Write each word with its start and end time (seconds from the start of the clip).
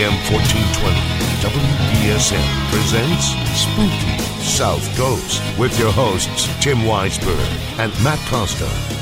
AM 0.00 0.14
1420, 0.32 0.96
WBSM 1.44 2.70
presents 2.70 3.34
Spooky 3.52 4.18
South 4.42 4.96
Coast 4.96 5.42
with 5.58 5.78
your 5.78 5.92
hosts, 5.92 6.48
Tim 6.64 6.78
Weisberg 6.78 7.78
and 7.78 7.92
Matt 8.02 8.18
Costa. 8.30 8.99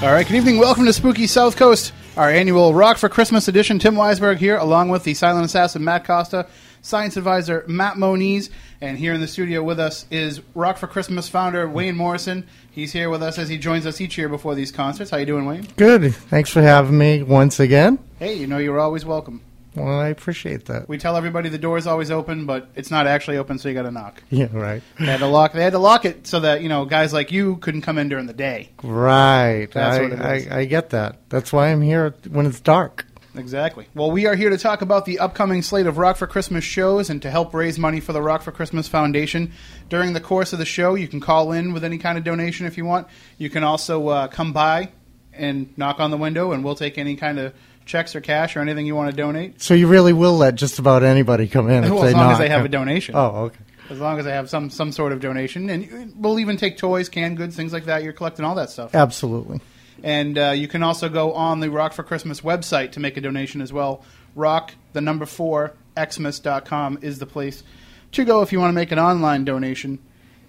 All 0.00 0.12
right, 0.12 0.24
good 0.24 0.36
evening. 0.36 0.58
Welcome 0.58 0.84
to 0.84 0.92
Spooky 0.92 1.26
South 1.26 1.56
Coast, 1.56 1.92
our 2.16 2.30
annual 2.30 2.72
Rock 2.72 2.98
for 2.98 3.08
Christmas 3.08 3.48
edition. 3.48 3.80
Tim 3.80 3.96
Weisberg 3.96 4.36
here, 4.36 4.56
along 4.56 4.90
with 4.90 5.02
the 5.02 5.12
silent 5.12 5.44
assassin 5.44 5.82
Matt 5.82 6.04
Costa, 6.04 6.46
science 6.82 7.16
advisor 7.16 7.64
Matt 7.66 7.96
Moniz, 7.96 8.48
and 8.80 8.96
here 8.96 9.12
in 9.12 9.20
the 9.20 9.26
studio 9.26 9.60
with 9.64 9.80
us 9.80 10.06
is 10.12 10.40
Rock 10.54 10.78
for 10.78 10.86
Christmas 10.86 11.28
founder 11.28 11.68
Wayne 11.68 11.96
Morrison. 11.96 12.46
He's 12.70 12.92
here 12.92 13.10
with 13.10 13.24
us 13.24 13.40
as 13.40 13.48
he 13.48 13.58
joins 13.58 13.86
us 13.86 14.00
each 14.00 14.16
year 14.16 14.28
before 14.28 14.54
these 14.54 14.70
concerts. 14.70 15.10
How 15.10 15.16
you 15.16 15.26
doing, 15.26 15.46
Wayne? 15.46 15.66
Good. 15.76 16.14
Thanks 16.14 16.50
for 16.50 16.62
having 16.62 16.96
me 16.96 17.24
once 17.24 17.58
again. 17.58 17.98
Hey, 18.20 18.34
you 18.34 18.46
know 18.46 18.58
you're 18.58 18.78
always 18.78 19.04
welcome. 19.04 19.40
Well, 19.78 19.98
I 19.98 20.08
appreciate 20.08 20.66
that. 20.66 20.88
We 20.88 20.98
tell 20.98 21.16
everybody 21.16 21.48
the 21.48 21.58
door 21.58 21.78
is 21.78 21.86
always 21.86 22.10
open, 22.10 22.46
but 22.46 22.68
it's 22.74 22.90
not 22.90 23.06
actually 23.06 23.36
open, 23.38 23.58
so 23.58 23.68
you 23.68 23.74
got 23.74 23.82
to 23.82 23.90
knock. 23.90 24.22
Yeah, 24.30 24.48
right. 24.52 24.82
They 25.00 25.06
had 25.06 25.20
to 25.20 25.26
lock. 25.26 25.52
They 25.52 25.62
had 25.62 25.72
to 25.72 25.78
lock 25.78 26.04
it 26.04 26.26
so 26.26 26.40
that 26.40 26.62
you 26.62 26.68
know 26.68 26.84
guys 26.84 27.12
like 27.12 27.32
you 27.32 27.56
couldn't 27.56 27.82
come 27.82 27.98
in 27.98 28.08
during 28.08 28.26
the 28.26 28.32
day. 28.32 28.70
Right. 28.84 29.66
That's 29.72 29.98
I, 29.98 30.02
what 30.02 30.12
it 30.12 30.20
is. 30.20 30.48
I, 30.48 30.58
I 30.60 30.64
get 30.66 30.90
that. 30.90 31.18
That's 31.28 31.52
why 31.52 31.68
I'm 31.68 31.82
here 31.82 32.14
when 32.28 32.46
it's 32.46 32.60
dark. 32.60 33.06
Exactly. 33.38 33.86
Well, 33.94 34.10
we 34.10 34.26
are 34.26 34.34
here 34.34 34.50
to 34.50 34.58
talk 34.58 34.82
about 34.82 35.04
the 35.04 35.20
upcoming 35.20 35.62
slate 35.62 35.86
of 35.86 35.98
Rock 35.98 36.16
for 36.16 36.26
Christmas 36.26 36.64
shows 36.64 37.08
and 37.08 37.22
to 37.22 37.30
help 37.30 37.54
raise 37.54 37.78
money 37.78 38.00
for 38.00 38.12
the 38.12 38.22
Rock 38.22 38.42
for 38.42 38.52
Christmas 38.52 38.88
Foundation. 38.88 39.52
During 39.88 40.12
the 40.12 40.20
course 40.20 40.52
of 40.52 40.58
the 40.58 40.64
show, 40.64 40.94
you 40.94 41.08
can 41.08 41.20
call 41.20 41.52
in 41.52 41.72
with 41.72 41.84
any 41.84 41.98
kind 41.98 42.18
of 42.18 42.24
donation 42.24 42.66
if 42.66 42.76
you 42.76 42.84
want. 42.84 43.06
You 43.38 43.48
can 43.48 43.64
also 43.64 44.08
uh, 44.08 44.28
come 44.28 44.52
by 44.52 44.90
and 45.32 45.76
knock 45.78 46.00
on 46.00 46.10
the 46.10 46.16
window, 46.16 46.52
and 46.52 46.64
we'll 46.64 46.74
take 46.74 46.98
any 46.98 47.16
kind 47.16 47.38
of 47.38 47.54
checks 47.88 48.14
or 48.14 48.20
cash 48.20 48.56
or 48.56 48.60
anything 48.60 48.86
you 48.86 48.94
want 48.94 49.10
to 49.10 49.16
donate. 49.16 49.60
So 49.60 49.74
you 49.74 49.88
really 49.88 50.12
will 50.12 50.36
let 50.36 50.54
just 50.54 50.78
about 50.78 51.02
anybody 51.02 51.48
come 51.48 51.68
in 51.68 51.82
Well, 51.82 52.04
as 52.04 52.14
long 52.14 52.32
as 52.32 52.38
they 52.38 52.48
have 52.48 52.64
a 52.64 52.68
donation. 52.68 53.16
Oh, 53.16 53.46
okay. 53.46 53.58
As 53.90 53.98
long 53.98 54.18
as 54.18 54.26
they 54.26 54.32
have 54.32 54.50
some 54.50 54.70
some 54.70 54.92
sort 54.92 55.12
of 55.12 55.20
donation, 55.20 55.70
and 55.70 56.12
we'll 56.16 56.38
even 56.38 56.58
take 56.58 56.76
toys, 56.76 57.08
canned 57.08 57.38
goods, 57.38 57.56
things 57.56 57.72
like 57.72 57.86
that. 57.86 58.02
You're 58.02 58.12
collecting 58.12 58.44
all 58.44 58.54
that 58.56 58.70
stuff. 58.70 58.94
Absolutely. 58.94 59.60
And 60.02 60.38
uh, 60.38 60.50
you 60.50 60.68
can 60.68 60.82
also 60.82 61.08
go 61.08 61.32
on 61.32 61.60
the 61.60 61.70
Rock 61.70 61.94
for 61.94 62.02
Christmas 62.02 62.42
website 62.42 62.92
to 62.92 63.00
make 63.00 63.16
a 63.16 63.20
donation 63.20 63.60
as 63.62 63.72
well. 63.72 64.04
Rock, 64.34 64.74
the 64.92 65.00
number 65.00 65.26
four, 65.26 65.72
xmas.com 65.98 66.98
is 67.02 67.18
the 67.18 67.26
place 67.26 67.64
to 68.12 68.24
go 68.24 68.42
if 68.42 68.52
you 68.52 68.60
want 68.60 68.70
to 68.70 68.74
make 68.74 68.92
an 68.92 68.98
online 68.98 69.44
donation. 69.44 69.98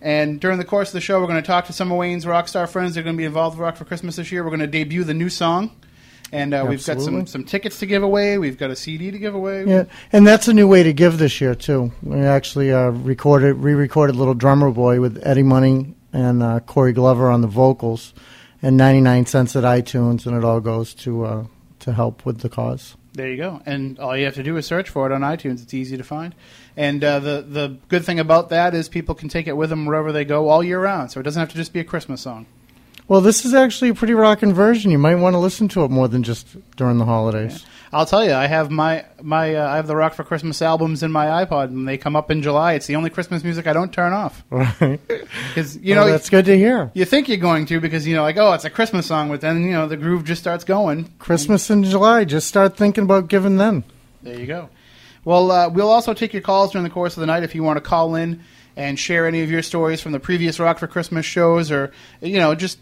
And 0.02 0.40
during 0.40 0.58
the 0.60 0.66
course 0.66 0.90
of 0.90 0.94
the 0.94 1.02
show, 1.02 1.20
we're 1.20 1.28
going 1.28 1.42
to 1.42 1.48
talk 1.48 1.66
to 1.66 1.74
some 1.74 1.92
of 1.92 1.98
Wayne's 1.98 2.26
rock 2.26 2.48
star 2.48 2.68
friends 2.68 2.96
that 2.96 3.02
are 3.02 3.04
going 3.04 3.16
to 3.16 3.18
be 3.18 3.26
involved 3.26 3.58
with 3.58 3.64
Rock 3.64 3.76
for 3.76 3.86
Christmas 3.86 4.16
this 4.16 4.32
year. 4.32 4.44
We're 4.44 4.50
going 4.50 4.62
to 4.62 4.68
debut 4.68 5.04
the 5.04 5.14
new 5.14 5.30
song. 5.30 5.72
And 6.32 6.54
uh, 6.54 6.66
we've 6.68 6.86
got 6.86 7.02
some, 7.02 7.26
some 7.26 7.44
tickets 7.44 7.80
to 7.80 7.86
give 7.86 8.04
away. 8.04 8.38
We've 8.38 8.58
got 8.58 8.70
a 8.70 8.76
CD 8.76 9.10
to 9.12 9.18
give 9.18 9.34
away. 9.34 9.66
Yeah, 9.66 9.86
and 10.12 10.28
that's 10.28 10.48
a 10.48 10.54
new 10.54 10.68
way 10.68 10.84
to 10.84 10.94
give 10.94 11.18
this 11.18 11.42
year 11.42 11.56
too. 11.56 11.92
We 12.04 12.20
actually 12.20 12.72
uh, 12.72 12.90
recorded, 12.90 13.54
re-recorded 13.54 14.16
"Little 14.16 14.36
Drummer 14.36 14.72
Boy" 14.72 15.02
with 15.02 15.20
Eddie 15.26 15.44
Money 15.44 15.96
and 16.14 16.44
uh, 16.44 16.60
Corey 16.62 16.94
Glover 16.94 17.32
on 17.32 17.42
the 17.42 17.48
vocals, 17.48 18.14
and 18.62 18.78
99 18.78 19.26
cents 19.26 19.56
at 19.56 19.64
iTunes, 19.64 20.26
and 20.26 20.36
it 20.36 20.44
all 20.44 20.60
goes 20.60 20.94
to 20.96 21.26
uh, 21.26 21.46
to 21.80 21.94
help 21.94 22.26
with 22.26 22.42
the 22.42 22.50
cause. 22.50 22.96
There 23.14 23.30
you 23.30 23.38
go. 23.38 23.62
And 23.66 24.00
all 24.00 24.16
you 24.16 24.26
have 24.26 24.36
to 24.36 24.44
do 24.44 24.56
is 24.58 24.66
search 24.66 24.90
for 24.90 25.06
it 25.06 25.12
on 25.12 25.22
iTunes. 25.22 25.64
It's 25.64 25.74
easy 25.74 25.98
to 25.98 26.04
find. 26.04 26.36
And 26.78 27.04
uh, 27.04 27.20
the 27.20 27.42
the 27.42 27.78
good 27.88 28.06
thing 28.06 28.20
about 28.20 28.50
that 28.50 28.74
is 28.76 28.88
people 28.88 29.16
can 29.16 29.30
take 29.30 29.48
it 29.48 29.58
with 29.58 29.70
them 29.70 29.86
wherever 29.86 30.12
they 30.12 30.26
go 30.26 30.48
all 30.48 30.64
year 30.64 30.80
round. 30.80 31.12
So 31.12 31.20
it 31.20 31.24
doesn't 31.24 31.40
have 31.40 31.50
to 31.50 31.56
just 31.56 31.74
be 31.74 31.80
a 31.80 31.84
Christmas 31.84 32.22
song. 32.22 32.46
Well, 33.10 33.22
this 33.22 33.44
is 33.44 33.54
actually 33.56 33.90
a 33.90 33.96
pretty 33.96 34.14
rocking 34.14 34.54
version. 34.54 34.92
You 34.92 35.00
might 35.00 35.16
want 35.16 35.34
to 35.34 35.40
listen 35.40 35.68
to 35.70 35.84
it 35.84 35.90
more 35.92 36.08
than 36.08 36.24
just 36.24 36.48
during 36.78 37.00
the 37.00 37.06
holidays. 37.06 37.66
I'll 37.92 38.06
tell 38.06 38.24
you, 38.24 38.34
I 38.34 38.46
have 38.46 38.70
my 38.70 39.04
my 39.20 39.56
uh, 39.56 39.68
I 39.68 39.78
have 39.78 39.88
the 39.88 39.96
Rock 39.96 40.14
for 40.14 40.24
Christmas 40.24 40.62
albums 40.62 41.02
in 41.02 41.12
my 41.12 41.26
iPod, 41.44 41.66
and 41.70 41.88
they 41.88 41.98
come 41.98 42.16
up 42.16 42.30
in 42.30 42.44
July. 42.44 42.74
It's 42.74 42.86
the 42.86 42.96
only 42.96 43.10
Christmas 43.10 43.44
music 43.44 43.66
I 43.66 43.74
don't 43.74 43.92
turn 43.92 44.14
off 44.14 44.44
Right. 44.52 45.00
because 45.08 45.76
you 45.78 45.96
Well, 45.96 46.06
know 46.06 46.12
that's 46.12 46.30
good 46.30 46.46
to 46.46 46.56
hear. 46.56 46.92
you 46.94 47.04
think 47.04 47.28
you're 47.28 47.38
going 47.38 47.66
to 47.66 47.80
because 47.82 48.06
you 48.06 48.16
know 48.16 48.22
like 48.22 48.38
oh 48.38 48.54
it's 48.54 48.64
a 48.66 48.70
Christmas 48.70 49.08
song, 49.08 49.28
but 49.30 49.42
then 49.42 49.64
you 49.64 49.72
know 49.72 49.88
the 49.88 49.98
groove 49.98 50.24
just 50.24 50.40
starts 50.40 50.64
going. 50.64 51.12
Christmas 51.18 51.68
in 51.72 51.84
July. 51.84 52.26
Just 52.26 52.48
start 52.48 52.78
thinking 52.78 53.06
about 53.06 53.28
giving 53.28 53.58
then. 53.58 53.84
There 54.22 54.40
you 54.40 54.46
go. 54.46 54.70
Well, 55.26 55.52
uh, 55.52 55.70
we'll 55.70 55.90
also 55.90 56.14
take 56.14 56.32
your 56.32 56.44
calls 56.44 56.72
during 56.74 56.84
the 56.84 56.90
course 56.94 57.18
of 57.18 57.22
the 57.22 57.28
night 57.28 57.42
if 57.44 57.56
you 57.56 57.64
want 57.64 57.78
to 57.78 57.82
call 57.82 58.14
in 58.14 58.42
and 58.78 58.98
share 59.00 59.26
any 59.26 59.42
of 59.42 59.50
your 59.50 59.64
stories 59.64 60.00
from 60.00 60.12
the 60.12 60.20
previous 60.20 60.60
Rock 60.60 60.78
for 60.78 60.86
Christmas 60.88 61.26
shows, 61.26 61.72
or 61.72 61.92
you 62.22 62.38
know, 62.38 62.54
just 62.54 62.78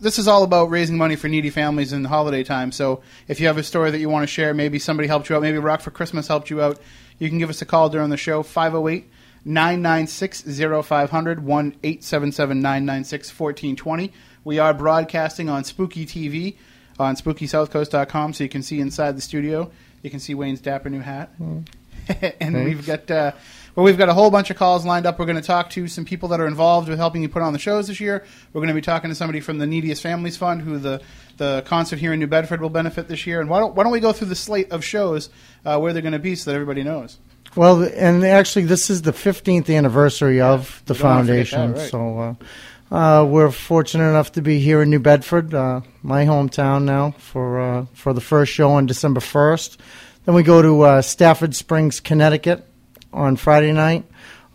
this 0.00 0.18
is 0.18 0.28
all 0.28 0.42
about 0.42 0.70
raising 0.70 0.96
money 0.96 1.16
for 1.16 1.28
needy 1.28 1.50
families 1.50 1.92
in 1.92 2.02
the 2.02 2.08
holiday 2.08 2.42
time. 2.42 2.72
So 2.72 3.02
if 3.28 3.40
you 3.40 3.46
have 3.46 3.58
a 3.58 3.62
story 3.62 3.90
that 3.90 3.98
you 3.98 4.08
want 4.08 4.22
to 4.22 4.26
share, 4.26 4.54
maybe 4.54 4.78
somebody 4.78 5.08
helped 5.08 5.28
you 5.28 5.36
out, 5.36 5.42
maybe 5.42 5.58
Rock 5.58 5.80
for 5.80 5.90
Christmas 5.90 6.28
helped 6.28 6.50
you 6.50 6.60
out, 6.60 6.80
you 7.18 7.28
can 7.28 7.38
give 7.38 7.50
us 7.50 7.62
a 7.62 7.66
call 7.66 7.88
during 7.88 8.10
the 8.10 8.16
show 8.16 8.42
508 8.42 9.08
996 9.44 10.42
0500 10.86 11.44
1 11.44 11.76
877 11.82 12.60
996 12.60 13.28
1420. 13.28 14.12
We 14.44 14.58
are 14.58 14.74
broadcasting 14.74 15.48
on 15.48 15.64
Spooky 15.64 16.04
TV 16.06 16.56
on 16.98 17.16
SpookySouthCoast.com, 17.16 18.32
so 18.32 18.44
you 18.44 18.50
can 18.50 18.62
see 18.62 18.80
inside 18.80 19.16
the 19.16 19.20
studio. 19.20 19.70
You 20.02 20.10
can 20.10 20.20
see 20.20 20.34
Wayne's 20.34 20.60
dapper 20.60 20.90
new 20.90 21.00
hat, 21.00 21.30
and 22.40 22.64
we've 22.64 22.86
got 22.86 23.10
uh, 23.10 23.32
well, 23.76 23.84
we've 23.84 23.98
got 23.98 24.08
a 24.08 24.14
whole 24.14 24.30
bunch 24.30 24.50
of 24.50 24.56
calls 24.56 24.86
lined 24.86 25.04
up. 25.04 25.18
We're 25.18 25.26
going 25.26 25.36
to 25.36 25.42
talk 25.42 25.68
to 25.70 25.86
some 25.86 26.06
people 26.06 26.30
that 26.30 26.40
are 26.40 26.46
involved 26.46 26.88
with 26.88 26.98
helping 26.98 27.20
you 27.20 27.28
put 27.28 27.42
on 27.42 27.52
the 27.52 27.58
shows 27.58 27.88
this 27.88 28.00
year. 28.00 28.24
We're 28.54 28.60
going 28.60 28.68
to 28.68 28.74
be 28.74 28.80
talking 28.80 29.10
to 29.10 29.14
somebody 29.14 29.40
from 29.40 29.58
the 29.58 29.66
Neediest 29.66 30.02
Families 30.02 30.36
Fund, 30.38 30.62
who 30.62 30.78
the 30.78 31.02
the 31.36 31.62
concert 31.66 31.98
here 31.98 32.14
in 32.14 32.18
New 32.18 32.26
Bedford 32.26 32.62
will 32.62 32.70
benefit 32.70 33.06
this 33.06 33.26
year. 33.26 33.40
And 33.40 33.50
why 33.50 33.60
don't 33.60 33.74
why 33.74 33.82
don't 33.82 33.92
we 33.92 34.00
go 34.00 34.12
through 34.12 34.28
the 34.28 34.34
slate 34.34 34.72
of 34.72 34.82
shows 34.82 35.28
uh, 35.66 35.78
where 35.78 35.92
they're 35.92 36.00
going 36.00 36.12
to 36.12 36.18
be 36.18 36.34
so 36.34 36.50
that 36.50 36.54
everybody 36.54 36.82
knows? 36.82 37.18
Well, 37.54 37.82
and 37.84 38.24
actually, 38.24 38.64
this 38.64 38.88
is 38.88 39.02
the 39.02 39.12
15th 39.12 39.74
anniversary 39.74 40.40
of 40.40 40.82
the 40.86 40.94
we 40.94 40.98
don't 41.00 41.08
wanna 41.08 41.24
forget 41.24 41.48
foundation. 41.48 41.72
that, 41.72 41.78
right. 41.78 41.90
So 41.90 42.18
uh, 42.90 42.94
uh, 42.94 43.24
we're 43.24 43.50
fortunate 43.50 44.08
enough 44.08 44.32
to 44.32 44.42
be 44.42 44.58
here 44.58 44.80
in 44.80 44.88
New 44.88 45.00
Bedford, 45.00 45.52
uh, 45.52 45.82
my 46.02 46.24
hometown 46.24 46.84
now, 46.84 47.10
for 47.18 47.60
uh, 47.60 47.86
for 47.92 48.14
the 48.14 48.22
first 48.22 48.52
show 48.52 48.70
on 48.72 48.86
December 48.86 49.20
1st. 49.20 49.76
Then 50.24 50.34
we 50.34 50.42
go 50.42 50.62
to 50.62 50.82
uh, 50.82 51.02
Stafford 51.02 51.54
Springs, 51.54 52.00
Connecticut, 52.00 52.66
on 53.16 53.36
Friday 53.36 53.72
night. 53.72 54.04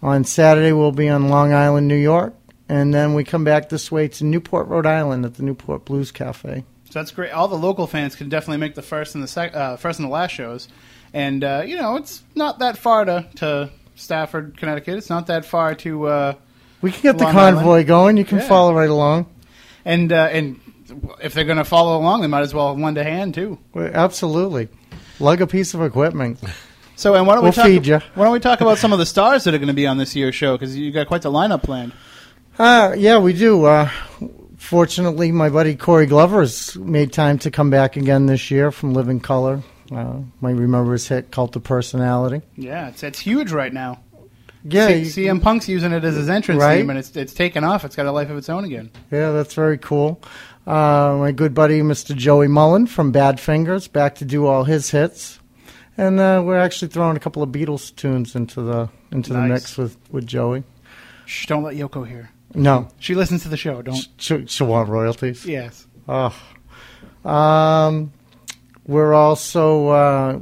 On 0.03 0.23
Saturday, 0.23 0.71
we'll 0.71 0.91
be 0.91 1.09
on 1.09 1.29
Long 1.29 1.53
Island, 1.53 1.87
New 1.87 1.95
York, 1.95 2.33
and 2.69 2.93
then 2.93 3.13
we 3.13 3.23
come 3.23 3.43
back 3.43 3.69
this 3.69 3.91
way 3.91 4.07
to 4.07 4.23
Newport, 4.23 4.67
Rhode 4.67 4.85
Island, 4.87 5.25
at 5.25 5.35
the 5.35 5.43
Newport 5.43 5.85
Blues 5.85 6.11
Cafe. 6.11 6.63
So 6.85 6.99
that's 6.99 7.11
great. 7.11 7.31
All 7.31 7.47
the 7.47 7.55
local 7.57 7.85
fans 7.87 8.15
can 8.15 8.27
definitely 8.29 8.57
make 8.57 8.73
the 8.75 8.81
first 8.81 9.13
and 9.15 9.23
the 9.23 9.27
sec- 9.27 9.55
uh, 9.55 9.77
first 9.77 9.99
and 9.99 10.07
the 10.07 10.11
last 10.11 10.31
shows, 10.31 10.67
and 11.13 11.43
uh, 11.43 11.63
you 11.65 11.75
know 11.77 11.97
it's 11.97 12.23
not 12.35 12.59
that 12.59 12.77
far 12.77 13.05
to 13.05 13.27
to 13.35 13.69
Stafford, 13.95 14.57
Connecticut. 14.57 14.97
It's 14.97 15.09
not 15.09 15.27
that 15.27 15.45
far 15.45 15.75
to 15.75 16.07
uh, 16.07 16.33
We 16.81 16.91
can 16.91 17.01
get 17.03 17.17
the 17.19 17.25
convoy 17.25 17.69
Island. 17.73 17.87
going. 17.87 18.17
You 18.17 18.25
can 18.25 18.39
Yeah. 18.39 18.47
follow 18.47 18.73
right 18.73 18.89
along. 18.89 19.27
and 19.85 20.11
uh, 20.11 20.29
and 20.31 20.59
if 21.21 21.33
they're 21.35 21.45
going 21.45 21.57
to 21.59 21.63
follow 21.63 21.97
along, 21.97 22.21
they 22.21 22.27
might 22.27 22.41
as 22.41 22.53
well 22.53 22.75
lend 22.77 22.97
a 22.97 23.03
hand 23.03 23.35
too. 23.35 23.59
Absolutely. 23.75 24.67
Lug 25.19 25.39
a 25.41 25.47
piece 25.47 25.73
of 25.75 25.81
equipment. 25.83 26.39
So, 27.01 27.15
and 27.15 27.25
why 27.25 27.33
don't 27.33 27.43
We'll 27.43 27.51
we 27.51 27.55
talk? 27.55 27.65
feed 27.65 27.87
ya. 27.87 27.99
Why 28.13 28.25
don't 28.25 28.33
we 28.33 28.39
talk 28.39 28.61
about 28.61 28.77
some 28.77 28.93
of 28.93 28.99
the 28.99 29.05
stars 29.15 29.43
that 29.45 29.55
are 29.55 29.57
going 29.57 29.67
to 29.69 29.73
be 29.73 29.87
on 29.87 29.97
this 29.97 30.15
year's 30.15 30.35
show? 30.35 30.55
Because 30.55 30.77
you 30.77 30.91
got 30.91 31.07
quite 31.07 31.23
the 31.23 31.31
lineup 31.31 31.63
planned. 31.63 31.93
Uh, 32.59 32.93
yeah, 32.95 33.17
we 33.17 33.33
do. 33.33 33.65
Uh, 33.65 33.89
fortunately, 34.57 35.31
my 35.31 35.49
buddy 35.49 35.75
Corey 35.75 36.05
Glover's 36.05 36.75
made 36.77 37.11
time 37.11 37.39
to 37.39 37.51
come 37.51 37.69
back 37.69 37.97
again 37.97 38.25
this 38.27 38.51
year 38.51 38.71
from 38.71 38.93
Living 38.93 39.19
Colour. 39.19 39.61
Uh, 39.91 40.19
might 40.39 40.55
remember 40.55 40.93
his 40.93 41.07
hit 41.07 41.31
Cult 41.31 41.55
of 41.55 41.63
Personality. 41.63 42.41
Yeah, 42.55 42.87
it's 42.89 43.03
it's 43.03 43.19
huge 43.19 43.51
right 43.51 43.73
now. 43.73 43.99
Yeah, 44.63 44.87
C- 44.89 44.93
you- 44.99 45.05
CM 45.33 45.41
Punk's 45.41 45.67
using 45.67 45.91
it 45.91 46.03
as 46.03 46.15
his 46.15 46.29
entrance 46.29 46.61
Right. 46.61 46.77
theme, 46.77 46.89
and 46.91 46.99
it's 46.99 47.15
it's 47.17 47.33
taken 47.33 47.63
off. 47.63 47.83
It's 47.83 47.95
got 47.95 48.05
a 48.05 48.11
life 48.11 48.29
of 48.29 48.37
its 48.37 48.47
own 48.47 48.63
again. 48.63 48.91
yeah, 49.11 49.31
that's 49.31 49.53
very 49.53 49.77
cool. 49.79 50.21
Uh, 50.67 51.15
my 51.19 51.31
good 51.31 51.53
buddy 51.55 51.81
Mr. 51.81 52.15
Joey 52.15 52.47
Molland 52.47 52.87
from 52.87 53.11
Badfinger's 53.11 53.87
back 53.87 54.15
to 54.15 54.25
do 54.25 54.45
all 54.45 54.63
his 54.63 54.91
hits, 54.91 55.39
and 55.97 56.19
uh, 56.19 56.41
we're 56.45 56.57
actually 56.59 56.89
throwing 56.89 57.17
a 57.17 57.19
couple 57.19 57.43
of 57.43 57.49
Beatles 57.49 57.95
tunes 57.95 58.35
into 58.35 58.61
the 58.61 58.89
into 59.11 59.33
the 59.33 59.41
mix 59.41 59.77
with 59.77 59.97
with 60.11 60.25
Joey. 60.25 60.63
Shh, 61.25 61.45
don't 61.45 61.63
let 61.63 61.75
Yoko 61.75 62.07
hear. 62.07 62.31
No, 62.53 62.89
She 62.99 63.15
listens 63.15 63.43
to 63.43 63.49
the 63.49 63.55
show. 63.55 63.81
Don't. 63.81 64.05
she'll, 64.17 64.45
she'll 64.45 64.67
want 64.67 64.89
royalties. 64.89 65.45
Yes. 65.45 65.87
Oh. 66.09 66.35
Um, 67.23 68.11
we're 68.85 69.13
also 69.13 69.87
uh, 69.87 70.39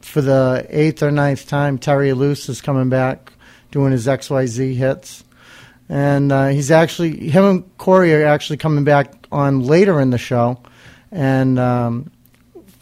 for 0.00 0.20
the 0.20 0.64
eighth 0.70 1.02
or 1.02 1.10
ninth 1.10 1.48
time, 1.48 1.78
Terry 1.78 2.10
Ilous 2.10 2.48
is 2.48 2.60
coming 2.60 2.88
back 2.88 3.32
doing 3.70 3.92
his 3.92 4.06
XYZ 4.06 4.74
hits. 4.74 5.24
And 5.88 6.32
uh, 6.32 6.48
he's 6.48 6.70
actually, 6.70 7.28
him 7.28 7.44
and 7.44 7.78
Corey 7.78 8.14
are 8.14 8.24
actually 8.24 8.56
coming 8.56 8.84
back 8.84 9.26
on 9.30 9.60
later 9.60 10.00
in 10.00 10.10
the 10.10 10.18
show. 10.18 10.60
And 11.12 11.58
um, 11.58 12.10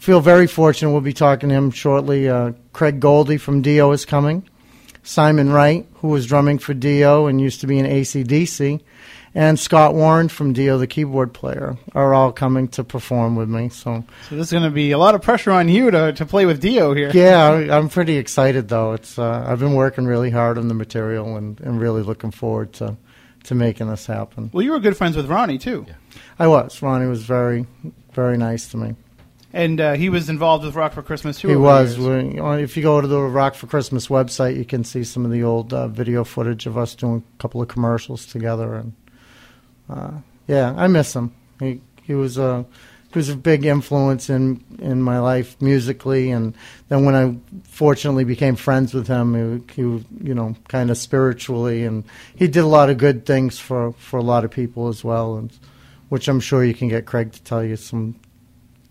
feel 0.05 0.21
very 0.21 0.47
fortunate. 0.47 0.91
We'll 0.91 1.01
be 1.01 1.13
talking 1.13 1.49
to 1.49 1.55
him 1.55 1.71
shortly. 1.71 2.29
Uh, 2.29 2.51
Craig 2.73 2.99
Goldie 2.99 3.37
from 3.37 3.61
Dio 3.61 3.91
is 3.91 4.05
coming. 4.05 4.47
Simon 5.03 5.51
Wright, 5.51 5.85
who 5.95 6.07
was 6.09 6.25
drumming 6.25 6.57
for 6.59 6.73
Dio 6.73 7.27
and 7.27 7.39
used 7.41 7.61
to 7.61 7.67
be 7.67 7.77
in 7.77 7.85
ACDC, 7.85 8.81
and 9.35 9.59
Scott 9.59 9.93
Warren 9.93 10.29
from 10.29 10.53
Dio, 10.53 10.77
the 10.79 10.87
keyboard 10.87 11.31
player, 11.33 11.77
are 11.93 12.13
all 12.13 12.31
coming 12.31 12.67
to 12.69 12.83
perform 12.83 13.35
with 13.35 13.47
me. 13.49 13.69
So, 13.69 14.03
So 14.29 14.35
this 14.35 14.47
is 14.47 14.51
going 14.51 14.63
to 14.63 14.71
be 14.71 14.91
a 14.91 14.97
lot 14.97 15.13
of 15.13 15.21
pressure 15.21 15.51
on 15.51 15.69
you 15.69 15.91
to, 15.91 16.13
to 16.13 16.25
play 16.25 16.45
with 16.47 16.59
Dio 16.61 16.93
here. 16.93 17.11
yeah, 17.13 17.43
I- 17.49 17.77
I'm 17.77 17.89
pretty 17.89 18.17
excited 18.17 18.67
though. 18.69 18.93
It's 18.93 19.19
uh, 19.19 19.45
I've 19.47 19.59
been 19.59 19.73
working 19.75 20.05
really 20.05 20.31
hard 20.31 20.57
on 20.57 20.69
the 20.69 20.73
material 20.73 21.35
and, 21.37 21.59
and 21.61 21.79
really 21.79 22.01
looking 22.01 22.31
forward 22.31 22.73
to 22.73 22.95
to 23.43 23.53
making 23.53 23.87
this 23.87 24.07
happen. 24.07 24.49
Well, 24.53 24.63
you 24.63 24.71
were 24.71 24.79
good 24.79 24.97
friends 24.97 25.15
with 25.15 25.27
Ronnie 25.27 25.59
too, 25.59 25.85
I 26.39 26.47
was. 26.47 26.81
Ronnie 26.81 27.05
was 27.07 27.21
very 27.23 27.67
very 28.13 28.37
nice 28.37 28.67
to 28.69 28.77
me. 28.77 28.95
And 29.55 29.79
uh, 29.79 29.93
he 29.93 30.09
was 30.09 30.29
involved 30.29 30.65
with 30.65 30.75
Rock 30.75 30.91
for 30.93 31.01
Christmas 31.01 31.39
too. 31.39 31.47
He 31.47 31.55
was. 31.55 31.97
years. 31.97 32.07
We- 32.25 32.33
you 32.35 32.41
know, 32.41 32.51
If 32.51 32.75
you 32.75 32.83
go 32.83 32.99
to 32.99 33.07
the 33.07 33.21
Rock 33.21 33.55
for 33.55 33.67
Christmas 33.67 34.07
website, 34.07 34.57
you 34.57 34.65
can 34.65 34.83
see 34.83 35.03
some 35.05 35.23
of 35.25 35.31
the 35.31 35.43
old 35.43 35.73
uh, 35.73 35.87
video 35.87 36.23
footage 36.25 36.65
of 36.67 36.77
us 36.77 36.93
doing 36.93 37.23
a 37.23 37.41
couple 37.41 37.61
of 37.61 37.69
commercials 37.69 38.25
together, 38.25 38.75
and 38.75 38.93
uh, 39.89 40.11
yeah, 40.47 40.73
I 40.75 40.87
miss 40.87 41.15
him. 41.15 41.33
He 41.59 41.81
he 42.03 42.13
was 42.15 42.37
a 42.37 42.65
he 43.13 43.17
was 43.19 43.29
a 43.29 43.37
big 43.37 43.63
influence 43.65 44.29
in 44.29 44.61
in 44.79 45.01
my 45.01 45.19
life 45.19 45.55
musically, 45.61 46.31
and 46.31 46.53
then 46.89 47.05
when 47.05 47.15
I 47.15 47.37
fortunately 47.63 48.25
became 48.25 48.57
friends 48.57 48.93
with 48.93 49.07
him, 49.07 49.63
he, 49.69 49.73
he 49.73 49.81
you 49.81 50.33
know 50.35 50.55
kind 50.67 50.91
of 50.91 50.97
spiritually, 50.97 51.85
and 51.85 52.03
he 52.35 52.47
did 52.47 52.63
a 52.63 52.67
lot 52.67 52.89
of 52.89 52.97
good 52.97 53.25
things 53.25 53.57
for 53.57 53.93
for 53.93 54.17
a 54.19 54.23
lot 54.23 54.43
of 54.43 54.51
people 54.51 54.89
as 54.89 55.01
well, 55.01 55.37
and 55.37 55.49
which 56.09 56.27
I'm 56.27 56.41
sure 56.41 56.63
you 56.65 56.73
can 56.73 56.89
get 56.89 57.05
Craig 57.05 57.31
to 57.31 57.41
tell 57.41 57.63
you 57.63 57.77
some 57.77 58.15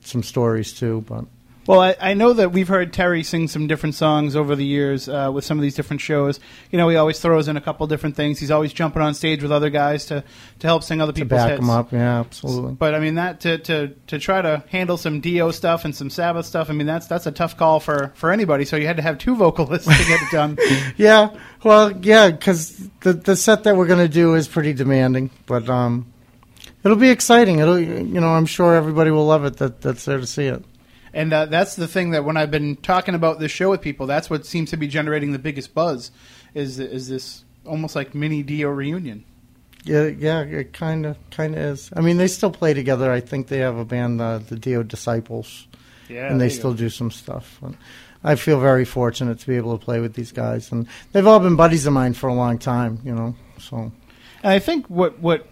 some 0.06 0.22
stories 0.22 0.72
too, 0.72 1.04
but. 1.08 1.24
Well, 1.66 1.80
I, 1.80 1.96
I 1.98 2.14
know 2.14 2.34
that 2.34 2.52
we've 2.52 2.68
heard 2.68 2.92
Terry 2.92 3.22
sing 3.22 3.48
some 3.48 3.66
different 3.66 3.94
songs 3.94 4.36
over 4.36 4.54
the 4.54 4.64
years 4.64 5.08
uh, 5.08 5.30
with 5.32 5.46
some 5.46 5.58
of 5.58 5.62
these 5.62 5.74
different 5.74 6.02
shows. 6.02 6.38
You 6.70 6.76
know, 6.76 6.88
he 6.90 6.96
always 6.96 7.18
throws 7.20 7.48
in 7.48 7.56
a 7.56 7.60
couple 7.60 7.86
different 7.86 8.16
things. 8.16 8.38
He's 8.38 8.50
always 8.50 8.72
jumping 8.72 9.00
on 9.00 9.14
stage 9.14 9.42
with 9.42 9.50
other 9.50 9.70
guys 9.70 10.04
to, 10.06 10.24
to 10.58 10.66
help 10.66 10.82
sing 10.82 11.00
other 11.00 11.12
to 11.12 11.22
people's 11.22 11.40
back 11.40 11.50
hits. 11.50 11.60
them 11.60 11.70
up. 11.70 11.90
Yeah, 11.92 12.20
absolutely. 12.20 12.74
But 12.74 12.94
I 12.94 12.98
mean 12.98 13.14
that 13.14 13.40
to, 13.40 13.58
to, 13.58 13.88
to 14.08 14.18
try 14.18 14.42
to 14.42 14.62
handle 14.68 14.98
some 14.98 15.20
Dio 15.20 15.50
stuff 15.52 15.86
and 15.86 15.96
some 15.96 16.10
Sabbath 16.10 16.44
stuff. 16.44 16.68
I 16.68 16.74
mean 16.74 16.86
that's 16.86 17.06
that's 17.06 17.26
a 17.26 17.32
tough 17.32 17.56
call 17.56 17.80
for, 17.80 18.12
for 18.14 18.30
anybody. 18.30 18.66
So 18.66 18.76
you 18.76 18.86
had 18.86 18.96
to 18.96 19.02
have 19.02 19.16
two 19.16 19.34
vocalists 19.34 19.88
to 19.88 20.04
get 20.04 20.20
it 20.20 20.30
done. 20.30 20.58
Yeah, 20.96 21.30
well, 21.62 21.92
yeah, 22.02 22.30
because 22.30 22.76
the 23.00 23.14
the 23.14 23.36
set 23.36 23.64
that 23.64 23.76
we're 23.76 23.86
going 23.86 24.06
to 24.06 24.12
do 24.12 24.34
is 24.34 24.46
pretty 24.46 24.72
demanding, 24.74 25.30
but 25.46 25.68
um, 25.68 26.06
it'll 26.84 26.96
be 26.96 27.10
exciting. 27.10 27.58
It'll, 27.58 27.78
you 27.78 28.20
know, 28.20 28.28
I'm 28.28 28.46
sure 28.46 28.74
everybody 28.74 29.10
will 29.10 29.26
love 29.26 29.44
it. 29.44 29.56
That 29.58 29.80
that's 29.80 30.04
there 30.04 30.18
to 30.18 30.26
see 30.26 30.46
it. 30.46 30.64
And 31.12 31.32
uh, 31.32 31.46
that's 31.46 31.76
the 31.76 31.86
thing 31.86 32.10
that 32.10 32.24
when 32.24 32.36
I've 32.36 32.50
been 32.50 32.76
talking 32.76 33.14
about 33.14 33.38
this 33.38 33.52
show 33.52 33.70
with 33.70 33.80
people, 33.80 34.06
that's 34.06 34.28
what 34.28 34.44
seems 34.46 34.70
to 34.70 34.76
be 34.76 34.88
generating 34.88 35.32
the 35.32 35.38
biggest 35.38 35.72
buzz. 35.74 36.10
Is 36.54 36.78
is 36.78 37.08
this 37.08 37.44
almost 37.66 37.94
like 37.96 38.14
mini 38.14 38.42
Dio 38.42 38.68
reunion? 38.70 39.24
Yeah, 39.84 40.06
yeah, 40.06 40.40
it 40.40 40.72
kind 40.72 41.04
of 41.06 41.16
kind 41.30 41.54
of 41.54 41.60
is. 41.60 41.90
I 41.94 42.00
mean, 42.00 42.16
they 42.16 42.26
still 42.26 42.50
play 42.50 42.74
together. 42.74 43.12
I 43.12 43.20
think 43.20 43.48
they 43.48 43.58
have 43.58 43.76
a 43.76 43.84
band, 43.84 44.20
uh, 44.20 44.38
the 44.38 44.56
Dio 44.56 44.82
Disciples, 44.82 45.66
Yeah, 46.08 46.30
and 46.30 46.40
they 46.40 46.48
still 46.48 46.70
go. 46.72 46.78
do 46.78 46.88
some 46.90 47.10
stuff. 47.10 47.58
And 47.62 47.76
I 48.24 48.36
feel 48.36 48.58
very 48.60 48.84
fortunate 48.86 49.38
to 49.40 49.46
be 49.46 49.56
able 49.56 49.76
to 49.78 49.84
play 49.84 50.00
with 50.00 50.14
these 50.14 50.32
guys, 50.32 50.72
and 50.72 50.86
they've 51.12 51.26
all 51.26 51.38
been 51.40 51.56
buddies 51.56 51.86
of 51.86 51.92
mine 51.92 52.14
for 52.14 52.28
a 52.28 52.34
long 52.34 52.58
time. 52.58 52.98
You 53.04 53.14
know, 53.14 53.34
so 53.58 53.76
And 54.42 54.52
I 54.52 54.58
think 54.58 54.86
what 54.88 55.18
what 55.20 55.46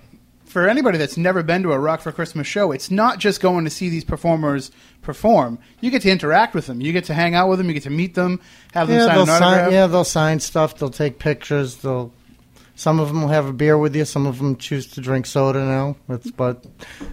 for 0.52 0.68
anybody 0.68 0.98
that's 0.98 1.16
never 1.16 1.42
been 1.42 1.62
to 1.62 1.72
a 1.72 1.78
Rock 1.78 2.00
for 2.02 2.12
Christmas 2.12 2.46
show, 2.46 2.70
it's 2.72 2.90
not 2.90 3.18
just 3.18 3.40
going 3.40 3.64
to 3.64 3.70
see 3.70 3.88
these 3.88 4.04
performers 4.04 4.70
perform. 5.00 5.58
You 5.80 5.90
get 5.90 6.02
to 6.02 6.10
interact 6.10 6.54
with 6.54 6.66
them. 6.66 6.80
You 6.80 6.92
get 6.92 7.04
to 7.06 7.14
hang 7.14 7.34
out 7.34 7.48
with 7.48 7.58
them. 7.58 7.68
You 7.68 7.74
get 7.74 7.84
to 7.84 7.90
meet 7.90 8.14
them. 8.14 8.40
Have 8.74 8.88
them 8.88 8.98
yeah, 8.98 9.06
sign 9.06 9.14
they'll 9.14 9.22
an 9.24 9.30
autograph. 9.30 9.64
sign. 9.64 9.72
Yeah, 9.72 9.86
they'll 9.86 10.04
sign 10.04 10.40
stuff. 10.40 10.76
They'll 10.76 10.90
take 10.90 11.18
pictures. 11.18 11.76
They'll. 11.76 12.12
Some 12.74 13.00
of 13.00 13.08
them 13.08 13.22
will 13.22 13.28
have 13.28 13.46
a 13.46 13.52
beer 13.52 13.76
with 13.76 13.96
you. 13.96 14.04
Some 14.04 14.26
of 14.26 14.38
them 14.38 14.56
choose 14.56 14.86
to 14.88 15.00
drink 15.00 15.26
soda 15.26 15.64
now. 15.64 15.96
It's, 16.08 16.30
but, 16.30 16.64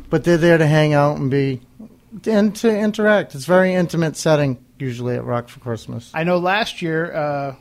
but 0.10 0.24
they're 0.24 0.38
there 0.38 0.58
to 0.58 0.66
hang 0.68 0.94
out 0.94 1.18
and 1.18 1.30
be, 1.30 1.62
and 2.26 2.56
to 2.58 2.76
interact. 2.76 3.36
It's 3.36 3.44
a 3.44 3.48
very 3.48 3.74
intimate 3.74 4.16
setting 4.16 4.64
usually 4.80 5.16
at 5.16 5.24
Rock 5.26 5.50
for 5.50 5.60
Christmas. 5.60 6.12
I 6.14 6.24
know 6.24 6.38
last 6.38 6.82
year, 6.82 7.14
uh, 7.14 7.56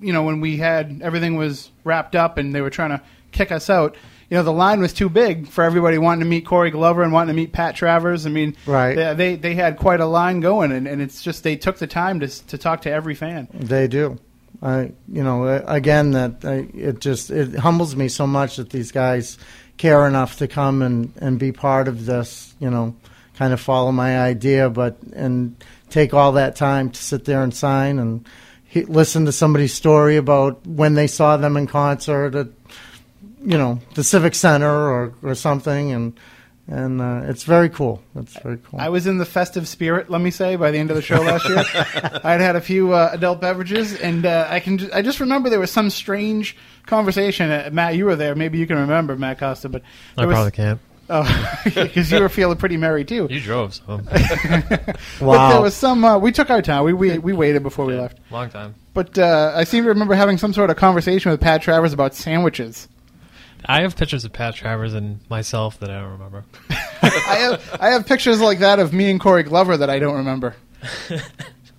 you 0.00 0.12
know, 0.12 0.22
when 0.22 0.40
we 0.40 0.58
had 0.58 1.00
everything 1.02 1.36
was 1.36 1.70
wrapped 1.84 2.14
up 2.14 2.36
and 2.36 2.54
they 2.54 2.60
were 2.60 2.70
trying 2.70 2.90
to 2.90 3.02
kick 3.32 3.50
us 3.50 3.70
out. 3.70 3.96
You 4.32 4.38
know, 4.38 4.44
the 4.44 4.50
line 4.50 4.80
was 4.80 4.94
too 4.94 5.10
big 5.10 5.46
for 5.46 5.62
everybody 5.62 5.98
wanting 5.98 6.20
to 6.20 6.26
meet 6.26 6.46
Corey 6.46 6.70
Glover 6.70 7.02
and 7.02 7.12
wanting 7.12 7.36
to 7.36 7.38
meet 7.38 7.52
Pat 7.52 7.76
Travers. 7.76 8.24
I 8.24 8.30
mean, 8.30 8.56
Right. 8.64 8.96
They 8.96 9.12
they, 9.12 9.34
they 9.36 9.54
had 9.54 9.76
quite 9.76 10.00
a 10.00 10.06
line 10.06 10.40
going, 10.40 10.72
and, 10.72 10.88
and 10.88 11.02
it's 11.02 11.20
just 11.20 11.42
they 11.42 11.54
took 11.54 11.76
the 11.76 11.86
time 11.86 12.20
to 12.20 12.28
to 12.46 12.56
talk 12.56 12.80
to 12.82 12.90
every 12.90 13.14
fan. 13.14 13.46
They 13.52 13.88
do. 13.88 14.18
I, 14.62 14.92
you 15.06 15.22
know, 15.22 15.46
again, 15.66 16.12
that 16.12 16.46
I, 16.46 16.66
it 16.74 17.00
just 17.00 17.30
it 17.30 17.56
humbles 17.56 17.94
me 17.94 18.08
so 18.08 18.26
much 18.26 18.56
that 18.56 18.70
these 18.70 18.90
guys 18.90 19.36
care 19.76 20.06
enough 20.06 20.38
to 20.38 20.48
come 20.48 20.80
and 20.80 21.12
and 21.18 21.38
be 21.38 21.52
part 21.52 21.86
of 21.86 22.06
this. 22.06 22.54
You 22.58 22.70
know, 22.70 22.96
kind 23.36 23.52
of 23.52 23.60
follow 23.60 23.92
my 23.92 24.18
idea, 24.18 24.70
but 24.70 24.96
and 25.12 25.62
take 25.90 26.14
all 26.14 26.32
that 26.32 26.56
time 26.56 26.88
to 26.88 27.02
sit 27.02 27.26
there 27.26 27.42
and 27.42 27.52
sign 27.54 27.98
and 27.98 28.26
he, 28.72 28.84
listen 28.86 29.26
to 29.26 29.32
somebody's 29.32 29.74
story 29.74 30.16
about 30.16 30.66
when 30.66 30.94
they 30.94 31.06
saw 31.06 31.36
them 31.36 31.58
in 31.58 31.66
concert 31.66 32.34
at, 32.34 32.46
you 33.44 33.58
know, 33.58 33.80
the 33.94 34.04
Civic 34.04 34.34
Center 34.34 34.70
or 34.70 35.14
or 35.22 35.34
something, 35.34 35.92
and 35.92 36.18
and 36.68 37.00
uh, 37.00 37.22
it's 37.24 37.42
very 37.44 37.68
cool. 37.68 38.02
It's 38.14 38.38
very 38.40 38.58
cool. 38.58 38.80
I 38.80 38.88
was 38.88 39.06
in 39.06 39.18
the 39.18 39.24
festive 39.24 39.66
spirit, 39.66 40.08
let 40.08 40.20
me 40.20 40.30
say, 40.30 40.56
by 40.56 40.70
the 40.70 40.78
end 40.78 40.90
of 40.90 40.96
the 40.96 41.02
show 41.02 41.20
last 41.20 41.48
year. 41.48 41.58
I'd 42.24 42.40
had 42.40 42.54
a 42.56 42.60
few 42.60 42.92
uh, 42.92 43.10
adult 43.12 43.40
beverages, 43.40 43.94
and 44.00 44.24
uh, 44.24 44.46
I 44.48 44.60
can 44.60 44.78
ju- 44.78 44.90
I 44.94 45.02
just 45.02 45.18
remember 45.20 45.50
there 45.50 45.60
was 45.60 45.70
some 45.72 45.90
strange 45.90 46.56
conversation. 46.86 47.50
Uh, 47.50 47.70
Matt, 47.72 47.96
you 47.96 48.04
were 48.04 48.16
there. 48.16 48.34
Maybe 48.34 48.58
you 48.58 48.66
can 48.66 48.78
remember 48.78 49.16
Matt 49.16 49.38
Costa, 49.38 49.68
but 49.68 49.82
I 50.16 50.26
was- 50.26 50.34
probably 50.34 50.52
can't. 50.52 50.80
Oh, 51.10 51.60
because 51.64 52.10
you 52.10 52.20
were 52.20 52.28
feeling 52.28 52.56
pretty 52.56 52.76
merry 52.78 53.04
too. 53.04 53.26
You 53.28 53.40
drove, 53.40 53.74
so 53.74 54.00
But 54.06 54.96
wow. 55.20 55.50
there 55.52 55.60
was 55.60 55.74
some. 55.74 56.04
Uh, 56.04 56.16
we 56.18 56.32
took 56.32 56.48
our 56.48 56.62
time. 56.62 56.84
We 56.84 56.92
we, 56.92 57.18
we 57.18 57.32
waited 57.32 57.62
before 57.62 57.84
we 57.84 57.94
left. 57.94 58.18
long 58.30 58.48
time. 58.50 58.76
But 58.94 59.18
uh, 59.18 59.52
I 59.54 59.64
seem 59.64 59.82
to 59.84 59.88
remember 59.90 60.14
having 60.14 60.38
some 60.38 60.52
sort 60.52 60.70
of 60.70 60.76
conversation 60.76 61.30
with 61.30 61.40
Pat 61.40 61.60
Travers 61.60 61.92
about 61.92 62.14
sandwiches. 62.14 62.88
I 63.66 63.82
have 63.82 63.96
pictures 63.96 64.24
of 64.24 64.32
Pat 64.32 64.54
Travers 64.54 64.94
and 64.94 65.20
myself 65.30 65.78
that 65.80 65.90
I 65.90 66.00
don't 66.00 66.12
remember. 66.12 66.44
I 67.02 67.36
have 67.40 67.78
I 67.80 67.90
have 67.90 68.06
pictures 68.06 68.40
like 68.40 68.60
that 68.60 68.78
of 68.78 68.92
me 68.92 69.10
and 69.10 69.20
Corey 69.20 69.42
Glover 69.42 69.76
that 69.76 69.90
I 69.90 69.98
don't 69.98 70.16
remember. 70.16 70.54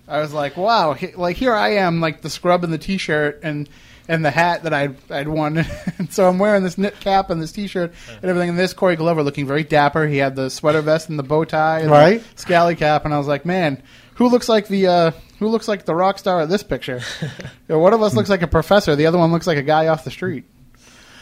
I 0.08 0.20
was 0.20 0.34
like, 0.34 0.58
wow, 0.58 0.94
he, 0.94 1.14
like 1.14 1.38
here 1.38 1.54
I 1.54 1.76
am, 1.76 2.02
like 2.02 2.22
the 2.22 2.30
scrub 2.30 2.64
and 2.64 2.72
the 2.74 2.78
t-shirt 2.78 3.40
and 3.44 3.70
and 4.08 4.24
the 4.24 4.32
hat 4.32 4.64
that 4.64 4.74
I'd 4.74 4.96
I'd 5.10 5.28
won, 5.30 5.66
and 5.98 6.12
so 6.14 6.28
I'm 6.28 6.38
wearing 6.40 6.64
this 6.64 6.78
knit 6.78 7.00
cap 7.00 7.30
and 7.30 7.42
this 7.42 7.52
t-shirt 7.54 7.94
and 8.10 8.24
everything. 8.26 8.50
And 8.50 8.60
this 8.60 8.74
Corey 8.74 8.96
Glover 8.98 9.24
looking 9.24 9.48
very 9.48 9.64
dapper. 9.64 10.06
He 10.08 10.18
had 10.18 10.36
the 10.36 10.50
sweater 10.50 10.82
vest 10.82 11.10
and 11.10 11.18
the 11.18 11.24
bow 11.24 11.46
tie, 11.46 11.80
and 11.80 11.90
Right. 11.90 12.22
The 12.36 12.42
scally 12.42 12.76
cap, 12.76 13.06
and 13.06 13.14
I 13.14 13.18
was 13.18 13.28
like, 13.28 13.46
man, 13.46 13.82
who 14.16 14.28
looks 14.28 14.50
like 14.50 14.68
the 14.68 14.88
uh, 14.88 15.12
who 15.40 15.48
looks 15.48 15.68
like 15.70 15.86
the 15.86 15.96
rock 15.96 16.20
star 16.20 16.42
of 16.42 16.50
this 16.50 16.64
picture? 16.64 17.02
You 17.70 17.76
know, 17.76 17.80
one 17.80 17.94
of 17.94 18.02
us 18.02 18.14
looks 18.14 18.30
like 18.30 18.42
a 18.42 18.48
professor, 18.48 18.94
the 18.98 19.06
other 19.06 19.18
one 19.18 19.32
looks 19.32 19.48
like 19.48 19.58
a 19.58 19.64
guy 19.64 19.88
off 19.88 20.04
the 20.04 20.12
street. 20.12 20.44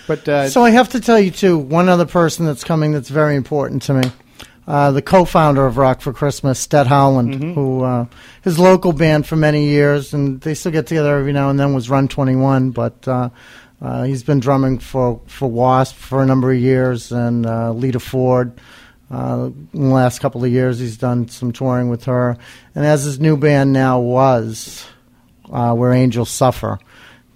But 0.07 0.27
uh, 0.27 0.49
So 0.49 0.63
I 0.63 0.71
have 0.71 0.89
to 0.89 0.99
tell 0.99 1.19
you 1.19 1.31
too, 1.31 1.57
one 1.57 1.89
other 1.89 2.05
person 2.05 2.45
that's 2.45 2.63
coming 2.63 2.91
that's 2.91 3.09
very 3.09 3.35
important 3.35 3.83
to 3.83 3.93
me. 3.95 4.11
Uh, 4.67 4.91
the 4.91 5.01
co-founder 5.01 5.65
of 5.65 5.77
Rock 5.77 6.01
for 6.01 6.13
Christmas, 6.13 6.59
Stet 6.59 6.87
Howland, 6.87 7.33
who 7.55 7.83
uh, 7.83 8.05
his 8.43 8.59
local 8.59 8.93
band 8.93 9.25
for 9.27 9.35
many 9.35 9.65
years, 9.65 10.13
and 10.13 10.39
they 10.41 10.53
still 10.53 10.71
get 10.71 10.87
together 10.87 11.17
every 11.17 11.33
now 11.33 11.49
and 11.49 11.59
then. 11.59 11.73
Was 11.73 11.89
Run 11.89 12.07
Twenty 12.07 12.35
One, 12.35 12.69
but 12.69 13.05
uh, 13.07 13.29
uh, 13.81 14.03
he's 14.03 14.23
been 14.23 14.39
drumming 14.39 14.77
for 14.79 15.19
for 15.25 15.49
Wasp 15.49 15.95
for 15.95 16.21
a 16.21 16.25
number 16.25 16.51
of 16.51 16.59
years, 16.59 17.11
and 17.11 17.45
uh, 17.45 17.71
Lita 17.71 17.99
Ford. 17.99 18.53
Uh, 19.09 19.49
in 19.73 19.89
the 19.89 19.93
last 19.93 20.19
couple 20.19 20.41
of 20.41 20.49
years, 20.49 20.79
he's 20.79 20.95
done 20.95 21.27
some 21.27 21.51
touring 21.51 21.89
with 21.89 22.05
her, 22.05 22.37
and 22.75 22.85
as 22.85 23.03
his 23.03 23.19
new 23.19 23.35
band 23.35 23.73
now 23.73 23.99
was, 23.99 24.85
uh, 25.51 25.73
where 25.73 25.91
Angels 25.91 26.29
Suffer, 26.29 26.79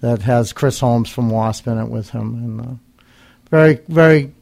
that 0.00 0.22
has 0.22 0.52
Chris 0.52 0.80
Holmes 0.80 1.10
from 1.10 1.30
Wasp 1.30 1.66
in 1.66 1.78
it 1.78 1.88
with 1.88 2.10
him, 2.10 2.34
and 2.34 2.60
uh, 2.60 2.74
very 3.50 3.80
very 3.88 4.32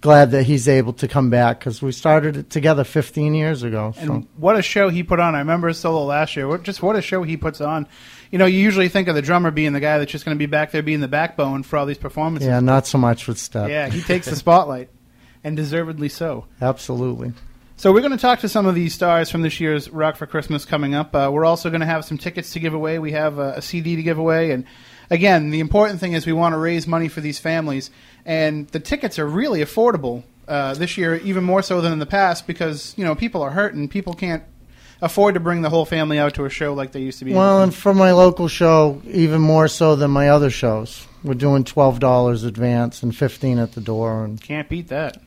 glad 0.00 0.30
that 0.30 0.44
he's 0.44 0.68
able 0.68 0.92
to 0.92 1.08
come 1.08 1.30
back 1.30 1.58
because 1.58 1.82
we 1.82 1.90
started 1.90 2.36
it 2.36 2.50
together 2.50 2.84
15 2.84 3.34
years 3.34 3.64
ago. 3.64 3.92
So. 3.96 4.00
And 4.00 4.28
what 4.36 4.56
a 4.56 4.62
show 4.62 4.88
he 4.88 5.02
put 5.02 5.18
on! 5.20 5.34
I 5.34 5.40
remember 5.40 5.68
his 5.68 5.78
solo 5.78 6.04
last 6.04 6.36
year. 6.36 6.46
What, 6.46 6.62
just 6.62 6.82
what 6.82 6.96
a 6.96 7.02
show 7.02 7.22
he 7.22 7.36
puts 7.36 7.60
on! 7.60 7.86
You 8.30 8.38
know, 8.38 8.46
you 8.46 8.58
usually 8.58 8.88
think 8.88 9.08
of 9.08 9.14
the 9.14 9.22
drummer 9.22 9.50
being 9.50 9.72
the 9.72 9.80
guy 9.80 9.98
that's 9.98 10.10
just 10.10 10.24
going 10.24 10.36
to 10.36 10.38
be 10.38 10.46
back 10.46 10.70
there, 10.72 10.82
being 10.82 11.00
the 11.00 11.08
backbone 11.08 11.62
for 11.62 11.76
all 11.78 11.86
these 11.86 11.98
performances. 11.98 12.46
yeah, 12.46 12.60
not 12.60 12.86
so 12.86 12.98
much 12.98 13.26
with 13.26 13.38
Stet. 13.38 13.70
Yeah, 13.70 13.88
he 13.88 14.00
takes 14.02 14.26
the 14.26 14.36
spotlight, 14.44 14.90
and 15.42 15.56
deservedly 15.56 16.08
so. 16.08 16.46
Absolutely. 16.60 17.32
So 17.78 17.92
we're 17.92 18.00
going 18.00 18.12
to 18.12 18.18
talk 18.18 18.40
to 18.40 18.48
some 18.48 18.64
of 18.64 18.74
these 18.74 18.94
stars 18.94 19.30
from 19.30 19.42
this 19.42 19.60
year's 19.60 19.90
Rock 19.90 20.16
for 20.16 20.26
Christmas 20.26 20.64
coming 20.64 20.94
up. 20.94 21.14
Uh, 21.14 21.28
we're 21.30 21.44
also 21.44 21.68
going 21.68 21.82
to 21.82 21.86
have 21.86 22.06
some 22.06 22.16
tickets 22.16 22.54
to 22.54 22.60
give 22.60 22.72
away. 22.72 22.98
We 22.98 23.12
have 23.12 23.38
a, 23.38 23.50
a 23.56 23.62
CD 23.62 23.96
to 23.96 24.02
give 24.02 24.16
away, 24.16 24.52
and 24.52 24.64
again, 25.10 25.50
the 25.50 25.60
important 25.60 26.00
thing 26.00 26.14
is 26.14 26.24
we 26.24 26.32
want 26.32 26.54
to 26.54 26.58
raise 26.58 26.86
money 26.86 27.08
for 27.08 27.20
these 27.20 27.38
families, 27.38 27.90
and 28.24 28.66
the 28.68 28.80
tickets 28.80 29.18
are 29.18 29.26
really 29.26 29.60
affordable 29.60 30.22
uh, 30.48 30.72
this 30.72 30.96
year, 30.96 31.16
even 31.16 31.44
more 31.44 31.60
so 31.60 31.82
than 31.82 31.92
in 31.92 31.98
the 31.98 32.06
past, 32.06 32.46
because 32.46 32.94
you 32.96 33.04
know 33.04 33.14
people 33.14 33.42
are 33.42 33.50
hurting. 33.50 33.88
People 33.88 34.14
can't 34.14 34.42
afford 35.02 35.34
to 35.34 35.40
bring 35.40 35.60
the 35.60 35.68
whole 35.68 35.84
family 35.84 36.18
out 36.18 36.34
to 36.36 36.46
a 36.46 36.50
show 36.50 36.72
like 36.72 36.92
they 36.92 37.00
used 37.00 37.18
to 37.18 37.26
be. 37.26 37.34
Well, 37.34 37.62
and 37.62 37.74
for 37.74 37.92
my 37.92 38.12
local 38.12 38.48
show, 38.48 39.02
even 39.04 39.42
more 39.42 39.68
so 39.68 39.96
than 39.96 40.10
my 40.10 40.30
other 40.30 40.48
shows. 40.48 41.06
We're 41.22 41.34
doing 41.34 41.64
twelve 41.64 42.00
dollars 42.00 42.42
advance 42.42 43.02
and 43.02 43.14
fifteen 43.14 43.58
at 43.58 43.72
the 43.72 43.82
door, 43.82 44.24
and 44.24 44.40
can't 44.40 44.70
beat 44.70 44.88
that. 44.88 45.18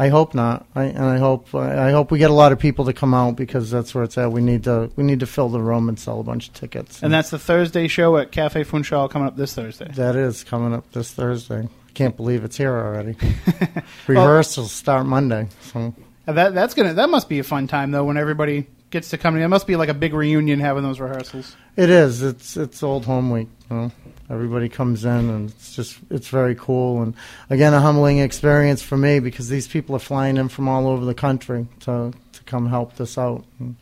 I 0.00 0.08
hope 0.10 0.32
not. 0.32 0.64
I, 0.76 0.84
and 0.84 1.04
I 1.04 1.18
hope 1.18 1.52
I 1.54 1.90
hope 1.90 2.10
we 2.12 2.18
get 2.20 2.30
a 2.30 2.34
lot 2.34 2.52
of 2.52 2.58
people 2.60 2.84
to 2.84 2.92
come 2.92 3.14
out 3.14 3.34
because 3.34 3.68
that's 3.70 3.94
where 3.94 4.04
it's 4.04 4.16
at. 4.16 4.30
We 4.30 4.40
need 4.40 4.64
to 4.64 4.90
we 4.96 5.02
need 5.02 5.20
to 5.20 5.26
fill 5.26 5.48
the 5.48 5.60
room 5.60 5.88
and 5.88 5.98
sell 5.98 6.20
a 6.20 6.22
bunch 6.22 6.48
of 6.48 6.54
tickets. 6.54 7.02
And 7.02 7.12
that's 7.12 7.30
the 7.30 7.38
Thursday 7.38 7.88
show 7.88 8.16
at 8.16 8.30
Cafe 8.30 8.62
Funchal 8.64 9.08
coming 9.08 9.26
up 9.26 9.36
this 9.36 9.54
Thursday. 9.54 9.90
that 9.94 10.14
is 10.14 10.44
coming 10.44 10.72
up 10.72 10.90
this 10.92 11.12
Thursday. 11.12 11.68
Can't 11.94 12.16
believe 12.16 12.44
it's 12.44 12.56
here 12.56 12.72
already. 12.72 13.16
Rehearsals 14.06 14.72
start 14.72 15.06
Monday. 15.06 15.48
So 15.62 15.94
Uh, 16.26 16.32
That 16.32 16.54
that's 16.54 16.74
gonna 16.74 16.94
that 16.94 17.10
must 17.10 17.28
be 17.28 17.38
a 17.40 17.44
fun 17.44 17.66
time 17.66 17.90
though 17.90 18.04
when 18.04 18.16
everybody 18.16 18.66
gets 18.90 19.10
to 19.10 19.18
come. 19.18 19.36
in. 19.36 19.42
It 19.42 19.48
must 19.48 19.66
be 19.66 19.76
like 19.76 19.88
a 19.88 19.94
big 19.94 20.14
reunion 20.14 20.60
having 20.60 20.82
those 20.82 21.00
rehearsals. 21.00 21.56
it 21.76 21.90
is. 21.90 22.22
It's 22.22 22.56
it's 22.56 22.82
old 22.82 23.04
home 23.04 23.30
week. 23.30 23.48
You 23.70 23.76
know? 23.76 23.92
Everybody 24.30 24.68
comes 24.68 25.04
in 25.04 25.30
and 25.30 25.50
it's 25.50 25.74
just 25.74 25.98
it's 26.10 26.28
very 26.28 26.54
cool 26.54 27.02
and 27.02 27.14
again 27.48 27.72
a 27.72 27.80
humbling 27.80 28.18
experience 28.18 28.82
for 28.82 28.96
me 28.96 29.20
because 29.20 29.48
these 29.48 29.66
people 29.66 29.96
are 29.96 30.00
flying 30.00 30.36
in 30.36 30.48
from 30.48 30.68
all 30.68 30.86
over 30.86 31.04
the 31.04 31.14
country 31.14 31.66
to 31.80 32.12
to 32.32 32.42
come 32.44 32.68
help 32.68 32.96
this 32.96 33.16
out. 33.16 33.44
And 33.58 33.76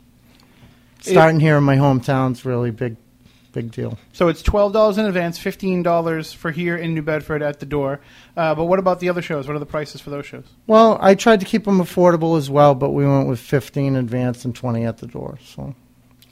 starting 1.01 1.41
here 1.41 1.57
in 1.57 1.65
my 1.65 1.77
hometown's 1.77 2.45
really 2.45 2.71
big 2.71 2.97
big 3.57 3.73
deal. 3.73 3.99
So 4.13 4.29
it's 4.29 4.43
twelve 4.43 4.73
dollars 4.73 4.99
in 4.99 5.07
advance, 5.07 5.39
fifteen 5.39 5.83
dollars 5.83 6.33
for 6.33 6.51
here 6.51 6.77
in 6.77 6.95
New 6.95 7.03
Bedford 7.03 7.43
at 7.43 7.59
the 7.59 7.67
door. 7.67 8.01
Uh, 8.37 8.55
but 8.55 8.67
what 8.67 8.79
about 8.79 9.01
the 9.01 9.09
other 9.09 9.23
shows? 9.23 9.49
What 9.49 9.57
are 9.57 9.61
the 9.61 9.67
prices 9.67 10.01
for 10.01 10.11
those 10.11 10.27
shows? 10.27 10.45
Well, 10.67 10.99
I 11.01 11.15
tried 11.15 11.41
to 11.41 11.47
keep 11.47 11.65
them 11.65 11.79
affordable 11.79 12.39
as 12.39 12.51
well, 12.51 12.75
but 12.75 12.91
we 12.91 13.07
went 13.07 13.29
with 13.29 13.41
15 13.41 13.97
advance 13.97 14.45
and 14.45 14.55
20 14.55 14.85
at 14.85 14.99
the 14.99 15.07
door. 15.07 15.39
So 15.43 15.75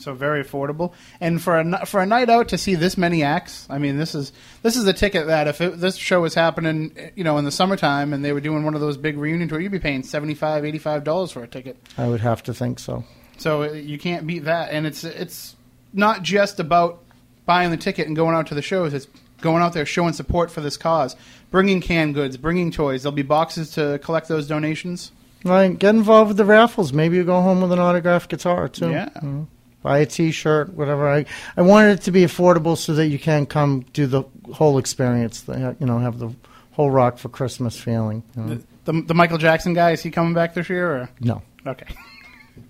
So 0.05 0.15
very 0.15 0.45
affordable. 0.45 0.93
And 1.21 1.43
for 1.43 1.59
a 1.59 1.87
for 1.87 2.01
a 2.01 2.07
night 2.07 2.29
out 2.29 2.49
to 2.49 2.59
see 2.59 2.75
this 2.75 2.99
many 2.99 3.23
acts, 3.23 3.67
I 3.71 3.79
mean, 3.79 3.97
this 3.97 4.15
is 4.15 4.33
this 4.63 4.77
is 4.77 4.87
a 4.87 4.93
ticket 4.93 5.27
that 5.29 5.49
if 5.49 5.61
it, 5.61 5.81
this 5.81 5.97
show 5.97 6.21
was 6.21 6.35
happening, 6.35 6.95
you 7.17 7.25
know, 7.25 7.39
in 7.39 7.45
the 7.45 7.51
summertime 7.51 8.13
and 8.13 8.25
they 8.25 8.33
were 8.33 8.41
doing 8.41 8.65
one 8.65 8.75
of 8.75 8.81
those 8.81 8.97
big 8.97 9.17
reunion 9.17 9.49
tours, 9.49 9.63
you'd 9.63 9.73
be 9.73 9.79
paying 9.79 10.03
75 10.03 10.65
85 10.65 11.05
dollars 11.05 11.33
for 11.33 11.43
a 11.43 11.49
ticket. 11.49 11.77
I 11.97 12.07
would 12.07 12.21
have 12.21 12.43
to 12.45 12.55
think 12.55 12.79
so. 12.79 13.05
So 13.39 13.63
uh, 13.63 13.73
you 13.73 13.99
can't 13.99 14.27
beat 14.27 14.45
that. 14.45 14.71
And 14.71 14.87
it's 14.87 15.05
it's 15.05 15.57
not 15.93 16.23
just 16.23 16.61
about 16.61 17.03
buying 17.47 17.71
the 17.71 17.77
ticket 17.77 18.07
and 18.07 18.15
going 18.15 18.35
out 18.35 18.47
to 18.49 18.55
the 18.55 18.63
shows. 18.63 18.95
It's 18.95 19.07
going 19.41 19.63
out 19.63 19.73
there 19.73 19.87
showing 19.87 20.13
support 20.13 20.51
for 20.51 20.61
this 20.61 20.77
cause, 20.77 21.17
bringing 21.51 21.81
canned 21.81 22.15
goods, 22.15 22.37
bringing 22.37 22.71
toys. 22.71 23.03
There'll 23.03 23.15
be 23.15 23.23
boxes 23.23 23.71
to 23.73 23.99
collect 24.03 24.29
those 24.29 24.47
donations. 24.47 25.13
Right, 25.45 25.79
get 25.79 25.95
involved 25.95 26.29
with 26.29 26.37
the 26.39 26.47
raffles. 26.47 26.95
Maybe 26.95 27.17
you 27.17 27.25
go 27.25 27.43
home 27.43 27.61
with 27.61 27.71
an 27.71 27.79
autographed 27.79 28.31
guitar 28.31 28.69
too. 28.69 28.91
Yeah. 28.91 29.11
Know, 29.23 29.47
buy 29.85 29.99
a 29.99 30.07
T-shirt, 30.07 30.73
whatever. 30.73 31.09
I 31.09 31.27
I 31.57 31.63
wanted 31.63 31.93
it 31.93 32.03
to 32.03 32.11
be 32.11 32.23
affordable 32.23 32.77
so 32.77 32.95
that 32.95 33.07
you 33.07 33.19
can 33.21 33.47
come 33.47 33.85
do 33.93 34.07
the 34.07 34.25
whole 34.53 34.79
experience. 34.79 35.43
The, 35.43 35.77
you 35.79 35.87
know, 35.87 36.01
have 36.01 36.19
the 36.19 36.35
whole 36.73 36.91
rock 36.91 37.19
for 37.19 37.29
Christmas 37.29 37.79
feeling. 37.79 38.25
you 38.35 38.43
know. 38.43 38.59
The, 38.87 39.03
the 39.03 39.15
Michael 39.15 39.39
Jackson 39.39 39.75
guy 39.75 39.93
is 39.93 40.03
he 40.03 40.11
coming 40.11 40.35
back 40.35 40.55
this 40.55 40.69
year? 40.69 40.91
Or? 40.91 41.11
no, 41.21 41.43
Okay. 41.65 41.87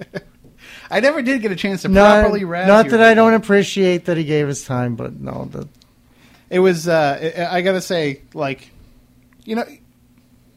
I 0.91 1.01
never 1.01 1.23
did 1.23 1.41
get 1.41 1.53
a 1.53 1.57
chance 1.57 1.83
to 1.83 1.89
not, 1.89 2.21
properly 2.21 2.45
razz 2.45 2.69
not 2.69 2.89
that 2.89 3.01
I 3.01 3.15
don't 3.15 3.35
appreciate 3.35 4.07
that 4.07 4.17
he 4.17 4.25
gave 4.25 4.49
his 4.49 4.65
time, 4.65 4.97
but 4.97 5.15
no, 5.15 5.49
the, 5.51 5.69
It 6.51 6.59
was. 6.59 6.89
Uh, 6.89 7.33
I 7.39 7.59
I 7.59 7.63
gotta 7.63 7.81
say, 7.81 8.23
like, 8.35 8.71
you 9.45 9.57
know, 9.57 9.65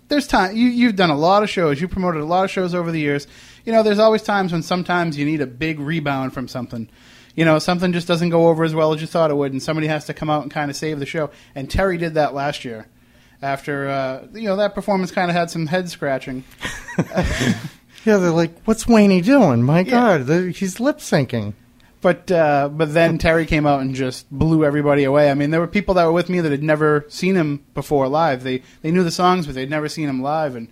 there's 0.07 0.27
time. 0.27 0.55
You 0.55 0.67
you've 0.67 0.95
done 0.95 1.09
a 1.09 1.17
lot 1.17 1.43
of 1.43 1.49
shows. 1.49 1.79
You 1.79 1.87
promoted 1.87 2.21
a 2.21 2.25
lot 2.25 2.45
of 2.45 2.51
shows 2.51 2.73
over 2.73 2.91
the 2.91 2.99
years. 2.99 3.27
You 3.67 3.73
know, 3.73 3.83
there's 3.83 3.99
always 3.99 4.21
times 4.21 4.53
when 4.53 4.63
sometimes 4.63 5.17
you 5.17 5.25
need 5.25 5.41
a 5.41 5.45
big 5.45 5.77
rebound 5.81 6.33
from 6.33 6.47
something. 6.47 6.87
You 7.35 7.43
know, 7.43 7.59
something 7.59 7.91
just 7.91 8.07
doesn't 8.07 8.29
go 8.29 8.47
over 8.47 8.63
as 8.63 8.73
well 8.73 8.93
as 8.93 9.01
you 9.01 9.07
thought 9.07 9.29
it 9.29 9.35
would, 9.35 9.51
and 9.51 9.61
somebody 9.61 9.87
has 9.87 10.05
to 10.05 10.13
come 10.13 10.29
out 10.29 10.43
and 10.43 10.49
kind 10.49 10.71
of 10.71 10.77
save 10.77 10.99
the 10.99 11.05
show. 11.05 11.31
And 11.53 11.69
Terry 11.69 11.97
did 11.97 12.13
that 12.13 12.33
last 12.33 12.63
year. 12.63 12.87
After 13.41 13.89
uh, 13.89 14.27
you 14.33 14.43
know 14.45 14.55
that 14.55 14.73
performance, 14.73 15.11
kind 15.11 15.29
of 15.29 15.35
had 15.35 15.51
some 15.51 15.67
head 15.67 15.89
scratching. 15.89 16.45
yeah, 18.05 18.17
they're 18.17 18.31
like, 18.31 18.57
what's 18.63 18.87
Wayne 18.87 19.21
doing? 19.21 19.63
My 19.63 19.79
Yeah. 19.81 19.91
God, 19.91 20.25
the- 20.27 20.51
he's 20.51 20.79
lip 20.79 20.99
syncing. 20.99 21.53
But 21.99 22.31
uh, 22.31 22.69
but 22.71 22.93
then 22.93 23.17
Terry 23.17 23.45
came 23.45 23.67
out 23.67 23.81
and 23.81 23.93
just 23.95 24.31
blew 24.31 24.63
everybody 24.63 25.03
away. 25.03 25.29
I 25.29 25.33
mean, 25.33 25.49
there 25.49 25.59
were 25.59 25.67
people 25.67 25.95
that 25.95 26.05
were 26.05 26.11
with 26.13 26.29
me 26.29 26.39
that 26.39 26.51
had 26.51 26.63
never 26.63 27.05
seen 27.09 27.35
him 27.35 27.65
before 27.73 28.07
live. 28.07 28.43
They 28.43 28.61
they 28.81 28.91
knew 28.91 29.03
the 29.03 29.11
songs, 29.11 29.45
but 29.45 29.55
they'd 29.55 29.69
never 29.69 29.89
seen 29.89 30.07
him 30.07 30.21
live. 30.21 30.55
And 30.55 30.67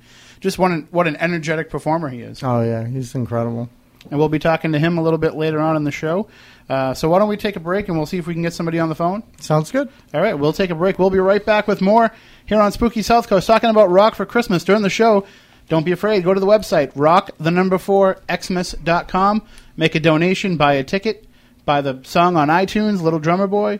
just 0.45 0.59
what 0.59 0.69
an, 0.69 0.87
what 0.91 1.07
an 1.07 1.15
energetic 1.15 1.71
performer 1.71 2.07
he 2.07 2.21
is. 2.21 2.43
Oh 2.43 2.61
yeah, 2.61 2.85
he's 2.87 3.15
incredible. 3.15 3.67
And 4.11 4.19
we'll 4.19 4.29
be 4.29 4.37
talking 4.37 4.73
to 4.73 4.79
him 4.79 4.99
a 4.99 5.01
little 5.01 5.17
bit 5.17 5.33
later 5.33 5.59
on 5.59 5.75
in 5.75 5.83
the 5.83 5.91
show. 5.91 6.27
Uh, 6.69 6.93
so 6.93 7.09
why 7.09 7.17
don't 7.17 7.27
we 7.27 7.35
take 7.35 7.55
a 7.55 7.59
break 7.59 7.87
and 7.87 7.97
we'll 7.97 8.05
see 8.05 8.19
if 8.19 8.27
we 8.27 8.33
can 8.33 8.43
get 8.43 8.53
somebody 8.53 8.77
on 8.77 8.87
the 8.87 8.93
phone. 8.93 9.23
Sounds 9.39 9.71
good. 9.71 9.89
All 10.13 10.21
right, 10.21 10.37
we'll 10.37 10.53
take 10.53 10.69
a 10.69 10.75
break. 10.75 10.99
We'll 10.99 11.09
be 11.09 11.17
right 11.17 11.43
back 11.43 11.67
with 11.67 11.81
more 11.81 12.11
here 12.45 12.61
on 12.61 12.71
Spooky 12.71 13.01
South 13.01 13.27
Coast, 13.27 13.47
talking 13.47 13.71
about 13.71 13.89
rock 13.89 14.13
for 14.13 14.23
Christmas 14.27 14.63
during 14.63 14.83
the 14.83 14.89
show. 14.89 15.25
Don't 15.67 15.83
be 15.83 15.91
afraid. 15.91 16.23
Go 16.23 16.35
to 16.35 16.39
the 16.39 16.45
website, 16.45 16.91
rock 16.93 17.31
the 17.39 17.49
number 17.49 17.79
four 17.79 18.19
xmas.com. 18.31 19.41
Make 19.77 19.95
a 19.95 19.99
donation, 19.99 20.57
buy 20.57 20.73
a 20.73 20.83
ticket, 20.83 21.25
buy 21.65 21.81
the 21.81 22.01
song 22.03 22.37
on 22.37 22.49
iTunes, 22.49 23.01
Little 23.01 23.17
Drummer 23.17 23.47
Boy. 23.47 23.79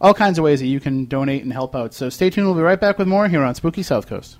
All 0.00 0.12
kinds 0.12 0.38
of 0.38 0.44
ways 0.44 0.58
that 0.58 0.66
you 0.66 0.80
can 0.80 1.04
donate 1.04 1.44
and 1.44 1.52
help 1.52 1.76
out. 1.76 1.94
So 1.94 2.08
stay 2.08 2.30
tuned. 2.30 2.48
We'll 2.48 2.56
be 2.56 2.62
right 2.62 2.80
back 2.80 2.98
with 2.98 3.06
more 3.06 3.28
here 3.28 3.44
on 3.44 3.54
Spooky 3.54 3.84
South 3.84 4.08
Coast. 4.08 4.38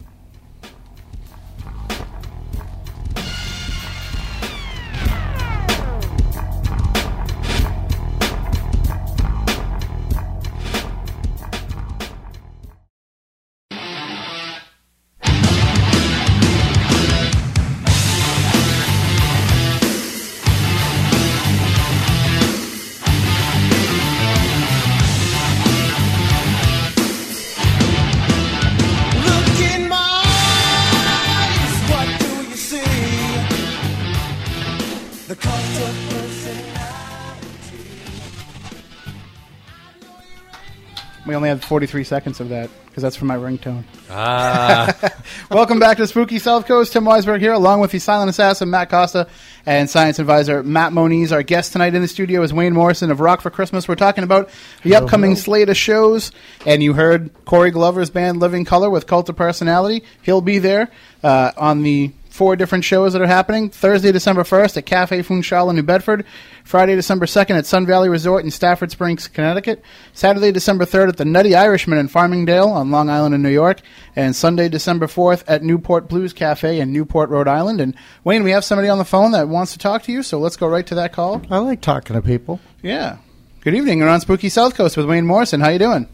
Have 41.55 41.63
43 41.63 42.03
seconds 42.03 42.41
of 42.41 42.49
that 42.49 42.69
because 42.87 43.05
that's 43.05 43.15
for 43.15 43.27
my 43.27 43.37
ringtone. 43.37 43.85
Ah, 44.11 44.93
Welcome 45.53 45.79
back 45.79 45.99
to 45.99 46.07
Spooky 46.09 46.41
South 46.41 46.67
Coast. 46.67 46.93
Tim 46.93 47.05
Weisberg 47.05 47.39
here, 47.39 47.53
along 47.53 47.79
with 47.79 47.93
the 47.93 48.01
silent 48.01 48.29
assassin 48.29 48.71
Matt 48.71 48.91
Costa 48.91 49.29
and 49.65 49.89
science 49.89 50.19
advisor 50.19 50.65
Matt 50.65 50.93
Moniz. 50.93 51.31
Our 51.31 51.45
guest 51.45 51.71
tonight 51.71 51.95
in 51.95 52.03
the 52.03 52.09
studio 52.09 52.43
is 52.43 52.53
Wayne 52.53 52.73
Morrison 52.73 53.13
of 53.13 53.21
Rock 53.21 53.41
for 53.41 53.51
Christmas. 53.51 53.87
We're 53.87 53.95
talking 53.95 54.25
about 54.25 54.51
the 54.83 54.97
upcoming 54.97 55.37
slate 55.37 55.69
of 55.69 55.77
shows, 55.77 56.33
and 56.67 56.83
you 56.83 56.93
heard 56.93 57.31
Corey 57.45 57.71
Glover's 57.71 58.11
band 58.11 58.41
Living 58.41 58.65
Colour 58.65 58.91
with 58.91 59.07
Cult 59.07 59.29
of 59.29 59.37
Personality. 59.37 60.03
He'll 60.23 60.41
be 60.41 60.59
there 60.59 60.91
uh, 61.23 61.53
on 61.57 61.83
the 61.83 62.11
four 62.35 62.57
different 62.57 62.83
shows 62.83 63.13
that 63.13 63.23
are 63.23 63.29
happening. 63.29 63.71
Thursday, 63.71 64.11
December 64.11 64.43
1st 64.43 64.77
at 64.79 64.87
Cafe 64.87 65.23
Funchal 65.23 65.71
in 65.71 65.77
New 65.77 65.85
Bedford. 65.85 66.27
Friday, 66.65 66.97
December 66.97 67.27
2nd 67.27 67.57
at 67.57 67.65
Sun 67.65 67.87
Valley 67.87 68.09
Resort 68.09 68.45
in 68.45 68.51
Stafford 68.51 68.91
Springs, 68.91 69.29
Connecticut. 69.29 69.85
Saturday, 70.13 70.51
December 70.51 70.85
3rd 70.85 71.11
at 71.11 71.17
the 71.17 71.25
Nutty 71.25 71.55
Irishman 71.55 71.97
in 71.97 72.09
Farmingdale 72.09 72.67
on 72.67 72.91
Long 72.91 73.09
Island 73.09 73.37
in 73.37 73.43
New 73.43 73.51
York. 73.51 73.83
And 74.17 74.35
Sunday, 74.35 74.69
December 74.69 75.07
4th 75.07 75.45
at 75.47 75.63
Newport 75.63 76.09
Blues 76.09 76.33
Cafe 76.33 76.81
in 76.81 76.93
Newport, 76.93 77.31
Rhode 77.31 77.47
Island. 77.47 77.81
And 77.81 77.95
Wayne, 78.25 78.43
we 78.43 78.51
have 78.51 78.65
somebody 78.65 78.89
on 78.89 78.99
the 78.99 79.05
phone 79.05 79.31
that 79.31 79.49
wants 79.49 79.73
to 79.75 79.79
talk 79.79 80.03
to 80.03 80.13
you, 80.13 80.25
so 80.25 80.41
let's 80.41 80.57
go 80.57 80.67
right 80.67 80.87
to 80.89 80.97
that 80.97 81.13
call. 81.13 81.41
I 81.51 81.59
like 81.59 81.83
talking 81.83 82.17
to 82.17 82.23
people. 82.23 82.59
Yeah. 82.83 83.19
Good 83.61 83.77
evening. 83.77 84.01
You're 84.01 84.09
on 84.09 84.21
Spooky 84.21 84.49
South 84.49 84.75
Coast 84.75 84.97
with 84.97 85.07
Wayne 85.07 85.25
Morrison. 85.25 85.61
How 85.61 85.69
you 85.69 85.79
doing? 85.79 86.09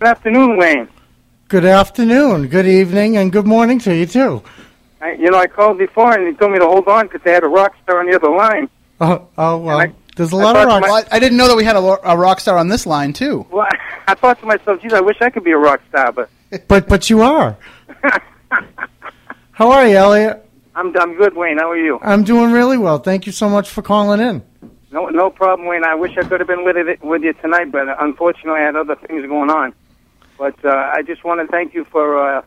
Good 0.00 0.08
afternoon, 0.08 0.56
Wayne. 0.56 0.88
Good 1.46 1.64
afternoon, 1.64 2.46
good 2.46 2.66
evening, 2.66 3.16
and 3.16 3.32
good 3.32 3.46
morning 3.46 3.80
to 3.80 3.92
you 3.92 4.06
too. 4.06 4.42
I, 5.00 5.12
you 5.12 5.30
know, 5.30 5.38
I 5.38 5.46
called 5.46 5.78
before 5.78 6.12
and 6.12 6.26
they 6.26 6.38
told 6.38 6.52
me 6.52 6.58
to 6.58 6.66
hold 6.66 6.86
on 6.88 7.06
because 7.06 7.22
they 7.22 7.32
had 7.32 7.44
a 7.44 7.48
rock 7.48 7.74
star 7.82 8.00
on 8.00 8.06
the 8.10 8.16
other 8.16 8.30
line. 8.30 8.68
Oh, 9.00 9.28
oh 9.38 9.56
well, 9.58 9.80
I- 9.80 9.92
there's 10.16 10.32
a 10.32 10.36
lot 10.36 10.56
of 10.56 10.66
rock. 10.66 10.82
my- 10.82 10.88
Well, 10.88 11.04
I, 11.10 11.16
I 11.16 11.18
didn't 11.18 11.38
know 11.38 11.48
that 11.48 11.56
we 11.56 11.64
had 11.64 11.76
a, 11.76 12.10
a 12.10 12.16
rock 12.16 12.40
star 12.40 12.58
on 12.58 12.68
this 12.68 12.84
line, 12.84 13.12
too. 13.14 13.46
Well, 13.50 13.66
I 14.08 14.14
thought 14.14 14.38
to 14.40 14.46
myself, 14.46 14.82
geez, 14.82 14.92
I 14.92 15.00
wish 15.00 15.16
I 15.22 15.30
could 15.30 15.44
be 15.44 15.52
a 15.52 15.56
rock 15.58 15.80
star, 15.88 16.12
but 16.12 16.28
But 16.68 16.88
but 16.88 17.08
you 17.08 17.22
are. 17.22 17.56
How 19.52 19.70
are 19.72 19.86
you, 19.86 19.96
Elliot? 19.96 20.46
I'm 20.74 20.96
I'm 20.96 21.16
good, 21.16 21.36
Wayne. 21.36 21.58
How 21.58 21.70
are 21.70 21.76
you? 21.78 21.98
I'm 22.02 22.24
doing 22.24 22.52
really 22.52 22.78
well. 22.78 22.98
Thank 22.98 23.26
you 23.26 23.32
so 23.32 23.48
much 23.48 23.68
for 23.68 23.82
calling 23.82 24.20
in. 24.20 24.42
No, 24.92 25.06
no 25.06 25.30
problem, 25.30 25.68
Wayne. 25.68 25.84
I 25.84 25.94
wish 25.94 26.16
I 26.16 26.22
could 26.22 26.40
have 26.40 26.46
been 26.48 26.64
with 26.64 26.76
it 26.76 27.02
with 27.04 27.22
you 27.22 27.32
tonight, 27.34 27.70
but 27.70 27.86
unfortunately, 28.02 28.60
I 28.60 28.64
had 28.64 28.76
other 28.76 28.96
things 28.96 29.26
going 29.26 29.50
on. 29.50 29.72
But 30.38 30.62
uh, 30.64 30.70
I 30.94 31.02
just 31.02 31.22
want 31.24 31.40
to 31.40 31.46
thank 31.48 31.74
you 31.74 31.84
for 31.84 32.36
uh, 32.38 32.42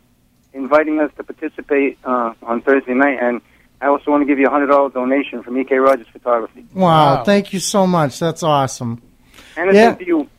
inviting 0.54 1.00
us 1.00 1.12
to 1.18 1.24
participate 1.24 1.98
uh, 2.04 2.34
on 2.44 2.62
Thursday 2.62 2.94
night, 2.94 3.18
and 3.22 3.42
I 3.82 3.88
also 3.88 4.12
want 4.12 4.22
to 4.22 4.26
give 4.26 4.40
you 4.40 4.48
a 4.48 4.50
hundred 4.50 4.68
dollar 4.68 4.90
donation 4.90 5.44
from 5.44 5.58
EK 5.58 5.76
Rogers 5.76 6.08
Photography. 6.14 6.66
Wow, 6.74 7.16
Wow. 7.18 7.24
thank 7.24 7.54
you 7.54 7.60
so 7.60 7.86
much. 7.88 8.20
That's 8.20 8.44
awesome. 8.44 9.02
And 9.58 9.70
it's 9.70 9.76
Yeah. 9.78 9.90
up 9.90 10.00
to 10.00 10.06
you. 10.06 10.30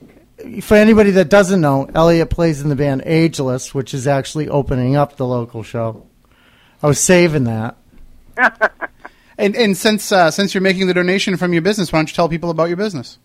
For 0.63 0.75
anybody 0.77 1.11
that 1.13 1.29
doesn't 1.31 1.61
know, 1.61 1.89
Elliot 1.95 2.29
plays 2.31 2.61
in 2.61 2.69
the 2.69 2.77
band 2.77 3.03
Ageless, 3.07 3.73
which 3.75 3.95
is 3.95 4.07
actually 4.07 4.49
opening 4.49 4.97
up 4.97 5.17
the 5.17 5.27
local 5.27 5.63
show. 5.63 6.07
I 6.83 6.87
was 6.89 6.99
saving 7.01 7.45
that. 7.45 7.77
And 9.37 9.57
and 9.57 9.77
since 9.77 10.13
uh, 10.13 10.31
since 10.31 10.55
you're 10.55 10.61
making 10.63 10.87
the 10.87 10.95
donation 10.95 11.37
from 11.37 11.53
your 11.53 11.61
business, 11.63 11.93
why 11.93 11.99
don't 11.99 12.09
you 12.09 12.15
tell 12.15 12.29
people 12.29 12.51
about 12.51 12.69
your 12.69 12.77
business? 12.77 13.19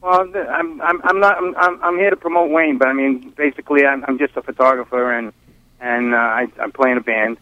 Well, 0.00 0.20
I'm 0.34 0.80
I'm 0.80 1.00
I'm 1.02 1.18
not 1.18 1.36
I'm 1.36 1.54
I'm, 1.56 1.82
I'm 1.82 1.96
here 1.98 2.10
to 2.10 2.16
promote 2.16 2.50
Wayne, 2.52 2.78
but 2.78 2.86
I 2.86 2.92
mean 2.92 3.32
basically 3.36 3.84
I'm 3.84 4.04
I'm 4.06 4.18
just 4.18 4.36
a 4.36 4.42
photographer 4.42 5.10
and 5.12 5.32
and 5.82 6.14
uh, 6.14 6.16
I 6.16 6.46
I 6.58 6.70
play 6.70 6.90
in 6.92 6.96
a 6.98 7.02
band. 7.02 7.36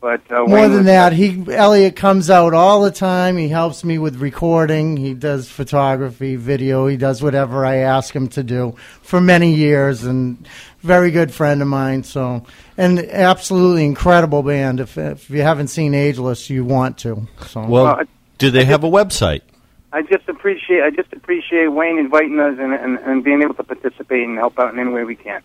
But 0.00 0.20
uh, 0.32 0.44
More 0.46 0.62
than 0.68 0.78
was- 0.78 0.86
that, 0.86 1.12
he 1.12 1.44
Elliot 1.52 1.94
comes 1.94 2.28
out 2.28 2.54
all 2.54 2.82
the 2.82 2.90
time. 2.90 3.36
He 3.36 3.46
helps 3.48 3.84
me 3.84 3.98
with 3.98 4.16
recording. 4.16 4.96
He 4.96 5.14
does 5.14 5.48
photography, 5.48 6.34
video. 6.34 6.88
He 6.88 6.96
does 6.96 7.22
whatever 7.22 7.64
I 7.64 7.76
ask 7.76 8.12
him 8.14 8.26
to 8.30 8.42
do 8.42 8.74
for 9.02 9.20
many 9.20 9.54
years, 9.54 10.02
and 10.02 10.44
very 10.80 11.12
good 11.12 11.32
friend 11.32 11.62
of 11.62 11.68
mine. 11.68 12.02
So, 12.02 12.44
and 12.76 12.98
absolutely 12.98 13.84
incredible 13.84 14.42
band. 14.42 14.80
If 14.80 14.98
if 14.98 15.30
you 15.30 15.42
haven't 15.42 15.68
seen 15.68 15.94
Ageless, 15.94 16.50
you 16.50 16.64
want 16.64 16.98
to. 16.98 17.28
So, 17.46 17.60
Well, 17.60 17.70
Well, 17.70 17.86
I- 18.00 18.04
do 18.38 18.50
they 18.50 18.64
have 18.64 18.82
a 18.82 18.90
website? 18.90 19.42
I 19.92 20.02
just 20.02 20.28
appreciate 20.28 20.82
I 20.82 20.90
just 20.90 21.12
appreciate 21.12 21.68
Wayne 21.68 21.98
inviting 21.98 22.40
us 22.40 22.58
and, 22.58 22.72
and 22.72 22.98
and 22.98 23.22
being 23.22 23.40
able 23.42 23.54
to 23.54 23.62
participate 23.62 24.26
and 24.26 24.36
help 24.36 24.58
out 24.58 24.72
in 24.72 24.80
any 24.80 24.90
way 24.90 25.04
we 25.04 25.14
can. 25.14 25.42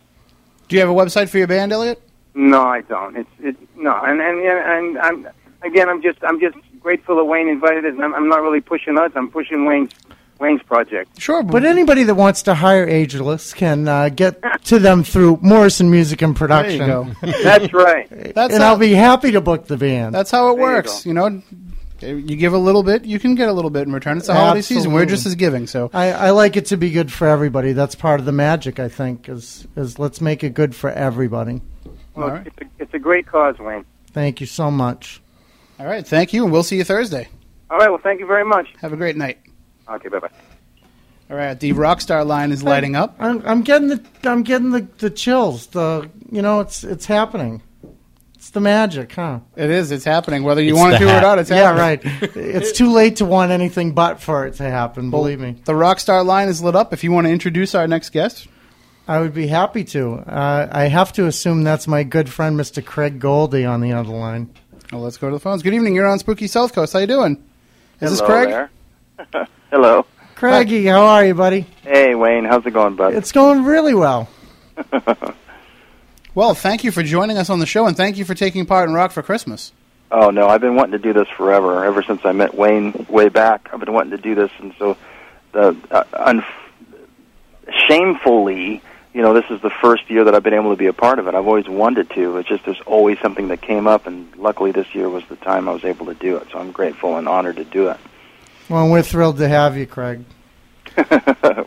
Do 0.68 0.76
you 0.78 0.80
have 0.80 0.90
a 0.90 0.94
website 0.96 1.30
for 1.30 1.38
your 1.38 1.46
band, 1.48 1.72
Elliot? 1.74 2.02
No, 2.38 2.62
I 2.62 2.82
don't. 2.82 3.18
It's 3.18 3.30
it 3.40 3.56
no, 3.76 4.00
and 4.04 4.22
and 4.22 4.44
yeah, 4.44 4.78
and 4.78 4.98
I'm 5.00 5.28
again. 5.64 5.90
I'm 5.90 6.04
just 6.04 6.20
I'm 6.24 6.40
just 6.40 6.56
grateful 6.80 7.16
that 7.16 7.26
Wayne 7.26 7.48
invited 7.48 7.84
us. 7.86 7.94
I'm, 8.00 8.14
I'm 8.14 8.30
not 8.30 8.44
really 8.44 8.62
pushing 8.62 8.96
us. 8.98 9.12
I'm 9.16 9.32
pushing 9.32 9.66
Wayne's 9.66 9.92
Wayne's 10.40 10.62
project. 10.62 11.20
Sure, 11.20 11.42
but 11.42 11.66
anybody 11.66 12.04
that 12.04 12.14
wants 12.14 12.44
to 12.44 12.54
hire 12.54 12.88
Ageless 12.88 13.56
can 13.56 13.88
uh, 13.88 14.10
get 14.10 14.40
to 14.66 14.78
them 14.78 15.04
through 15.04 15.40
Morrison 15.42 15.90
Music 15.90 16.22
and 16.22 16.36
there 16.36 16.40
Production. 16.48 16.82
you 16.82 16.86
go. 16.86 17.10
That's 17.44 17.74
right. 17.74 18.08
That's 18.36 18.54
and 18.54 18.62
how, 18.62 18.74
I'll 18.74 18.78
be 18.78 18.94
happy 18.94 19.32
to 19.32 19.42
book 19.42 19.66
the 19.66 19.78
band. 19.78 20.14
that's 20.14 20.30
how 20.30 20.52
it 20.52 20.58
There 20.58 20.68
you 20.68 20.74
works. 20.76 21.04
go. 21.04 21.08
You, 21.10 21.14
know, 21.16 21.42
you 22.02 22.36
give 22.36 22.54
a 22.54 22.58
little 22.60 22.84
bit, 22.84 23.04
you 23.06 23.18
can 23.18 23.34
get 23.34 23.50
a 23.50 23.54
little 23.54 23.72
bit 23.72 23.88
in 23.88 23.94
return. 23.94 24.20
It's 24.20 24.28
the 24.28 24.36
holiday 24.36 24.62
season. 24.62 24.92
We're 24.92 25.02
Absolutely. 25.02 25.16
just 25.16 25.26
as 25.26 25.34
giving. 25.36 25.66
So 25.66 25.90
I, 25.92 26.12
I 26.12 26.30
like 26.30 26.56
it 26.56 26.68
to 26.68 26.78
be 26.78 26.92
good 26.92 27.12
for 27.12 27.28
everybody. 27.28 27.72
That's 27.74 27.96
part 27.96 28.20
of 28.20 28.28
the 28.28 28.32
magic, 28.32 28.80
I 28.80 28.90
think, 28.90 29.28
is 29.28 29.68
is 29.76 29.98
let's 29.98 30.22
make 30.22 30.44
it 30.44 30.54
good 30.54 30.76
for 30.76 30.92
everybody. 30.92 31.62
Well, 32.18 32.30
All 32.30 32.36
right. 32.36 32.48
it's, 32.48 32.58
a, 32.60 32.66
it's 32.80 32.94
a 32.94 33.00
great 33.00 33.28
cause, 33.28 33.60
Wayne. 33.60 33.86
Thank 34.12 34.42
you 34.42 34.48
so 34.48 34.72
much. 34.72 35.22
all 35.80 35.86
right, 35.86 36.06
thank 36.06 36.34
you, 36.34 36.44
and 36.44 36.52
we'll 36.52 36.64
see 36.64 36.78
you 36.78 36.84
Thursday. 36.84 37.28
All 37.70 37.78
right. 37.78 37.90
Well, 37.90 38.00
thank 38.02 38.20
you 38.20 38.26
very 38.26 38.44
much. 38.46 38.68
Have 38.82 38.92
a 38.94 38.98
great 38.98 39.16
night. 39.18 39.38
Okay. 39.90 40.10
Bye 40.10 40.20
bye. 40.20 40.30
All 41.30 41.36
right, 41.38 41.60
the 41.60 41.74
Rockstar 41.74 42.26
line 42.26 42.52
is 42.54 42.64
lighting 42.64 42.96
up. 42.96 43.16
I'm, 43.20 43.46
I'm 43.46 43.62
getting 43.62 43.90
the 43.90 44.04
I'm 44.24 44.44
getting 44.44 44.72
the, 44.72 44.88
the 44.98 45.10
chills. 45.10 45.68
The 45.68 46.10
you 46.32 46.42
know 46.42 46.62
it's 46.62 46.84
it's 46.86 47.06
happening. 47.06 47.62
It's 48.36 48.52
the 48.52 48.62
magic, 48.62 49.12
huh? 49.12 49.40
It 49.58 49.70
is. 49.70 49.92
It's 49.92 50.06
happening. 50.06 50.44
Whether 50.44 50.62
you 50.62 50.70
It's 50.72 50.80
want 50.80 50.94
the 50.94 51.00
to 51.00 51.06
do 51.06 51.10
it 51.10 51.18
or 51.18 51.22
not, 51.22 51.40
it's 51.40 51.50
Yeah, 51.50 51.74
happening. 51.76 52.14
right. 52.22 52.36
it's 52.38 52.72
too 52.72 52.92
late 52.94 53.18
to 53.18 53.26
want 53.26 53.52
anything 53.52 53.92
but 53.94 54.22
for 54.22 54.46
it 54.46 54.54
to 54.56 54.64
happen. 54.64 55.10
Believe 55.12 55.40
me, 55.42 55.58
The 55.66 55.74
Rockstar 55.74 56.24
line 56.26 56.48
is 56.48 56.62
lit 56.62 56.76
up. 56.76 56.94
If 56.94 57.04
you 57.04 57.12
want 57.12 57.28
to 57.28 57.32
introduce 57.32 57.76
our 57.76 57.88
next 57.88 58.12
guest, 58.12 58.48
I 59.08 59.20
would 59.20 59.34
be 59.34 59.48
happy 59.48 59.84
to. 59.86 60.16
Uh, 60.16 60.68
I 60.72 60.86
have 60.86 61.14
to 61.14 61.28
assume 61.28 61.64
that's 61.64 61.88
my 61.88 62.04
good 62.04 62.30
friend, 62.30 62.60
Mr. 62.60 62.84
Craig 62.84 63.20
Goldie, 63.20 63.66
on 63.66 63.80
the 63.82 63.94
other 63.94 64.10
line. 64.12 64.50
well, 64.92 65.02
let's 65.02 65.18
go 65.18 65.30
to 65.30 65.36
the 65.36 65.40
phones. 65.40 65.64
Good 65.64 65.74
evening. 65.74 65.96
You're 65.96 66.08
on 66.08 66.20
Spooky 66.20 66.48
South 66.48 66.74
Coast. 66.74 66.94
How 66.94 67.00
you 67.00 67.08
doing? 67.08 67.42
Is 68.02 68.12
this 68.12 68.20
Hello 68.20 68.30
Craig? 68.30 68.50
there. 68.50 69.48
Hello. 69.72 70.06
Craigie, 70.36 70.86
how 70.86 71.02
are 71.06 71.26
you, 71.26 71.34
buddy? 71.34 71.66
Hey, 71.84 72.14
Wayne. 72.16 72.44
How's 72.46 72.66
it 72.66 72.72
going, 72.72 72.96
bud? 72.96 73.14
It's 73.16 73.32
going 73.32 73.64
really 73.64 73.94
well. 73.94 74.30
Well, 76.36 76.54
thank 76.54 76.84
you 76.84 76.92
for 76.92 77.02
joining 77.02 77.36
us 77.40 77.50
on 77.50 77.58
the 77.58 77.66
show, 77.66 77.88
and 77.88 77.98
thank 77.98 78.18
you 78.18 78.24
for 78.24 78.36
taking 78.36 78.68
part 78.68 78.88
in 78.88 78.94
Rock 78.94 79.12
for 79.12 79.24
Christmas. 79.24 79.72
oh 80.12 80.30
no, 80.30 80.48
I've 80.48 80.62
been 80.62 80.76
wanting 80.76 80.92
to 80.92 81.00
do 81.00 81.12
this 81.12 81.28
forever. 81.36 81.84
Ever 81.84 82.04
since 82.04 82.22
I 82.26 82.32
met 82.32 82.54
Wayne 82.54 83.08
way 83.10 83.30
back, 83.30 83.70
I've 83.74 83.80
been 83.80 83.92
wanting 83.92 84.12
to 84.12 84.18
do 84.22 84.36
this, 84.36 84.52
and 84.60 84.72
so 84.78 84.96
the 85.54 85.76
uh, 85.90 86.04
un- 86.14 86.46
shamefully, 87.90 88.84
you 89.14 89.22
know, 89.22 89.34
this 89.34 89.46
is 89.50 89.62
the 89.62 89.70
first 89.70 90.10
year 90.10 90.24
that 90.26 90.36
I've 90.36 90.44
been 90.44 90.54
able 90.54 90.72
to 90.72 90.78
be 90.78 90.88
a 90.88 90.94
part 90.94 91.20
of 91.20 91.28
it. 91.28 91.36
I've 91.36 91.48
always 91.48 91.68
wanted 91.68 92.10
to. 92.12 92.38
It's 92.38 92.50
just 92.50 92.66
there's 92.66 92.82
always 92.86 93.20
something 93.20 93.48
that 93.48 93.62
came 93.62 93.88
up, 93.88 94.08
and 94.08 94.36
luckily 94.36 94.72
this 94.72 94.94
year 94.94 95.10
was 95.10 95.24
the 95.30 95.36
time 95.38 95.68
I 95.68 95.74
was 95.74 95.84
able 95.84 96.06
to 96.08 96.14
do 96.14 96.38
it. 96.38 96.48
So 96.52 96.60
I'm 96.60 96.72
grateful 96.72 97.18
and 97.18 97.28
honored 97.28 97.58
to 97.58 97.66
do 97.66 97.90
it. 97.90 97.98
Well, 98.70 98.90
we're 98.90 99.02
thrilled 99.02 99.38
to 99.38 99.48
have 99.48 99.78
you, 99.78 99.86
Craig. 99.86 100.24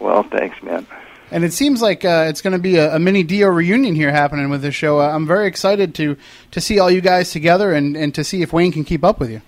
well, 0.01 0.23
thanks, 0.25 0.63
man. 0.63 0.87
And 1.31 1.45
it 1.45 1.53
seems 1.53 1.81
like 1.81 2.05
uh, 2.05 2.27
it's 2.29 2.41
going 2.41 2.53
to 2.53 2.59
be 2.59 2.77
a, 2.77 2.97
a 2.97 2.99
mini 2.99 3.23
Dio 3.23 3.49
reunion 3.49 3.95
here 3.95 4.11
happening 4.11 4.51
with 4.51 4.63
this 4.63 4.75
show. 4.75 5.01
Uh, 5.01 5.09
I'm 5.09 5.27
very 5.27 5.47
excited 5.47 5.95
to 5.97 6.17
to 6.51 6.61
see 6.61 6.79
all 6.79 6.91
you 6.91 7.01
guys 7.01 7.31
together 7.31 7.73
and, 7.73 7.97
and 7.97 8.15
to 8.17 8.25
see 8.25 8.43
if 8.43 8.53
Wayne 8.53 8.73
can 8.73 8.85
keep 8.85 9.05
up 9.05 9.21
with 9.21 9.31
you. 9.31 9.43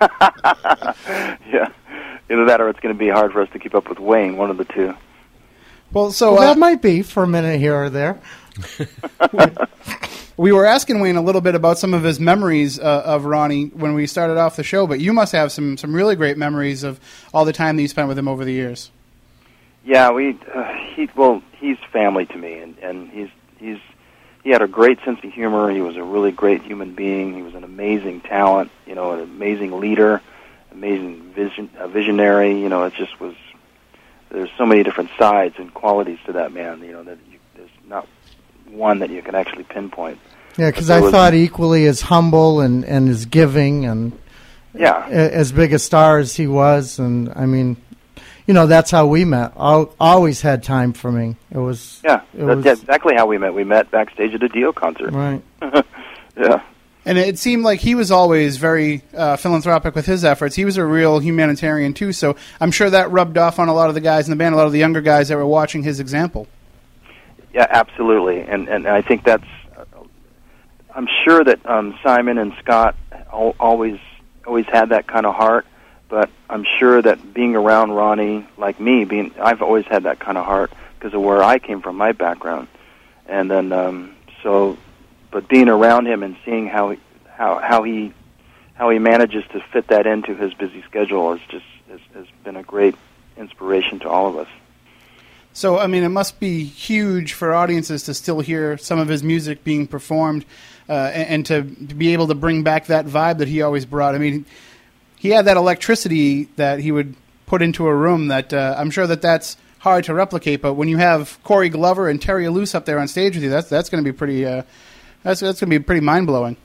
Yeah, 1.54 1.68
either 2.28 2.46
that 2.46 2.60
or 2.60 2.68
it's 2.68 2.80
going 2.80 2.94
to 2.94 2.98
be 2.98 3.08
hard 3.08 3.32
for 3.32 3.40
us 3.40 3.48
to 3.50 3.58
keep 3.58 3.74
up 3.74 3.88
with 3.88 3.98
Wayne. 3.98 4.36
One 4.36 4.50
of 4.50 4.56
the 4.56 4.64
two. 4.64 4.94
Well, 5.94 6.10
so 6.10 6.32
well, 6.32 6.42
uh, 6.42 6.46
that 6.46 6.58
might 6.58 6.82
be 6.82 7.02
for 7.02 7.22
a 7.22 7.26
minute 7.28 7.60
here 7.60 7.76
or 7.76 7.88
there. 7.88 8.20
we 10.36 10.50
were 10.50 10.66
asking 10.66 10.98
Wayne 10.98 11.14
a 11.14 11.22
little 11.22 11.40
bit 11.40 11.54
about 11.54 11.78
some 11.78 11.94
of 11.94 12.02
his 12.02 12.18
memories 12.18 12.80
uh, 12.80 13.02
of 13.04 13.24
Ronnie 13.24 13.66
when 13.66 13.94
we 13.94 14.08
started 14.08 14.36
off 14.36 14.56
the 14.56 14.64
show, 14.64 14.88
but 14.88 14.98
you 14.98 15.12
must 15.12 15.30
have 15.32 15.52
some 15.52 15.76
some 15.76 15.94
really 15.94 16.16
great 16.16 16.36
memories 16.36 16.82
of 16.82 16.98
all 17.32 17.44
the 17.44 17.52
time 17.52 17.76
that 17.76 17.82
you 17.82 17.88
spent 17.88 18.08
with 18.08 18.18
him 18.18 18.26
over 18.26 18.44
the 18.44 18.52
years. 18.52 18.90
Yeah, 19.84 20.10
we 20.10 20.36
uh, 20.52 20.72
he 20.94 21.08
well, 21.14 21.42
he's 21.58 21.78
family 21.92 22.26
to 22.26 22.36
me, 22.36 22.54
and 22.54 22.76
and 22.78 23.08
he's 23.10 23.28
he's 23.58 23.78
he 24.42 24.50
had 24.50 24.62
a 24.62 24.68
great 24.68 24.98
sense 25.04 25.20
of 25.22 25.32
humor. 25.32 25.70
He 25.70 25.80
was 25.80 25.96
a 25.96 26.02
really 26.02 26.32
great 26.32 26.62
human 26.62 26.94
being. 26.94 27.34
He 27.34 27.42
was 27.42 27.54
an 27.54 27.62
amazing 27.62 28.22
talent, 28.22 28.72
you 28.84 28.96
know, 28.96 29.12
an 29.12 29.20
amazing 29.20 29.78
leader, 29.78 30.20
amazing 30.72 31.32
vision, 31.34 31.70
a 31.78 31.86
visionary. 31.86 32.60
You 32.60 32.68
know, 32.68 32.82
it 32.82 32.94
just 32.94 33.20
was. 33.20 33.36
There's 34.34 34.50
so 34.58 34.66
many 34.66 34.82
different 34.82 35.10
sides 35.18 35.54
and 35.58 35.72
qualities 35.72 36.18
to 36.26 36.32
that 36.32 36.52
man. 36.52 36.82
You 36.82 36.92
know 36.92 37.04
that 37.04 37.18
you, 37.30 37.38
there's 37.54 37.70
not 37.88 38.06
one 38.68 38.98
that 38.98 39.10
you 39.10 39.22
can 39.22 39.34
actually 39.36 39.62
pinpoint. 39.64 40.18
Yeah, 40.58 40.70
because 40.70 40.90
I 40.90 41.00
was- 41.00 41.12
thought 41.12 41.34
equally 41.34 41.86
as 41.86 42.00
humble 42.00 42.60
and, 42.60 42.84
and 42.84 43.08
as 43.08 43.26
giving 43.26 43.84
and 43.86 44.12
Yeah, 44.74 45.06
as 45.08 45.52
big 45.52 45.72
a 45.72 45.78
star 45.78 46.18
as 46.18 46.34
he 46.34 46.46
was. 46.48 46.98
And 46.98 47.28
I 47.36 47.46
mean, 47.46 47.76
you 48.46 48.54
know, 48.54 48.66
that's 48.66 48.90
how 48.90 49.06
we 49.06 49.24
met. 49.24 49.52
Al 49.56 49.94
always 50.00 50.40
had 50.40 50.62
time 50.64 50.92
for 50.92 51.10
me. 51.12 51.36
It 51.52 51.58
was 51.58 52.00
yeah, 52.04 52.22
It 52.36 52.44
that's 52.44 52.64
was- 52.64 52.80
exactly 52.80 53.14
how 53.16 53.26
we 53.26 53.38
met. 53.38 53.54
We 53.54 53.62
met 53.64 53.90
backstage 53.92 54.34
at 54.34 54.42
a 54.42 54.48
Dio 54.48 54.72
concert. 54.72 55.12
right. 55.12 55.42
yeah. 56.36 56.60
And 57.06 57.18
it 57.18 57.38
seemed 57.38 57.64
like 57.64 57.80
he 57.80 57.94
was 57.94 58.10
always 58.10 58.56
very 58.56 59.02
uh, 59.14 59.36
philanthropic 59.36 59.94
with 59.94 60.06
his 60.06 60.24
efforts. 60.24 60.56
He 60.56 60.64
was 60.64 60.78
a 60.78 60.84
real 60.84 61.18
humanitarian 61.18 61.92
too, 61.92 62.12
so 62.12 62.36
I'm 62.60 62.70
sure 62.70 62.88
that 62.88 63.10
rubbed 63.10 63.36
off 63.36 63.58
on 63.58 63.68
a 63.68 63.74
lot 63.74 63.88
of 63.88 63.94
the 63.94 64.00
guys 64.00 64.26
in 64.26 64.30
the 64.30 64.36
band, 64.36 64.54
a 64.54 64.58
lot 64.58 64.66
of 64.66 64.72
the 64.72 64.78
younger 64.78 65.02
guys 65.02 65.28
that 65.28 65.36
were 65.36 65.46
watching 65.46 65.82
his 65.82 66.00
example. 66.00 66.46
Yeah, 67.52 67.66
absolutely, 67.68 68.40
and 68.40 68.68
and 68.68 68.86
I 68.86 69.02
think 69.02 69.24
that's. 69.24 69.44
I'm 70.96 71.08
sure 71.24 71.42
that 71.44 71.64
um, 71.66 71.98
Simon 72.02 72.38
and 72.38 72.54
Scott 72.60 72.96
al- 73.32 73.56
always 73.60 73.98
always 74.46 74.66
had 74.66 74.90
that 74.90 75.06
kind 75.06 75.26
of 75.26 75.34
heart, 75.34 75.66
but 76.08 76.30
I'm 76.48 76.64
sure 76.78 77.02
that 77.02 77.34
being 77.34 77.54
around 77.56 77.92
Ronnie, 77.92 78.46
like 78.56 78.80
me, 78.80 79.04
being 79.04 79.32
I've 79.40 79.62
always 79.62 79.84
had 79.86 80.04
that 80.04 80.18
kind 80.20 80.38
of 80.38 80.44
heart 80.44 80.72
because 80.98 81.14
of 81.14 81.20
where 81.20 81.42
I 81.42 81.58
came 81.58 81.82
from, 81.82 81.96
my 81.96 82.12
background, 82.12 82.68
and 83.26 83.50
then 83.50 83.72
um, 83.72 84.14
so, 84.42 84.76
but 85.34 85.48
being 85.48 85.68
around 85.68 86.06
him 86.06 86.22
and 86.22 86.36
seeing 86.44 86.68
how 86.68 86.90
he, 86.90 86.98
how 87.28 87.58
how 87.58 87.82
he 87.82 88.14
how 88.74 88.88
he 88.88 89.00
manages 89.00 89.44
to 89.52 89.60
fit 89.72 89.88
that 89.88 90.06
into 90.06 90.32
his 90.34 90.54
busy 90.54 90.80
schedule 90.82 91.32
is 91.32 91.40
just 91.48 91.66
has, 91.90 92.00
has 92.14 92.26
been 92.44 92.54
a 92.54 92.62
great 92.62 92.94
inspiration 93.36 93.98
to 93.98 94.08
all 94.08 94.28
of 94.28 94.36
us. 94.36 94.48
So, 95.52 95.78
I 95.78 95.88
mean, 95.88 96.04
it 96.04 96.08
must 96.08 96.38
be 96.38 96.64
huge 96.64 97.32
for 97.32 97.52
audiences 97.52 98.04
to 98.04 98.14
still 98.14 98.40
hear 98.40 98.78
some 98.78 99.00
of 99.00 99.08
his 99.08 99.24
music 99.24 99.64
being 99.64 99.88
performed 99.88 100.44
uh, 100.88 100.92
and, 100.92 101.48
and 101.50 101.78
to 101.88 101.94
be 101.94 102.12
able 102.12 102.28
to 102.28 102.34
bring 102.34 102.62
back 102.62 102.86
that 102.86 103.04
vibe 103.04 103.38
that 103.38 103.48
he 103.48 103.60
always 103.62 103.86
brought. 103.86 104.14
I 104.14 104.18
mean, 104.18 104.46
he 105.16 105.30
had 105.30 105.46
that 105.46 105.56
electricity 105.56 106.44
that 106.56 106.78
he 106.78 106.92
would 106.92 107.16
put 107.46 107.60
into 107.60 107.86
a 107.88 107.94
room 107.94 108.28
that 108.28 108.52
uh, 108.52 108.76
I'm 108.78 108.90
sure 108.90 109.06
that 109.08 109.22
that's 109.22 109.56
hard 109.80 110.04
to 110.04 110.14
replicate. 110.14 110.62
But 110.62 110.74
when 110.74 110.88
you 110.88 110.98
have 110.98 111.42
Corey 111.42 111.70
Glover 111.70 112.08
and 112.08 112.22
Terry 112.22 112.44
Ilous 112.44 112.74
up 112.74 112.84
there 112.84 113.00
on 113.00 113.08
stage 113.08 113.34
with 113.34 113.42
you, 113.42 113.50
that's 113.50 113.68
that's 113.68 113.88
going 113.88 114.02
to 114.02 114.08
be 114.08 114.16
pretty. 114.16 114.46
Uh, 114.46 114.62
that's 115.24 115.40
that's 115.40 115.60
going 115.60 115.70
to 115.70 115.78
be 115.78 115.82
pretty 115.82 116.00
mind 116.00 116.28
blowing. 116.28 116.56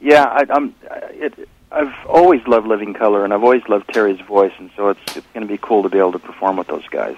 Yeah, 0.00 0.24
I, 0.24 0.46
I'm. 0.48 0.74
It, 1.10 1.48
I've 1.70 1.92
always 2.06 2.40
loved 2.46 2.66
Living 2.66 2.94
Colour, 2.94 3.24
and 3.24 3.34
I've 3.34 3.42
always 3.42 3.62
loved 3.68 3.92
Terry's 3.92 4.20
voice, 4.20 4.52
and 4.58 4.70
so 4.76 4.88
it's 4.88 5.16
it's 5.16 5.26
going 5.34 5.46
to 5.46 5.52
be 5.52 5.58
cool 5.58 5.82
to 5.82 5.90
be 5.90 5.98
able 5.98 6.12
to 6.12 6.18
perform 6.18 6.56
with 6.56 6.68
those 6.68 6.86
guys. 6.88 7.16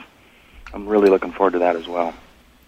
I'm 0.74 0.88
really 0.88 1.08
looking 1.10 1.32
forward 1.32 1.52
to 1.52 1.60
that 1.60 1.76
as 1.76 1.86
well. 1.86 2.14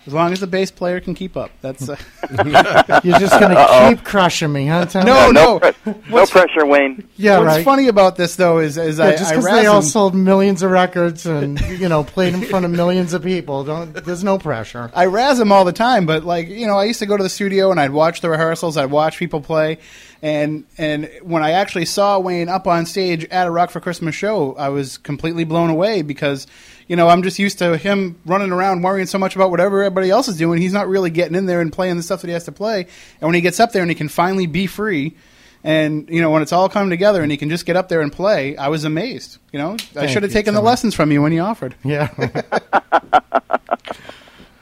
As 0.07 0.15
long 0.15 0.33
as 0.33 0.41
the 0.41 0.47
bass 0.47 0.71
player 0.71 0.99
can 0.99 1.15
keep 1.15 1.37
up. 1.37 1.51
That's 1.61 1.87
uh, 1.87 1.97
You're 3.05 3.19
just 3.19 3.39
going 3.39 3.55
to 3.55 3.87
keep 3.95 4.03
crushing 4.03 4.51
me, 4.51 4.67
huh, 4.67 4.87
Tom? 4.87 5.05
No, 5.05 5.31
no. 5.31 5.61
pre- 5.61 5.95
no 6.09 6.25
pressure, 6.25 6.65
Wayne. 6.65 7.07
Yeah, 7.17 7.39
What's 7.39 7.57
right. 7.57 7.65
funny 7.65 7.89
about 7.89 8.17
this 8.17 8.37
though 8.37 8.61
is, 8.61 8.79
is 8.79 8.99
Yeah, 8.99 9.05
I, 9.05 9.11
just 9.17 9.31
because 9.31 9.45
they 9.45 9.67
all 9.67 9.83
sold 9.83 10.15
millions 10.15 10.63
of 10.63 10.71
records 10.71 11.27
and 11.27 11.61
you 11.79 11.89
know 11.89 12.03
played 12.03 12.33
in 12.33 12.41
front 12.43 12.65
of 12.65 12.71
millions 12.71 13.13
of 13.13 13.23
people, 13.23 13.63
don't 13.65 13.93
there's 13.93 14.25
no 14.25 14.39
pressure. 14.39 14.91
I 14.95 15.05
razz 15.05 15.37
them 15.37 15.53
all 15.53 15.67
the 15.67 15.73
time, 15.73 16.07
but 16.07 16.25
like 16.25 16.49
you 16.49 16.67
know, 16.67 16.79
I 16.79 16.85
used 16.85 17.01
to 17.01 17.07
go 17.07 17.19
to 17.19 17.23
the 17.23 17.29
studio 17.29 17.71
and 17.71 17.79
I'd 17.79 17.93
watch 17.93 18.23
the 18.23 18.31
rehearsals, 18.31 18.79
I'd 18.79 18.91
watch 18.91 19.19
people 19.19 19.43
play, 19.43 19.79
and 20.23 20.65
and 20.79 21.11
when 21.23 21.43
I 21.43 21.53
actually 21.53 21.85
saw 21.85 22.19
Wayne 22.19 22.49
up 22.49 22.67
on 22.67 22.87
stage 22.87 23.27
at 23.27 23.47
a 23.47 23.51
Rock 23.51 23.71
for 23.71 23.81
Christmas 23.81 24.15
show, 24.15 24.55
I 24.55 24.71
was 24.71 24.97
completely 24.97 25.45
blown 25.45 25.69
away 25.69 26.01
because 26.01 26.47
you 26.90 26.96
know 26.96 27.09
I'm 27.09 27.22
just 27.22 27.38
used 27.38 27.59
to 27.61 27.76
him 27.76 28.20
running 28.26 28.50
around 28.50 28.83
worrying 28.83 29.07
so 29.07 29.16
much 29.16 29.37
about 29.37 29.53
whatever 29.53 29.85
everybody 29.85 30.11
else 30.11 30.26
is 30.26 30.37
doing. 30.37 30.61
He's 30.61 30.72
not 30.72 30.88
really 30.88 31.09
getting 31.09 31.37
in 31.37 31.46
there 31.46 31.61
and 31.61 31.72
playing 31.72 31.96
the 31.96 32.03
stuff 32.03 32.20
that 32.22 32.26
he 32.26 32.33
has 32.33 32.46
to 32.46 32.53
play, 32.53 32.81
and 33.20 33.29
when 33.29 33.35
he 33.37 33.40
gets 33.40 33.61
up 33.61 33.70
there 33.70 33.83
and 33.83 33.90
he 33.90 33.94
can 33.94 34.09
finally 34.09 34.46
be 34.46 34.66
free. 34.66 35.16
And 35.62 36.09
you 36.09 36.20
know 36.20 36.31
when 36.31 36.42
it's 36.42 36.53
all 36.53 36.68
come 36.68 36.90
together 36.90 37.22
and 37.22 37.31
he 37.31 37.38
can 37.38 37.48
just 37.48 37.64
get 37.64 37.76
up 37.76 37.88
there 37.88 38.00
and 38.00 38.12
play, 38.12 38.57
I 38.57 38.68
was 38.68 38.85
amazed. 38.85 39.38
You 39.53 39.61
know, 39.61 39.76
I 39.94 40.07
should 40.07 40.24
have 40.24 40.33
taken 40.33 40.53
the 40.53 40.61
lessons 40.61 40.96
from 40.96 41.12
you 41.12 41.22
when 41.22 41.33
you 41.33 41.42
offered. 41.42 41.76
Yeah. 41.85 42.09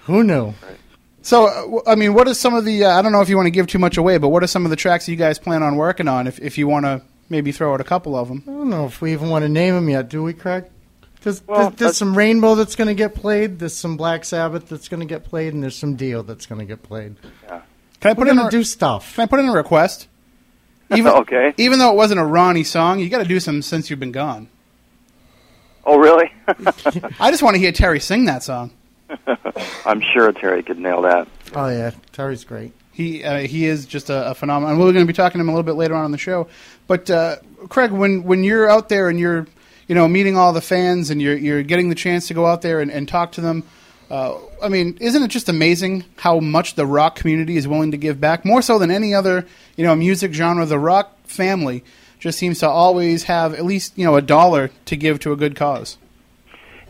Who 0.03 0.23
knew? 0.25 0.55
So, 1.23 1.83
i 1.87 1.95
mean, 1.95 2.15
what 2.15 2.29
are 2.29 2.35
some 2.35 2.55
of 2.55 2.65
the? 2.65 2.85
Uh, 2.85 2.99
I 2.99 3.03
don't 3.03 3.13
know 3.13 3.21
if 3.21 3.29
you 3.29 3.37
want 3.37 3.47
to 3.47 3.51
give 3.51 3.67
too 3.67 3.79
much 3.79 3.97
away, 3.97 4.19
but 4.19 4.29
what 4.29 4.43
are 4.43 4.47
some 4.47 4.65
of 4.65 4.71
the 4.71 4.77
tracks 4.77 5.09
you 5.09 5.17
guys 5.17 5.39
plan 5.39 5.63
on 5.63 5.77
working 5.77 6.09
on? 6.09 6.27
If 6.27 6.41
if 6.41 6.59
you 6.59 6.67
want 6.67 6.85
to 6.85 7.03
maybe 7.29 7.53
throw 7.53 7.73
out 7.73 7.81
a 7.81 7.85
couple 7.85 8.17
of 8.17 8.29
them. 8.29 8.43
I 8.47 8.51
don't 8.51 8.71
know 8.71 8.87
if 8.87 9.01
we 9.01 9.13
even 9.13 9.29
want 9.29 9.45
to 9.45 9.49
name 9.49 9.75
them 9.75 9.89
yet, 9.89 10.09
do 10.09 10.23
we, 10.23 10.33
Craig? 10.33 10.65
There's, 11.23 11.47
Well, 11.47 11.71
there's, 11.71 11.77
there's 11.77 11.97
some 11.97 12.17
Rainbow 12.17 12.55
that's 12.55 12.77
going 12.77 12.89
to 12.89 12.95
get 12.95 13.15
played. 13.15 13.59
There's 13.59 13.77
some 13.77 13.97
Black 13.97 14.25
Sabbath 14.25 14.69
that's 14.69 14.89
going 14.89 15.01
to 15.01 15.07
get 15.07 15.25
played, 15.25 15.55
and 15.55 15.63
there's 15.63 15.77
some 15.77 15.97
Dio 15.97 16.23
that's 16.23 16.47
going 16.47 16.61
to 16.61 16.65
get 16.65 16.83
played. 16.83 17.17
Yeah. 17.45 17.63
Can 18.01 18.11
I 18.11 18.13
We're 18.13 18.27
put 18.27 18.29
in 18.29 18.39
a, 18.39 18.45
to 18.45 18.51
do 18.51 18.65
stuff. 18.65 19.15
Can 19.15 19.23
I 19.23 19.27
put 19.27 19.41
in 19.41 19.49
a 19.49 19.53
request? 19.53 20.09
Even, 20.95 21.13
Okay. 21.13 21.53
Even 21.57 21.79
though 21.79 21.91
it 21.93 21.97
wasn't 21.97 22.21
a 22.21 22.25
Ronnie 22.25 22.65
song, 22.65 23.01
you 23.01 23.09
got 23.09 23.19
to 23.19 23.25
do 23.25 23.41
some 23.41 23.61
since 23.63 23.91
you've 23.91 24.01
been 24.01 24.13
gone. 24.13 24.49
Oh, 25.85 25.99
really? 25.99 26.33
I 27.21 27.31
just 27.31 27.43
want 27.43 27.55
to 27.55 27.59
hear 27.61 27.73
Terry 27.73 28.01
sing 28.01 28.27
that 28.27 28.43
song. 28.43 28.73
I'm 29.87 30.01
sure 30.01 30.33
Terry 30.33 30.63
could 30.63 30.79
nail 30.79 31.03
that. 31.03 31.29
Oh 31.55 31.69
yeah, 31.69 31.93
Terry's 32.13 32.45
great. 32.45 32.73
He 32.93 33.25
uh, 33.25 33.39
he 33.39 33.65
is 33.65 33.87
just 33.87 34.11
a, 34.11 34.31
a 34.31 34.35
phenomenon. 34.35 34.79
We're 34.79 34.93
going 34.93 35.07
to 35.07 35.11
be 35.11 35.15
talking 35.15 35.39
to 35.39 35.43
him 35.43 35.49
a 35.49 35.53
little 35.53 35.63
bit 35.63 35.77
later 35.77 35.95
on 35.95 36.05
in 36.05 36.11
the 36.11 36.19
show. 36.19 36.49
But 36.87 37.09
uh, 37.11 37.37
Craig, 37.69 37.91
when 37.91 38.25
when 38.25 38.45
you're 38.45 38.69
out 38.69 38.89
there 38.89 39.09
and 39.09 39.19
you're 39.19 39.47
you 39.89 39.95
know 39.95 40.07
meeting 40.07 40.37
all 40.37 40.53
the 40.53 40.61
fans 40.61 41.11
and 41.11 41.21
you're 41.21 41.37
you're 41.37 41.63
getting 41.63 41.89
the 41.89 41.95
chance 41.95 42.29
to 42.29 42.35
go 42.35 42.47
out 42.47 42.63
there 42.63 42.81
and, 42.81 42.91
and 42.91 43.09
talk 43.09 43.33
to 43.33 43.41
them, 43.41 43.65
uh, 44.11 44.37
I 44.63 44.69
mean, 44.69 44.97
isn't 45.01 45.23
it 45.23 45.29
just 45.29 45.49
amazing 45.49 46.05
how 46.19 46.39
much 46.39 46.75
the 46.75 46.87
rock 46.87 47.17
community 47.17 47.57
is 47.57 47.67
willing 47.67 47.91
to 47.91 47.97
give 47.97 48.21
back? 48.21 48.45
More 48.45 48.63
so 48.63 48.79
than 48.79 48.91
any 48.91 49.15
other 49.15 49.47
you 49.77 49.85
know 49.85 49.97
music 49.97 50.33
genre, 50.33 50.65
the 50.67 50.79
rock 50.79 51.17
family 51.25 51.83
just 52.21 52.39
seems 52.39 52.59
to 52.61 52.69
always 52.69 53.25
have 53.25 53.55
at 53.55 53.65
least 53.65 53.97
you 53.97 54.05
know 54.05 54.15
a 54.15 54.23
dollar 54.23 54.71
to 54.85 54.97
give 54.97 55.19
to 55.21 55.33
a 55.33 55.37
good 55.37 55.57
cause. 55.57 55.99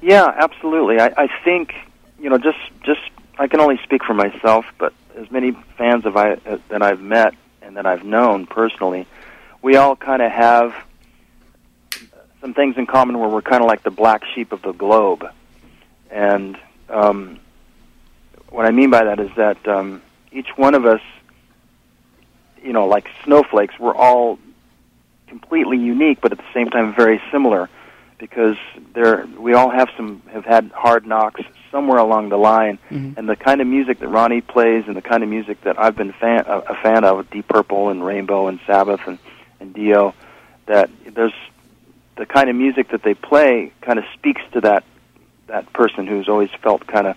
Yeah, 0.01 0.33
absolutely. 0.37 1.01
I, 1.01 1.13
I 1.17 1.29
think 1.45 1.75
you 2.19 2.31
know, 2.31 2.39
just 2.39 2.59
just 2.85 3.01
I 3.39 3.47
can 3.47 3.61
only 3.61 3.79
speak 3.83 4.05
for 4.05 4.15
myself, 4.15 4.67
but 4.79 4.93
as 5.17 5.31
many 5.31 5.53
fans 5.77 6.05
of 6.07 6.17
I 6.17 6.33
uh, 6.33 6.59
that 6.69 6.83
I've 6.83 7.01
met 7.01 7.35
and 7.63 7.77
that 7.77 7.87
I've 7.87 8.05
known 8.05 8.47
personally, 8.47 9.07
we 9.63 9.77
all 9.77 9.97
kind 9.97 10.23
of 10.23 10.31
have 10.33 10.75
some 12.40 12.55
things 12.55 12.77
in 12.77 12.87
common 12.87 13.18
where 13.18 13.29
we're 13.29 13.42
kind 13.42 13.62
of 13.62 13.68
like 13.68 13.83
the 13.83 13.90
black 13.90 14.24
sheep 14.35 14.53
of 14.53 14.62
the 14.62 14.72
globe, 14.72 15.24
and 16.11 16.57
um, 16.88 17.40
what 18.51 18.66
I 18.66 18.70
mean 18.70 18.90
by 18.90 19.05
that 19.05 19.20
is 19.20 19.31
that 19.37 19.66
um, 19.68 20.03
each 20.33 20.48
one 20.57 20.74
of 20.74 20.87
us, 20.87 21.01
you 22.62 22.72
know, 22.72 22.87
like 22.87 23.09
snowflakes, 23.24 23.79
we're 23.79 23.94
all 23.94 24.38
completely 25.27 25.77
unique, 25.77 26.20
but 26.20 26.33
at 26.33 26.38
the 26.38 26.53
same 26.55 26.68
time 26.70 26.94
very 26.94 27.20
similar 27.31 27.68
because 28.18 28.57
there 28.94 29.27
we 29.38 29.55
all 29.55 29.70
have 29.70 29.88
some 29.96 30.22
have 30.33 30.44
had 30.44 30.70
hard 30.74 31.07
knocks 31.07 31.40
somewhere 31.70 31.98
along 31.98 32.31
the 32.31 32.37
line, 32.37 32.79
and 33.16 33.29
the 33.29 33.37
kind 33.37 33.61
of 33.61 33.66
music 33.66 34.01
that 34.01 34.09
Ronnie 34.09 34.40
plays 34.40 34.85
and 34.87 34.96
the 34.96 35.03
kind 35.03 35.22
of 35.22 35.29
music 35.29 35.61
that 35.62 35.79
I've 35.79 35.94
been 35.96 36.12
fan, 36.12 36.44
a, 36.46 36.59
a 36.61 36.74
fan 36.83 37.05
of, 37.05 37.31
Deep 37.31 37.46
Purple 37.46 37.90
and 37.90 38.05
Rainbow 38.05 38.48
and 38.48 38.59
Sabbath 38.66 39.01
and 39.07 39.18
and 39.61 39.74
Dio, 39.74 40.14
that 40.66 40.90
there's 41.14 41.35
the 42.19 42.27
kind 42.27 42.51
of 42.51 42.57
music 42.57 42.91
that 42.91 43.03
they 43.03 43.15
play 43.15 43.73
kind 43.81 43.99
of 43.99 44.05
speaks 44.15 44.43
to 44.53 44.61
that 44.61 44.85
that 45.47 45.73
person 45.73 46.07
who's 46.07 46.29
always 46.29 46.51
felt 46.63 46.87
kind 46.87 47.07
of 47.07 47.17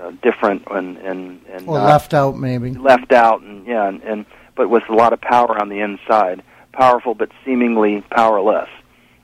uh, 0.00 0.10
different 0.22 0.62
and 0.70 0.96
and 0.98 1.40
and 1.48 1.68
Or 1.68 1.78
left 1.78 2.14
out, 2.14 2.36
maybe. 2.36 2.72
left 2.72 3.12
out 3.12 3.42
and 3.42 3.66
yeah 3.66 3.86
and, 3.88 4.02
and 4.02 4.26
but 4.56 4.68
with 4.68 4.82
a 4.88 4.94
lot 4.94 5.12
of 5.12 5.20
power 5.20 5.60
on 5.60 5.68
the 5.68 5.80
inside. 5.80 6.42
Powerful 6.72 7.14
but 7.14 7.30
seemingly 7.44 8.00
powerless. 8.10 8.68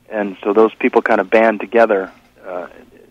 And 0.08 0.36
so 0.42 0.52
those 0.52 0.74
people 0.74 1.02
kind 1.02 1.20
of 1.20 1.30
band 1.30 1.60
together 1.60 2.12
uh, 2.46 2.68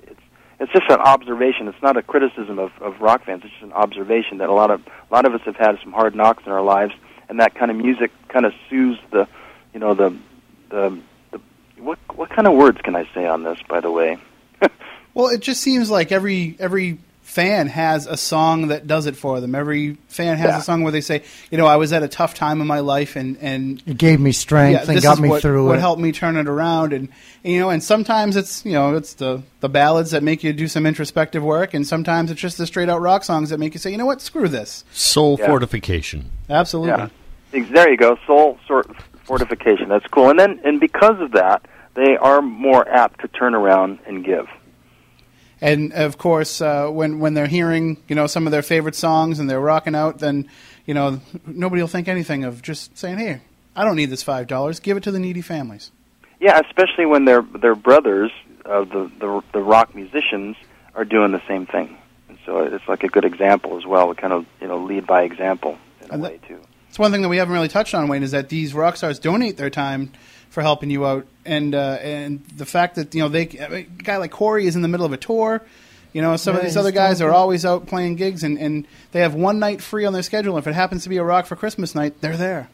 it's 0.08 0.22
it's 0.60 0.72
just 0.72 0.90
an 0.90 1.00
observation. 1.02 1.68
It's 1.68 1.82
not 1.82 1.98
a 1.98 2.02
criticism 2.02 2.58
of, 2.60 2.72
of 2.80 3.02
rock 3.02 3.26
fans. 3.26 3.42
It's 3.44 3.52
just 3.52 3.64
an 3.64 3.74
observation 3.74 4.38
that 4.38 4.50
a 4.50 4.54
lot 4.54 4.72
of 4.72 4.82
a 4.88 5.14
lot 5.14 5.26
of 5.26 5.34
us 5.34 5.42
have 5.46 5.58
had 5.58 5.78
some 5.84 5.92
hard 5.92 6.16
knocks 6.16 6.44
in 6.46 6.52
our 6.52 6.62
lives. 6.62 6.94
And 7.28 7.40
that 7.40 7.56
kind 7.56 7.72
of 7.72 7.78
music 7.78 8.12
kind 8.30 8.46
of 8.46 8.54
soothes 8.70 9.00
the 9.12 9.28
you 9.74 9.80
know 9.80 9.94
the 9.96 10.16
the, 10.70 10.90
the 10.90 11.02
what 11.78 12.00
what 12.16 12.30
kind 12.30 12.48
of 12.48 12.54
words 12.54 12.80
can 12.82 12.96
I 12.96 13.08
say 13.14 13.26
on 13.26 13.44
this 13.44 13.60
by 13.68 13.80
the 13.82 13.92
way 13.92 14.18
Well, 15.14 15.28
it 15.30 15.40
just 15.40 15.62
seems 15.62 15.90
like 15.90 16.12
every 16.12 16.56
every 16.60 16.98
fan 17.22 17.68
has 17.68 18.06
a 18.06 18.16
song 18.18 18.68
that 18.68 18.86
does 18.86 19.08
it 19.08 19.16
for 19.16 19.40
them. 19.42 19.56
Every 19.56 19.98
fan 20.10 20.38
has 20.38 20.48
Yeah. 20.50 20.58
a 20.60 20.62
song 20.62 20.84
where 20.84 20.92
they 20.92 21.02
say, 21.02 21.24
you 21.50 21.58
know, 21.58 21.66
I 21.66 21.78
was 21.78 21.92
at 21.94 22.04
a 22.04 22.08
tough 22.08 22.34
time 22.34 22.60
in 22.62 22.68
my 22.68 22.80
life, 22.82 23.16
and 23.16 23.38
and 23.42 23.82
It 23.88 23.98
gave 23.98 24.20
me 24.20 24.32
strength 24.34 24.88
yeah, 24.88 24.94
and 24.94 25.02
got 25.02 25.20
me 25.20 25.30
what, 25.30 25.42
through 25.42 25.68
what 25.68 25.78
it. 25.78 25.82
helped 25.82 26.02
me 26.02 26.12
turn 26.12 26.36
it 26.38 26.48
around, 26.48 26.92
and, 26.94 27.08
and 27.46 27.54
you 27.54 27.60
know, 27.62 27.70
and 27.70 27.82
sometimes 27.82 28.36
it's 28.36 28.66
you 28.66 28.74
know 28.74 28.96
it's 28.96 29.14
the 29.14 29.42
the 29.62 29.70
ballads 29.70 30.12
that 30.12 30.22
make 30.22 30.44
you 30.44 30.52
do 30.54 30.68
some 30.68 30.86
introspective 30.86 31.42
work, 31.44 31.74
and 31.74 31.88
sometimes 31.88 32.30
it's 32.30 32.40
just 32.42 32.58
the 32.58 32.68
straight 32.68 32.90
out 32.90 33.00
rock 33.02 33.24
songs 33.24 33.50
that 33.52 33.58
make 33.58 33.74
you 33.74 33.80
say, 33.80 33.92
you 33.92 33.98
know 33.98 34.06
what, 34.06 34.22
screw 34.22 34.48
this. 34.50 34.84
Soul 34.92 35.38
Yeah. 35.40 35.48
fortification. 35.48 36.30
Absolutely. 36.50 37.10
Yeah. 37.54 37.64
There 37.72 37.90
you 37.90 37.98
go. 37.98 38.18
Soul 38.28 38.60
sort 38.68 38.90
fortification. 39.26 39.90
That's 39.90 40.08
cool. 40.08 40.30
And 40.30 40.40
then, 40.40 40.60
and 40.64 40.80
because 40.80 41.20
of 41.20 41.34
that, 41.34 41.66
they 41.96 42.18
are 42.18 42.42
more 42.42 42.88
apt 42.88 43.22
to 43.22 43.28
turn 43.28 43.56
around 43.56 44.00
and 44.06 44.24
give. 44.24 44.48
And 45.62 45.94
of 45.94 46.18
course, 46.18 46.62
uh, 46.62 46.90
when 46.90 47.20
when 47.20 47.34
they're 47.34 47.48
hearing 47.48 47.98
you 48.08 48.16
know 48.16 48.28
some 48.28 48.46
of 48.46 48.52
their 48.52 48.62
favorite 48.62 48.96
songs 48.96 49.40
and 49.40 49.50
they're 49.50 49.60
rocking 49.60 49.96
out, 49.96 50.20
then 50.20 50.50
you 50.86 50.94
know 50.94 51.22
nobody 51.46 51.82
will 51.82 51.88
think 51.88 52.08
anything 52.08 52.44
of 52.44 52.62
just 52.62 52.98
saying, 52.98 53.18
"Hey, 53.18 53.42
I 53.76 53.86
don't 53.86 53.96
need 53.96 54.10
this 54.10 54.22
five 54.22 54.48
dollars. 54.48 54.80
Give 54.80 54.98
it 54.98 55.04
to 55.04 55.12
the 55.12 55.20
needy 55.20 55.42
families." 55.42 55.92
Yeah, 56.40 56.60
especially 56.60 57.06
when 57.06 57.26
their 57.26 57.42
their 57.42 57.76
brothers, 57.76 58.32
uh, 58.66 58.84
the, 58.84 59.10
the 59.20 59.42
the 59.54 59.62
rock 59.62 59.96
musicians, 59.96 60.58
are 60.94 61.06
doing 61.06 61.32
the 61.32 61.42
same 61.48 61.66
thing. 61.66 61.98
And 62.28 62.38
so 62.46 62.60
it's 62.60 62.88
like 62.88 63.04
a 63.04 63.08
good 63.08 63.26
example 63.26 63.78
as 63.78 63.86
well. 63.86 64.10
We 64.10 64.16
kind 64.16 64.34
of 64.34 64.46
you 64.60 64.68
know 64.68 64.84
lead 64.84 65.08
by 65.08 65.24
example 65.24 65.78
in 66.02 66.12
a 66.12 66.14
And 66.16 66.22
way 66.22 66.40
too. 66.46 66.60
It's 66.96 67.00
one 67.02 67.12
thing 67.12 67.24
that 67.24 67.28
we 67.28 67.36
haven't 67.36 67.54
really 67.54 67.68
touched 67.68 67.94
on, 67.94 68.08
Wayne, 68.08 68.24
is 68.24 68.32
that 68.32 68.48
these 68.48 68.74
rock 68.74 68.96
stars 68.96 69.20
donate 69.20 69.58
their 69.58 69.70
time 69.70 70.14
for 70.50 70.62
helping 70.62 70.90
you 70.90 71.06
out, 71.06 71.28
and 71.44 71.76
uh, 71.76 71.98
and 72.00 72.42
the 72.56 72.66
fact 72.66 72.96
that 72.96 73.14
you 73.14 73.20
know 73.20 73.28
they 73.28 73.48
a 73.48 73.82
guy 73.82 74.16
like 74.16 74.32
Corey 74.32 74.66
is 74.66 74.78
in 74.78 74.82
the 74.82 74.88
middle 74.88 75.06
of 75.06 75.12
a 75.12 75.18
tour. 75.18 75.62
You 76.14 76.22
know, 76.22 76.38
some 76.38 76.56
of 76.56 76.64
these 76.64 76.78
other 76.78 76.92
guys 76.92 77.20
are 77.20 77.34
always 77.34 77.66
out 77.66 77.86
playing 77.86 78.16
gigs, 78.16 78.44
and, 78.44 78.58
and 78.58 78.88
they 79.12 79.20
have 79.20 79.34
one 79.34 79.60
night 79.60 79.82
free 79.82 80.06
on 80.06 80.14
their 80.14 80.24
schedule. 80.24 80.58
If 80.58 80.68
it 80.68 80.74
happens 80.74 81.04
to 81.04 81.10
be 81.10 81.18
a 81.18 81.24
rock 81.26 81.48
for 81.48 81.58
Christmas 81.58 81.96
night, 81.96 82.22
they're 82.22 82.38
there. 82.38 82.70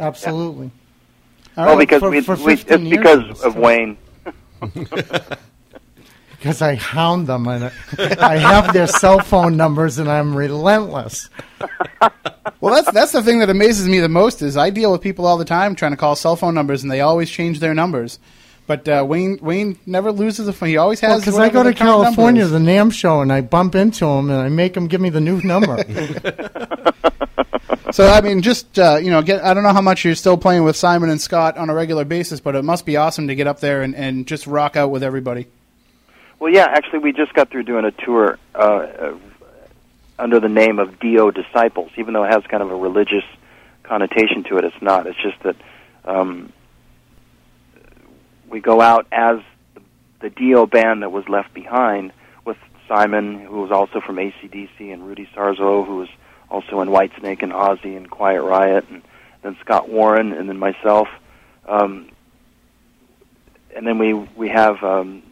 Absolutely. 0.00 0.72
All 1.56 1.66
well, 1.66 1.76
right. 1.76 1.88
because 1.88 2.00
for- 2.00 2.10
we, 2.10 2.22
for 2.22 2.34
we 2.34 2.54
it's 2.54 2.64
because 2.64 3.40
of 3.44 3.56
Wayne. 3.56 3.96
Because 6.44 6.60
I 6.60 6.74
hound 6.74 7.26
them 7.26 7.48
and 7.48 7.72
I 8.20 8.36
have 8.36 8.74
their 8.74 8.86
cell 8.86 9.18
phone 9.18 9.56
numbers 9.56 9.96
and 9.98 10.10
I'm 10.10 10.36
relentless. 10.36 11.30
Well, 12.60 12.74
that's 12.74 12.92
that's 12.92 13.12
the 13.12 13.22
thing 13.22 13.38
that 13.38 13.48
amazes 13.48 13.88
me 13.88 13.98
the 13.98 14.10
most 14.10 14.42
is 14.42 14.54
I 14.54 14.68
deal 14.68 14.92
with 14.92 15.00
people 15.00 15.24
all 15.24 15.38
the 15.38 15.46
time 15.46 15.74
trying 15.74 15.92
to 15.92 15.96
call 15.96 16.14
cell 16.16 16.36
phone 16.36 16.54
numbers, 16.54 16.82
and 16.82 16.92
they 16.92 17.00
always 17.00 17.30
change 17.30 17.60
their 17.60 17.72
numbers. 17.72 18.18
But 18.66 18.86
uh, 18.86 19.06
Wayne 19.08 19.38
Wayne 19.40 19.78
never 19.86 20.12
loses 20.12 20.46
a 20.46 20.52
phone. 20.52 20.68
He 20.68 20.76
always 20.76 21.00
has. 21.00 21.22
Because 21.22 21.38
I 21.38 21.48
go 21.48 21.62
to 21.62 21.70
the 21.70 21.74
current 21.74 22.02
number 22.02 22.04
California, 22.04 22.44
the 22.44 22.58
NAMM 22.58 22.92
show, 22.92 23.22
and 23.22 23.32
I 23.32 23.40
bump 23.40 23.74
into 23.74 24.04
him, 24.04 24.28
and 24.28 24.38
I 24.38 24.50
make 24.50 24.76
him 24.76 24.86
give 24.86 25.00
me 25.00 25.08
the 25.08 25.22
new 25.22 25.40
number. 25.40 25.82
So 27.92 28.08
I 28.08 28.22
mean, 28.22 28.42
just 28.42 28.76
uh, 28.76 28.96
you 29.00 29.08
know, 29.08 29.22
get. 29.22 29.44
I 29.44 29.54
don't 29.54 29.62
know 29.62 29.72
how 29.72 29.80
much 29.80 30.04
you're 30.04 30.16
still 30.16 30.36
playing 30.36 30.64
with 30.64 30.74
Simon 30.74 31.10
and 31.10 31.20
Scott 31.20 31.56
on 31.56 31.70
a 31.70 31.74
regular 31.74 32.04
basis, 32.04 32.40
but 32.40 32.56
it 32.56 32.64
must 32.64 32.84
be 32.84 32.96
awesome 32.96 33.28
to 33.28 33.36
get 33.36 33.46
up 33.46 33.60
there 33.60 33.82
and, 33.82 33.94
and 33.94 34.26
just 34.26 34.48
rock 34.48 34.74
out 34.74 34.90
with 34.90 35.04
everybody. 35.04 35.46
Well, 36.44 36.52
yeah, 36.52 36.66
actually, 36.66 36.98
we 36.98 37.14
just 37.14 37.32
got 37.32 37.48
through 37.48 37.62
doing 37.62 37.86
a 37.86 37.90
tour 37.90 38.38
uh, 38.54 38.58
uh, 38.58 39.18
under 40.18 40.40
the 40.40 40.50
name 40.50 40.78
of 40.78 41.00
Dio 41.00 41.30
Disciples, 41.30 41.90
even 41.96 42.12
though 42.12 42.22
it 42.24 42.30
has 42.34 42.42
kind 42.48 42.62
of 42.62 42.70
a 42.70 42.76
religious 42.76 43.24
connotation 43.82 44.44
to 44.50 44.58
it. 44.58 44.64
It's 44.64 44.82
not. 44.82 45.06
It's 45.06 45.16
just 45.22 45.42
that 45.42 45.56
um, 46.04 46.52
we 48.50 48.60
go 48.60 48.82
out 48.82 49.06
as 49.10 49.38
the, 50.20 50.28
Dio 50.28 50.66
band 50.66 51.00
that 51.00 51.10
was 51.10 51.26
left 51.30 51.54
behind 51.54 52.12
with 52.44 52.58
Simon, 52.88 53.40
who 53.40 53.62
was 53.62 53.70
also 53.70 54.02
from 54.02 54.16
ACDC, 54.16 54.92
and 54.92 55.06
Rudy 55.06 55.26
Sarzo, 55.34 55.86
who 55.86 55.96
was 55.96 56.10
also 56.50 56.82
in 56.82 56.88
Whitesnake 56.88 57.42
and 57.42 57.52
Ozzy 57.52 57.96
and 57.96 58.10
Quiet 58.10 58.42
Riot, 58.42 58.84
and 58.90 59.00
then 59.40 59.56
Scott 59.62 59.88
Warren, 59.88 60.34
and 60.34 60.46
then 60.46 60.58
myself. 60.58 61.08
Um, 61.66 62.10
and 63.74 63.86
then 63.86 63.96
we 63.96 64.12
we 64.12 64.50
have 64.50 64.84
um, 64.84 65.22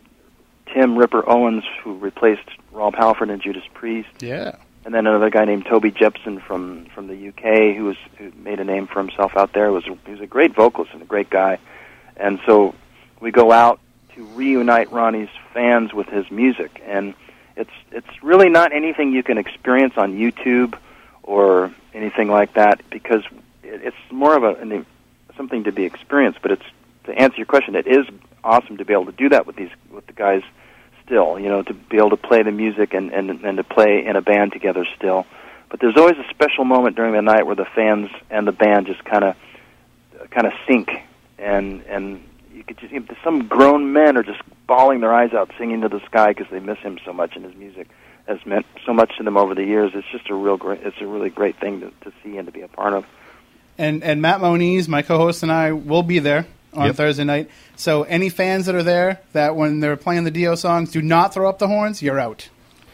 Tim 0.72 0.96
Ripper 0.96 1.28
Owens, 1.28 1.64
who 1.82 1.94
replaced 1.98 2.48
Rob 2.72 2.94
Halford 2.94 3.30
and 3.30 3.40
Judas 3.42 3.64
Priest, 3.74 4.08
Yeah. 4.20 4.56
and 4.84 4.94
then 4.94 5.06
another 5.06 5.30
guy 5.30 5.44
named 5.44 5.66
Toby 5.66 5.90
Jepson 5.90 6.40
from 6.40 6.86
from 6.94 7.06
the 7.08 7.28
UK, 7.28 7.74
who 7.76 7.84
was 7.84 7.96
who 8.18 8.32
made 8.42 8.60
a 8.60 8.64
name 8.64 8.86
for 8.86 8.98
himself 9.00 9.36
out 9.36 9.52
there. 9.52 9.70
was 9.72 9.84
he 9.84 10.10
was 10.12 10.20
a 10.20 10.26
great 10.26 10.54
vocalist 10.54 10.92
and 10.92 11.02
a 11.02 11.06
great 11.06 11.30
guy, 11.30 11.58
and 12.16 12.40
so 12.46 12.74
we 13.20 13.30
go 13.30 13.52
out 13.52 13.78
to 14.14 14.24
reunite 14.34 14.90
Ronnie's 14.92 15.28
fans 15.54 15.92
with 15.94 16.08
his 16.08 16.30
music, 16.30 16.82
and 16.86 17.14
it's 17.56 17.70
it's 17.90 18.22
really 18.22 18.48
not 18.48 18.72
anything 18.72 19.12
you 19.12 19.22
can 19.22 19.38
experience 19.38 19.94
on 19.96 20.14
YouTube 20.16 20.74
or 21.22 21.70
anything 21.94 22.28
like 22.28 22.54
that 22.54 22.80
because 22.90 23.22
it's 23.62 23.96
more 24.10 24.36
of 24.36 24.42
a 24.44 24.54
an, 24.54 24.86
something 25.36 25.64
to 25.64 25.72
be 25.72 25.84
experienced. 25.84 26.40
But 26.42 26.52
it's 26.52 26.64
to 27.04 27.12
answer 27.12 27.36
your 27.36 27.46
question, 27.46 27.74
it 27.74 27.86
is 27.86 28.06
awesome 28.44 28.76
to 28.78 28.84
be 28.84 28.92
able 28.92 29.06
to 29.06 29.12
do 29.12 29.28
that 29.28 29.46
with 29.46 29.56
these 29.56 29.70
with 29.90 30.06
the 30.06 30.12
guys 30.12 30.42
still. 31.12 31.38
You 31.38 31.48
know, 31.48 31.62
to 31.62 31.74
be 31.74 31.98
able 31.98 32.10
to 32.10 32.16
play 32.16 32.42
the 32.42 32.50
music 32.50 32.94
and 32.94 33.12
and 33.12 33.44
and 33.44 33.56
to 33.58 33.64
play 33.64 34.04
in 34.06 34.16
a 34.16 34.22
band 34.22 34.52
together 34.52 34.86
still. 34.96 35.26
But 35.68 35.80
there's 35.80 35.96
always 35.96 36.16
a 36.16 36.28
special 36.30 36.64
moment 36.64 36.96
during 36.96 37.12
the 37.12 37.22
night 37.22 37.46
where 37.46 37.56
the 37.56 37.66
fans 37.74 38.10
and 38.30 38.46
the 38.46 38.52
band 38.52 38.86
just 38.86 39.04
kind 39.04 39.24
of 39.24 39.36
kind 40.30 40.46
of 40.46 40.52
sync 40.66 40.90
and 41.38 41.82
and 41.82 42.24
you 42.54 42.64
could 42.64 42.78
just 42.78 42.92
some 43.24 43.48
grown 43.48 43.92
men 43.92 44.16
are 44.16 44.22
just 44.22 44.40
bawling 44.66 45.00
their 45.00 45.12
eyes 45.12 45.32
out 45.32 45.50
singing 45.58 45.80
to 45.82 45.88
the 45.88 46.00
sky 46.06 46.28
because 46.32 46.46
they 46.50 46.60
miss 46.60 46.78
him 46.78 46.98
so 47.04 47.12
much 47.12 47.34
and 47.34 47.44
his 47.44 47.54
music 47.56 47.88
has 48.26 48.38
meant 48.46 48.64
so 48.86 48.92
much 48.92 49.16
to 49.16 49.24
them 49.24 49.36
over 49.36 49.54
the 49.54 49.64
years 49.64 49.90
it's 49.94 50.06
just 50.12 50.30
a 50.30 50.34
real 50.34 50.56
great 50.56 50.80
it's 50.82 51.00
a 51.00 51.06
really 51.06 51.28
great 51.28 51.58
thing 51.58 51.80
to, 51.80 51.90
to 52.02 52.12
see 52.22 52.36
and 52.36 52.46
to 52.46 52.52
be 52.52 52.60
a 52.60 52.68
part 52.68 52.92
of 52.92 53.04
And 53.76 54.04
and 54.04 54.22
Matt 54.22 54.40
Moniz, 54.40 54.86
my 54.88 55.02
co-host, 55.02 55.42
and 55.42 55.50
I 55.50 55.72
will 55.72 56.04
be 56.04 56.20
there 56.20 56.46
on 56.74 56.86
Yep. 56.86 56.96
Thursday 56.96 57.24
night. 57.24 57.50
So 57.76 58.02
any 58.04 58.28
fans 58.28 58.66
that 58.66 58.74
are 58.74 58.82
there 58.82 59.20
that 59.32 59.56
when 59.56 59.80
they're 59.80 59.96
playing 59.96 60.24
the 60.24 60.30
Dio 60.30 60.54
songs 60.54 60.90
do 60.92 61.02
not 61.02 61.34
throw 61.34 61.48
up 61.48 61.58
the 61.58 61.68
horns, 61.68 62.02
you're 62.02 62.18
out. 62.20 62.48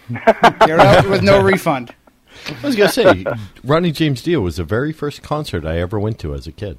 you're 0.67 0.81
out 0.81 1.09
with 1.09 1.23
no 1.23 1.43
refund. 1.43 1.95
I 2.63 2.67
was 2.67 2.77
going 2.77 2.89
to 2.89 2.95
say, 2.95 3.25
Ronnie 3.65 3.93
James 3.93 4.23
Dio 4.23 4.41
was 4.41 4.57
the 4.57 4.65
very 4.65 4.93
first 4.93 5.23
concert 5.23 5.65
I 5.67 5.79
ever 5.81 5.99
went 5.99 6.19
to 6.21 6.35
as 6.35 6.47
a 6.47 6.53
kid. 6.53 6.79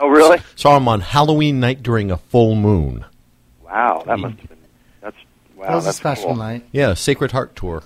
oh 0.00 0.08
really 0.08 0.38
Saw 0.56 0.76
him 0.76 0.88
on 0.88 1.00
Halloween 1.00 1.60
night 1.60 1.82
during 1.82 2.10
a 2.10 2.16
full 2.16 2.54
moon. 2.54 3.04
wow 3.62 4.02
that 4.06 4.18
must 4.18 4.38
have 4.38 4.48
been 4.48 4.58
that's 5.00 5.16
wow 5.56 5.66
that 5.68 5.74
was 5.74 5.86
a 5.86 5.92
special 5.92 6.28
cool. 6.28 6.36
night. 6.36 6.64
Yeah, 6.72 6.94
Sacred 6.94 7.32
Heart 7.32 7.54
tour. 7.56 7.82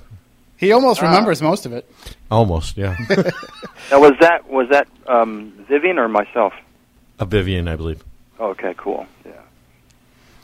He 0.56 0.72
almost 0.72 1.02
Ah. 1.02 1.06
remembers 1.08 1.40
most 1.42 1.66
of 1.66 1.72
it. 1.72 1.90
Almost, 2.30 2.76
yeah. 2.76 2.96
now 3.90 4.00
was 4.00 4.12
that 4.20 4.48
was 4.48 4.68
that 4.70 4.88
um 5.06 5.52
Vivian 5.68 5.98
or 5.98 6.08
myself 6.08 6.52
a 7.20 7.24
Vivian, 7.26 7.66
I 7.68 7.76
believe. 7.76 8.02
Okay 8.40 8.74
cool 8.76 9.06
yeah 9.24 9.32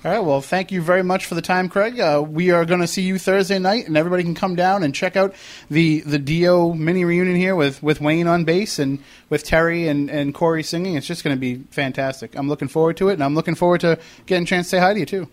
All 0.05 0.11
right. 0.11 0.21
Well, 0.21 0.43
thank 0.43 0.71
you 0.71 0.83
very 0.83 1.03
much 1.03 1.25
for 1.25 1.35
the 1.35 1.41
time, 1.41 1.71
Craig. 1.71 1.99
Uh, 1.99 2.23
we 2.23 2.51
are 2.51 2.67
going 2.67 2.83
to 2.83 2.87
see 2.87 3.01
you 3.01 3.19
Thursday 3.19 3.59
night, 3.59 3.87
and 3.89 3.97
everybody 3.97 4.23
can 4.23 4.35
come 4.35 4.55
down 4.55 4.83
and 4.83 4.95
check 4.95 5.17
out 5.17 5.35
the 5.71 6.01
the 6.01 6.19
Dio 6.19 6.75
mini 6.75 7.07
reunion 7.07 7.37
here 7.37 7.57
with, 7.57 7.83
with 7.83 8.03
Wayne 8.03 8.27
on 8.27 8.45
bass 8.45 8.79
and 8.79 8.99
with 9.31 9.45
Terry 9.45 9.89
and, 9.89 10.11
and 10.11 10.35
Corey 10.35 10.63
singing. 10.63 10.97
It's 10.97 11.07
just 11.07 11.25
going 11.25 11.35
to 11.35 11.41
be 11.41 11.65
fantastic. 11.71 12.37
I'm 12.37 12.51
looking 12.51 12.69
forward 12.69 12.99
to 12.99 13.09
it, 13.09 13.15
and 13.15 13.25
I'm 13.25 13.35
looking 13.35 13.55
forward 13.55 13.81
to 13.81 13.99
getting 14.27 14.43
a 14.43 14.47
chance 14.47 14.67
to 14.67 14.77
say 14.77 14.79
hi 14.79 14.93
to 14.93 15.01
you 15.01 15.07
too. 15.07 15.27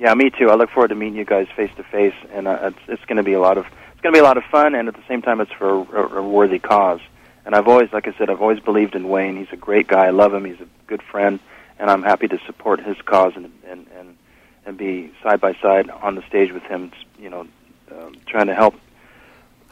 Yeah, 0.00 0.12
me 0.14 0.30
too. 0.30 0.50
I 0.50 0.56
look 0.56 0.70
forward 0.70 0.88
to 0.88 0.96
meeting 0.96 1.14
you 1.14 1.24
guys 1.24 1.46
face 1.54 1.70
to 1.76 1.84
face, 1.84 2.14
and 2.32 2.48
uh, 2.48 2.72
it's, 2.72 2.78
it's 2.88 3.04
going 3.04 3.18
to 3.18 3.22
be 3.22 3.34
a 3.34 3.40
lot 3.40 3.58
of 3.58 3.66
it's 3.66 4.00
going 4.02 4.12
to 4.12 4.16
be 4.16 4.24
a 4.24 4.24
lot 4.24 4.38
of 4.38 4.44
fun, 4.50 4.74
and 4.74 4.88
at 4.88 4.94
the 4.94 5.06
same 5.06 5.22
time, 5.22 5.40
it's 5.40 5.52
for 5.52 5.68
a, 5.68 6.18
a 6.18 6.28
worthy 6.28 6.58
cause. 6.58 7.00
And 7.44 7.54
I've 7.54 7.68
always, 7.68 7.92
like 7.92 8.08
I 8.08 8.12
said, 8.18 8.28
I've 8.28 8.42
always 8.42 8.58
believed 8.58 8.96
in 8.96 9.08
Wayne. 9.08 9.36
He's 9.36 9.52
a 9.52 9.56
great 9.56 9.86
guy. 9.86 10.06
I 10.06 10.10
love 10.10 10.34
him. 10.34 10.46
He's 10.46 10.60
a 10.60 10.66
good 10.88 11.02
friend, 11.02 11.38
and 11.80 11.90
I'm 11.90 12.02
happy 12.02 12.28
to 12.28 12.38
support 12.46 12.80
his 12.80 12.96
cause 13.04 13.32
and 13.34 13.50
and 13.66 13.86
and, 13.98 14.16
and 14.66 14.78
be 14.78 15.12
side 15.22 15.40
by 15.40 15.54
side 15.54 15.90
on 15.90 16.14
the 16.14 16.22
stage 16.28 16.52
with 16.52 16.62
him. 16.64 16.92
You 17.18 17.30
know, 17.30 17.46
um, 17.90 18.16
trying 18.26 18.46
to 18.46 18.54
help 18.54 18.74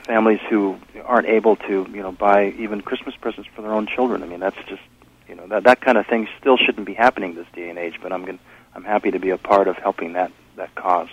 families 0.05 0.40
who 0.49 0.79
aren't 1.05 1.29
able 1.29 1.57
to, 1.57 1.87
you 1.92 2.03
know, 2.03 2.11
buy 2.11 2.49
even 2.59 2.81
Christmas 2.81 3.14
presents 3.14 3.49
for 3.55 3.62
their 3.62 3.73
own 3.73 3.87
children. 3.87 4.23
I 4.23 4.27
mean, 4.27 4.40
that's 4.40 4.57
just 4.66 4.83
you 5.29 5.35
know 5.35 5.47
that 5.49 5.64
that 5.64 5.81
kind 5.83 5.99
of 5.99 6.07
thing 6.07 6.27
still 6.40 6.57
shouldn't 6.57 6.87
be 6.87 6.94
happening 6.94 7.35
this 7.35 7.47
day 7.53 7.68
and 7.68 7.79
age. 7.79 7.99
But 8.03 8.12
I'm 8.12 8.25
going 8.25 8.38
I'm 8.75 8.85
happy 8.85 9.11
to 9.11 9.18
be 9.18 9.31
a 9.31 9.38
part 9.38 9.68
of 9.68 9.77
helping 9.77 10.14
that 10.14 10.33
that 10.57 10.75
cause. 10.75 11.09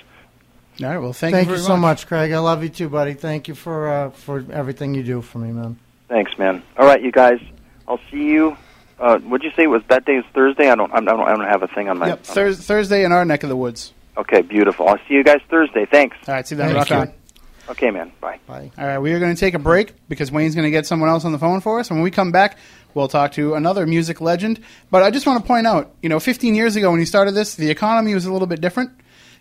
All 0.82 0.90
right. 0.90 0.98
Well, 0.98 1.14
thank, 1.14 1.34
Thank, 1.34 1.48
you 1.48 1.54
you 1.54 1.58
very 1.58 1.68
so 1.68 1.78
much, 1.78 2.06
Craig. 2.06 2.34
I 2.34 2.40
love 2.40 2.62
you 2.62 2.70
too, 2.70 2.90
buddy. 2.90 3.14
Thank 3.14 3.48
you 3.48 3.56
for 3.56 3.88
uh, 3.88 4.10
for 4.10 4.44
everything 4.52 4.94
you 4.94 5.04
do 5.04 5.22
for 5.22 5.40
me, 5.40 5.52
man. 5.52 5.78
Thanks, 6.08 6.38
man. 6.38 6.64
All 6.78 6.86
right, 6.86 7.02
you 7.02 7.12
guys. 7.12 7.40
I'll 7.88 8.00
see 8.10 8.24
you. 8.24 8.58
Uh, 9.00 9.20
what'd 9.20 9.44
you 9.44 9.52
say? 9.56 9.64
it 9.64 9.68
Was 9.68 9.82
that 9.90 10.06
day 10.06 10.18
is 10.18 10.26
Thursday? 10.34 10.70
I 10.70 10.76
don't. 10.76 10.92
I 10.94 11.00
don't. 11.02 11.20
I 11.20 11.36
don't 11.36 11.46
have 11.46 11.64
a 11.64 11.68
thing 11.68 11.90
on 11.90 11.98
my. 11.98 12.08
Yep. 12.08 12.18
on 12.20 12.24
Thurs 12.24 12.66
Thursday 12.66 13.04
in 13.04 13.12
our 13.12 13.26
neck 13.26 13.44
of 13.44 13.50
the 13.50 13.58
woods. 13.58 13.94
okay, 14.18 14.42
beautiful. 14.42 14.88
I'll 14.88 14.98
see 15.08 15.16
you 15.16 15.24
guys 15.24 15.42
Thursday. 15.50 15.86
Thanks. 15.86 16.18
All 16.28 16.34
right. 16.36 16.48
See 16.48 16.56
you 16.56 16.62
then. 16.62 16.76
Rock 16.76 16.92
on. 16.92 17.14
Okay, 17.68 17.90
man. 17.90 18.12
Bye. 18.22 18.40
Bye. 18.46 18.72
All 18.78 18.86
right, 18.86 19.00
we 19.00 19.12
are 19.14 19.20
going 19.20 19.34
to 19.34 19.40
take 19.40 19.56
a 19.56 19.60
break 19.60 19.94
because 20.08 20.32
Wayne's 20.32 20.54
going 20.54 20.66
to 20.66 20.72
get 20.72 20.86
someone 20.86 21.10
else 21.10 21.26
on 21.26 21.32
the 21.32 21.40
phone 21.40 21.62
for 21.62 21.80
us. 21.80 21.90
And 21.90 21.98
when 21.98 22.04
we 22.04 22.12
come 22.12 22.32
back, 22.32 22.60
we'll 22.94 23.08
talk 23.08 23.32
to 23.34 23.56
another 23.56 23.88
music 23.88 24.22
legend. 24.22 24.60
But 24.92 25.02
I 25.02 25.10
just 25.10 25.26
want 25.26 25.42
to 25.42 25.48
point 25.48 25.66
out, 25.66 25.92
you 26.04 26.10
know, 26.10 26.20
15 26.20 26.54
years 26.54 26.76
ago 26.76 26.92
when 26.92 27.00
you 27.00 27.08
started 27.08 27.32
this, 27.32 27.56
the 27.56 27.72
economy 27.72 28.14
was 28.14 28.26
a 28.26 28.32
little 28.32 28.48
bit 28.48 28.62
different. 28.62 28.92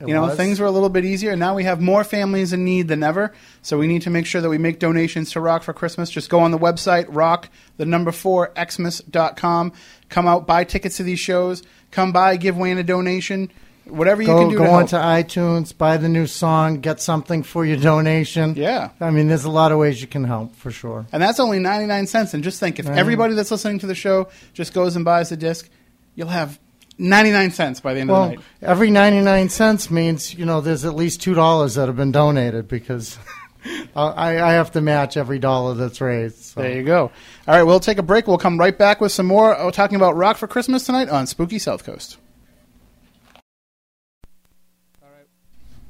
It 0.04 0.08
you 0.08 0.14
know, 0.14 0.22
was. 0.22 0.36
things 0.36 0.60
were 0.60 0.66
a 0.66 0.70
little 0.70 0.88
bit 0.88 1.04
easier. 1.04 1.32
and 1.32 1.40
Now 1.40 1.54
we 1.54 1.64
have 1.64 1.80
more 1.80 2.04
families 2.04 2.52
in 2.52 2.64
need 2.64 2.88
than 2.88 3.02
ever. 3.02 3.32
So 3.62 3.78
we 3.78 3.86
need 3.86 4.02
to 4.02 4.10
make 4.10 4.26
sure 4.26 4.40
that 4.40 4.48
we 4.48 4.58
make 4.58 4.78
donations 4.78 5.32
to 5.32 5.40
Rock 5.40 5.62
for 5.62 5.72
Christmas. 5.72 6.10
Just 6.10 6.30
go 6.30 6.40
on 6.40 6.50
the 6.50 6.58
website, 6.58 7.06
rock, 7.08 7.48
the 7.76 7.86
number 7.86 8.12
four, 8.12 8.52
xmas.com. 8.56 9.72
Come 10.08 10.26
out, 10.26 10.46
buy 10.46 10.64
tickets 10.64 10.98
to 10.98 11.02
these 11.02 11.20
shows. 11.20 11.62
Come 11.90 12.12
by, 12.12 12.36
give 12.36 12.56
Wayne 12.56 12.78
a 12.78 12.82
donation. 12.82 13.50
Whatever 13.86 14.22
you 14.22 14.28
Go 14.28 14.40
can 14.40 14.48
do 14.50 14.58
go 14.58 14.64
on 14.64 14.86
to 14.86 14.98
onto 14.98 15.28
iTunes, 15.28 15.76
buy 15.76 15.98
the 15.98 16.08
new 16.08 16.26
song, 16.26 16.80
get 16.80 17.00
something 17.00 17.42
for 17.42 17.66
your 17.66 17.76
donation. 17.76 18.54
Yeah. 18.56 18.90
I 18.98 19.10
mean, 19.10 19.28
there's 19.28 19.44
a 19.44 19.50
lot 19.50 19.72
of 19.72 19.78
ways 19.78 20.00
you 20.00 20.08
can 20.08 20.24
help 20.24 20.56
for 20.56 20.70
sure. 20.70 21.06
And 21.12 21.22
that's 21.22 21.38
only 21.38 21.58
99 21.58 22.06
cents. 22.06 22.32
And 22.32 22.42
just 22.42 22.60
think, 22.60 22.78
if 22.78 22.86
everybody 22.88 23.34
that's 23.34 23.50
listening 23.50 23.80
to 23.80 23.86
the 23.86 23.94
show 23.94 24.28
just 24.54 24.72
goes 24.72 24.96
and 24.96 25.04
buys 25.04 25.32
a 25.32 25.36
disc, 25.36 25.68
you'll 26.14 26.28
have 26.28 26.58
99 26.98 27.50
cents 27.50 27.80
by 27.80 27.94
the 27.94 28.00
end 28.00 28.10
of 28.10 28.14
the 28.14 28.20
Well, 28.20 28.28
night. 28.30 28.40
every 28.62 28.90
99 28.90 29.48
cents 29.48 29.90
means, 29.90 30.34
you 30.34 30.44
know, 30.44 30.60
there's 30.60 30.84
at 30.84 30.94
least 30.94 31.20
$2 31.20 31.74
that 31.76 31.86
have 31.88 31.96
been 31.96 32.12
donated 32.12 32.68
because 32.68 33.18
I, 33.96 34.38
I 34.40 34.52
have 34.52 34.70
to 34.72 34.80
match 34.80 35.16
every 35.16 35.38
dollar 35.38 35.74
that's 35.74 36.00
raised. 36.00 36.36
So. 36.36 36.60
There 36.60 36.72
you 36.76 36.84
go. 36.84 37.10
All 37.48 37.54
right, 37.56 37.62
we'll 37.64 37.80
take 37.80 37.98
a 37.98 38.02
break. 38.02 38.26
We'll 38.28 38.38
come 38.38 38.58
right 38.58 38.76
back 38.76 39.00
with 39.00 39.10
some 39.12 39.26
more 39.26 39.56
uh, 39.58 39.70
talking 39.70 39.96
about 39.96 40.16
rock 40.16 40.36
for 40.36 40.46
Christmas 40.46 40.84
tonight 40.84 41.08
on 41.08 41.26
Spooky 41.26 41.58
South 41.58 41.82
Coast. 41.84 42.18
All 45.02 45.08
right. 45.08 45.26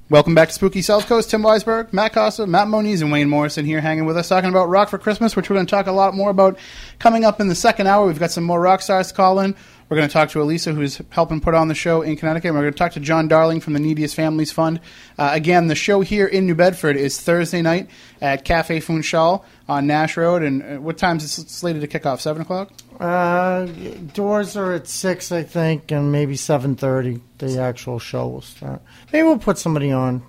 Welcome 0.08 0.34
back 0.34 0.48
to 0.48 0.54
Spooky 0.54 0.82
South 0.82 1.06
Coast. 1.06 1.30
Tim 1.30 1.42
Weisberg, 1.42 1.92
Matt 1.92 2.12
Costa, 2.14 2.46
Matt 2.46 2.68
Moniz, 2.68 3.02
and 3.02 3.10
Wayne 3.12 3.28
Morrison 3.28 3.64
here 3.64 3.80
hanging 3.80 4.04
with 4.06 4.16
us 4.16 4.28
talking 4.28 4.50
about 4.50 4.68
Rock 4.68 4.88
for 4.88 4.98
Christmas, 4.98 5.34
which 5.36 5.50
we're 5.50 5.54
going 5.56 5.66
to 5.66 5.70
talk 5.70 5.86
a 5.86 5.92
lot 5.92 6.14
more 6.14 6.30
about 6.30 6.58
coming 6.98 7.24
up 7.24 7.40
in 7.40 7.48
the 7.48 7.54
second 7.54 7.88
hour. 7.88 8.06
We've 8.06 8.18
got 8.18 8.30
some 8.30 8.44
more 8.44 8.60
rock 8.60 8.80
stars 8.82 9.08
to 9.08 9.14
call 9.14 9.40
in. 9.40 9.54
We're 9.88 9.98
going 9.98 10.08
to 10.08 10.12
talk 10.12 10.30
to 10.30 10.40
Elisa, 10.40 10.72
who's 10.72 11.00
helping 11.10 11.40
put 11.40 11.54
on 11.54 11.68
the 11.68 11.74
show 11.74 12.02
in 12.02 12.16
Connecticut. 12.16 12.48
And 12.48 12.56
we're 12.56 12.62
going 12.62 12.72
to 12.72 12.78
talk 12.78 12.92
to 12.92 13.00
John 13.00 13.28
Darling 13.28 13.60
from 13.60 13.74
the 13.74 13.80
Neediest 13.80 14.14
Families 14.14 14.50
Fund. 14.50 14.80
Uh, 15.18 15.30
again, 15.32 15.66
the 15.66 15.74
show 15.74 16.00
here 16.00 16.26
in 16.26 16.46
New 16.46 16.54
Bedford 16.54 16.96
is 16.96 17.20
Thursday 17.20 17.60
night 17.60 17.90
at 18.20 18.44
Cafe 18.44 18.80
Funchal 18.80 19.44
on 19.68 19.86
Nash 19.86 20.16
Road. 20.16 20.42
And 20.42 20.62
uh, 20.62 20.80
what 20.80 20.96
time 20.96 21.18
is 21.18 21.38
it 21.38 21.50
slated 21.50 21.82
to 21.82 21.86
kick 21.86 22.06
off? 22.06 22.20
7 22.20 22.40
o'clock? 22.42 22.72
Uh, 22.98 23.66
doors 24.14 24.56
are 24.56 24.72
at 24.72 24.86
6, 24.88 25.32
I 25.32 25.42
think, 25.42 25.90
and 25.90 26.10
maybe 26.10 26.34
7.30 26.34 27.20
the 27.38 27.60
actual 27.60 27.98
show 27.98 28.28
will 28.28 28.40
start. 28.40 28.80
Maybe 29.12 29.24
we'll 29.24 29.38
put 29.38 29.58
somebody 29.58 29.92
on 29.92 30.22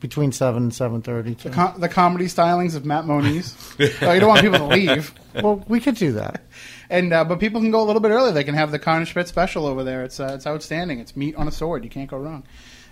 between 0.00 0.30
7 0.30 0.62
and 0.62 0.72
7.30. 0.72 1.38
too. 1.40 1.50
Com- 1.50 1.80
the 1.80 1.88
comedy 1.88 2.26
stylings 2.26 2.76
of 2.76 2.84
Matt 2.84 3.06
Moniz. 3.06 3.54
oh, 4.02 4.12
you 4.12 4.20
don't 4.20 4.28
want 4.28 4.42
people 4.42 4.58
to 4.58 4.66
leave. 4.66 5.12
well, 5.34 5.64
we 5.68 5.80
could 5.80 5.96
do 5.96 6.12
that. 6.12 6.42
And 6.88 7.12
uh, 7.12 7.24
but 7.24 7.40
people 7.40 7.60
can 7.60 7.70
go 7.70 7.82
a 7.82 7.86
little 7.86 8.00
bit 8.00 8.10
early. 8.10 8.32
They 8.32 8.44
can 8.44 8.54
have 8.54 8.70
the 8.70 9.04
Schmidt 9.04 9.28
special 9.28 9.66
over 9.66 9.82
there. 9.82 10.04
It's 10.04 10.20
uh, 10.20 10.32
it's 10.34 10.46
outstanding. 10.46 11.00
It's 11.00 11.16
meat 11.16 11.34
on 11.36 11.48
a 11.48 11.52
sword. 11.52 11.84
You 11.84 11.90
can't 11.90 12.08
go 12.08 12.18
wrong. 12.18 12.44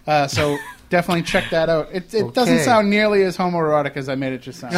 Uh, 0.06 0.26
so 0.26 0.58
definitely 0.90 1.22
check 1.22 1.50
that 1.50 1.68
out. 1.68 1.88
It, 1.92 2.12
it 2.12 2.34
doesn't 2.34 2.60
sound 2.60 2.90
nearly 2.90 3.22
as 3.22 3.36
homoerotic 3.36 3.96
as 3.96 4.08
I 4.08 4.14
made 4.14 4.32
it 4.32 4.42
just 4.42 4.60
sound. 4.60 4.74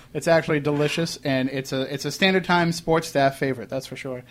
it's 0.14 0.28
actually 0.28 0.60
delicious, 0.60 1.18
and 1.24 1.48
it's 1.50 1.72
a 1.72 1.92
it's 1.92 2.04
a 2.04 2.10
standard 2.12 2.44
time 2.44 2.72
sports 2.72 3.08
staff 3.08 3.38
favorite. 3.38 3.68
That's 3.68 3.86
for 3.86 3.96
sure. 3.96 4.22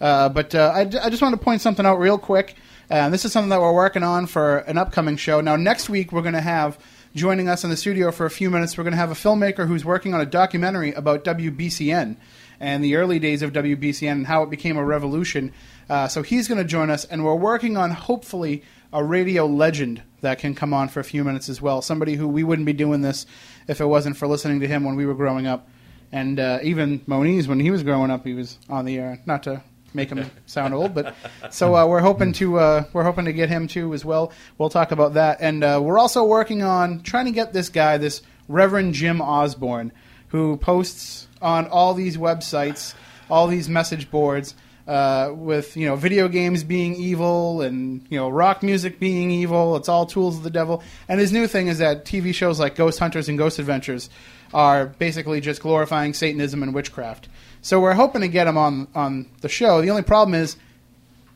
Uh, 0.00 0.28
but 0.28 0.54
uh, 0.54 0.72
I, 0.74 0.80
I 0.80 1.10
just 1.10 1.22
want 1.22 1.34
to 1.34 1.40
point 1.40 1.60
something 1.60 1.86
out 1.86 1.98
real 1.98 2.18
quick. 2.18 2.56
Uh, 2.90 3.08
this 3.08 3.24
is 3.24 3.32
something 3.32 3.50
that 3.50 3.60
we're 3.60 3.72
working 3.72 4.02
on 4.02 4.26
for 4.26 4.58
an 4.58 4.76
upcoming 4.76 5.16
show. 5.16 5.40
Now 5.40 5.56
next 5.56 5.88
week 5.88 6.12
we're 6.12 6.22
going 6.22 6.34
to 6.34 6.40
have 6.40 6.78
joining 7.14 7.48
us 7.48 7.62
in 7.62 7.70
the 7.70 7.76
studio 7.76 8.10
for 8.10 8.26
a 8.26 8.30
few 8.30 8.50
minutes. 8.50 8.76
We're 8.76 8.84
going 8.84 8.92
to 8.92 8.98
have 8.98 9.10
a 9.10 9.14
filmmaker 9.14 9.66
who's 9.66 9.84
working 9.84 10.12
on 10.12 10.20
a 10.20 10.26
documentary 10.26 10.92
about 10.92 11.24
WBCN. 11.24 12.16
And 12.62 12.82
the 12.82 12.94
early 12.94 13.18
days 13.18 13.42
of 13.42 13.52
WBCN 13.52 14.12
and 14.12 14.26
how 14.26 14.44
it 14.44 14.48
became 14.48 14.76
a 14.76 14.84
revolution. 14.84 15.52
Uh, 15.90 16.06
so 16.06 16.22
he's 16.22 16.46
going 16.46 16.58
to 16.58 16.64
join 16.64 16.90
us, 16.90 17.04
and 17.04 17.24
we're 17.24 17.34
working 17.34 17.76
on 17.76 17.90
hopefully 17.90 18.62
a 18.92 19.02
radio 19.02 19.46
legend 19.46 20.00
that 20.20 20.38
can 20.38 20.54
come 20.54 20.72
on 20.72 20.88
for 20.88 21.00
a 21.00 21.04
few 21.04 21.24
minutes 21.24 21.48
as 21.48 21.60
well. 21.60 21.82
Somebody 21.82 22.14
who 22.14 22.28
we 22.28 22.44
wouldn't 22.44 22.64
be 22.64 22.72
doing 22.72 23.02
this 23.02 23.26
if 23.66 23.80
it 23.80 23.86
wasn't 23.86 24.16
for 24.16 24.28
listening 24.28 24.60
to 24.60 24.68
him 24.68 24.84
when 24.84 24.94
we 24.94 25.04
were 25.04 25.14
growing 25.14 25.46
up. 25.46 25.68
And 26.12 26.38
uh, 26.38 26.60
even 26.62 27.00
Moniz, 27.06 27.48
when 27.48 27.58
he 27.58 27.72
was 27.72 27.82
growing 27.82 28.12
up, 28.12 28.24
he 28.24 28.34
was 28.34 28.58
on 28.68 28.84
the 28.84 28.96
air. 28.96 29.20
Not 29.26 29.42
to 29.42 29.60
make 29.92 30.10
him 30.10 30.30
sound 30.46 30.72
old, 30.72 30.94
but 30.94 31.16
so 31.50 31.74
uh, 31.74 31.84
we're 31.84 32.00
hoping 32.00 32.32
to 32.34 32.60
uh, 32.60 32.84
we're 32.92 33.02
hoping 33.02 33.24
to 33.24 33.32
get 33.32 33.48
him 33.48 33.66
too 33.66 33.92
as 33.92 34.04
well. 34.04 34.32
We'll 34.56 34.70
talk 34.70 34.92
about 34.92 35.14
that, 35.14 35.38
and 35.40 35.64
uh, 35.64 35.80
we're 35.82 35.98
also 35.98 36.24
working 36.24 36.62
on 36.62 37.02
trying 37.02 37.24
to 37.24 37.32
get 37.32 37.52
this 37.52 37.70
guy, 37.70 37.98
this 37.98 38.22
Reverend 38.46 38.94
Jim 38.94 39.20
Osborne, 39.20 39.90
who 40.28 40.58
posts 40.58 41.26
on 41.42 41.66
all 41.66 41.94
these 41.94 42.16
websites, 42.16 42.94
all 43.30 43.46
these 43.46 43.68
message 43.68 44.10
boards. 44.10 44.54
Uh, 44.84 45.32
with 45.36 45.76
you 45.76 45.86
know 45.86 45.94
video 45.94 46.26
games 46.26 46.64
being 46.64 46.96
evil 46.96 47.62
and 47.62 48.04
you 48.10 48.18
know 48.18 48.28
rock 48.28 48.64
music 48.64 48.98
being 48.98 49.30
evil, 49.30 49.76
it's 49.76 49.88
all 49.88 50.06
tools 50.06 50.36
of 50.36 50.42
the 50.42 50.50
devil. 50.50 50.82
And 51.08 51.20
his 51.20 51.32
new 51.32 51.46
thing 51.46 51.68
is 51.68 51.78
that 51.78 52.04
TV 52.04 52.34
shows 52.34 52.58
like 52.58 52.74
Ghost 52.74 52.98
Hunters 52.98 53.28
and 53.28 53.38
Ghost 53.38 53.60
Adventures 53.60 54.10
are 54.52 54.86
basically 54.86 55.40
just 55.40 55.62
glorifying 55.62 56.14
Satanism 56.14 56.64
and 56.64 56.74
witchcraft. 56.74 57.28
So 57.60 57.80
we're 57.80 57.94
hoping 57.94 58.22
to 58.22 58.28
get 58.28 58.48
him 58.48 58.58
on 58.58 58.88
on 58.92 59.30
the 59.40 59.48
show. 59.48 59.80
The 59.82 59.90
only 59.90 60.02
problem 60.02 60.34
is, 60.34 60.56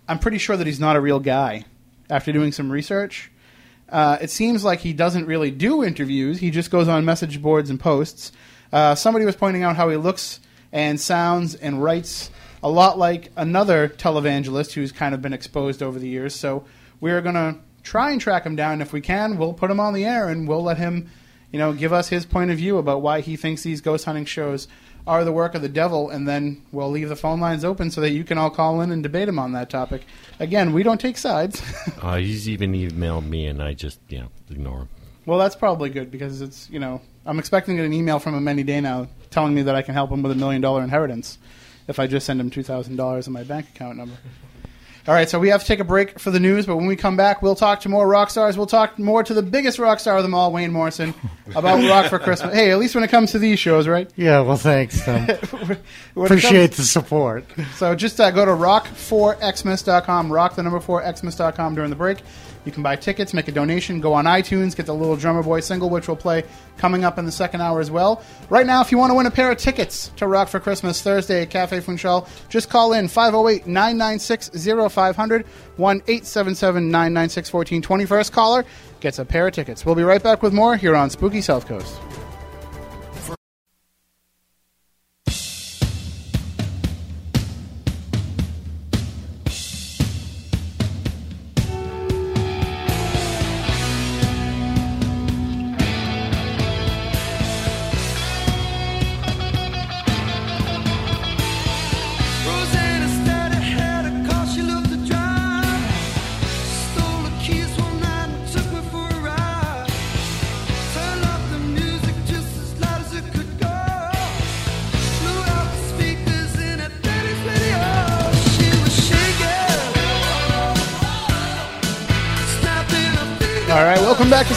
I'm 0.09 0.19
pretty 0.19 0.39
sure 0.39 0.57
that 0.57 0.67
he's 0.67 0.81
not 0.81 0.97
a 0.97 1.01
real 1.01 1.21
guy. 1.21 1.65
After 2.11 2.33
doing 2.33 2.53
some 2.53 2.71
research, 2.71 3.31
uh, 3.89 4.19
it 4.21 4.31
seems 4.31 4.65
like 4.65 4.81
he 4.81 4.93
doesn't 4.93 5.27
really 5.27 5.51
do 5.51 5.85
interviews. 5.85 6.39
He 6.39 6.51
just 6.51 6.71
goes 6.71 6.89
on 6.89 7.05
message 7.05 7.41
boards 7.41 7.71
and 7.71 7.79
posts. 7.79 8.33
Uh, 8.73 8.95
somebody 8.95 9.25
was 9.25 9.37
pointing 9.37 9.63
out 9.63 9.77
how 9.77 9.89
he 9.89 9.97
looks 9.97 10.41
and 10.73 11.01
sounds 11.01 11.55
and 11.55 11.83
writes 11.83 12.31
a 12.63 12.69
lot 12.69 12.99
like 12.99 13.31
another 13.37 13.89
televangelist 13.89 14.73
who's 14.73 14.93
kind 14.93 15.15
of 15.15 15.23
been 15.23 15.33
exposed 15.33 15.83
over 15.83 15.99
the 15.99 16.09
years. 16.09 16.35
So 16.35 16.65
we're 17.01 17.21
going 17.21 17.35
to 17.35 17.57
try 17.83 18.11
and 18.11 18.21
track 18.21 18.45
him 18.45 18.57
down. 18.57 18.81
If 18.81 18.93
we 18.93 19.01
can, 19.01 19.39
we'll 19.39 19.55
put 19.55 19.71
him 19.71 19.81
on 19.81 19.95
the 19.95 20.05
air 20.05 20.29
and 20.29 20.49
we'll 20.49 20.63
let 20.63 20.79
him, 20.79 21.09
you 21.53 21.59
know, 21.59 21.73
give 21.73 21.93
us 21.93 22.09
his 22.09 22.27
point 22.27 22.51
of 22.51 22.57
view 22.57 22.79
about 22.79 23.03
why 23.03 23.21
he 23.21 23.37
thinks 23.37 23.63
these 23.63 23.81
ghost 23.81 24.05
hunting 24.05 24.25
shows 24.25 24.67
are 25.07 25.25
the 25.25 25.33
work 25.33 25.55
of 25.55 25.63
the 25.63 25.69
devil, 25.69 26.11
and 26.11 26.27
then 26.27 26.61
we'll 26.73 26.91
leave 26.91 27.09
the 27.09 27.15
phone 27.15 27.39
lines 27.39 27.65
open 27.65 27.93
so 27.93 28.01
that 28.01 28.11
you 28.11 28.25
can 28.25 28.39
all 28.39 28.51
call 28.51 28.81
in 28.81 28.91
and 28.91 29.05
debate 29.05 29.29
him 29.29 29.39
on 29.39 29.53
that 29.53 29.71
topic. 29.71 30.03
Again, 30.41 30.73
we 30.73 30.83
don't 30.83 31.01
take 31.01 31.17
sides. 31.17 31.63
Uh, 32.03 32.17
he's 32.17 32.49
even 32.49 32.73
emailed 32.73 33.27
me, 33.27 33.47
and 33.47 33.63
I 33.63 33.73
just 33.73 34.01
you 34.09 34.19
know 34.19 34.29
ignore 34.51 34.81
him. 34.81 34.89
well, 35.25 35.39
that's 35.39 35.57
probably 35.57 35.91
good 35.91 36.11
because 36.11 36.41
it's 36.41 36.69
you 36.71 36.79
know 36.81 37.01
I'm 37.27 37.39
expecting 37.39 37.79
an 37.81 37.93
email 37.93 38.19
from 38.19 38.35
him 38.35 38.47
any 38.49 38.63
day 38.63 38.81
now 38.81 39.09
telling 39.31 39.55
me 39.55 39.63
that 39.63 39.75
I 39.75 39.83
can 39.83 39.95
help 39.95 40.11
him 40.11 40.23
with 40.23 40.33
a 40.33 40.37
million 40.37 40.63
dollar 40.63 40.83
inheritance 40.83 41.39
if 41.89 41.99
I 41.99 42.07
just 42.07 42.25
send 42.27 42.41
him 42.41 42.51
two 42.51 42.63
thousand 42.63 42.97
dollars 42.97 43.27
in 43.27 43.33
my 43.33 43.43
bank 43.43 43.69
account 43.75 43.97
number. 43.99 44.15
All 45.09 45.15
right, 45.15 45.31
so 45.31 45.39
we 45.39 45.51
have 45.51 45.61
to 45.61 45.67
take 45.69 45.79
a 45.79 45.85
break 45.85 46.19
for 46.19 46.33
the 46.33 46.41
news, 46.41 46.67
but 46.67 46.75
when 46.77 46.87
we 46.87 46.97
come 46.97 47.17
back, 47.17 47.41
we'll 47.41 47.55
talk 47.55 47.79
to 47.83 47.89
more 47.89 48.09
rock 48.09 48.29
stars. 48.29 48.57
We'll 48.57 48.67
talk 48.67 48.99
more 48.99 49.23
to 49.23 49.35
the 49.35 49.43
biggest 49.43 49.79
rock 49.79 50.01
star 50.01 50.17
of 50.17 50.25
them 50.25 50.35
all, 50.35 50.51
Wayne 50.53 50.73
Morrison, 50.73 51.15
about 51.55 51.81
rock 51.89 52.07
for 52.11 52.19
Christmas. 52.19 52.53
Hey, 52.53 52.73
at 52.73 52.79
least 52.81 52.97
when 52.97 53.05
it 53.05 53.09
comes 53.11 53.31
to 53.31 53.39
these 53.39 53.61
shows, 53.61 53.87
right? 53.87 54.11
Yeah, 54.17 54.41
well, 54.41 54.57
thanks. 54.57 55.01
Appreciate 55.07 56.71
comes- 56.73 56.77
the 56.77 56.83
support. 56.83 57.45
So 57.77 57.95
just 57.95 58.19
uh, 58.19 58.33
go 58.33 58.45
to 58.45 58.51
rock4xmas.com, 58.51 60.33
rock 60.33 60.57
the 60.57 60.65
number 60.65 60.81
4xmas.com 60.81 61.77
during 61.77 61.91
the 61.91 61.97
break. 61.97 62.19
You 62.67 62.73
can 62.73 62.83
buy 62.83 62.97
tickets, 62.97 63.33
make 63.33 63.47
a 63.47 63.53
donation, 63.53 64.01
go 64.01 64.13
on 64.13 64.25
iTunes, 64.25 64.75
get 64.75 64.87
the 64.87 64.95
Little 64.95 65.15
Drummer 65.15 65.45
Boy 65.45 65.61
single, 65.61 65.89
which 65.89 66.09
we'll 66.09 66.17
play 66.17 66.43
coming 66.77 67.05
up 67.05 67.17
in 67.17 67.25
the 67.25 67.31
second 67.31 67.61
hour 67.61 67.81
as 67.81 67.93
well. 67.93 68.23
Right 68.51 68.67
now, 68.67 68.81
if 68.81 68.91
you 68.91 68.99
want 68.99 69.11
to 69.11 69.15
win 69.15 69.25
a 69.25 69.31
pair 69.31 69.53
of 69.53 69.57
tickets 69.57 70.11
to 70.17 70.27
Rock 70.27 70.49
for 70.49 70.59
Christmas 70.59 71.01
Thursday 71.01 71.43
at 71.43 71.51
Cafe 71.51 71.79
Funchal, 71.79 72.27
just 72.49 72.69
call 72.69 72.93
in 72.93 73.07
508 73.07 73.69
996 73.69 74.51
0500 74.93 75.47
1 75.47 75.97
877 76.09 76.91
996 76.91 77.53
1420. 77.53 78.05
First 78.05 78.33
caller 78.33 78.65
gets 78.99 79.21
a 79.21 79.25
pair 79.25 79.47
of 79.47 79.55
tickets. 79.55 79.87
We'll 79.87 79.95
be 79.95 80.03
right 80.03 80.23
back 80.23 80.43
with 80.43 80.53
more 80.53 80.77
here 80.77 80.97
on 80.97 81.09
Spooky 81.09 81.43
South 81.43 81.67
Coast. 81.69 82.01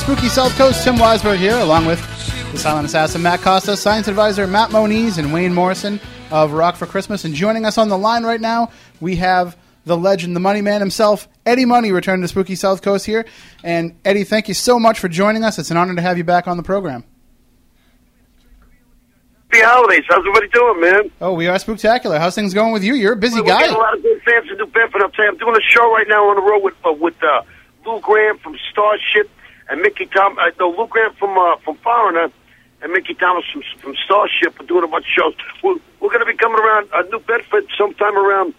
Spooky 0.10 0.28
South 0.28 0.58
Coast. 0.58 0.84
Tim 0.84 0.96
Weisberg 0.96 1.38
here, 1.38 1.56
along 1.60 1.86
with 1.86 2.02
the 2.52 2.58
silent 2.58 2.88
assassin 2.88 3.22
Matt 3.22 3.42
Costa, 3.42 3.78
science 3.78 4.08
advisor 4.08 4.48
Matt 4.48 4.72
Moniz, 4.72 5.20
and 5.20 5.32
Wayne 5.32 5.54
Morrison 5.54 6.00
of 6.32 6.54
Rock 6.54 6.78
for 6.78 6.88
Christmas. 6.88 7.26
And 7.26 7.36
joining 7.36 7.64
us 7.64 7.78
on 7.78 7.90
the 7.90 7.98
line 7.98 8.24
right 8.24 8.42
now, 8.42 8.72
we 9.00 9.18
have 9.18 9.56
the 9.86 9.96
legend, 9.96 10.36
the 10.36 10.40
money 10.40 10.62
man 10.62 10.80
himself, 10.82 11.28
Eddie 11.46 11.66
Money, 11.66 11.92
returning 11.92 12.24
to 12.24 12.28
Spooky 12.28 12.56
South 12.56 12.82
Coast 12.82 13.06
here. 13.06 13.24
And 13.64 14.00
Eddie, 14.04 14.24
thank 14.24 14.48
you 14.48 14.56
so 14.56 14.80
much 14.80 14.98
for 14.98 15.10
joining 15.10 15.44
us. 15.44 15.60
It's 15.60 15.70
an 15.70 15.78
honor 15.78 15.94
to 15.94 16.02
have 16.02 16.18
you 16.18 16.24
back 16.24 16.48
on 16.48 16.58
the 16.58 16.64
program. 16.64 17.04
Happy 19.52 19.64
holidays. 19.64 20.06
How's 20.10 20.26
everybody 20.26 20.48
doing, 20.48 20.82
man? 20.82 21.12
Oh, 21.22 21.34
we 21.34 21.46
are 21.46 21.60
spectacular. 21.60 22.18
How's 22.18 22.34
things 22.34 22.56
going 22.56 22.74
with 22.74 22.84
you? 22.84 22.96
You're 22.96 23.14
a 23.14 23.16
busy 23.16 23.42
We're 23.42 23.48
guy. 23.50 23.68
a 23.68 23.74
lot 23.74 23.96
of 23.96 24.02
good 24.02 24.20
fans 24.24 24.50
in 24.50 24.58
New 24.58 24.66
Bedford. 24.66 25.04
I'm 25.04 25.12
saying 25.16 25.30
I'm 25.34 25.38
doing 25.38 25.56
a 25.56 25.62
show 25.70 25.94
right 25.94 26.08
now 26.10 26.28
on 26.32 26.36
the 26.36 26.52
road 26.52 26.64
with 26.64 26.74
uh, 26.84 26.94
with 26.94 27.16
uh, 27.22 27.44
Lou 27.86 28.00
Gramm 28.00 28.40
from 28.40 28.58
Starship 28.72 29.30
and 29.70 29.82
Mickey 29.82 30.06
Tom. 30.06 30.38
Uh, 30.38 30.52
no, 30.60 30.70
Lou 30.72 30.88
Gramm 30.88 31.14
from 31.14 31.38
uh, 31.38 31.58
from 31.58 31.76
Foreigner 31.78 32.30
and 32.82 32.92
Mickey 32.92 33.14
Thomas 33.14 33.46
from 33.52 33.64
from 33.80 33.96
Starship. 34.06 34.60
We're 34.60 34.68
doing 34.68 34.84
a 34.84 34.88
bunch 34.88 35.06
of 35.06 35.12
shows. 35.12 35.36
We're, 35.64 35.76
we're 36.00 36.10
going 36.10 36.26
to 36.26 36.26
be 36.26 36.36
coming 36.38 36.60
around 36.60 36.90
uh, 36.94 37.02
New 37.12 37.20
Bedford 37.20 37.66
sometime 37.78 38.18
around 38.18 38.54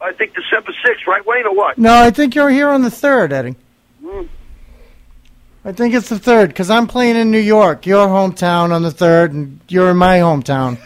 I 0.00 0.12
think 0.12 0.34
December 0.34 0.72
6th, 0.72 1.06
right, 1.06 1.24
Wayne, 1.24 1.46
or 1.46 1.54
what? 1.54 1.78
No, 1.78 1.94
I 1.94 2.10
think 2.10 2.34
you're 2.34 2.50
here 2.50 2.68
on 2.68 2.82
the 2.82 2.90
third, 2.90 3.32
Eddie. 3.32 3.56
Hmm. 4.04 4.22
I 5.64 5.72
think 5.72 5.94
it's 5.94 6.10
the 6.10 6.18
third 6.18 6.50
because 6.50 6.68
I'm 6.68 6.86
playing 6.86 7.16
in 7.16 7.30
New 7.30 7.38
York, 7.38 7.86
your 7.86 8.06
hometown, 8.06 8.70
on 8.70 8.82
the 8.82 8.90
third, 8.90 9.32
and 9.32 9.60
you're 9.68 9.90
in 9.90 9.96
my 9.96 10.18
hometown. 10.18 10.78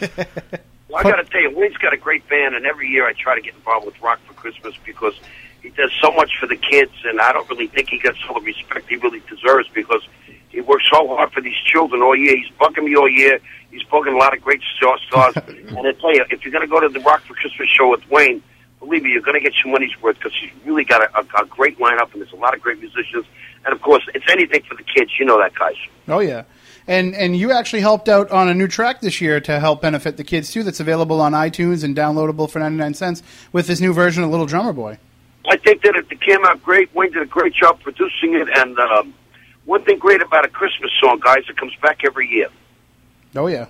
Well, 0.89 1.01
I 1.01 1.03
got 1.03 1.17
to 1.17 1.23
tell 1.23 1.39
you, 1.39 1.55
Wayne's 1.55 1.77
got 1.77 1.93
a 1.93 1.97
great 1.97 2.27
band, 2.27 2.55
and 2.55 2.65
every 2.65 2.87
year 2.87 3.07
I 3.07 3.13
try 3.13 3.35
to 3.35 3.41
get 3.41 3.53
involved 3.53 3.85
with 3.85 4.01
Rock 4.01 4.19
for 4.25 4.33
Christmas 4.33 4.73
because 4.83 5.13
he 5.61 5.69
does 5.69 5.91
so 6.01 6.11
much 6.11 6.31
for 6.39 6.47
the 6.47 6.55
kids, 6.55 6.91
and 7.05 7.19
I 7.19 7.33
don't 7.33 7.49
really 7.49 7.67
think 7.67 7.89
he 7.89 7.99
gets 7.99 8.17
all 8.29 8.39
the 8.39 8.45
respect 8.45 8.89
he 8.89 8.95
really 8.95 9.21
deserves 9.29 9.67
because 9.73 10.01
he 10.49 10.61
works 10.61 10.85
so 10.91 11.07
hard 11.07 11.31
for 11.31 11.41
these 11.41 11.57
children 11.65 12.01
all 12.01 12.15
year. 12.15 12.35
He's 12.35 12.51
bugging 12.59 12.85
me 12.85 12.95
all 12.95 13.09
year. 13.09 13.39
He's 13.71 13.83
bugging 13.83 14.13
a 14.13 14.17
lot 14.17 14.35
of 14.35 14.41
great 14.41 14.61
star 14.77 14.97
stars. 15.07 15.35
and 15.47 15.87
I 15.87 15.91
tell 15.93 16.13
you, 16.13 16.25
if 16.29 16.43
you're 16.43 16.51
going 16.51 16.67
to 16.67 16.67
go 16.67 16.79
to 16.79 16.89
the 16.89 16.99
Rock 17.01 17.21
for 17.21 17.33
Christmas 17.35 17.69
show 17.69 17.89
with 17.89 18.09
Wayne, 18.09 18.41
believe 18.79 19.03
me, 19.03 19.11
you're 19.11 19.21
going 19.21 19.39
to 19.39 19.43
get 19.43 19.53
your 19.63 19.71
money's 19.71 19.99
worth 20.01 20.17
because 20.17 20.33
he's 20.39 20.51
really 20.65 20.83
got 20.83 21.01
a, 21.03 21.19
a, 21.19 21.43
a 21.43 21.45
great 21.45 21.77
lineup, 21.77 22.11
and 22.13 22.21
there's 22.21 22.33
a 22.33 22.37
lot 22.37 22.55
of 22.55 22.61
great 22.61 22.79
musicians. 22.79 23.25
And 23.65 23.73
of 23.73 23.81
course, 23.81 24.03
it's 24.15 24.25
anything 24.29 24.63
for 24.63 24.75
the 24.75 24.83
kids. 24.83 25.11
You 25.19 25.25
know 25.25 25.39
that, 25.39 25.53
guys. 25.53 25.75
Oh 26.07 26.19
yeah, 26.19 26.43
and 26.87 27.13
and 27.13 27.35
you 27.35 27.51
actually 27.51 27.81
helped 27.81 28.07
out 28.07 28.31
on 28.31 28.47
a 28.47 28.53
new 28.53 28.67
track 28.67 29.01
this 29.01 29.19
year 29.19 29.41
to 29.41 29.59
help 29.59 29.81
benefit 29.81 30.15
the 30.15 30.23
kids 30.23 30.49
too. 30.51 30.63
That's 30.63 30.79
available 30.79 31.19
on 31.19 31.33
iTunes 31.33 31.83
and 31.83 31.95
downloadable 31.95 32.49
for 32.49 32.59
ninety 32.59 32.77
nine 32.77 32.93
cents 32.93 33.21
with 33.51 33.67
this 33.67 33.81
new 33.81 33.93
version 33.93 34.23
of 34.23 34.29
Little 34.29 34.45
Drummer 34.45 34.73
Boy. 34.73 34.97
I 35.49 35.57
think 35.57 35.81
that 35.81 35.95
it 35.95 36.21
came 36.21 36.45
out 36.45 36.63
great. 36.63 36.93
Wayne 36.93 37.11
did 37.11 37.23
a 37.23 37.25
great 37.25 37.53
job 37.53 37.79
producing 37.81 38.35
it, 38.35 38.47
and 38.55 38.77
um, 38.79 39.13
one 39.65 39.83
thing 39.83 39.97
great 39.97 40.21
about 40.21 40.45
a 40.45 40.49
Christmas 40.49 40.91
song, 41.01 41.19
guys, 41.19 41.43
it 41.49 41.57
comes 41.57 41.75
back 41.81 42.01
every 42.05 42.27
year. 42.27 42.49
Oh 43.35 43.47
yeah. 43.47 43.67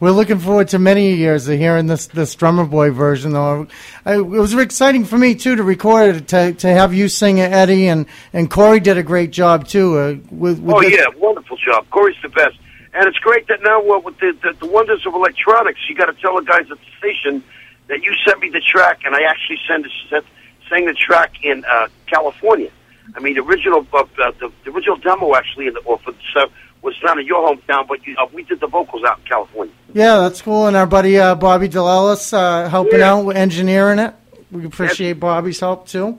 We're 0.00 0.12
looking 0.12 0.38
forward 0.38 0.68
to 0.68 0.78
many 0.78 1.14
years 1.14 1.48
of 1.48 1.58
hearing 1.58 1.86
this 1.86 2.06
this 2.06 2.34
drummer 2.36 2.64
boy 2.64 2.92
version. 2.92 3.32
Though 3.32 3.66
I, 4.04 4.14
it 4.14 4.20
was 4.20 4.54
exciting 4.54 5.04
for 5.04 5.18
me 5.18 5.34
too 5.34 5.56
to 5.56 5.62
record 5.64 6.16
it, 6.16 6.28
to 6.28 6.52
to 6.52 6.68
have 6.68 6.94
you 6.94 7.08
sing 7.08 7.38
it, 7.38 7.50
Eddie, 7.50 7.88
and 7.88 8.06
and 8.32 8.48
Corey 8.48 8.78
did 8.78 8.96
a 8.96 9.02
great 9.02 9.32
job 9.32 9.66
too. 9.66 9.98
Uh, 9.98 10.14
with, 10.30 10.60
with 10.60 10.76
oh 10.76 10.80
this- 10.82 10.92
yeah, 10.92 11.06
wonderful 11.16 11.56
job. 11.56 11.88
Corey's 11.90 12.14
the 12.22 12.28
best, 12.28 12.56
and 12.94 13.06
it's 13.08 13.18
great 13.18 13.48
that 13.48 13.60
now 13.62 13.80
uh, 13.90 13.98
with 13.98 14.16
the, 14.20 14.38
the 14.40 14.52
the 14.60 14.66
wonders 14.66 15.04
of 15.04 15.14
electronics, 15.14 15.80
you 15.88 15.96
got 15.96 16.06
to 16.06 16.12
tell 16.20 16.36
the 16.36 16.42
guys 16.42 16.70
at 16.70 16.78
the 16.78 16.90
station 16.98 17.42
that 17.88 18.04
you 18.04 18.14
sent 18.24 18.38
me 18.38 18.50
the 18.50 18.60
track, 18.60 19.00
and 19.04 19.16
I 19.16 19.22
actually 19.22 19.58
sent, 19.66 19.84
it, 19.84 19.92
sent 20.10 20.24
sang 20.68 20.86
the 20.86 20.94
track 20.94 21.32
in 21.42 21.64
uh, 21.64 21.88
California. 22.06 22.70
I 23.16 23.20
mean, 23.20 23.34
the 23.34 23.42
original 23.42 23.86
uh, 23.92 24.04
the, 24.16 24.52
the 24.64 24.70
original 24.70 24.96
demo 24.96 25.34
actually 25.34 25.66
in 25.68 25.74
the 25.74 25.80
or 25.80 25.98
for, 25.98 26.12
so 26.34 26.46
was 26.82 26.94
not 27.02 27.18
in 27.18 27.26
your 27.26 27.40
hometown, 27.48 27.88
but 27.88 28.06
you, 28.06 28.14
uh, 28.18 28.26
we 28.32 28.44
did 28.44 28.60
the 28.60 28.66
vocals 28.68 29.02
out 29.04 29.18
in 29.18 29.24
California. 29.24 29.74
Yeah, 29.94 30.18
that's 30.20 30.40
cool. 30.42 30.66
And 30.66 30.76
our 30.76 30.86
buddy 30.86 31.18
uh, 31.18 31.34
Bobby 31.34 31.68
DeLellis 31.68 32.32
uh, 32.32 32.68
helping 32.68 33.00
Yeah. 33.00 33.14
out 33.14 33.24
with 33.24 33.36
engineering 33.36 33.98
it. 33.98 34.14
We 34.52 34.64
appreciate 34.64 35.14
Bobby's 35.14 35.60
help 35.60 35.88
too. 35.88 36.18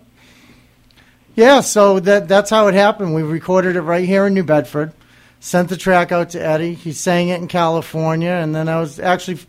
Yeah, 1.35 1.61
so 1.61 1.99
that 2.01 2.27
that's 2.27 2.49
how 2.49 2.67
it 2.67 2.73
happened. 2.73 3.15
We 3.15 3.23
recorded 3.23 3.75
it 3.75 3.81
right 3.81 4.05
here 4.05 4.27
in 4.27 4.33
New 4.33 4.43
Bedford. 4.43 4.91
Sent 5.39 5.69
the 5.69 5.77
track 5.77 6.11
out 6.11 6.31
to 6.31 6.45
Eddie. 6.45 6.73
He 6.73 6.91
sang 6.91 7.29
it 7.29 7.39
in 7.39 7.47
California, 7.47 8.31
and 8.31 8.53
then 8.53 8.67
I 8.67 8.79
was 8.81 8.99
actually 8.99 9.39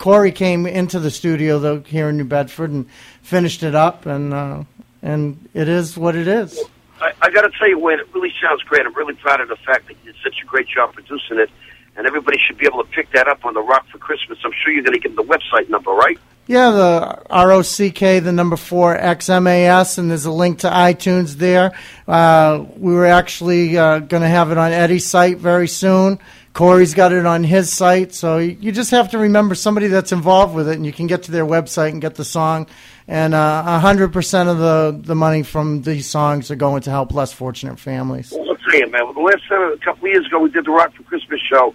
Corey 0.00 0.32
came 0.32 0.66
into 0.66 0.98
the 0.98 1.10
studio 1.10 1.58
though 1.58 1.80
here 1.80 2.08
in 2.08 2.16
New 2.16 2.24
Bedford 2.24 2.70
and 2.70 2.90
finished 3.22 3.62
it 3.62 3.74
up, 3.74 4.06
and 4.06 4.32
uh, 4.32 4.64
and 5.02 5.48
it 5.54 5.68
is 5.68 5.96
what 5.96 6.16
it 6.16 6.26
is. 6.26 6.58
I, 7.00 7.12
I 7.20 7.30
got 7.30 7.42
to 7.42 7.50
tell 7.58 7.68
you, 7.68 7.78
Wayne, 7.78 8.00
it 8.00 8.08
really 8.14 8.32
sounds 8.42 8.62
great. 8.62 8.84
I'm 8.86 8.94
really 8.94 9.14
proud 9.14 9.40
of 9.40 9.48
the 9.48 9.56
fact 9.56 9.86
that 9.88 9.96
you 10.02 10.12
did 10.12 10.20
such 10.24 10.36
a 10.42 10.46
great 10.46 10.66
job 10.68 10.94
producing 10.94 11.38
it, 11.38 11.50
and 11.96 12.06
everybody 12.06 12.38
should 12.46 12.56
be 12.56 12.66
able 12.66 12.82
to 12.82 12.90
pick 12.90 13.12
that 13.12 13.28
up 13.28 13.44
on 13.44 13.52
the 13.52 13.60
Rock 13.60 13.86
for 13.88 13.98
Christmas. 13.98 14.38
I'm 14.42 14.52
sure 14.64 14.72
you're 14.72 14.82
going 14.82 14.94
to 14.94 15.00
give 15.00 15.14
them 15.14 15.26
the 15.26 15.32
website 15.32 15.68
number, 15.68 15.90
right? 15.90 16.18
Yeah, 16.46 16.70
the 16.70 17.22
R 17.28 17.52
O 17.52 17.62
C 17.62 17.90
K, 17.90 18.20
the 18.20 18.32
number 18.32 18.56
four 18.56 18.96
X 18.96 19.28
M 19.28 19.46
A 19.46 19.66
S, 19.66 19.98
and 19.98 20.10
there's 20.10 20.24
a 20.24 20.32
link 20.32 20.60
to 20.60 20.70
iTunes 20.70 21.34
there. 21.34 21.72
Uh, 22.08 22.64
we 22.76 22.94
were 22.94 23.06
actually 23.06 23.76
uh, 23.76 23.98
going 23.98 24.22
to 24.22 24.28
have 24.28 24.50
it 24.50 24.56
on 24.56 24.72
Eddie's 24.72 25.06
site 25.06 25.36
very 25.36 25.68
soon. 25.68 26.18
Corey's 26.52 26.94
got 26.94 27.12
it 27.12 27.26
on 27.26 27.44
his 27.44 27.72
site, 27.72 28.12
so 28.12 28.38
you 28.38 28.72
just 28.72 28.90
have 28.90 29.10
to 29.10 29.18
remember 29.18 29.54
somebody 29.54 29.86
that's 29.86 30.10
involved 30.10 30.54
with 30.54 30.68
it, 30.68 30.74
and 30.74 30.84
you 30.84 30.92
can 30.92 31.06
get 31.06 31.24
to 31.24 31.30
their 31.30 31.46
website 31.46 31.90
and 31.90 32.02
get 32.02 32.16
the 32.16 32.24
song. 32.24 32.66
And 33.06 33.34
uh, 33.34 33.62
a 33.66 33.78
hundred 33.78 34.12
percent 34.12 34.48
of 34.48 34.58
the 34.58 34.98
the 35.00 35.14
money 35.14 35.42
from 35.42 35.82
these 35.82 36.08
songs 36.08 36.50
are 36.50 36.56
going 36.56 36.82
to 36.82 36.90
help 36.90 37.14
less 37.14 37.32
fortunate 37.32 37.78
families. 37.78 38.32
Well, 38.32 38.50
I'll 38.50 38.56
tell 38.56 38.80
you, 38.80 38.90
man. 38.90 39.14
The 39.14 39.20
last 39.20 39.48
time, 39.48 39.72
a 39.72 39.76
couple 39.78 40.06
of 40.06 40.12
years 40.12 40.26
ago, 40.26 40.40
we 40.40 40.50
did 40.50 40.64
the 40.66 40.70
Rock 40.70 40.94
for 40.94 41.02
Christmas 41.04 41.40
show, 41.40 41.74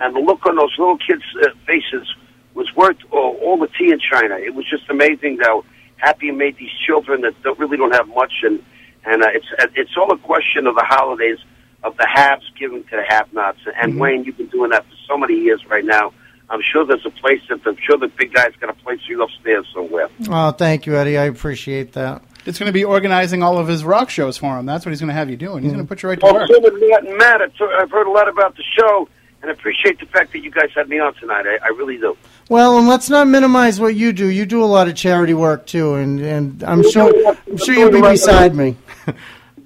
and 0.00 0.14
the 0.14 0.20
look 0.20 0.44
on 0.46 0.56
those 0.56 0.74
little 0.76 0.98
kids' 0.98 1.22
uh, 1.42 1.48
faces 1.66 2.12
was 2.54 2.68
worth 2.74 2.96
all, 3.12 3.36
all 3.42 3.58
the 3.58 3.68
tea 3.78 3.92
in 3.92 4.00
China. 4.00 4.36
It 4.36 4.54
was 4.54 4.68
just 4.68 4.88
amazing 4.88 5.38
how 5.42 5.64
happy 5.98 6.30
made 6.30 6.56
these 6.56 6.72
children 6.86 7.20
that 7.22 7.40
don't, 7.42 7.58
really 7.58 7.76
don't 7.76 7.94
have 7.94 8.08
much, 8.08 8.32
and 8.42 8.62
and 9.04 9.22
uh, 9.22 9.28
it's 9.32 9.46
it's 9.76 9.96
all 9.96 10.12
a 10.12 10.18
question 10.18 10.66
of 10.66 10.74
the 10.74 10.84
holidays 10.84 11.38
of 11.84 11.96
the 11.96 12.06
haves 12.06 12.50
giving 12.58 12.82
to 12.84 12.96
the 12.96 13.04
have-nots. 13.08 13.58
And 13.80 13.92
mm-hmm. 13.92 14.00
Wayne, 14.00 14.24
you've 14.24 14.36
been 14.36 14.48
doing 14.48 14.70
that 14.70 14.84
for 14.84 14.94
so 15.08 15.18
many 15.18 15.34
years 15.34 15.64
right 15.66 15.84
now. 15.84 16.12
I'm 16.48 16.60
sure 16.62 16.86
there's 16.86 17.04
a 17.04 17.10
place 17.10 17.40
that 17.48 17.60
I'm 17.66 17.76
sure 17.82 17.98
the 17.98 18.08
big 18.08 18.32
guy's 18.32 18.54
got 18.56 18.70
a 18.70 18.74
place 18.74 19.00
for 19.04 19.12
you 19.12 19.22
upstairs 19.22 19.66
somewhere. 19.74 20.08
Oh, 20.28 20.52
thank 20.52 20.86
you, 20.86 20.96
Eddie. 20.96 21.18
I 21.18 21.24
appreciate 21.24 21.92
that. 21.94 22.22
It's 22.44 22.58
going 22.58 22.68
to 22.68 22.72
be 22.72 22.84
organizing 22.84 23.42
all 23.42 23.58
of 23.58 23.66
his 23.66 23.82
rock 23.82 24.08
shows 24.10 24.36
for 24.36 24.56
him. 24.56 24.66
That's 24.66 24.86
what 24.86 24.90
he's 24.92 25.00
going 25.00 25.08
to 25.08 25.14
have 25.14 25.28
you 25.28 25.36
doing. 25.36 25.64
He's 25.64 25.72
mm-hmm. 25.72 25.78
going 25.78 25.86
to 25.86 25.88
put 25.88 26.02
you 26.02 26.08
right 26.08 26.20
to 26.20 26.24
Well, 26.24 26.34
work. 26.34 26.48
so 26.48 26.60
did 26.60 27.18
Matt. 27.18 27.42
I've 27.42 27.52
I've 27.60 27.90
heard 27.90 28.06
a 28.06 28.10
lot 28.10 28.28
about 28.28 28.56
the 28.56 28.62
show, 28.78 29.08
and 29.42 29.50
appreciate 29.50 29.98
the 29.98 30.06
fact 30.06 30.32
that 30.32 30.44
you 30.44 30.52
guys 30.52 30.70
had 30.72 30.88
me 30.88 31.00
on 31.00 31.14
tonight. 31.14 31.46
I, 31.46 31.58
I 31.64 31.68
really 31.68 31.96
do. 31.96 32.16
Well, 32.48 32.78
and 32.78 32.86
let's 32.86 33.10
not 33.10 33.26
minimize 33.26 33.80
what 33.80 33.96
you 33.96 34.12
do. 34.12 34.28
You 34.28 34.46
do 34.46 34.62
a 34.62 34.66
lot 34.66 34.86
of 34.86 34.94
charity 34.94 35.34
work 35.34 35.66
too, 35.66 35.94
and, 35.94 36.20
and 36.20 36.62
I'm 36.62 36.88
sure 36.88 37.12
I'm 37.28 37.56
sure 37.56 37.74
you'll 37.74 37.90
be 37.90 38.00
beside 38.00 38.54
me. 38.54 38.76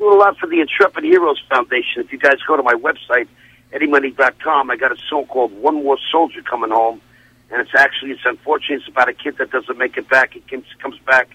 Doing 0.00 0.14
a 0.14 0.16
lot 0.16 0.38
for 0.38 0.46
the 0.46 0.62
Intrepid 0.62 1.04
Heroes 1.04 1.42
Foundation. 1.50 2.00
If 2.00 2.10
you 2.10 2.16
guys 2.16 2.40
go 2.48 2.56
to 2.56 2.62
my 2.62 2.72
website, 2.72 3.28
eddiemoney.com, 3.70 4.70
I 4.70 4.76
got 4.76 4.92
a 4.92 4.96
song 5.10 5.26
called 5.26 5.52
One 5.52 5.84
More 5.84 5.98
Soldier 6.10 6.40
Coming 6.40 6.70
Home. 6.70 7.02
And 7.50 7.60
it's 7.60 7.74
actually, 7.76 8.12
it's 8.12 8.22
unfortunate, 8.24 8.76
it's 8.76 8.88
about 8.88 9.10
a 9.10 9.12
kid 9.12 9.36
that 9.36 9.50
doesn't 9.50 9.76
make 9.76 9.98
it 9.98 10.08
back. 10.08 10.32
He 10.32 10.40
comes, 10.40 10.64
back 11.04 11.28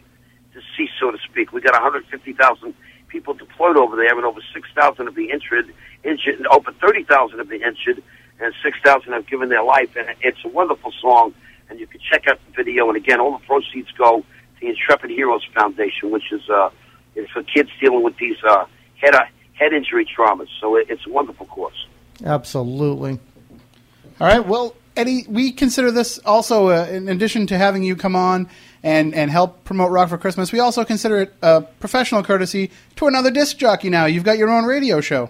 to 0.56 0.62
see, 0.76 0.88
so 1.00 1.12
to 1.12 1.18
speak. 1.30 1.54
We 1.54 1.62
got 1.62 1.74
150,000 1.74 2.74
people 3.08 3.36
deployed 3.36 3.78
over 3.78 3.96
there, 3.96 4.16
and 4.16 4.26
over 4.26 4.42
6,000 4.52 5.06
have 5.06 5.14
been 5.14 5.30
injured, 5.30 5.72
injured, 6.04 6.38
and 6.38 6.48
over 6.48 6.72
30,000 6.72 7.38
have 7.38 7.48
been 7.48 7.62
injured, 7.62 8.02
and 8.40 8.52
6,000 8.64 9.14
have 9.14 9.28
given 9.28 9.50
their 9.50 9.64
life. 9.64 9.96
And 9.96 10.08
it's 10.22 10.44
a 10.44 10.50
wonderful 10.50 10.92
song, 11.00 11.36
and 11.70 11.80
you 11.80 11.86
can 11.86 12.02
check 12.02 12.28
out 12.28 12.40
the 12.48 12.64
video. 12.64 12.88
And 12.88 12.98
again, 12.98 13.20
all 13.20 13.38
the 13.38 13.46
proceeds 13.46 13.92
go 13.92 14.22
to 14.22 14.26
the 14.60 14.70
Intrepid 14.70 15.12
Heroes 15.12 15.46
Foundation, 15.54 16.10
which 16.10 16.32
is 16.32 16.50
uh, 16.50 16.72
is 17.16 17.30
for 17.30 17.44
kids 17.44 17.70
dealing 17.80 18.04
with 18.04 18.18
these 18.18 18.38
uh, 18.44 18.66
head 19.02 19.16
head 19.54 19.74
injury 19.74 20.06
traumas. 20.06 20.48
So 20.60 20.76
it, 20.76 20.88
it's 20.90 21.06
a 21.06 21.10
wonderful 21.10 21.46
course. 21.46 21.88
Absolutely. 22.24 23.20
All 24.20 24.28
right. 24.28 24.46
Well, 24.46 24.76
Eddie, 24.96 25.26
we 25.28 25.52
consider 25.52 25.92
this 25.92 26.20
also, 26.20 26.70
uh, 26.70 26.88
in 26.90 27.10
addition 27.10 27.48
to 27.48 27.58
having 27.58 27.84
you 27.84 27.96
come 27.96 28.16
on 28.16 28.50
and, 28.82 29.14
and 29.14 29.30
help 29.30 29.66
promote 29.66 29.92
Rock 29.92 30.10
for 30.10 30.18
Christmas, 30.18 30.54
we 30.54 30.60
also 30.60 30.86
consider 30.86 31.20
it 31.20 31.34
a 31.42 31.62
professional 31.62 32.24
courtesy 32.24 32.72
to 32.96 33.08
another 33.08 33.30
disc 33.30 33.58
jockey 33.58 33.90
now. 33.90 34.06
You've 34.06 34.24
got 34.24 34.38
your 34.38 34.50
own 34.50 34.64
radio 34.64 35.02
show. 35.02 35.30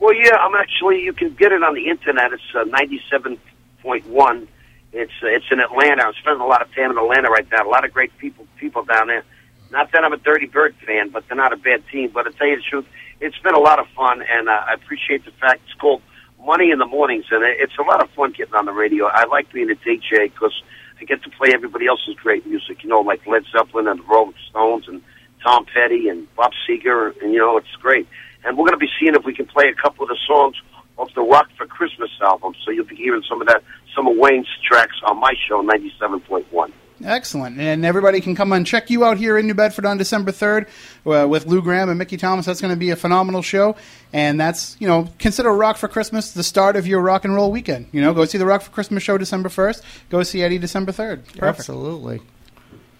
Well, 0.00 0.14
yeah, 0.14 0.36
I'm 0.36 0.54
actually. 0.54 1.02
You 1.02 1.12
can 1.12 1.34
get 1.34 1.52
it 1.52 1.62
on 1.62 1.74
the 1.74 1.88
internet. 1.88 2.32
It's 2.32 2.42
uh, 2.54 2.64
97.1. 2.64 4.48
It's 4.92 5.12
uh, 5.22 5.26
it's 5.26 5.44
in 5.52 5.60
Atlanta. 5.60 6.06
I'm 6.06 6.14
spending 6.14 6.40
a 6.40 6.46
lot 6.46 6.62
of 6.62 6.74
time 6.74 6.90
in 6.90 6.98
Atlanta 6.98 7.28
right 7.30 7.46
now. 7.52 7.68
A 7.68 7.68
lot 7.68 7.84
of 7.84 7.92
great 7.92 8.16
people 8.18 8.46
people 8.58 8.82
down 8.82 9.06
there. 9.08 9.24
Not 9.70 9.92
that 9.92 10.04
I'm 10.04 10.12
a 10.12 10.16
Dirty 10.16 10.46
Bird 10.46 10.74
fan, 10.84 11.10
but 11.10 11.24
they're 11.28 11.36
not 11.36 11.52
a 11.52 11.56
bad 11.56 11.82
team. 11.92 12.10
But 12.12 12.24
to 12.24 12.32
tell 12.32 12.48
you 12.48 12.56
the 12.56 12.62
truth, 12.62 12.86
it's 13.20 13.38
been 13.38 13.54
a 13.54 13.60
lot 13.60 13.78
of 13.78 13.86
fun, 13.96 14.22
and 14.22 14.48
uh, 14.48 14.52
I 14.52 14.74
appreciate 14.74 15.24
the 15.24 15.30
fact 15.32 15.62
it's 15.64 15.74
called 15.74 16.02
Money 16.44 16.70
in 16.70 16.78
the 16.78 16.86
Mornings, 16.86 17.26
and 17.30 17.44
it's 17.44 17.76
a 17.78 17.82
lot 17.82 18.02
of 18.02 18.10
fun 18.10 18.32
getting 18.32 18.54
on 18.54 18.64
the 18.64 18.72
radio. 18.72 19.06
I 19.06 19.26
like 19.26 19.52
being 19.52 19.70
a 19.70 19.74
DJ 19.74 20.32
because 20.32 20.62
I 21.00 21.04
get 21.04 21.22
to 21.22 21.30
play 21.30 21.50
everybody 21.54 21.86
else's 21.86 22.14
great 22.16 22.46
music. 22.46 22.82
You 22.82 22.88
know, 22.88 23.00
like 23.00 23.26
Led 23.26 23.44
Zeppelin 23.52 23.86
and 23.86 24.00
the 24.00 24.04
Rolling 24.04 24.34
Stones 24.48 24.88
and 24.88 25.02
Tom 25.44 25.66
Petty 25.66 26.08
and 26.08 26.32
Bob 26.34 26.52
Seger, 26.68 27.14
and 27.22 27.32
you 27.32 27.38
know, 27.38 27.56
it's 27.56 27.74
great. 27.80 28.08
And 28.44 28.56
we're 28.56 28.66
going 28.66 28.78
to 28.78 28.84
be 28.84 28.90
seeing 28.98 29.14
if 29.14 29.24
we 29.24 29.34
can 29.34 29.46
play 29.46 29.68
a 29.68 29.74
couple 29.74 30.02
of 30.04 30.08
the 30.08 30.18
songs 30.26 30.56
off 30.96 31.12
the 31.14 31.22
Rock 31.22 31.48
for 31.56 31.66
Christmas 31.66 32.10
album. 32.22 32.54
So 32.64 32.70
you'll 32.70 32.86
be 32.86 32.96
hearing 32.96 33.22
some 33.28 33.40
of 33.40 33.46
that, 33.48 33.62
some 33.94 34.06
of 34.06 34.16
Wayne's 34.16 34.48
tracks 34.66 34.96
on 35.04 35.20
my 35.20 35.34
show, 35.46 35.62
97.1. 35.62 36.72
Excellent. 37.04 37.58
And 37.58 37.84
everybody 37.84 38.20
can 38.20 38.34
come 38.34 38.52
and 38.52 38.66
check 38.66 38.90
you 38.90 39.04
out 39.04 39.16
here 39.16 39.38
in 39.38 39.46
New 39.46 39.54
Bedford 39.54 39.86
on 39.86 39.96
December 39.96 40.32
3rd 40.32 40.66
uh, 41.06 41.26
with 41.26 41.46
Lou 41.46 41.62
Gramm 41.62 41.88
and 41.88 41.98
Mickey 41.98 42.16
Thomas. 42.16 42.46
That's 42.46 42.60
going 42.60 42.72
to 42.72 42.78
be 42.78 42.90
a 42.90 42.96
phenomenal 42.96 43.42
show. 43.42 43.76
And 44.12 44.38
that's, 44.38 44.76
you 44.80 44.86
know, 44.86 45.08
consider 45.18 45.52
Rock 45.52 45.76
for 45.76 45.88
Christmas 45.88 46.32
the 46.32 46.42
start 46.42 46.76
of 46.76 46.86
your 46.86 47.00
rock 47.00 47.24
and 47.24 47.34
roll 47.34 47.50
weekend. 47.50 47.88
You 47.92 48.00
know, 48.00 48.12
go 48.12 48.24
see 48.24 48.38
the 48.38 48.46
Rock 48.46 48.62
for 48.62 48.70
Christmas 48.70 49.02
show 49.02 49.16
December 49.18 49.48
1st. 49.48 49.82
Go 50.10 50.22
see 50.22 50.42
Eddie 50.42 50.58
December 50.58 50.92
3rd. 50.92 51.24
Perfect. 51.26 51.42
Absolutely. 51.42 52.20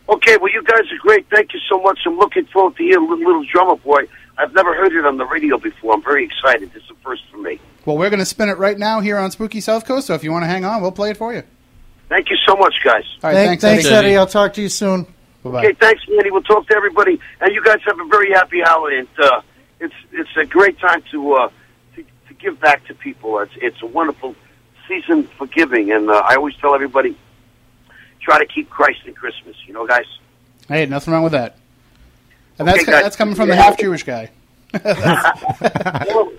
Okay, 0.08 0.36
well, 0.38 0.50
you 0.52 0.62
guys 0.64 0.80
are 0.80 0.98
great. 1.00 1.26
Thank 1.30 1.52
you 1.52 1.60
so 1.68 1.80
much. 1.80 2.00
I'm 2.04 2.18
looking 2.18 2.44
forward 2.46 2.76
to 2.76 2.82
hearing 2.82 3.08
Little, 3.08 3.24
Little 3.24 3.44
Drummer 3.44 3.76
Boy. 3.76 4.02
I've 4.38 4.52
never 4.54 4.74
heard 4.74 4.92
it 4.92 5.04
on 5.04 5.18
the 5.18 5.26
radio 5.26 5.58
before. 5.58 5.94
I'm 5.94 6.02
very 6.02 6.24
excited. 6.24 6.72
This 6.72 6.82
is 6.84 6.90
a 6.90 6.94
first 7.04 7.22
for 7.30 7.36
me. 7.36 7.60
Well, 7.84 7.96
we're 7.96 8.10
going 8.10 8.20
to 8.20 8.26
spin 8.26 8.48
it 8.48 8.58
right 8.58 8.78
now 8.78 9.00
here 9.00 9.18
on 9.18 9.30
Spooky 9.30 9.60
South 9.60 9.84
Coast. 9.84 10.06
So 10.06 10.14
if 10.14 10.24
you 10.24 10.32
want 10.32 10.42
to 10.44 10.48
hang 10.48 10.64
on, 10.64 10.82
we'll 10.82 10.92
play 10.92 11.10
it 11.10 11.16
for 11.16 11.32
you. 11.32 11.44
Thank 12.10 12.28
you 12.28 12.36
so 12.46 12.56
much, 12.56 12.74
guys. 12.84 13.04
All 13.22 13.30
right. 13.30 13.34
Thank- 13.34 13.60
thanks, 13.60 13.62
thanks, 13.62 13.86
Eddie. 13.86 14.08
Eddie. 14.08 14.16
I'll 14.18 14.26
talk 14.26 14.52
to 14.54 14.60
you 14.62 14.68
soon. 14.68 15.06
Bye-bye. 15.42 15.64
Okay, 15.64 15.72
thanks, 15.80 16.02
Manny. 16.08 16.30
We'll 16.30 16.42
talk 16.42 16.66
to 16.68 16.76
everybody, 16.76 17.18
and 17.40 17.54
you 17.54 17.64
guys 17.64 17.78
have 17.86 17.98
a 17.98 18.04
very 18.04 18.30
happy 18.32 18.60
holiday. 18.60 18.98
And, 18.98 19.08
uh, 19.18 19.40
it's 19.78 19.94
it's 20.12 20.36
a 20.36 20.44
great 20.44 20.78
time 20.78 21.02
to 21.12 21.32
uh, 21.34 21.48
to, 21.94 22.02
to 22.02 22.34
give 22.34 22.60
back 22.60 22.84
to 22.88 22.94
people. 22.94 23.38
It's 23.38 23.52
it's 23.56 23.80
a 23.80 23.86
wonderful 23.86 24.34
season 24.86 25.22
for 25.38 25.46
giving, 25.46 25.90
and 25.92 26.10
uh, 26.10 26.22
I 26.26 26.34
always 26.34 26.54
tell 26.56 26.74
everybody 26.74 27.16
try 28.20 28.38
to 28.38 28.44
keep 28.44 28.68
Christ 28.68 29.00
in 29.06 29.14
Christmas. 29.14 29.56
You 29.66 29.72
know, 29.72 29.86
guys. 29.86 30.04
Hey, 30.68 30.84
nothing 30.84 31.14
wrong 31.14 31.22
with 31.22 31.32
that. 31.32 31.56
And 32.58 32.68
Okay, 32.68 32.76
that's, 32.78 32.90
guys. 32.90 33.02
that's 33.04 33.16
coming 33.16 33.34
from 33.34 33.48
the 33.48 33.56
half 33.56 33.78
Jewish 33.78 34.02
guy. 34.02 34.30
well, 34.84 36.30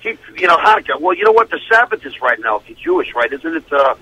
keep 0.00 0.18
you 0.36 0.48
know 0.48 0.56
Hanukkah. 0.56 1.00
Well, 1.00 1.14
you 1.16 1.24
know 1.24 1.32
what? 1.32 1.50
The 1.50 1.60
Sabbath 1.70 2.04
is 2.04 2.20
right 2.20 2.40
now. 2.40 2.56
If 2.56 2.68
you're 2.68 2.78
Jewish, 2.78 3.14
right? 3.14 3.32
Isn't 3.32 3.54
it 3.54 3.72
uh, 3.72 3.94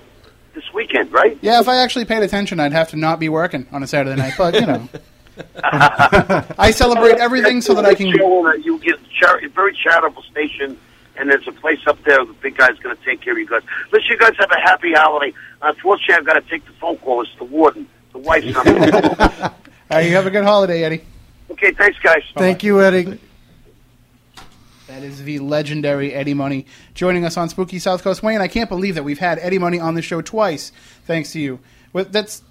this 0.57 0.73
weekend? 0.73 1.11
Right? 1.13 1.37
Yeah, 1.41 1.61
if 1.61 1.69
I 1.69 1.77
actually 1.77 2.05
paid 2.05 2.23
attention, 2.23 2.59
I'd 2.59 2.73
have 2.73 2.89
to 2.89 2.95
not 2.97 3.19
be 3.19 3.29
working 3.29 3.67
on 3.71 3.83
a 3.83 3.87
Saturday 3.87 4.19
night. 4.19 4.33
But, 4.37 4.55
you 4.55 4.65
know. 4.65 4.89
I 5.63 6.71
celebrate 6.71 7.19
everything 7.19 7.61
so 7.61 7.75
that 7.75 7.85
I 7.85 7.93
can. 7.93 8.07
You 8.07 8.79
get 8.83 8.95
char- 9.19 9.37
a 9.43 9.47
very 9.49 9.77
charitable 9.83 10.23
station, 10.23 10.77
and 11.15 11.29
there's 11.29 11.47
a 11.47 11.51
place 11.51 11.79
up 11.85 12.03
there. 12.03 12.25
The 12.25 12.33
big 12.33 12.57
guy's 12.57 12.77
going 12.79 12.97
to 12.97 13.05
take 13.05 13.21
care 13.21 13.33
of 13.33 13.39
you 13.39 13.45
guys. 13.47 13.61
Listen, 13.91 14.07
you 14.09 14.17
guys 14.17 14.33
have 14.39 14.51
a 14.51 14.59
happy 14.59 14.93
holiday. 14.93 15.33
Uh, 15.61 15.67
Unfortunately, 15.75 16.15
I've 16.15 16.25
got 16.25 16.33
to 16.33 16.49
take 16.49 16.65
the 16.65 16.73
phone 16.73 16.97
call. 16.97 17.21
It's 17.21 17.29
the 17.37 17.45
warden, 17.45 17.87
the 18.13 18.17
wife's 18.17 18.51
coming. 18.51 18.81
the. 18.81 19.53
All 19.89 19.97
right, 19.97 20.05
you 20.09 20.15
have 20.15 20.25
a 20.25 20.31
good 20.31 20.43
holiday, 20.43 20.83
Eddie. 20.83 21.03
Okay, 21.51 21.71
thanks, 21.71 21.97
guys. 21.99 22.23
Thank 22.35 22.63
you, 22.63 22.81
Eddie. 22.81 23.19
That 24.87 25.03
is 25.03 25.23
the 25.23 25.39
legendary 25.39 26.13
Eddie 26.13 26.33
Money 26.33 26.65
joining 26.93 27.25
us 27.25 27.35
on 27.35 27.49
Spooky 27.49 27.77
South 27.77 28.03
Coast. 28.03 28.23
Wayne, 28.23 28.39
I 28.39 28.47
can't 28.47 28.69
believe 28.69 28.95
that 28.95 29.03
we've 29.03 29.19
had 29.19 29.37
Eddie 29.39 29.59
Money 29.59 29.79
on 29.79 29.95
the 29.95 30.01
show 30.01 30.21
twice, 30.21 30.71
thanks 31.05 31.33
to 31.33 31.39
you. 31.41 31.59
With- 31.91 32.11
That's 32.13 32.41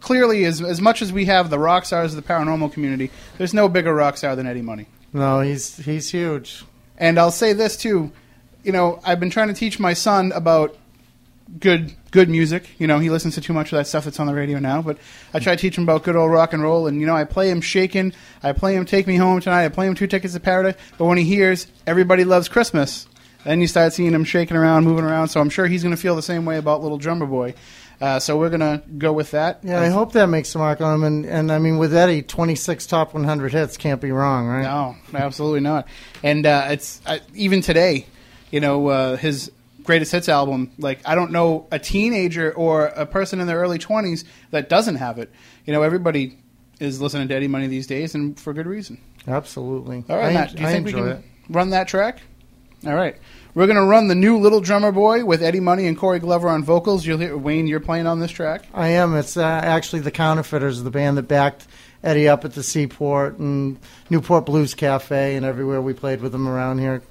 clearly 0.00 0.44
as 0.44 0.60
as 0.62 0.80
much 0.80 1.02
as 1.02 1.12
we 1.12 1.24
have 1.26 1.50
the 1.50 1.58
rock 1.58 1.84
stars 1.84 2.14
of 2.14 2.22
the 2.22 2.28
paranormal 2.32 2.72
community. 2.72 3.10
There's 3.38 3.52
no 3.54 3.68
bigger 3.68 3.94
rock 3.94 4.16
star 4.16 4.36
than 4.36 4.46
Eddie 4.46 4.62
Money. 4.62 4.86
No, 5.12 5.40
he's 5.40 5.76
he's 5.76 6.10
huge. 6.10 6.64
And 6.98 7.18
I'll 7.18 7.30
say 7.32 7.52
this 7.52 7.76
too, 7.76 8.12
you 8.62 8.70
know, 8.72 9.00
I've 9.04 9.18
been 9.18 9.30
trying 9.30 9.48
to 9.48 9.54
teach 9.54 9.80
my 9.80 9.92
son 9.92 10.30
about 10.32 10.76
good 11.58 11.92
good 12.10 12.28
music. 12.28 12.68
You 12.78 12.86
know, 12.86 12.98
he 12.98 13.10
listens 13.10 13.34
to 13.34 13.40
too 13.40 13.52
much 13.52 13.72
of 13.72 13.76
that 13.78 13.86
stuff 13.86 14.04
that's 14.04 14.20
on 14.20 14.26
the 14.26 14.34
radio 14.34 14.58
now. 14.58 14.82
But 14.82 14.98
I 15.32 15.38
try 15.38 15.56
to 15.56 15.60
teach 15.60 15.76
him 15.76 15.84
about 15.84 16.02
good 16.02 16.16
old 16.16 16.30
rock 16.30 16.52
and 16.52 16.62
roll. 16.62 16.86
And 16.86 17.00
you 17.00 17.06
know, 17.06 17.16
I 17.16 17.24
play 17.24 17.50
him 17.50 17.60
Shakin', 17.60 18.12
I 18.42 18.52
play 18.52 18.74
him 18.74 18.84
Take 18.84 19.06
Me 19.06 19.16
Home 19.16 19.40
Tonight, 19.40 19.64
I 19.64 19.68
play 19.68 19.86
him 19.86 19.94
Two 19.94 20.06
Tickets 20.06 20.34
to 20.34 20.40
Paradise. 20.40 20.74
But 20.98 21.06
when 21.06 21.18
he 21.18 21.24
hears 21.24 21.66
Everybody 21.86 22.24
Loves 22.24 22.48
Christmas, 22.48 23.06
Then 23.44 23.60
you 23.60 23.66
start 23.66 23.92
seeing 23.92 24.12
him 24.12 24.24
shaking 24.24 24.56
around, 24.56 24.84
moving 24.84 25.04
around. 25.04 25.28
So 25.28 25.40
I'm 25.40 25.50
sure 25.50 25.66
he's 25.66 25.82
going 25.82 25.94
to 25.94 26.00
feel 26.00 26.14
the 26.16 26.22
same 26.22 26.44
way 26.44 26.58
about 26.58 26.82
Little 26.82 26.98
Drummer 26.98 27.26
Boy. 27.26 27.54
Uh, 28.00 28.18
so 28.18 28.36
we're 28.36 28.50
going 28.50 28.60
to 28.60 28.82
go 28.98 29.12
with 29.12 29.30
that. 29.32 29.60
Yeah, 29.62 29.80
I 29.80 29.88
hope 29.88 30.12
that 30.12 30.26
makes 30.26 30.52
a 30.54 30.58
mark 30.58 30.80
on 30.80 30.94
him. 30.96 31.04
And, 31.04 31.24
and 31.26 31.52
I 31.52 31.58
mean, 31.58 31.78
with 31.78 31.94
Eddie, 31.94 32.22
26 32.22 32.86
top 32.86 33.14
100 33.14 33.52
hits 33.52 33.76
can't 33.76 34.00
be 34.00 34.10
wrong, 34.10 34.48
right? 34.48 34.62
No, 34.62 34.96
absolutely 35.14 35.60
not. 35.60 35.86
And 36.22 36.44
uh, 36.44 36.68
it's 36.70 37.00
uh, 37.06 37.18
even 37.34 37.60
today, 37.60 38.06
you 38.50 38.60
know, 38.60 38.88
uh, 38.88 39.16
his 39.16 39.52
greatest 39.84 40.12
hits 40.12 40.28
album. 40.28 40.72
Like 40.78 41.00
I 41.06 41.14
don't 41.14 41.32
know 41.32 41.66
a 41.70 41.78
teenager 41.78 42.52
or 42.52 42.86
a 42.86 43.06
person 43.06 43.40
in 43.40 43.46
their 43.46 43.58
early 43.58 43.78
20s 43.78 44.24
that 44.50 44.68
doesn't 44.68 44.96
have 44.96 45.18
it. 45.18 45.30
You 45.66 45.72
know, 45.72 45.82
everybody 45.82 46.38
is 46.80 47.00
listening 47.00 47.28
to 47.28 47.34
Eddie 47.34 47.48
Money 47.48 47.68
these 47.68 47.86
days, 47.86 48.14
and 48.14 48.38
for 48.38 48.52
good 48.52 48.66
reason. 48.66 48.98
Absolutely. 49.26 50.04
All 50.08 50.16
right, 50.16 50.30
I, 50.30 50.34
Matt. 50.34 50.56
Do 50.56 50.62
you 50.62 50.68
I 50.68 50.72
think 50.72 50.86
we 50.86 50.92
can 50.92 51.08
it. 51.08 51.24
run 51.48 51.70
that 51.70 51.88
track? 51.88 52.20
All 52.86 52.94
right. 52.94 53.16
We're 53.54 53.66
going 53.66 53.76
to 53.76 53.84
run 53.84 54.08
the 54.08 54.14
new 54.14 54.38
Little 54.38 54.60
Drummer 54.60 54.90
Boy 54.90 55.24
with 55.24 55.42
Eddie 55.42 55.60
Money 55.60 55.86
and 55.86 55.96
Corey 55.96 56.18
Glover 56.18 56.48
on 56.48 56.64
vocals. 56.64 57.06
You'll 57.06 57.18
hear 57.18 57.36
Wayne. 57.36 57.66
You're 57.66 57.80
playing 57.80 58.06
on 58.06 58.18
this 58.18 58.30
track. 58.30 58.64
I 58.72 58.88
am. 58.88 59.14
It's 59.14 59.36
uh, 59.36 59.42
actually 59.42 60.00
the 60.00 60.10
Counterfeiters, 60.10 60.82
the 60.82 60.90
band 60.90 61.18
that 61.18 61.28
backed 61.28 61.66
Eddie 62.02 62.28
up 62.28 62.44
at 62.44 62.54
the 62.54 62.62
Seaport 62.62 63.38
and 63.38 63.78
Newport 64.10 64.46
Blues 64.46 64.74
Cafe 64.74 65.36
and 65.36 65.46
everywhere 65.46 65.80
we 65.80 65.92
played 65.92 66.20
with 66.22 66.32
them 66.32 66.48
around 66.48 66.78
here. 66.78 67.02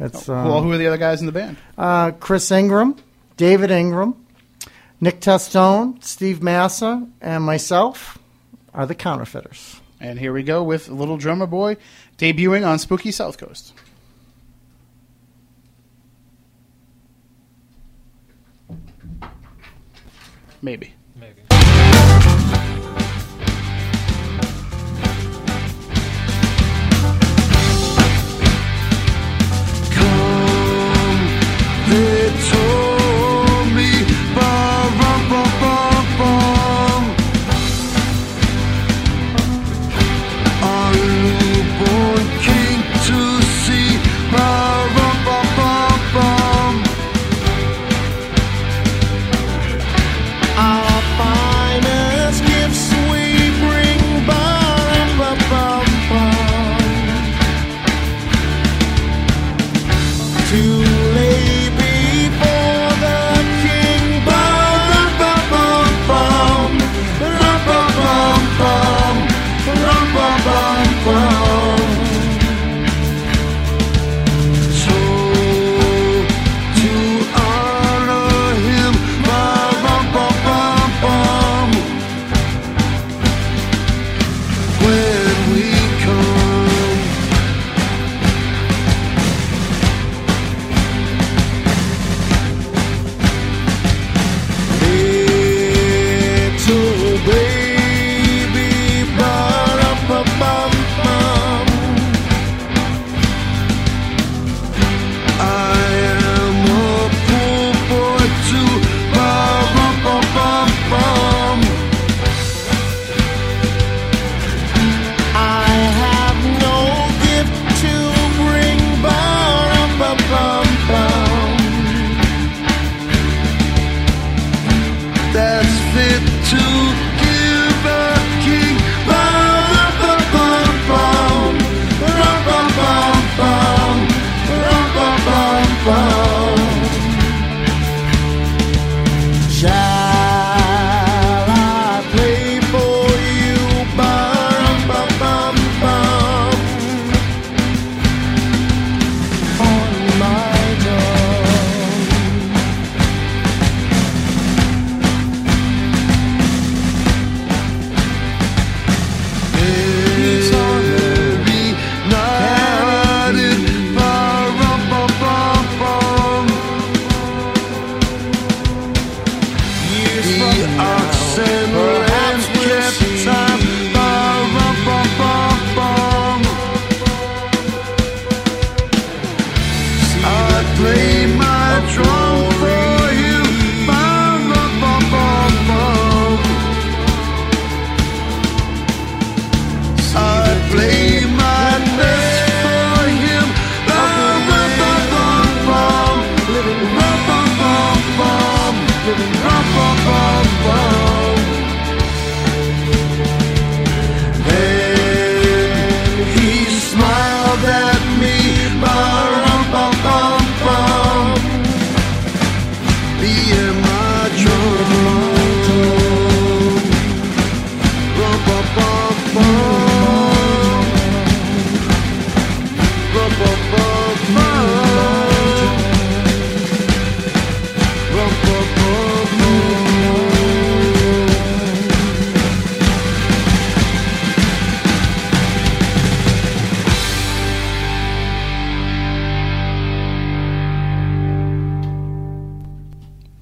It's 0.00 0.28
um, 0.28 0.48
well, 0.48 0.62
who 0.62 0.72
are 0.72 0.78
the 0.78 0.86
other 0.86 0.96
guys 0.98 1.20
in 1.20 1.26
the 1.26 1.32
band? 1.32 1.56
uh, 1.78 2.10
Chris 2.12 2.50
Ingram, 2.50 2.96
David 3.36 3.70
Ingram, 3.70 4.24
Nick 5.00 5.20
Testone, 5.20 6.00
Steve 6.02 6.42
Massa, 6.42 7.06
and 7.20 7.44
myself 7.44 8.18
are 8.72 8.86
the 8.86 8.94
Counterfeiters. 8.94 9.80
And 10.00 10.18
here 10.18 10.32
we 10.32 10.42
go 10.42 10.62
with 10.62 10.88
Little 10.88 11.16
Drummer 11.16 11.46
Boy 11.46 11.76
debuting 12.18 12.66
on 12.66 12.78
Spooky 12.78 13.10
South 13.12 13.38
Coast. 13.38 13.72
Maybe. 20.62 20.94
it 31.96 32.50
told 32.50 32.83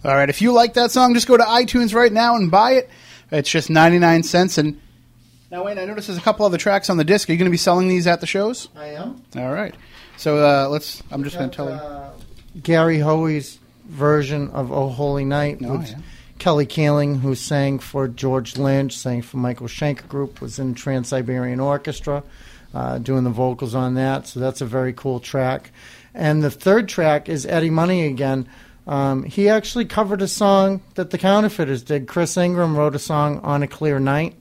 All 0.04 0.14
right. 0.14 0.28
If 0.28 0.42
you 0.42 0.52
like 0.52 0.74
that 0.74 0.90
song, 0.90 1.14
just 1.14 1.28
go 1.28 1.36
to 1.36 1.44
iTunes 1.44 1.94
right 1.94 2.12
now 2.12 2.36
and 2.36 2.50
buy 2.50 2.72
it. 2.72 2.90
It's 3.30 3.50
just 3.50 3.70
99 3.70 4.22
cents. 4.24 4.58
And 4.58 4.80
now, 5.50 5.64
Wayne, 5.64 5.78
I 5.78 5.84
noticed 5.84 6.08
there's 6.08 6.18
a 6.18 6.22
couple 6.22 6.44
other 6.46 6.58
tracks 6.58 6.90
on 6.90 6.96
the 6.96 7.04
disc. 7.04 7.28
Are 7.28 7.32
you 7.32 7.38
going 7.38 7.46
to 7.50 7.52
be 7.52 7.56
selling 7.56 7.88
these 7.88 8.06
at 8.06 8.20
the 8.20 8.26
shows? 8.26 8.68
I 8.76 8.88
am. 8.88 9.22
All 9.36 9.52
right. 9.52 9.74
So 10.16 10.38
uh, 10.38 10.68
let's. 10.68 11.02
I'm 11.10 11.24
just 11.24 11.36
going 11.36 11.50
to 11.50 11.56
tell 11.56 11.68
you. 11.68 11.74
Uh, 11.74 12.10
Gary 12.62 12.98
Hoey's 12.98 13.58
version 13.86 14.50
of 14.50 14.70
"Oh 14.72 14.88
Holy 14.88 15.24
Night" 15.24 15.58
Oh, 15.64 15.78
with 15.78 15.90
yeah. 15.90 15.96
Kelly 16.38 16.66
Keeling, 16.66 17.20
who 17.20 17.34
sang 17.34 17.78
for 17.78 18.08
George 18.08 18.56
Lynch, 18.56 18.96
sang 18.96 19.22
for 19.22 19.36
Michael 19.38 19.68
Schenker 19.68 20.08
Group, 20.08 20.40
was 20.40 20.58
in 20.58 20.74
Trans 20.74 21.08
Siberian 21.08 21.60
Orchestra, 21.60 22.22
uh, 22.74 22.98
doing 22.98 23.24
the 23.24 23.30
vocals 23.30 23.74
on 23.74 23.94
that. 23.94 24.26
So 24.26 24.40
that's 24.40 24.60
a 24.60 24.66
very 24.66 24.92
cool 24.92 25.20
track. 25.20 25.70
And 26.14 26.42
the 26.42 26.50
third 26.50 26.88
track 26.88 27.28
is 27.28 27.46
Eddie 27.46 27.70
Money 27.70 28.06
again. 28.06 28.48
Um, 28.86 29.22
he 29.22 29.48
actually 29.48 29.84
covered 29.84 30.22
a 30.22 30.28
song 30.28 30.82
that 30.94 31.10
the 31.10 31.18
Counterfeiters 31.18 31.82
did. 31.82 32.08
Chris 32.08 32.36
Ingram 32.36 32.76
wrote 32.76 32.94
a 32.94 32.98
song 32.98 33.38
on 33.40 33.62
a 33.62 33.68
clear 33.68 34.00
night, 34.00 34.34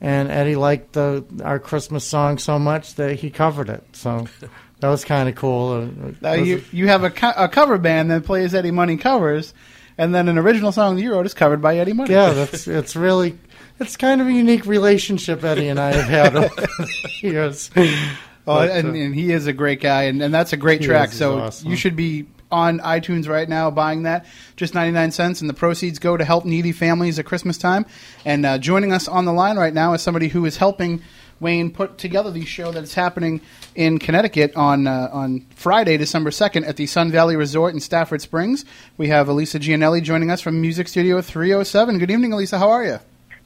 and 0.00 0.30
Eddie 0.30 0.54
liked 0.56 0.92
the 0.92 1.24
our 1.42 1.58
Christmas 1.58 2.04
song 2.04 2.38
so 2.38 2.58
much 2.58 2.94
that 2.94 3.16
he 3.16 3.30
covered 3.30 3.68
it. 3.68 3.84
So 3.92 4.26
that 4.80 4.88
was 4.88 5.04
kind 5.04 5.28
of 5.28 5.34
cool. 5.34 5.72
Uh, 5.72 6.12
Now 6.20 6.32
you 6.34 6.62
you 6.72 6.88
have 6.88 7.02
a, 7.04 7.10
co- 7.10 7.32
a 7.36 7.48
cover 7.48 7.76
band 7.78 8.10
that 8.12 8.24
plays 8.24 8.54
Eddie 8.54 8.70
Money 8.70 8.96
covers, 8.96 9.52
and 9.98 10.14
then 10.14 10.28
an 10.28 10.38
original 10.38 10.70
song 10.70 10.94
that 10.96 11.02
you 11.02 11.12
wrote 11.12 11.26
is 11.26 11.34
covered 11.34 11.60
by 11.60 11.76
Eddie 11.78 11.92
Money. 11.92 12.12
yeah, 12.12 12.30
that's 12.32 12.68
it's 12.68 12.94
really 12.94 13.36
it's 13.80 13.96
kind 13.96 14.20
of 14.20 14.28
a 14.28 14.32
unique 14.32 14.64
relationship 14.64 15.42
Eddie 15.42 15.66
and 15.68 15.80
I 15.80 15.92
have 15.92 16.08
had 16.08 16.36
over 16.36 16.54
the 16.54 17.10
years. 17.20 17.68
Oh, 18.44 18.56
But, 18.56 18.70
and, 18.70 18.88
uh, 18.88 18.94
and 18.94 19.14
he 19.14 19.30
is 19.30 19.46
a 19.46 19.52
great 19.52 19.80
guy, 19.80 20.02
and, 20.06 20.20
and 20.20 20.34
that's 20.34 20.52
a 20.52 20.56
great 20.56 20.82
track. 20.82 21.10
is, 21.10 21.16
so 21.16 21.38
awesome. 21.38 21.70
you 21.70 21.76
should 21.76 21.94
be 21.94 22.26
on 22.52 22.78
iTunes 22.80 23.28
right 23.28 23.48
now 23.48 23.70
buying 23.70 24.04
that, 24.04 24.26
just 24.54 24.74
ninety 24.74 24.92
nine 24.92 25.10
cents, 25.10 25.40
and 25.40 25.50
the 25.50 25.54
proceeds 25.54 25.98
go 25.98 26.16
to 26.16 26.24
help 26.24 26.44
needy 26.44 26.70
families 26.70 27.18
at 27.18 27.24
Christmas 27.24 27.58
time. 27.58 27.86
And 28.24 28.46
uh, 28.46 28.58
joining 28.58 28.92
us 28.92 29.08
on 29.08 29.24
the 29.24 29.32
line 29.32 29.56
right 29.56 29.74
now 29.74 29.94
is 29.94 30.02
somebody 30.02 30.28
who 30.28 30.44
is 30.44 30.58
helping 30.58 31.02
Wayne 31.40 31.72
put 31.72 31.98
together 31.98 32.30
the 32.30 32.44
show 32.44 32.70
that's 32.70 32.94
happening 32.94 33.40
in 33.74 33.98
Connecticut 33.98 34.54
on 34.54 34.86
uh, 34.86 35.08
on 35.12 35.44
Friday, 35.56 35.96
December 35.96 36.30
second, 36.30 36.66
at 36.66 36.76
the 36.76 36.86
Sun 36.86 37.10
Valley 37.10 37.34
Resort 37.34 37.74
in 37.74 37.80
Stafford 37.80 38.22
Springs. 38.22 38.64
We 38.96 39.08
have 39.08 39.28
Elisa 39.28 39.58
Gianelli 39.58 40.00
joining 40.02 40.30
us 40.30 40.40
from 40.40 40.60
Music 40.60 40.86
Studio 40.86 41.20
three 41.20 41.50
hundred 41.50 41.64
seven. 41.64 41.98
Good 41.98 42.12
evening, 42.12 42.32
Elisa. 42.32 42.58
How 42.58 42.70
are 42.70 42.84
you? 42.84 43.00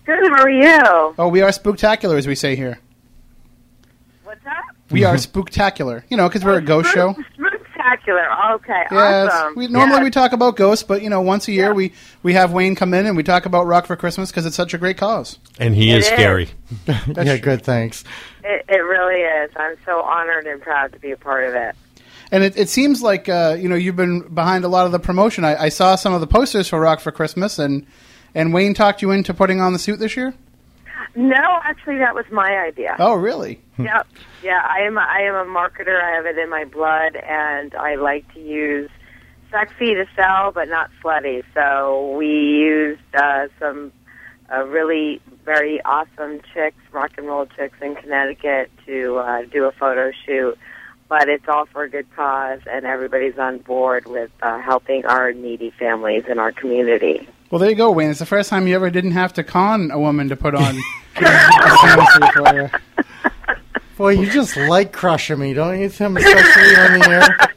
Good. 0.04 0.28
How 0.28 0.42
are 0.42 0.50
you? 0.50 1.14
Oh, 1.18 1.28
we 1.28 1.40
are 1.40 1.50
spooktacular, 1.50 2.18
as 2.18 2.26
we 2.26 2.34
say 2.34 2.54
here. 2.54 2.78
What's 4.24 4.44
that? 4.44 4.62
We 4.90 5.04
are 5.04 5.14
spooktacular, 5.14 6.02
you 6.10 6.16
know, 6.16 6.28
because 6.28 6.44
we're 6.44 6.58
a 6.58 6.62
ghost 6.62 6.92
show. 6.92 7.16
Spectacular. 7.86 8.26
Okay. 8.54 8.82
Yes, 8.90 9.32
Awesome. 9.32 9.54
we 9.56 9.68
normally 9.68 9.96
Yes. 9.98 10.04
we 10.04 10.10
talk 10.10 10.32
about 10.32 10.56
ghosts, 10.56 10.82
but 10.84 11.02
you 11.02 11.10
know, 11.10 11.20
once 11.20 11.46
a 11.48 11.52
year 11.52 11.72
we 11.72 11.92
we 12.22 12.32
have 12.34 12.52
Wayne 12.52 12.74
come 12.74 12.92
in 12.94 13.06
and 13.06 13.16
we 13.16 13.22
talk 13.22 13.46
about 13.46 13.66
Rock 13.66 13.86
for 13.86 13.96
Christmas 13.96 14.30
because 14.30 14.46
it's 14.46 14.56
such 14.56 14.74
a 14.74 14.78
great 14.78 14.96
cause. 14.98 15.38
And 15.58 15.74
he 15.74 15.92
It 15.92 15.98
is 15.98 16.04
is. 16.06 16.12
scary. 16.12 16.48
yeah, 17.16 17.36
good. 17.36 17.62
Thanks. 17.62 18.04
It, 18.44 18.64
it 18.68 18.78
really 18.78 19.20
is. 19.22 19.50
I'm 19.56 19.76
so 19.84 20.00
honored 20.02 20.46
and 20.46 20.60
proud 20.60 20.92
to 20.92 20.98
be 20.98 21.12
a 21.12 21.16
part 21.16 21.44
of 21.44 21.54
it. 21.54 21.74
And 22.32 22.42
it, 22.42 22.56
it 22.56 22.68
seems 22.68 23.02
like 23.02 23.28
uh, 23.28 23.56
you 23.58 23.68
know 23.68 23.76
you've 23.76 23.96
been 23.96 24.20
behind 24.34 24.64
a 24.64 24.68
lot 24.68 24.86
of 24.86 24.92
the 24.92 24.98
promotion. 24.98 25.44
I, 25.44 25.64
I 25.64 25.68
saw 25.68 25.94
some 25.96 26.12
of 26.12 26.20
the 26.20 26.26
posters 26.26 26.68
for 26.68 26.80
Rock 26.80 27.00
for 27.00 27.12
Christmas, 27.12 27.58
and 27.58 27.86
and 28.34 28.52
Wayne 28.52 28.74
talked 28.74 29.00
you 29.00 29.12
into 29.12 29.32
putting 29.32 29.60
on 29.60 29.72
the 29.72 29.78
suit 29.78 29.98
this 30.00 30.16
year. 30.16 30.34
No, 31.14 31.60
actually, 31.64 31.98
that 31.98 32.14
was 32.14 32.26
my 32.30 32.58
idea. 32.58 32.94
Oh, 32.98 33.14
really? 33.14 33.60
Yep. 33.78 34.06
Yeah, 34.46 34.62
I 34.64 34.82
am. 34.82 34.96
A, 34.96 35.00
I 35.00 35.22
am 35.22 35.34
a 35.34 35.44
marketer. 35.44 36.00
I 36.00 36.14
have 36.14 36.24
it 36.24 36.38
in 36.38 36.48
my 36.48 36.64
blood, 36.64 37.16
and 37.16 37.74
I 37.74 37.96
like 37.96 38.32
to 38.34 38.40
use 38.40 38.88
sexy 39.50 39.94
to 39.94 40.06
sell, 40.14 40.52
but 40.52 40.68
not 40.68 40.88
slutty. 41.02 41.42
So 41.52 42.14
we 42.16 42.28
used 42.28 43.02
uh, 43.12 43.48
some 43.58 43.90
uh, 44.48 44.62
really 44.62 45.20
very 45.44 45.82
awesome 45.84 46.42
chicks, 46.54 46.76
rock 46.92 47.10
and 47.18 47.26
roll 47.26 47.46
chicks 47.46 47.76
in 47.82 47.96
Connecticut, 47.96 48.70
to 48.86 49.16
uh, 49.16 49.42
do 49.46 49.64
a 49.64 49.72
photo 49.72 50.12
shoot. 50.24 50.56
But 51.08 51.28
it's 51.28 51.48
all 51.48 51.66
for 51.66 51.82
a 51.82 51.90
good 51.90 52.06
cause, 52.14 52.60
and 52.70 52.86
everybody's 52.86 53.38
on 53.38 53.58
board 53.58 54.06
with 54.06 54.30
uh, 54.42 54.60
helping 54.60 55.04
our 55.06 55.32
needy 55.32 55.70
families 55.76 56.22
in 56.28 56.38
our 56.38 56.52
community. 56.52 57.28
Well, 57.50 57.58
there 57.58 57.70
you 57.70 57.74
go, 57.74 57.90
Wayne. 57.90 58.10
It's 58.10 58.20
the 58.20 58.26
first 58.26 58.50
time 58.50 58.68
you 58.68 58.76
ever 58.76 58.90
didn't 58.90 59.12
have 59.12 59.32
to 59.32 59.42
con 59.42 59.90
a 59.90 59.98
woman 59.98 60.28
to 60.28 60.36
put 60.36 60.54
on 60.54 60.78
a 64.08 64.14
Santa 64.14 64.26
suit 64.26 64.30
for 64.30 64.60
you. 64.60 64.64
Just 64.64 64.70
like 64.70 64.92
crushing 64.92 65.38
me, 65.38 65.54
don't 65.54 65.80
you, 65.80 65.88
Tim? 65.88 66.16
Especially 66.16 66.76
on 66.76 66.98
the 67.00 67.08
air. 67.08 67.38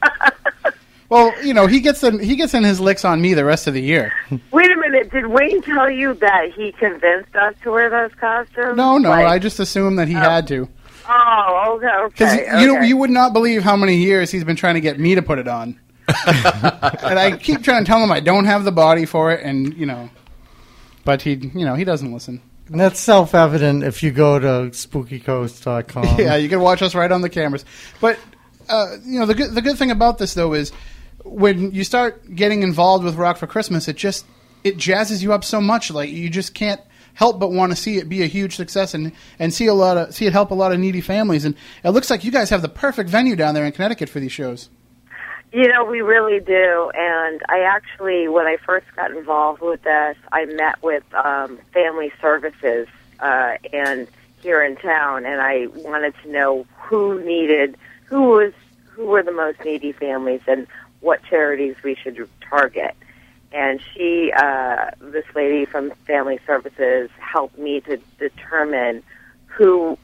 Well, 1.10 1.34
you 1.44 1.52
know 1.54 1.66
he 1.66 1.80
gets 1.80 2.04
in 2.04 2.20
he 2.20 2.36
gets 2.36 2.54
in 2.54 2.62
his 2.62 2.80
licks 2.80 3.04
on 3.04 3.20
me 3.20 3.34
the 3.34 3.44
rest 3.44 3.66
of 3.66 3.74
the 3.74 3.82
year. 3.82 4.12
Wait 4.52 4.70
a 4.70 4.76
minute. 4.76 5.10
Did 5.10 5.26
Wayne 5.26 5.60
tell 5.60 5.90
you 5.90 6.14
that 6.14 6.52
he 6.54 6.70
convinced 6.70 7.34
us 7.34 7.56
to 7.64 7.72
wear 7.72 7.90
those 7.90 8.14
costumes? 8.14 8.76
No, 8.76 8.96
no, 8.96 9.10
Like- 9.10 9.26
I 9.26 9.40
just 9.40 9.58
assumed 9.58 9.98
that 9.98 10.06
he 10.06 10.14
oh. 10.14 10.20
had 10.20 10.46
to. 10.48 10.68
Oh, 11.08 11.74
okay, 11.76 12.14
Because 12.14 12.38
okay. 12.38 12.62
you 12.62 12.76
okay. 12.76 12.86
you 12.86 12.96
would 12.96 13.10
not 13.10 13.32
believe 13.32 13.64
how 13.64 13.74
many 13.74 13.96
years 13.96 14.30
he's 14.30 14.44
been 14.44 14.54
trying 14.54 14.74
to 14.74 14.80
get 14.80 15.00
me 15.00 15.16
to 15.16 15.22
put 15.22 15.40
it 15.40 15.48
on, 15.48 15.80
and 16.06 17.18
I 17.18 17.36
keep 17.36 17.64
trying 17.64 17.84
to 17.84 17.88
tell 17.88 17.98
him 18.00 18.12
I 18.12 18.20
don't 18.20 18.44
have 18.44 18.62
the 18.62 18.70
body 18.70 19.04
for 19.04 19.32
it, 19.32 19.44
and 19.44 19.76
you 19.76 19.86
know, 19.86 20.08
but 21.04 21.22
he 21.22 21.32
you 21.32 21.64
know 21.64 21.74
he 21.74 21.82
doesn't 21.82 22.12
listen. 22.12 22.40
And 22.70 22.80
that's 22.80 23.00
self 23.00 23.34
evident 23.34 23.82
if 23.82 24.02
you 24.02 24.12
go 24.12 24.38
to 24.38 24.70
spookycoast.com. 24.70 26.18
yeah, 26.18 26.36
you 26.36 26.48
can 26.48 26.60
watch 26.60 26.82
us 26.82 26.94
right 26.94 27.10
on 27.10 27.20
the 27.20 27.28
cameras. 27.28 27.64
But 28.00 28.18
uh, 28.68 28.96
you 29.04 29.18
know 29.18 29.26
the 29.26 29.34
good 29.34 29.52
the 29.52 29.62
good 29.62 29.76
thing 29.76 29.90
about 29.90 30.18
this 30.18 30.34
though 30.34 30.54
is 30.54 30.70
when 31.24 31.72
you 31.72 31.82
start 31.82 32.34
getting 32.34 32.62
involved 32.62 33.04
with 33.04 33.16
Rock 33.16 33.38
for 33.38 33.48
Christmas, 33.48 33.88
it 33.88 33.96
just 33.96 34.24
it 34.62 34.76
jazzes 34.76 35.20
you 35.22 35.32
up 35.32 35.44
so 35.44 35.60
much. 35.60 35.90
Like 35.90 36.10
you 36.10 36.30
just 36.30 36.54
can't 36.54 36.80
help 37.14 37.40
but 37.40 37.50
want 37.50 37.72
to 37.72 37.76
see 37.76 37.98
it 37.98 38.08
be 38.08 38.22
a 38.22 38.26
huge 38.26 38.54
success 38.54 38.94
and 38.94 39.12
and 39.40 39.52
see 39.52 39.66
a 39.66 39.74
lot 39.74 39.96
of 39.96 40.14
see 40.14 40.26
it 40.26 40.32
help 40.32 40.52
a 40.52 40.54
lot 40.54 40.70
of 40.70 40.78
needy 40.78 41.00
families. 41.00 41.44
And 41.44 41.56
it 41.82 41.90
looks 41.90 42.08
like 42.08 42.22
you 42.22 42.30
guys 42.30 42.50
have 42.50 42.62
the 42.62 42.68
perfect 42.68 43.10
venue 43.10 43.34
down 43.34 43.54
there 43.54 43.64
in 43.64 43.72
Connecticut 43.72 44.08
for 44.08 44.20
these 44.20 44.32
shows. 44.32 44.70
You 45.52 45.66
know, 45.66 45.84
we 45.84 46.00
really 46.00 46.38
do. 46.38 46.92
And 46.94 47.42
I 47.48 47.60
actually, 47.60 48.28
when 48.28 48.46
I 48.46 48.56
first 48.64 48.86
got 48.94 49.10
involved 49.10 49.60
with 49.60 49.82
this, 49.82 50.16
I 50.30 50.44
met 50.44 50.80
with 50.82 51.02
um, 51.14 51.58
Family 51.72 52.12
Services 52.20 52.86
uh, 53.18 53.54
and 53.72 54.06
here 54.42 54.62
in 54.62 54.76
town, 54.76 55.26
and 55.26 55.40
I 55.40 55.66
wanted 55.66 56.14
to 56.22 56.30
know 56.30 56.66
who 56.78 57.20
needed, 57.24 57.76
who 58.04 58.30
was, 58.30 58.52
who 58.90 59.06
were 59.06 59.22
the 59.22 59.32
most 59.32 59.62
needy 59.64 59.92
families, 59.92 60.40
and 60.46 60.66
what 61.00 61.22
charities 61.24 61.74
we 61.82 61.96
should 61.96 62.28
target. 62.48 62.94
And 63.52 63.80
she, 63.92 64.32
uh, 64.34 64.92
this 65.00 65.26
lady 65.34 65.64
from 65.64 65.90
Family 66.06 66.38
Services, 66.46 67.10
helped 67.18 67.58
me 67.58 67.80
to 67.82 67.98
determine 68.18 69.02
who, 69.46 69.98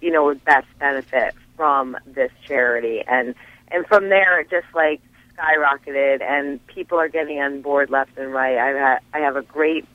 you 0.00 0.10
know, 0.10 0.24
would 0.24 0.44
best 0.44 0.66
benefit 0.80 1.34
from 1.56 1.96
this 2.04 2.32
charity. 2.44 3.04
And 3.06 3.36
and 3.70 3.86
from 3.86 4.08
there 4.08 4.40
it 4.40 4.50
just 4.50 4.66
like 4.74 5.00
skyrocketed 5.36 6.20
and 6.22 6.64
people 6.66 6.98
are 6.98 7.08
getting 7.08 7.38
on 7.40 7.60
board 7.62 7.90
left 7.90 8.10
and 8.18 8.32
right 8.32 8.56
i've 8.58 8.76
had 8.76 8.98
i 9.14 9.18
have 9.18 9.36
a 9.36 9.42
great 9.42 9.86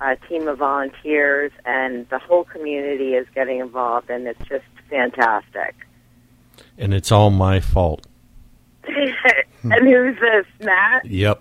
uh, 0.00 0.14
team 0.28 0.48
of 0.48 0.58
volunteers 0.58 1.52
and 1.64 2.08
the 2.10 2.18
whole 2.18 2.44
community 2.44 3.14
is 3.14 3.26
getting 3.34 3.58
involved 3.60 4.10
and 4.10 4.26
it's 4.26 4.44
just 4.48 4.64
fantastic 4.90 5.74
And 6.78 6.92
it's 6.92 7.10
all 7.12 7.30
my 7.30 7.60
fault. 7.60 8.06
and 8.86 9.72
who's 9.88 10.16
this 10.20 10.46
matt 10.60 11.04
Yep. 11.06 11.40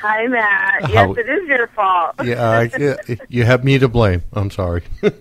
hi 0.00 0.26
matt 0.26 0.82
How- 0.84 1.14
yes 1.14 1.18
it 1.26 1.28
is 1.30 1.48
your 1.48 1.66
fault 1.68 2.14
Yeah, 2.24 2.48
I, 2.50 2.70
yeah, 2.78 2.96
you 3.28 3.44
have 3.44 3.64
me 3.64 3.78
to 3.78 3.88
blame. 3.88 4.22
I'm 4.32 4.50
sorry. 4.50 4.82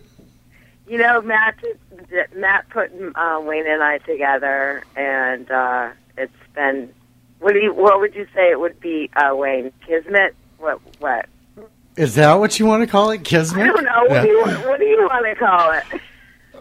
you 0.87 0.97
know 0.97 1.21
matt 1.21 1.55
matt 2.35 2.67
put 2.69 2.91
uh, 3.15 3.39
wayne 3.41 3.67
and 3.67 3.83
i 3.83 3.97
together 3.99 4.83
and 4.95 5.49
uh 5.51 5.89
it's 6.17 6.31
been 6.55 6.91
what 7.39 7.53
do 7.53 7.59
you 7.59 7.73
what 7.73 7.99
would 7.99 8.15
you 8.15 8.25
say 8.33 8.49
it 8.49 8.59
would 8.59 8.79
be 8.79 9.09
uh 9.15 9.35
wayne 9.35 9.71
kismet 9.85 10.35
what 10.57 10.79
what 10.99 11.27
Is 11.95 12.15
that 12.15 12.35
what 12.35 12.59
you 12.59 12.65
want 12.65 12.83
to 12.83 12.87
call 12.87 13.09
it? 13.09 13.23
Kismet? 13.23 13.63
I 13.63 13.67
don't 13.67 13.83
know. 13.83 14.03
What, 14.07 14.21
do 14.21 14.27
you, 14.27 14.43
what 14.69 14.79
do 14.79 14.85
you 14.85 15.01
want 15.01 15.25
to 15.25 15.35
call 15.35 15.71
it? 15.73 16.01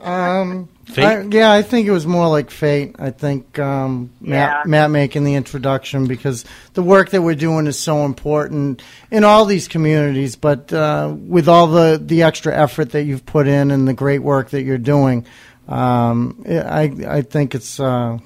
Um, 0.07 0.69
Fate? 0.85 1.05
I, 1.05 1.23
yeah, 1.23 1.51
I 1.51 1.63
think 1.63 1.89
it 1.89 1.91
was 1.91 2.07
more 2.07 2.29
like 2.29 2.51
fate. 2.53 2.95
I 3.01 3.11
think 3.11 3.59
um, 3.59 4.11
Matt, 4.21 4.63
Yeah. 4.65 4.71
Matt 4.71 4.91
making 4.93 5.25
the 5.25 5.35
introduction 5.35 6.07
because 6.07 6.45
the 6.75 6.83
work 6.83 7.11
that 7.11 7.23
we're 7.23 7.35
doing 7.35 7.67
is 7.67 7.77
so 7.77 8.05
important 8.05 8.83
in 9.11 9.25
all 9.25 9.47
these 9.47 9.67
communities. 9.67 10.37
But 10.37 10.73
uh, 10.73 11.13
with 11.17 11.49
all 11.49 11.67
the, 11.67 12.01
the 12.01 12.23
extra 12.23 12.57
effort 12.57 12.91
that 12.93 13.03
you've 13.03 13.27
put 13.27 13.49
in 13.49 13.73
and 13.73 13.89
the 13.89 13.95
great 13.95 14.21
work 14.21 14.51
that 14.51 14.63
you're 14.63 14.79
doing, 14.79 15.27
um, 15.67 16.45
I 16.49 16.93
I 17.09 17.23
think 17.23 17.57
it's 17.57 17.81
uh, 17.81 18.19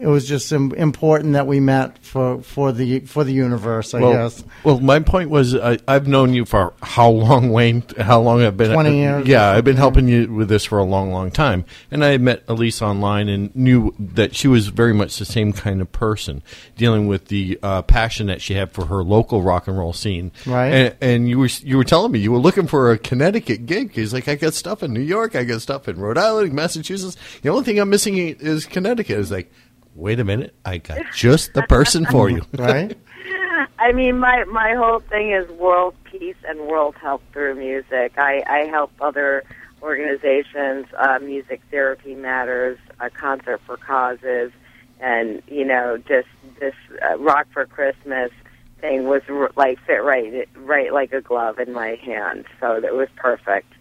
it 0.00 0.06
was 0.06 0.28
just 0.28 0.52
im- 0.52 0.72
important 0.74 1.32
that 1.32 1.46
we 1.46 1.58
met 1.60 1.98
for, 1.98 2.40
for 2.42 2.72
the 2.72 3.00
for 3.00 3.24
the 3.24 3.32
universe. 3.32 3.94
I 3.94 4.00
well, 4.00 4.12
guess. 4.12 4.44
well, 4.62 4.78
my 4.80 5.00
point 5.00 5.30
was 5.30 5.54
I, 5.54 5.78
I've 5.88 6.06
known 6.06 6.34
you 6.34 6.44
for 6.44 6.72
how 6.82 7.10
long, 7.10 7.50
Wayne? 7.50 7.82
How 7.98 8.20
long 8.20 8.42
I've 8.42 8.56
been? 8.56 8.72
20 8.72 8.96
years. 8.96 9.26
Yeah, 9.26 9.50
I've 9.50 9.64
been 9.64 9.76
helping 9.76 10.08
you 10.08 10.32
with 10.32 10.48
this 10.48 10.64
for 10.64 10.78
a 10.78 10.84
long, 10.84 11.10
long 11.10 11.30
time. 11.30 11.64
And 11.90 12.04
I 12.04 12.16
met 12.18 12.44
Elise 12.48 12.80
online 12.80 13.28
and 13.28 13.54
knew 13.56 13.94
that 13.98 14.36
she 14.36 14.46
was 14.46 14.68
very 14.68 14.94
much 14.94 15.18
the 15.18 15.24
same 15.24 15.52
kind 15.52 15.80
of 15.80 15.90
person, 15.90 16.42
dealing 16.76 17.08
with 17.08 17.26
the 17.26 17.58
uh, 17.62 17.82
passion 17.82 18.28
that 18.28 18.40
she 18.40 18.54
had 18.54 18.70
for 18.70 18.86
her 18.86 19.02
local 19.02 19.42
rock 19.42 19.66
and 19.66 19.76
roll 19.76 19.92
scene. 19.92 20.30
Right. 20.46 20.68
And, 20.68 20.96
and 21.00 21.28
you 21.28 21.38
were 21.40 21.50
you 21.62 21.76
were 21.76 21.84
telling 21.84 22.12
me 22.12 22.20
you 22.20 22.30
were 22.30 22.38
looking 22.38 22.66
for 22.66 22.92
a 22.92 22.98
Connecticut 22.98 23.66
gig. 23.66 23.92
He's 23.92 24.12
like, 24.12 24.28
I 24.28 24.36
got 24.36 24.54
stuff 24.54 24.82
in 24.82 24.92
New 24.92 25.00
York, 25.00 25.34
I 25.34 25.44
got 25.44 25.60
stuff 25.60 25.88
in 25.88 25.98
Rhode 25.98 26.18
Island, 26.18 26.52
Massachusetts. 26.52 27.16
The 27.42 27.48
only 27.48 27.64
thing 27.64 27.78
I'm 27.80 27.90
missing 27.90 28.16
is 28.16 28.64
Connecticut. 28.66 29.18
Is 29.18 29.32
like. 29.32 29.50
Wait 29.98 30.20
a 30.20 30.24
minute, 30.24 30.54
I 30.64 30.78
got 30.78 31.00
just 31.14 31.54
the 31.54 31.62
person 31.62 32.06
for 32.06 32.30
you. 32.30 32.42
Right? 32.56 32.96
I 33.80 33.92
mean, 33.92 34.18
my 34.18 34.44
my 34.44 34.74
whole 34.74 35.00
thing 35.00 35.32
is 35.32 35.48
world 35.50 35.94
peace 36.04 36.36
and 36.46 36.60
world 36.60 36.94
health 36.96 37.22
through 37.32 37.56
music. 37.56 38.12
I, 38.16 38.42
I 38.46 38.58
help 38.70 38.92
other 39.00 39.44
organizations, 39.82 40.86
uh, 40.96 41.18
Music 41.20 41.60
Therapy 41.70 42.14
Matters, 42.14 42.78
uh, 43.00 43.08
Concert 43.12 43.60
for 43.66 43.76
Causes, 43.76 44.52
and 45.00 45.42
you 45.48 45.64
know, 45.64 45.96
just 45.96 46.28
this 46.60 46.74
uh, 47.08 47.18
Rock 47.18 47.46
for 47.52 47.66
Christmas 47.66 48.30
thing 48.80 49.04
was 49.08 49.22
r- 49.28 49.50
like 49.56 49.78
fit 49.84 50.02
right 50.04 50.48
right 50.56 50.92
like 50.92 51.12
a 51.12 51.20
glove 51.20 51.58
in 51.58 51.72
my 51.72 51.96
hand. 52.04 52.44
So 52.60 52.76
it 52.76 52.94
was 52.94 53.08
perfect. 53.16 53.72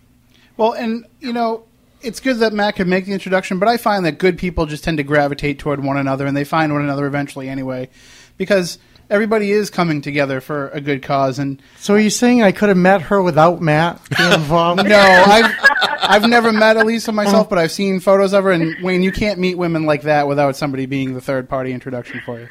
Well, 0.58 0.74
and 0.74 1.06
you 1.20 1.34
know, 1.34 1.66
it's 2.08 2.20
good 2.20 2.38
that 2.38 2.54
Matt 2.54 2.76
could 2.76 2.88
make 2.88 3.06
the 3.06 3.14
introduction, 3.14 3.60
but 3.60 3.68
I 3.70 3.78
find 3.78 4.06
that 4.06 4.18
good 4.18 4.38
people 4.38 4.66
just 4.66 4.84
tend 4.84 4.98
to 4.98 5.04
gravitate 5.04 5.60
toward 5.60 5.84
one 5.84 5.98
another, 5.98 6.26
and 6.26 6.36
they 6.36 6.44
find 6.44 6.74
one 6.74 6.82
another 6.82 7.06
eventually 7.06 7.50
anyway, 7.50 7.90
because 8.38 8.80
everybody 9.10 9.52
is 9.52 9.70
coming 9.70 10.02
together 10.02 10.42
for 10.42 10.70
a 10.70 10.82
good 10.82 11.04
cause. 11.04 11.40
And 11.40 11.62
So 11.78 11.94
are 11.96 12.00
you 12.00 12.10
saying 12.10 12.42
I 12.44 12.52
could 12.52 12.70
have 12.70 12.78
met 12.78 13.02
her 13.04 13.22
without 13.22 13.62
Matt 13.62 14.02
being 14.18 14.34
involved? 14.34 14.84
no, 14.88 14.98
I've 15.00 15.56
I've 16.00 16.30
never 16.30 16.52
met 16.54 16.78
Elisa 16.78 17.12
myself, 17.12 17.50
but 17.50 17.58
I've 17.58 17.72
seen 17.72 18.00
photos 18.00 18.34
of 18.34 18.44
her. 18.46 18.52
And 18.52 18.82
Wayne, 18.84 19.04
you 19.04 19.12
can't 19.12 19.40
meet 19.40 19.56
women 19.58 19.86
like 19.86 20.04
that 20.04 20.28
without 20.28 20.56
somebody 20.56 20.86
being 20.86 21.14
the 21.14 21.22
third 21.22 21.50
party 21.50 21.74
introduction 21.74 22.22
for 22.26 22.40
you. 22.40 22.48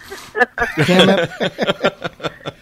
Damn 0.85 1.09
it. 1.19 2.13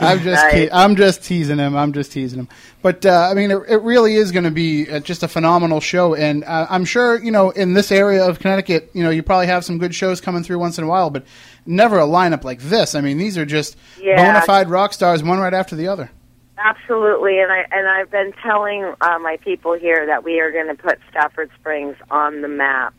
I'm 0.00 0.20
just 0.20 0.44
Right. 0.44 0.68
I'm 0.72 0.96
just 0.96 1.22
teasing 1.24 1.58
him. 1.58 1.76
I'm 1.76 1.92
just 1.92 2.12
teasing 2.12 2.40
him. 2.40 2.48
But 2.82 3.06
uh, 3.06 3.28
I 3.30 3.34
mean, 3.34 3.50
it, 3.50 3.62
it 3.68 3.82
really 3.82 4.14
is 4.16 4.32
going 4.32 4.44
to 4.44 4.50
be 4.50 4.90
uh, 4.90 5.00
just 5.00 5.22
a 5.22 5.28
phenomenal 5.28 5.80
show, 5.80 6.14
and 6.14 6.44
uh, 6.44 6.66
I'm 6.68 6.84
sure 6.84 7.22
you 7.22 7.30
know 7.30 7.50
in 7.50 7.74
this 7.74 7.90
area 7.92 8.24
of 8.28 8.38
Connecticut, 8.38 8.90
you 8.92 9.02
know, 9.02 9.10
you 9.10 9.22
probably 9.22 9.46
have 9.46 9.64
some 9.64 9.78
good 9.78 9.94
shows 9.94 10.20
coming 10.20 10.42
through 10.42 10.58
once 10.58 10.78
in 10.78 10.84
a 10.84 10.86
while, 10.86 11.10
but 11.10 11.24
never 11.66 11.98
a 11.98 12.06
lineup 12.06 12.44
like 12.44 12.60
this. 12.60 12.94
I 12.94 13.00
mean, 13.00 13.18
these 13.18 13.38
are 13.38 13.46
just 13.46 13.76
Yeah. 14.00 14.16
bona 14.16 14.42
fide 14.42 14.68
rock 14.68 14.92
stars, 14.92 15.22
one 15.22 15.38
right 15.38 15.54
after 15.54 15.76
the 15.76 15.88
other. 15.88 16.10
Absolutely, 16.56 17.40
and 17.40 17.50
I 17.52 17.64
and 17.72 17.88
I've 17.88 18.10
been 18.10 18.32
telling 18.42 18.84
uh, 19.00 19.18
my 19.18 19.38
people 19.42 19.74
here 19.78 20.06
that 20.06 20.24
we 20.24 20.40
are 20.40 20.50
going 20.52 20.68
to 20.68 20.74
put 20.74 20.98
Stafford 21.10 21.50
Springs 21.58 21.96
on 22.10 22.42
the 22.42 22.48
map. 22.48 22.94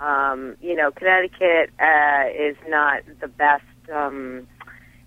Um, 0.00 0.56
you 0.62 0.74
know, 0.76 0.90
Connecticut 0.90 1.70
uh, 1.78 2.24
is 2.34 2.56
not 2.68 3.02
the 3.20 3.28
best, 3.28 3.64
um, 3.92 4.46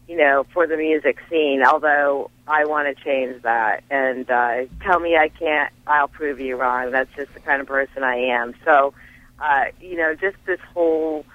you 0.07 0.17
know, 0.17 0.45
for 0.53 0.67
the 0.67 0.77
music 0.77 1.17
scene. 1.29 1.63
Although 1.65 2.29
I 2.47 2.65
want 2.65 2.95
to 2.95 3.03
change 3.03 3.41
that, 3.43 3.83
and 3.89 4.29
uh, 4.29 4.65
tell 4.81 4.99
me 4.99 5.15
I 5.15 5.29
can't, 5.29 5.71
I'll 5.87 6.07
prove 6.07 6.39
you 6.39 6.57
wrong. 6.57 6.91
That's 6.91 7.13
just 7.15 7.33
the 7.33 7.39
kind 7.39 7.61
of 7.61 7.67
person 7.67 8.03
I 8.03 8.15
am. 8.15 8.53
So, 8.65 8.93
uh, 9.39 9.65
you 9.79 9.97
know, 9.97 10.13
just 10.15 10.37
this 10.45 10.59
whole 10.73 11.25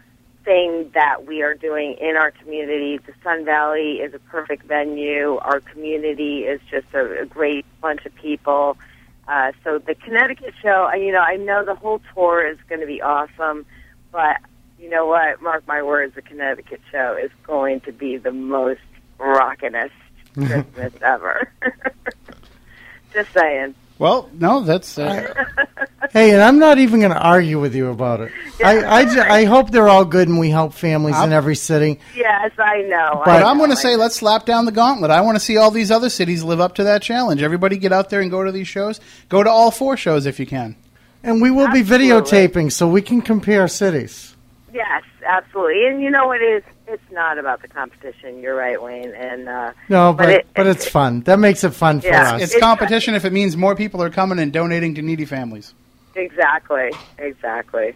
thing 0.45 0.91
that 0.95 1.27
we 1.27 1.43
are 1.43 1.55
doing 1.55 1.97
in 2.01 2.17
our 2.17 2.31
community. 2.31 2.99
The 2.99 3.13
Sun 3.23 3.45
Valley 3.45 4.01
is 4.01 4.15
a 4.15 4.19
perfect 4.19 4.65
venue. 4.65 5.37
Our 5.37 5.61
community 5.61 6.45
is 6.45 6.61
just 6.71 6.87
a, 6.95 7.23
a 7.23 7.27
great 7.27 7.67
bunch 7.81 8.07
of 8.07 8.15
people. 8.15 8.79
Uh, 9.27 9.53
so 9.63 9.79
the 9.79 9.95
Connecticut 9.95 10.55
show, 10.63 10.91
you 10.95 11.13
know, 11.13 11.21
I 11.21 11.37
know 11.37 11.65
the 11.65 11.75
whole 11.75 12.01
tour 12.15 12.47
is 12.47 12.57
going 12.69 12.81
to 12.81 12.87
be 12.87 13.03
awesome, 13.03 13.67
but 14.11 14.39
you 14.79 14.89
know 14.91 15.07
what? 15.07 15.43
Mark 15.43 15.67
my 15.67 15.83
words, 15.83 16.15
the 16.15 16.23
Connecticut 16.23 16.81
show 16.91 17.17
is 17.21 17.31
going 17.45 17.81
to 17.81 17.93
be 17.93 18.17
the 18.17 18.33
most 18.33 18.81
rockinest 19.19 19.91
Christmas 20.35 20.93
ever. 21.03 21.53
just 23.13 23.33
saying. 23.33 23.75
Well, 23.99 24.31
no, 24.33 24.61
that's 24.61 24.97
uh, 24.97 25.35
Hey, 26.13 26.31
and 26.33 26.41
I'm 26.41 26.61
not 26.61 26.79
even 26.79 27.01
going 27.01 27.13
to 27.13 27.21
argue 27.21 27.59
with 27.61 27.75
you 27.75 27.91
about 27.91 28.21
it. 28.21 28.33
I, 28.65 29.01
I, 29.01 29.05
ju- 29.05 29.21
I 29.21 29.45
hope 29.45 29.71
they're 29.71 29.89
all 29.89 30.05
good 30.05 30.29
and 30.29 30.39
we 30.39 30.51
help 30.51 30.73
families 30.73 31.19
in 31.19 31.33
every 31.33 31.57
city. 31.57 31.99
Yes, 32.15 32.53
I 32.59 32.83
know. 32.83 33.23
But 33.25 33.43
I 33.43 33.51
I'm 33.51 33.59
going 33.59 33.71
to 33.71 33.77
I 33.77 33.81
say, 33.81 33.97
let's 33.97 34.15
slap 34.15 34.47
down 34.47 34.65
the 34.65 34.73
gauntlet. 34.73 35.11
I 35.11 35.21
want 35.23 35.37
to 35.37 35.41
see 35.41 35.57
all 35.57 35.73
these 35.73 35.91
other 35.91 36.09
cities 36.09 36.45
live 36.45 36.61
up 36.61 36.77
to 36.77 36.85
that 36.85 37.03
challenge. 37.03 37.43
Everybody 37.43 37.77
get 37.77 37.93
out 37.93 38.09
there 38.09 38.21
and 38.21 38.31
go 38.31 38.45
to 38.45 38.53
these 38.53 38.69
shows. 38.69 39.01
Go 39.29 39.43
to 39.43 39.51
all 39.51 39.73
four 39.73 39.97
shows 39.97 40.25
if 40.27 40.39
you 40.39 40.47
can. 40.47 40.77
And 41.25 41.43
we 41.43 41.51
will 41.51 41.71
be 41.73 41.83
videotaping 41.83 42.71
so 42.71 42.89
we 42.89 43.03
can 43.03 43.21
compare 43.21 43.67
cities. 43.67 44.37
Yes, 44.73 45.03
absolutely. 45.27 45.87
And 45.87 46.03
you 46.03 46.11
know 46.11 46.27
what 46.27 46.43
it 46.43 46.45
is? 46.45 46.63
It's 46.87 47.11
not 47.13 47.39
about 47.39 47.63
the 47.63 47.69
competition. 47.69 48.41
You're 48.41 48.55
right, 48.55 48.81
Wayne. 48.83 49.15
And 49.15 49.49
uh, 49.49 49.73
No, 49.89 50.13
but, 50.13 50.29
it- 50.29 50.47
but 50.55 50.67
it's 50.67 50.87
fun. 50.89 51.21
That 51.23 51.39
makes 51.39 51.65
it 51.65 51.71
fun 51.71 52.01
for 52.01 52.09
Yeah. 52.09 52.35
us. 52.35 52.43
It's 52.43 52.55
It's- 52.55 52.61
competition 52.61 53.15
if 53.15 53.25
it 53.25 53.33
means 53.33 53.57
more 53.57 53.75
people 53.75 54.03
are 54.03 54.11
coming 54.11 54.39
and 54.39 54.53
donating 54.53 54.95
to 54.97 55.03
needy 55.03 55.25
families. 55.25 55.75
exactly, 56.15 56.91
exactly. 57.19 57.95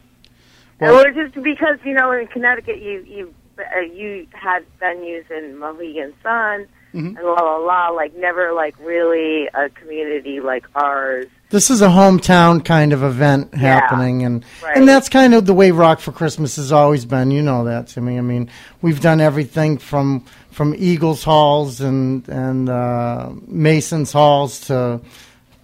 Well- 0.81 0.95
Well, 0.95 1.12
just 1.14 1.35
because 1.43 1.79
you 1.85 1.93
know 1.95 2.11
in 2.12 2.27
Connecticut 2.29 2.81
you 2.81 3.05
you 3.07 3.35
uh, 3.59 3.81
you 3.81 4.27
had 4.33 4.64
venues 4.81 5.31
in 5.31 5.59
Mohegan 5.59 6.12
Sun 6.23 6.66
Mhm. 6.95 7.16
and 7.16 7.24
la 7.24 7.32
la 7.32 7.57
la, 7.57 7.88
like 7.88 8.14
never 8.16 8.53
like 8.53 8.74
really 8.84 9.49
a 9.55 9.68
community 9.70 10.40
like 10.40 10.64
ours. 10.74 11.26
This 11.51 11.70
is 11.70 11.82
a 11.82 11.88
hometown 11.88 12.64
kind 12.64 12.93
of 12.93 13.03
event 13.03 13.49
Yeah. 13.53 13.59
happening, 13.59 14.24
and 14.24 14.45
Right. 14.62 14.76
and 14.76 14.88
that's 14.88 15.09
kind 15.09 15.34
of 15.34 15.45
the 15.47 15.55
way 15.55 15.70
Rock 15.70 16.01
for 16.01 16.12
Christmas 16.12 16.57
has 16.57 16.72
always 16.72 17.05
been. 17.05 17.30
You 17.30 17.43
know 17.43 17.64
that 17.64 17.88
to 17.88 18.01
me. 18.01 18.18
I 18.18 18.22
mean, 18.22 18.49
we've 18.80 19.01
done 19.01 19.20
everything 19.20 19.78
from 19.78 20.24
from 20.51 20.74
Eagles 20.76 21.24
halls 21.24 21.80
and 21.80 22.28
and 22.28 22.68
uh, 22.68 23.30
Masons 23.47 24.12
halls 24.12 24.61
to 24.68 25.01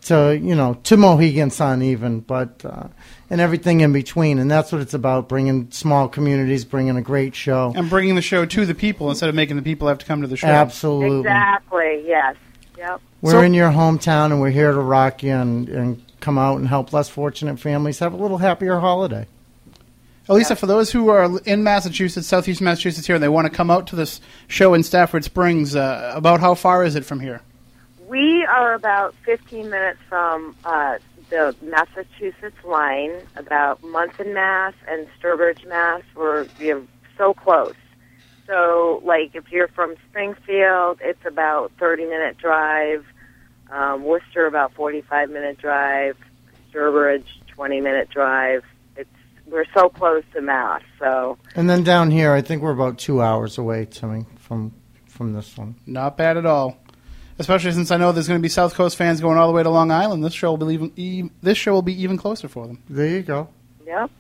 to 0.07 0.39
you 0.41 0.55
know 0.55 0.79
to 0.85 0.97
Mohegan 0.97 1.51
Sun 1.51 1.83
even, 1.83 2.21
but 2.21 2.63
uh, 2.65 2.85
and 3.31 3.41
everything 3.41 3.81
in 3.81 3.93
between. 3.93 4.39
And 4.39 4.51
that's 4.51 4.73
what 4.73 4.81
it's 4.81 4.95
about: 4.95 5.29
bringing 5.29 5.71
small 5.71 6.09
communities, 6.09 6.65
bringing 6.65 6.97
a 6.97 7.03
great 7.03 7.35
show. 7.35 7.73
And 7.77 7.89
bringing 7.91 8.15
the 8.15 8.23
show 8.23 8.45
to 8.47 8.67
the 8.67 8.75
people 8.75 9.11
instead 9.11 9.29
of 9.29 9.35
making 9.35 9.57
the 9.57 9.63
people 9.63 9.89
have 9.89 9.99
to 9.99 10.07
come 10.07 10.23
to 10.23 10.27
the 10.29 10.37
show. 10.37 10.49
Absolutely. 10.49 11.21
Exactly. 11.21 12.05
Yes. 12.07 12.37
Yep. 12.77 13.01
We're 13.21 13.31
So- 13.33 13.41
in 13.41 13.55
your 13.55 13.71
hometown, 13.71 14.27
and 14.27 14.41
we're 14.41 14.51
here 14.51 14.73
to 14.73 14.81
rock 14.81 15.23
you 15.23 15.33
and, 15.33 15.69
and 15.69 16.03
come 16.21 16.39
out 16.39 16.59
and 16.59 16.69
help 16.69 16.93
less 16.93 17.09
fortunate 17.09 17.59
families 17.59 17.99
have 18.01 18.13
a 18.13 18.17
little 18.17 18.39
happier 18.39 18.79
holiday. 18.79 19.27
Elisa, 20.29 20.55
for 20.55 20.67
those 20.67 20.93
who 20.93 21.09
are 21.09 21.39
in 21.47 21.65
Massachusetts, 21.65 22.27
southeast 22.27 22.61
Massachusetts 22.61 23.07
here, 23.07 23.17
and 23.17 23.23
they 23.23 23.31
want 23.31 23.47
to 23.47 23.51
come 23.51 23.71
out 23.71 23.87
to 23.87 23.97
this 23.97 24.21
show 24.47 24.75
in 24.75 24.83
Stafford 24.83 25.25
Springs, 25.25 25.75
uh, 25.75 26.13
about 26.15 26.41
how 26.41 26.55
far 26.55 26.85
is 26.85 26.97
it 26.97 27.05
from 27.07 27.21
here? 27.21 27.41
We 28.07 28.45
are 28.45 28.75
about 28.75 29.15
15 29.25 29.71
minutes 29.71 29.99
from 30.09 30.55
uh, 30.67 30.99
the 31.31 31.55
Massachusetts 31.63 32.65
line, 32.65 33.13
about 33.37 33.83
Monson, 33.83 34.35
Mass, 34.35 34.75
and 34.87 35.07
Sturbridge, 35.21 35.67
Mass. 35.67 36.03
We're 36.15 36.47
you're 36.59 36.83
so 37.17 37.35
close. 37.35 37.75
So, 38.47 39.03
like, 39.05 39.35
if 39.35 39.53
you're 39.53 39.69
from 39.69 39.95
Springfield, 40.09 41.01
it's 41.03 41.25
about 41.27 41.71
30 41.79 42.07
minute 42.07 42.39
drive. 42.39 43.05
Um, 43.71 44.05
Worcester, 44.05 44.47
about 44.47 44.73
45 44.73 45.29
minute 45.29 45.59
drive. 45.59 46.17
Sturbridge, 46.73 47.27
20 47.49 47.81
minute 47.81 48.09
drive. 48.09 48.65
It's 48.97 49.11
we're 49.47 49.67
so 49.75 49.89
close 49.89 50.25
to 50.35 50.41
Mass. 50.41 50.83
So, 50.99 51.39
And 51.55 51.69
then 51.69 51.85
down 51.85 52.11
here, 52.11 52.33
I 52.33 52.41
think 52.41 52.63
we're 52.63 52.73
about 52.73 52.99
two 52.99 53.21
hours 53.21 53.59
away, 53.59 53.87
Timmy, 53.87 54.25
from 54.37 54.73
from 55.07 55.35
this 55.35 55.57
one. 55.57 55.75
Not 55.87 56.17
bad 56.17 56.37
at 56.37 56.47
all. 56.47 56.79
Especially 57.39 57.71
since 57.73 57.91
I 57.91 57.97
know 57.97 58.11
there's 58.13 58.27
going 58.27 58.41
to 58.41 58.43
be 58.43 58.49
South 58.49 58.75
Coast 58.75 58.97
fans 58.97 59.21
going 59.21 59.39
all 59.39 59.47
the 59.47 59.53
way 59.53 59.63
to 59.63 59.71
Long 59.71 59.91
Island. 59.91 60.25
This 60.25 60.33
show 60.33 60.51
will 60.53 60.67
be 60.67 60.75
even, 60.75 60.93
e- 60.97 61.31
this 61.43 61.57
show 61.57 61.73
will 61.73 61.83
be 61.83 62.03
even 62.03 62.17
closer 62.17 62.49
for 62.49 62.67
them. 62.67 62.83
There 62.89 63.07
you 63.07 63.23
go. 63.23 63.49
yep. 63.87 64.11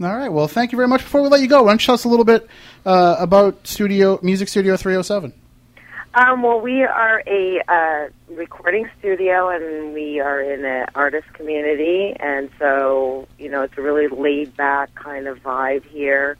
All 0.00 0.16
right. 0.16 0.32
Well, 0.32 0.48
thank 0.48 0.72
you 0.72 0.76
very 0.76 0.88
much. 0.88 1.02
Before 1.02 1.20
we 1.20 1.28
let 1.28 1.40
you 1.40 1.48
go, 1.48 1.64
why 1.64 1.72
don't 1.72 1.82
you 1.82 1.86
tell 1.86 1.94
us 1.94 2.04
a 2.04 2.08
little 2.08 2.24
bit 2.24 2.48
uh, 2.86 3.16
about 3.18 3.66
Studio 3.66 4.18
Music 4.22 4.48
Studio 4.48 4.76
307? 4.76 5.32
Um, 6.12 6.42
well, 6.42 6.60
we 6.60 6.82
are 6.82 7.22
a 7.26 7.60
uh, 7.68 8.08
recording 8.34 8.88
studio, 8.98 9.48
and 9.48 9.92
we 9.92 10.18
are 10.18 10.40
in 10.40 10.64
an 10.64 10.86
artist 10.94 11.32
community, 11.34 12.16
and 12.18 12.50
so 12.58 13.28
you 13.38 13.48
know 13.48 13.62
it's 13.62 13.78
a 13.78 13.82
really 13.82 14.08
laid 14.08 14.56
back 14.56 14.92
kind 14.96 15.28
of 15.28 15.40
vibe 15.40 15.84
here, 15.84 16.36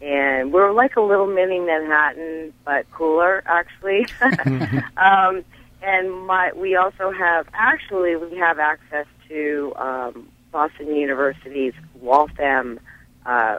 and 0.00 0.52
we're 0.52 0.70
like 0.70 0.94
a 0.96 1.00
little 1.00 1.26
mini 1.26 1.58
Manhattan, 1.58 2.52
but 2.64 2.88
cooler 2.92 3.42
actually. 3.44 4.06
um, 4.96 5.44
and 5.82 6.26
my 6.26 6.52
we 6.54 6.76
also 6.76 7.10
have 7.12 7.46
actually 7.54 8.16
we 8.16 8.36
have 8.38 8.58
access 8.58 9.06
to 9.28 9.72
um, 9.76 10.28
Boston 10.52 10.94
University's 10.94 11.74
Waltham 12.00 12.80
uh, 13.26 13.58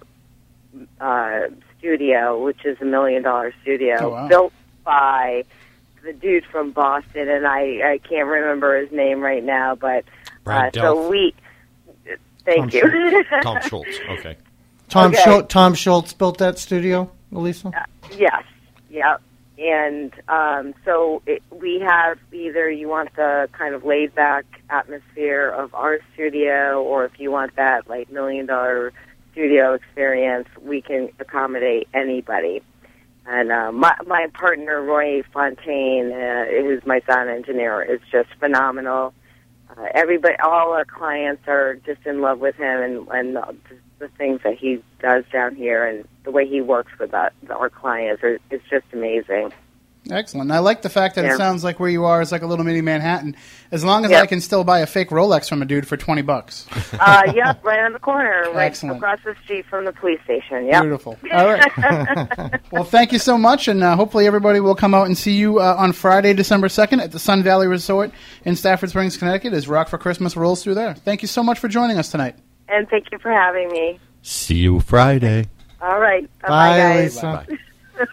uh, 1.00 1.42
studio, 1.78 2.44
which 2.44 2.66
is 2.66 2.78
a 2.82 2.86
million 2.86 3.24
dollar 3.24 3.54
studio 3.62 3.98
Oh, 4.02 4.10
wow. 4.10 4.28
built 4.28 4.54
by 4.84 5.44
the 6.04 6.14
dude 6.14 6.46
from 6.46 6.72
Boston, 6.72 7.30
and 7.30 7.46
I 7.46 7.94
I 7.94 7.98
can't 8.00 8.28
remember 8.28 8.80
his 8.80 8.92
name 8.92 9.20
right 9.22 9.44
now, 9.44 9.76
but 9.76 10.06
uh, 10.46 10.70
so 10.74 11.10
we. 11.10 11.34
Thank 12.46 12.72
Tom 12.72 12.82
you. 12.82 13.24
Tom 13.44 13.58
Scholz. 13.58 14.18
Okay. 14.20 14.38
Tom 14.88 15.12
Okay. 15.14 15.22
Scholz, 15.22 15.50
Tom 15.50 15.74
Scholz 15.74 16.18
built 16.18 16.38
that 16.40 16.58
studio, 16.58 17.12
Elisa. 17.32 17.72
Yes. 18.18 18.44
Yep. 18.90 19.22
And 19.60 20.14
um, 20.30 20.74
so 20.86 21.22
it, 21.26 21.44
we 21.52 21.82
have 21.86 22.18
either 22.32 22.70
you 22.70 22.88
want 22.88 23.14
the 23.18 23.50
kind 23.52 23.76
of 23.76 23.84
laid 23.84 24.16
back 24.16 24.46
atmosphere 24.70 25.50
of 25.50 25.74
our 25.76 26.00
studio, 26.14 26.82
or 26.82 27.04
if 27.04 27.20
you 27.20 27.30
want 27.30 27.58
that 27.58 27.90
like 27.90 28.10
million 28.10 28.46
dollar 28.46 28.94
studio 29.34 29.74
experience, 29.74 30.48
we 30.62 30.82
can 30.82 31.10
accommodate 31.20 31.90
anybody. 31.94 32.62
And 33.26 33.52
uh, 33.52 33.72
my 33.74 33.96
my 34.08 34.28
partner 34.34 34.82
Roy 34.82 35.24
Fontaine, 35.34 36.14
uh, 36.14 36.46
who's 36.62 36.86
my 36.86 37.02
sound 37.06 37.30
engineer, 37.30 37.82
is 37.82 38.00
just 38.12 38.30
phenomenal. 38.40 39.14
Uh, 39.70 39.88
everybody, 39.94 40.36
all 40.42 40.72
our 40.72 40.86
clients 40.86 41.44
are 41.48 41.76
just 41.86 42.06
in 42.06 42.22
love 42.22 42.40
with 42.40 42.56
him 42.56 42.82
and 42.82 43.08
and 43.10 43.38
the, 44.00 44.08
things 44.18 44.42
that 44.44 44.58
he 44.58 44.82
does 45.00 45.24
down 45.32 45.56
here 45.56 45.86
and 45.86 46.06
the 46.24 46.32
way 46.32 46.48
he 46.48 46.62
works 46.62 46.92
with 47.00 47.14
us, 47.14 47.32
our 47.50 47.70
clients 47.70 48.24
are 48.24 48.40
is 48.52 48.62
just 48.70 48.86
amazing. 48.94 49.52
Excellent. 50.10 50.50
I 50.52 50.60
like 50.60 50.82
the 50.82 50.90
fact 50.90 51.16
that 51.16 51.26
Yeah. 51.26 51.34
it 51.34 51.38
sounds 51.38 51.64
like 51.64 51.80
where 51.80 51.90
you 51.90 52.06
are 52.06 52.22
is 52.22 52.32
like 52.32 52.42
a 52.42 52.48
little 52.48 52.64
mini 52.66 52.82
Manhattan. 52.82 53.36
As 53.72 53.84
long 53.84 54.06
as 54.06 54.12
Yeah. 54.12 54.22
I 54.22 54.26
can 54.28 54.40
still 54.42 54.64
buy 54.64 54.80
a 54.80 54.88
fake 54.88 55.10
Rolex 55.10 55.48
from 55.48 55.62
a 55.62 55.66
dude 55.66 55.86
for 55.88 55.98
twenty 55.98 56.22
bucks. 56.24 56.66
Uh, 57.00 57.32
yep, 57.36 57.64
right 57.64 57.82
on 57.82 57.94
the 57.94 58.00
corner, 58.00 58.44
right 58.54 58.66
Excellent. 58.66 58.98
across 58.98 59.20
the 59.24 59.36
street 59.44 59.66
from 59.70 59.86
the 59.86 59.92
police 59.94 60.20
station. 60.24 60.66
Yep. 60.66 60.82
Beautiful. 60.82 61.18
All 61.32 61.48
right. 61.48 62.60
well, 62.72 62.84
thank 62.86 63.12
you 63.12 63.20
so 63.20 63.38
much, 63.38 63.68
and 63.68 63.84
uh, 63.84 63.96
hopefully 63.96 64.26
everybody 64.26 64.60
will 64.60 64.74
come 64.76 64.94
out 64.96 65.06
and 65.06 65.18
see 65.18 65.34
you 65.34 65.60
uh, 65.60 65.76
on 65.78 65.92
Friday, 65.94 66.34
December 66.34 66.70
second, 66.70 67.02
at 67.02 67.12
the 67.12 67.20
Sun 67.20 67.44
Valley 67.44 67.68
Resort 67.68 68.12
in 68.46 68.56
Stafford 68.56 68.90
Springs, 68.90 69.18
Connecticut, 69.18 69.54
as 69.54 69.68
Rock 69.68 69.88
for 69.90 69.98
Christmas 69.98 70.36
rolls 70.36 70.64
through 70.64 70.76
there. 70.76 70.94
Thank 70.96 71.22
you 71.22 71.28
so 71.28 71.44
much 71.44 71.60
for 71.60 71.68
joining 71.68 71.98
us 71.98 72.10
tonight. 72.10 72.36
And 72.70 72.88
thank 72.90 73.12
you 73.12 73.20
for 73.20 73.32
having 73.32 73.70
me. 73.72 74.00
See 74.22 74.56
you 74.56 74.80
Friday. 74.80 75.48
All 75.82 76.00
right. 76.00 76.30
Bye, 76.42 76.48
Bye, 76.48 76.78
guys. 76.78 77.16
Lisa. 77.16 77.22
Bye-bye. 77.22 77.58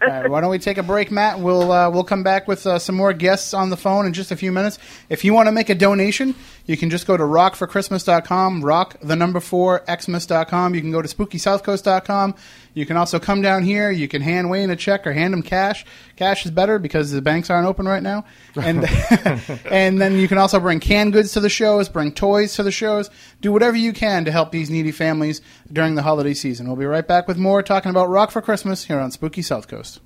All 0.02 0.08
right, 0.08 0.30
why 0.30 0.40
don't 0.40 0.50
we 0.50 0.58
take 0.58 0.78
a 0.78 0.82
break, 0.82 1.12
Matt? 1.12 1.38
We'll 1.38 1.70
uh, 1.70 1.88
we'll 1.90 2.04
come 2.04 2.24
back 2.24 2.48
with 2.48 2.66
uh, 2.66 2.78
some 2.78 2.96
more 2.96 3.12
guests 3.12 3.54
on 3.54 3.70
the 3.70 3.76
phone 3.76 4.04
in 4.04 4.12
just 4.12 4.32
a 4.32 4.36
few 4.36 4.50
minutes. 4.50 4.78
If 5.08 5.24
you 5.24 5.32
want 5.32 5.46
to 5.46 5.52
make 5.52 5.68
a 5.70 5.76
donation, 5.76 6.34
you 6.64 6.76
can 6.76 6.90
just 6.90 7.06
go 7.06 7.16
to 7.16 7.22
rockforchristmas.com, 7.22 8.64
rock 8.64 8.96
the 9.00 9.14
number 9.14 9.38
four 9.38 9.84
xmas.com. 9.88 10.74
You 10.74 10.80
can 10.80 10.90
go 10.90 11.02
to 11.02 11.08
spookysouthcoast.com. 11.08 12.34
You 12.76 12.84
can 12.84 12.98
also 12.98 13.18
come 13.18 13.40
down 13.40 13.62
here. 13.62 13.90
You 13.90 14.06
can 14.06 14.20
hand 14.20 14.50
Wayne 14.50 14.68
a 14.68 14.76
check 14.76 15.06
or 15.06 15.14
hand 15.14 15.32
him 15.32 15.40
cash. 15.40 15.86
Cash 16.16 16.44
is 16.44 16.50
better 16.50 16.78
because 16.78 17.10
the 17.10 17.22
banks 17.22 17.48
aren't 17.48 17.66
open 17.66 17.88
right 17.88 18.02
now. 18.02 18.26
And 18.54 18.84
and 19.70 19.98
then 19.98 20.18
you 20.18 20.28
can 20.28 20.36
also 20.36 20.60
bring 20.60 20.78
canned 20.78 21.14
goods 21.14 21.32
to 21.32 21.40
the 21.40 21.48
shows, 21.48 21.88
bring 21.88 22.12
toys 22.12 22.54
to 22.56 22.62
the 22.62 22.70
shows, 22.70 23.08
do 23.40 23.50
whatever 23.50 23.78
you 23.78 23.94
can 23.94 24.26
to 24.26 24.30
help 24.30 24.52
these 24.52 24.68
needy 24.68 24.92
families 24.92 25.40
during 25.72 25.94
the 25.94 26.02
holiday 26.02 26.34
season. 26.34 26.66
We'll 26.66 26.76
be 26.76 26.84
right 26.84 27.08
back 27.08 27.26
with 27.26 27.38
more 27.38 27.62
talking 27.62 27.88
about 27.88 28.10
Rock 28.10 28.30
for 28.30 28.42
Christmas 28.42 28.84
here 28.84 29.00
on 29.00 29.10
Spooky 29.10 29.40
South 29.40 29.68
Coast. 29.68 30.00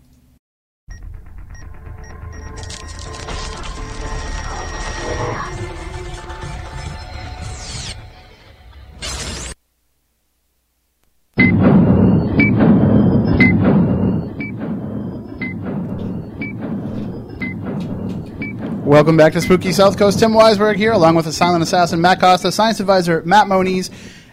Welcome 18.91 19.17
back 19.17 19.35
to 19.35 19.41
Spooky 19.41 19.71
South 19.71 19.97
Coast. 19.97 20.19
Tim 20.19 20.33
Weisberg 20.33 20.75
here, 20.75 20.91
along 20.91 21.15
with 21.15 21.25
the 21.25 21.33
silent 21.33 21.63
assassin 21.63 22.01
Matt 22.01 22.19
Costa, 22.19 22.51
science 22.51 22.81
advisor 22.81 23.23
Matt 23.25 23.47
Moniz, 23.47 23.89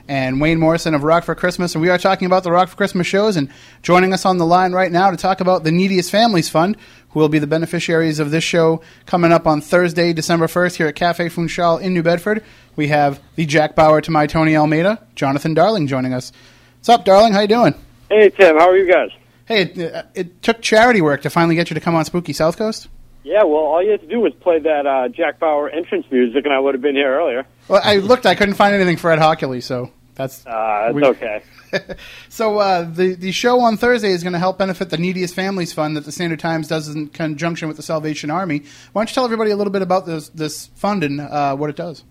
and 0.08 0.42
Wayne 0.42 0.60
Morrison 0.60 0.96
of 0.96 1.04
Rock 1.04 1.26
for 1.26 1.36
Christmas. 1.36 1.76
And 1.76 1.82
we 1.84 1.90
are 1.90 2.00
talking 2.00 2.26
about 2.26 2.42
the 2.42 2.52
Rock 2.52 2.70
for 2.70 2.76
Christmas 2.76 3.06
shows. 3.06 3.38
And 3.38 3.52
joining 3.84 4.14
us 4.14 4.26
on 4.26 4.40
the 4.40 4.48
line 4.48 4.72
right 4.72 4.92
now 4.92 5.12
to 5.12 5.16
talk 5.16 5.42
about 5.42 5.64
the 5.64 5.72
Neediest 5.72 6.10
Families 6.10 6.50
Fund, 6.50 6.76
who 7.10 7.20
will 7.20 7.30
be 7.30 7.38
the 7.38 7.46
beneficiaries 7.46 8.18
of 8.18 8.32
this 8.32 8.44
show 8.44 8.82
coming 9.06 9.32
up 9.32 9.46
on 9.46 9.62
Thursday, 9.62 10.12
December 10.12 10.48
1st, 10.48 10.76
here 10.78 10.88
at 10.88 10.96
Cafe 10.96 11.30
Funchal 11.30 11.78
in 11.78 11.94
New 11.94 12.02
Bedford. 12.02 12.44
We 12.76 12.88
have 12.88 13.22
the 13.36 13.46
Jack 13.46 13.76
Bauer 13.76 14.02
to 14.02 14.10
my 14.10 14.26
Tony 14.26 14.58
Almeida, 14.58 15.06
Jonathan 15.14 15.54
Darling 15.54 15.86
joining 15.86 16.16
us. 16.16 16.32
What's 16.80 16.90
up, 16.90 17.06
Darling? 17.06 17.34
How 17.34 17.42
you 17.42 17.48
doing? 17.48 17.76
Hey 18.10 18.32
Tim, 18.32 18.58
how 18.58 18.70
are 18.70 18.76
you 18.76 18.92
guys? 18.92 19.12
Hey, 19.46 19.62
it, 19.62 19.94
uh, 19.94 20.04
it 20.16 20.42
took 20.42 20.64
charity 20.64 21.02
work 21.02 21.22
to 21.22 21.30
finally 21.30 21.54
get 21.54 21.70
you 21.70 21.76
to 21.76 21.80
come 21.80 21.94
on 21.94 22.06
Spooky 22.06 22.34
South 22.34 22.58
Coast. 22.58 22.88
Yeah, 23.28 23.44
well, 23.44 23.58
all 23.58 23.84
you 23.84 23.92
had 23.92 24.00
to 24.00 24.08
do 24.08 24.22
was 24.22 24.34
play 24.36 24.58
that 24.60 24.88
uh, 24.88 25.10
Jack 25.10 25.38
Bauer 25.38 25.68
entrance 25.70 26.06
music, 26.10 26.46
and 26.46 26.54
I 26.54 26.60
would 26.60 26.74
have 26.76 26.82
been 26.82 26.96
here 26.96 27.14
earlier. 27.14 27.46
Well, 27.68 27.82
I 27.84 27.98
looked, 27.98 28.26
I 28.26 28.36
couldn't 28.36 28.54
find 28.54 28.74
anything 28.74 28.96
for 28.96 29.12
Ed 29.12 29.20
Hockley, 29.20 29.60
so 29.60 29.92
that's 30.16 30.46
Uh, 30.48 30.86
it's 30.88 30.96
We- 30.96 31.04
okay. 31.06 31.44
So 32.30 32.60
uh, 32.60 32.84
the 32.90 33.16
the 33.16 33.34
show 33.34 33.60
on 33.60 33.76
Thursday 33.76 34.12
is 34.12 34.24
going 34.24 34.32
to 34.32 34.40
help 34.40 34.58
benefit 34.58 34.90
the 34.90 34.98
Neediest 34.98 35.36
Families 35.36 35.74
Fund 35.74 35.98
that 35.98 36.06
the 36.06 36.14
Standard 36.14 36.40
Times 36.40 36.70
does 36.70 36.88
in 36.88 37.08
conjunction 37.08 37.68
with 37.68 37.76
the 37.76 37.84
Salvation 37.84 38.32
Army. 38.32 38.60
Why 38.94 39.02
don't 39.02 39.10
you 39.10 39.14
tell 39.14 39.26
everybody 39.26 39.52
a 39.52 39.58
little 39.58 39.74
bit 39.74 39.82
about 39.82 40.06
this 40.06 40.30
this 40.30 40.68
fund 40.76 41.04
and 41.04 41.20
uh, 41.20 41.58
what 41.58 41.70
it 41.70 41.76
does? 41.76 42.06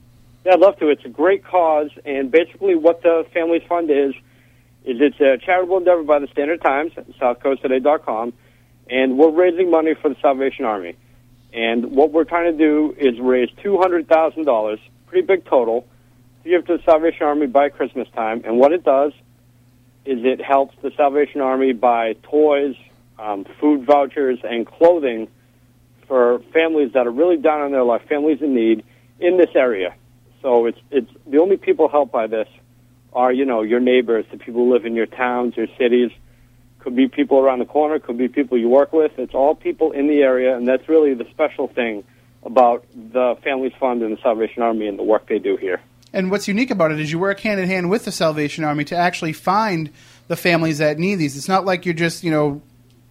Yeah, 0.44 0.52
I'd 0.52 0.60
love 0.60 0.78
to. 0.80 0.90
It's 0.90 1.06
a 1.06 1.08
great 1.08 1.42
cause, 1.42 1.88
and 2.04 2.30
basically, 2.30 2.74
what 2.74 3.00
the 3.02 3.24
Families 3.32 3.62
Fund 3.66 3.90
is 3.90 4.12
is 4.84 5.00
it's 5.00 5.18
a 5.20 5.38
charitable 5.38 5.78
endeavor 5.78 6.02
by 6.02 6.18
the 6.18 6.26
Standard 6.28 6.60
Times, 6.60 6.92
at 6.98 7.08
SouthCoastToday.com, 7.18 8.34
and 8.90 9.16
we're 9.16 9.30
raising 9.30 9.70
money 9.70 9.94
for 9.94 10.10
the 10.10 10.16
Salvation 10.20 10.66
Army. 10.66 10.96
And 11.56 11.92
what 11.92 12.12
we're 12.12 12.24
trying 12.24 12.52
to 12.52 12.58
do 12.58 12.94
is 12.98 13.18
raise 13.18 13.48
two 13.62 13.78
hundred 13.78 14.06
thousand 14.06 14.44
dollars, 14.44 14.78
pretty 15.06 15.26
big 15.26 15.46
total, 15.46 15.86
to 16.44 16.50
give 16.50 16.66
to 16.66 16.76
the 16.76 16.82
Salvation 16.84 17.22
Army 17.22 17.46
by 17.46 17.70
Christmas 17.70 18.06
time. 18.14 18.42
And 18.44 18.58
what 18.58 18.72
it 18.72 18.84
does 18.84 19.12
is 20.04 20.18
it 20.22 20.40
helps 20.40 20.76
the 20.82 20.92
Salvation 20.96 21.40
Army 21.40 21.72
buy 21.72 22.14
toys, 22.22 22.76
um, 23.18 23.46
food 23.58 23.86
vouchers, 23.86 24.38
and 24.44 24.66
clothing 24.66 25.28
for 26.06 26.40
families 26.52 26.92
that 26.92 27.06
are 27.06 27.10
really 27.10 27.38
down 27.38 27.62
on 27.62 27.72
their 27.72 27.82
luck, 27.82 28.06
families 28.06 28.42
in 28.42 28.54
need 28.54 28.84
in 29.18 29.38
this 29.38 29.50
area. 29.54 29.94
So 30.42 30.66
it's 30.66 30.78
it's 30.90 31.10
the 31.26 31.38
only 31.38 31.56
people 31.56 31.88
helped 31.88 32.12
by 32.12 32.26
this 32.26 32.48
are 33.14 33.32
you 33.32 33.46
know 33.46 33.62
your 33.62 33.80
neighbors, 33.80 34.26
the 34.30 34.36
people 34.36 34.66
who 34.66 34.72
live 34.74 34.84
in 34.84 34.94
your 34.94 35.06
towns, 35.06 35.56
your 35.56 35.68
cities. 35.78 36.10
Could 36.86 36.94
be 36.94 37.08
people 37.08 37.40
around 37.40 37.58
the 37.58 37.64
corner, 37.64 37.98
could 37.98 38.16
be 38.16 38.28
people 38.28 38.56
you 38.56 38.68
work 38.68 38.92
with. 38.92 39.18
It's 39.18 39.34
all 39.34 39.56
people 39.56 39.90
in 39.90 40.06
the 40.06 40.22
area, 40.22 40.56
and 40.56 40.68
that's 40.68 40.88
really 40.88 41.14
the 41.14 41.28
special 41.32 41.66
thing 41.66 42.04
about 42.44 42.86
the 42.94 43.36
Families 43.42 43.72
Fund 43.80 44.04
and 44.04 44.16
the 44.16 44.22
Salvation 44.22 44.62
Army 44.62 44.86
and 44.86 44.96
the 44.96 45.02
work 45.02 45.26
they 45.28 45.40
do 45.40 45.56
here. 45.56 45.80
And 46.12 46.30
what's 46.30 46.46
unique 46.46 46.70
about 46.70 46.92
it 46.92 47.00
is 47.00 47.10
you 47.10 47.18
work 47.18 47.40
hand 47.40 47.58
in 47.58 47.66
hand 47.66 47.90
with 47.90 48.04
the 48.04 48.12
Salvation 48.12 48.62
Army 48.62 48.84
to 48.84 48.94
actually 48.94 49.32
find 49.32 49.90
the 50.28 50.36
families 50.36 50.78
that 50.78 50.96
need 50.96 51.16
these. 51.16 51.36
It's 51.36 51.48
not 51.48 51.64
like 51.64 51.86
you're 51.86 51.92
just 51.92 52.22
you 52.22 52.30
know 52.30 52.62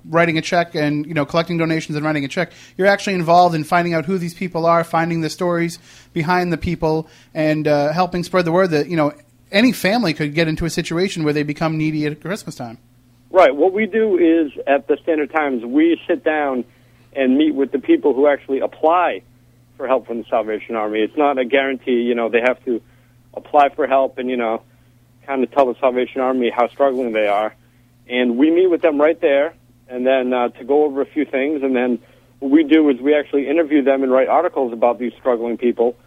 writing 0.05 0.38
a 0.38 0.41
check 0.41 0.73
and 0.73 1.05
you 1.05 1.13
know 1.13 1.26
collecting 1.26 1.57
donations 1.57 1.97
and 1.97 2.05
writing 2.05 2.23
a 2.23 2.30
check. 2.30 2.53
You're 2.78 2.88
actually 2.88 3.15
involved 3.15 3.55
in 3.55 3.65
finding 3.65 3.93
out 3.93 4.05
who 4.05 4.17
these 4.17 4.34
people 4.34 4.65
are, 4.65 4.86
finding 4.86 5.19
the 5.19 5.30
stories 5.30 5.80
behind 6.13 6.53
the 6.53 6.57
people, 6.57 7.09
and 7.34 7.67
uh, 7.67 7.91
helping 7.91 8.23
spread 8.23 8.45
the 8.45 8.53
word 8.53 8.69
that 8.69 8.88
you 8.88 8.95
know 8.95 9.11
any 9.51 9.73
family 9.73 10.13
could 10.13 10.34
get 10.34 10.47
into 10.47 10.63
a 10.63 10.69
situation 10.69 11.26
where 11.26 11.34
they 11.34 11.43
become 11.43 11.78
needy 11.78 12.05
at 12.05 12.21
Christmas 12.21 12.55
time. 12.55 12.78
Right. 13.36 13.53
What 13.53 13.73
we 13.73 13.86
do 13.86 14.17
is 14.17 14.53
at 14.65 14.88
the 14.88 14.95
Standard 15.03 15.29
Times, 15.29 15.65
we 15.65 15.99
sit 16.07 16.23
down 16.23 16.63
and 17.11 17.38
meet 17.38 17.53
with 17.53 17.69
the 17.73 17.79
people 17.79 18.13
who 18.13 18.27
actually 18.27 18.61
apply 18.61 19.23
for 19.75 19.88
help 19.88 20.07
from 20.07 20.19
the 20.19 20.23
Salvation 20.29 20.77
Army. 20.77 21.01
It's 21.01 21.17
not 21.17 21.38
a 21.38 21.43
guarantee. 21.43 22.03
You 22.03 22.15
know, 22.15 22.29
they 22.29 22.39
have 22.39 22.63
to 22.63 22.81
apply 23.33 23.75
for 23.75 23.88
help 23.88 24.19
and 24.19 24.29
you 24.29 24.38
know, 24.38 24.63
kind 25.27 25.43
of 25.43 25.51
tell 25.51 25.65
the 25.65 25.77
Salvation 25.81 26.21
Army 26.21 26.49
how 26.49 26.69
struggling 26.69 27.11
they 27.11 27.27
are. 27.27 27.53
And 28.07 28.38
we 28.38 28.51
meet 28.51 28.67
with 28.67 28.81
them 28.81 29.01
right 29.01 29.19
there, 29.19 29.53
and 29.89 30.07
then 30.07 30.31
uh, 30.31 30.47
to 30.51 30.63
go 30.63 30.86
over 30.86 31.01
a 31.01 31.05
few 31.05 31.25
things. 31.25 31.61
And 31.61 31.75
then 31.75 31.99
what 32.39 32.51
we 32.51 32.63
do 32.63 32.89
is 32.89 33.01
we 33.01 33.15
actually 33.15 33.49
interview 33.49 33.83
them 33.83 34.01
and 34.01 34.13
write 34.13 34.29
articles 34.29 34.71
about 34.71 34.97
these 34.97 35.11
struggling 35.19 35.57
people. 35.57 35.97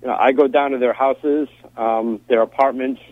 You 0.00 0.08
know, 0.08 0.16
I 0.18 0.32
go 0.32 0.48
down 0.48 0.70
to 0.70 0.78
their 0.78 0.94
houses, 0.94 1.50
um, 1.76 2.22
their 2.28 2.40
apartments. 2.40 3.02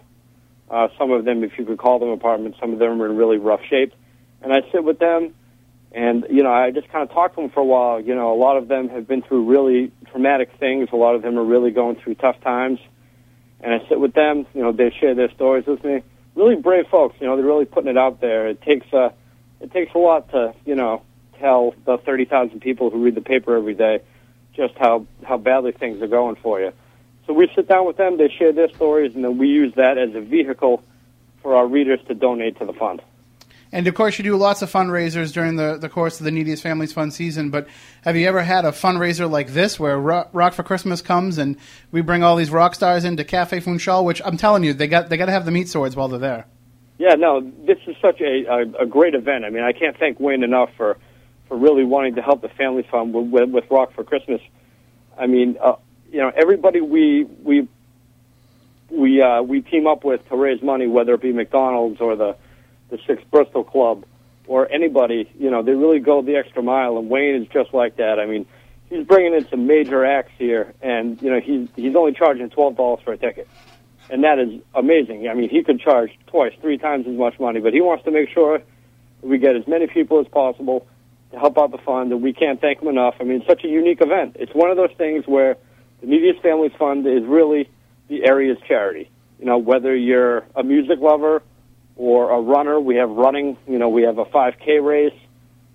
Uh, 0.70 0.88
some 0.98 1.12
of 1.12 1.24
them, 1.24 1.44
if 1.44 1.58
you 1.58 1.64
could 1.64 1.78
call 1.78 1.98
them 1.98 2.08
apartments, 2.08 2.58
some 2.60 2.72
of 2.72 2.78
them 2.78 3.00
are 3.00 3.06
in 3.06 3.16
really 3.16 3.38
rough 3.38 3.60
shape. 3.68 3.92
And 4.42 4.52
I 4.52 4.62
sit 4.72 4.84
with 4.84 4.98
them, 4.98 5.34
and 5.92 6.26
you 6.30 6.42
know, 6.42 6.52
I 6.52 6.70
just 6.70 6.88
kind 6.88 7.08
of 7.08 7.14
talk 7.14 7.34
to 7.34 7.40
them 7.40 7.50
for 7.50 7.60
a 7.60 7.64
while. 7.64 8.00
You 8.00 8.14
know, 8.14 8.32
a 8.32 8.38
lot 8.38 8.56
of 8.56 8.68
them 8.68 8.88
have 8.88 9.06
been 9.06 9.22
through 9.22 9.46
really 9.46 9.92
traumatic 10.10 10.50
things. 10.58 10.88
A 10.92 10.96
lot 10.96 11.14
of 11.14 11.22
them 11.22 11.38
are 11.38 11.44
really 11.44 11.70
going 11.70 11.96
through 11.96 12.16
tough 12.16 12.40
times. 12.42 12.78
And 13.60 13.72
I 13.72 13.88
sit 13.88 13.98
with 13.98 14.12
them. 14.12 14.46
You 14.54 14.62
know, 14.62 14.72
they 14.72 14.94
share 15.00 15.14
their 15.14 15.32
stories 15.32 15.66
with 15.66 15.82
me. 15.82 16.02
Really 16.34 16.56
brave 16.56 16.86
folks. 16.90 17.16
You 17.20 17.26
know, 17.26 17.36
they're 17.36 17.46
really 17.46 17.64
putting 17.64 17.90
it 17.90 17.96
out 17.96 18.20
there. 18.20 18.48
It 18.48 18.60
takes 18.60 18.86
a, 18.92 19.14
it 19.60 19.72
takes 19.72 19.94
a 19.94 19.98
lot 19.98 20.30
to, 20.32 20.54
you 20.66 20.74
know, 20.74 21.02
tell 21.40 21.74
the 21.86 21.96
thirty 21.98 22.26
thousand 22.26 22.60
people 22.60 22.90
who 22.90 23.02
read 23.02 23.14
the 23.14 23.22
paper 23.22 23.56
every 23.56 23.74
day 23.74 24.00
just 24.54 24.74
how 24.78 25.06
how 25.22 25.36
badly 25.36 25.72
things 25.72 26.02
are 26.02 26.06
going 26.06 26.36
for 26.36 26.60
you. 26.60 26.72
So 27.26 27.32
we 27.32 27.50
sit 27.54 27.68
down 27.68 27.86
with 27.86 27.96
them, 27.96 28.18
they 28.18 28.28
share 28.28 28.52
their 28.52 28.68
stories, 28.68 29.14
and 29.14 29.24
then 29.24 29.38
we 29.38 29.48
use 29.48 29.74
that 29.74 29.98
as 29.98 30.14
a 30.14 30.20
vehicle 30.20 30.82
for 31.42 31.56
our 31.56 31.66
readers 31.66 32.00
to 32.08 32.14
donate 32.14 32.58
to 32.58 32.64
the 32.64 32.72
fund. 32.72 33.02
And 33.72 33.86
of 33.88 33.94
course, 33.94 34.16
you 34.16 34.22
do 34.22 34.36
lots 34.36 34.62
of 34.62 34.70
fundraisers 34.70 35.32
during 35.32 35.56
the, 35.56 35.76
the 35.76 35.88
course 35.88 36.20
of 36.20 36.24
the 36.24 36.30
Neediest 36.30 36.62
Families 36.62 36.92
Fund 36.92 37.12
season. 37.12 37.50
But 37.50 37.66
have 38.02 38.16
you 38.16 38.26
ever 38.28 38.42
had 38.42 38.64
a 38.64 38.70
fundraiser 38.70 39.28
like 39.28 39.48
this 39.48 39.78
where 39.78 39.98
Rock, 39.98 40.30
rock 40.32 40.52
for 40.54 40.62
Christmas 40.62 41.02
comes 41.02 41.36
and 41.36 41.56
we 41.90 42.00
bring 42.00 42.22
all 42.22 42.36
these 42.36 42.50
rock 42.50 42.76
stars 42.76 43.04
into 43.04 43.24
Cafe 43.24 43.58
Funchal? 43.60 44.04
Which 44.04 44.22
I'm 44.24 44.36
telling 44.36 44.62
you, 44.62 44.72
they 44.72 44.86
got 44.86 45.08
they 45.08 45.16
got 45.16 45.26
to 45.26 45.32
have 45.32 45.44
the 45.44 45.50
meat 45.50 45.68
swords 45.68 45.96
while 45.96 46.06
they're 46.06 46.20
there. 46.20 46.46
Yeah, 46.98 47.14
no, 47.14 47.40
this 47.40 47.78
is 47.86 47.96
such 48.00 48.20
a, 48.20 48.44
a, 48.46 48.84
a 48.84 48.86
great 48.86 49.14
event. 49.14 49.44
I 49.44 49.50
mean, 49.50 49.64
I 49.64 49.72
can't 49.72 49.98
thank 49.98 50.18
Wayne 50.18 50.42
enough 50.42 50.70
for, 50.76 50.96
for 51.46 51.58
really 51.58 51.84
wanting 51.84 52.14
to 52.14 52.22
help 52.22 52.40
the 52.40 52.48
Family 52.48 52.86
Fund 52.90 53.12
with, 53.12 53.26
with, 53.26 53.50
with 53.50 53.70
Rock 53.70 53.92
for 53.94 54.02
Christmas. 54.02 54.40
I 55.18 55.26
mean, 55.26 55.58
uh, 55.60 55.74
you 56.10 56.18
know, 56.18 56.30
everybody 56.34 56.80
we 56.80 57.24
we 57.24 57.68
we 58.90 59.22
uh, 59.22 59.42
we 59.42 59.60
team 59.60 59.86
up 59.86 60.04
with 60.04 60.26
to 60.28 60.36
raise 60.36 60.62
money, 60.62 60.86
whether 60.86 61.14
it 61.14 61.20
be 61.20 61.32
McDonald's 61.32 62.00
or 62.00 62.16
the 62.16 62.36
the 62.90 62.98
Six 63.06 63.22
Bristol 63.30 63.64
Club 63.64 64.04
or 64.46 64.70
anybody. 64.70 65.30
You 65.38 65.50
know, 65.50 65.62
they 65.62 65.72
really 65.72 65.98
go 65.98 66.22
the 66.22 66.36
extra 66.36 66.62
mile, 66.62 66.98
and 66.98 67.10
Wayne 67.10 67.42
is 67.42 67.48
just 67.48 67.74
like 67.74 67.96
that. 67.96 68.18
I 68.18 68.26
mean, 68.26 68.46
he's 68.88 69.06
bringing 69.06 69.34
in 69.34 69.48
some 69.48 69.66
major 69.66 70.04
acts 70.04 70.32
here, 70.38 70.72
and 70.80 71.20
you 71.20 71.30
know 71.30 71.40
he's 71.40 71.68
he's 71.76 71.96
only 71.96 72.12
charging 72.12 72.48
twelve 72.50 72.76
dollars 72.76 73.00
for 73.04 73.12
a 73.12 73.18
ticket, 73.18 73.48
and 74.10 74.24
that 74.24 74.38
is 74.38 74.60
amazing. 74.74 75.28
I 75.28 75.34
mean, 75.34 75.48
he 75.48 75.62
could 75.62 75.80
charge 75.80 76.10
twice, 76.26 76.52
three 76.60 76.78
times 76.78 77.06
as 77.06 77.14
much 77.14 77.38
money, 77.40 77.60
but 77.60 77.72
he 77.72 77.80
wants 77.80 78.04
to 78.04 78.10
make 78.10 78.30
sure 78.30 78.62
we 79.22 79.38
get 79.38 79.56
as 79.56 79.66
many 79.66 79.86
people 79.86 80.20
as 80.20 80.28
possible 80.28 80.86
to 81.32 81.38
help 81.38 81.58
out 81.58 81.72
the 81.72 81.78
fund, 81.78 82.12
and 82.12 82.22
we 82.22 82.32
can't 82.32 82.60
thank 82.60 82.80
him 82.80 82.88
enough. 82.88 83.16
I 83.18 83.24
mean, 83.24 83.38
it's 83.38 83.46
such 83.46 83.64
a 83.64 83.68
unique 83.68 84.00
event. 84.00 84.36
It's 84.38 84.54
one 84.54 84.70
of 84.70 84.76
those 84.76 84.92
things 84.96 85.26
where 85.26 85.56
the 86.00 86.06
Neediest 86.06 86.42
Families 86.42 86.72
Fund 86.78 87.06
is 87.06 87.24
really 87.24 87.68
the 88.08 88.24
area's 88.24 88.58
charity. 88.66 89.10
You 89.38 89.46
know, 89.46 89.58
whether 89.58 89.94
you're 89.94 90.44
a 90.54 90.62
music 90.62 90.98
lover 91.00 91.42
or 91.96 92.30
a 92.30 92.40
runner, 92.40 92.80
we 92.80 92.96
have 92.96 93.10
running. 93.10 93.56
You 93.66 93.78
know, 93.78 93.88
we 93.88 94.02
have 94.02 94.18
a 94.18 94.24
5K 94.24 94.84
race. 94.84 95.18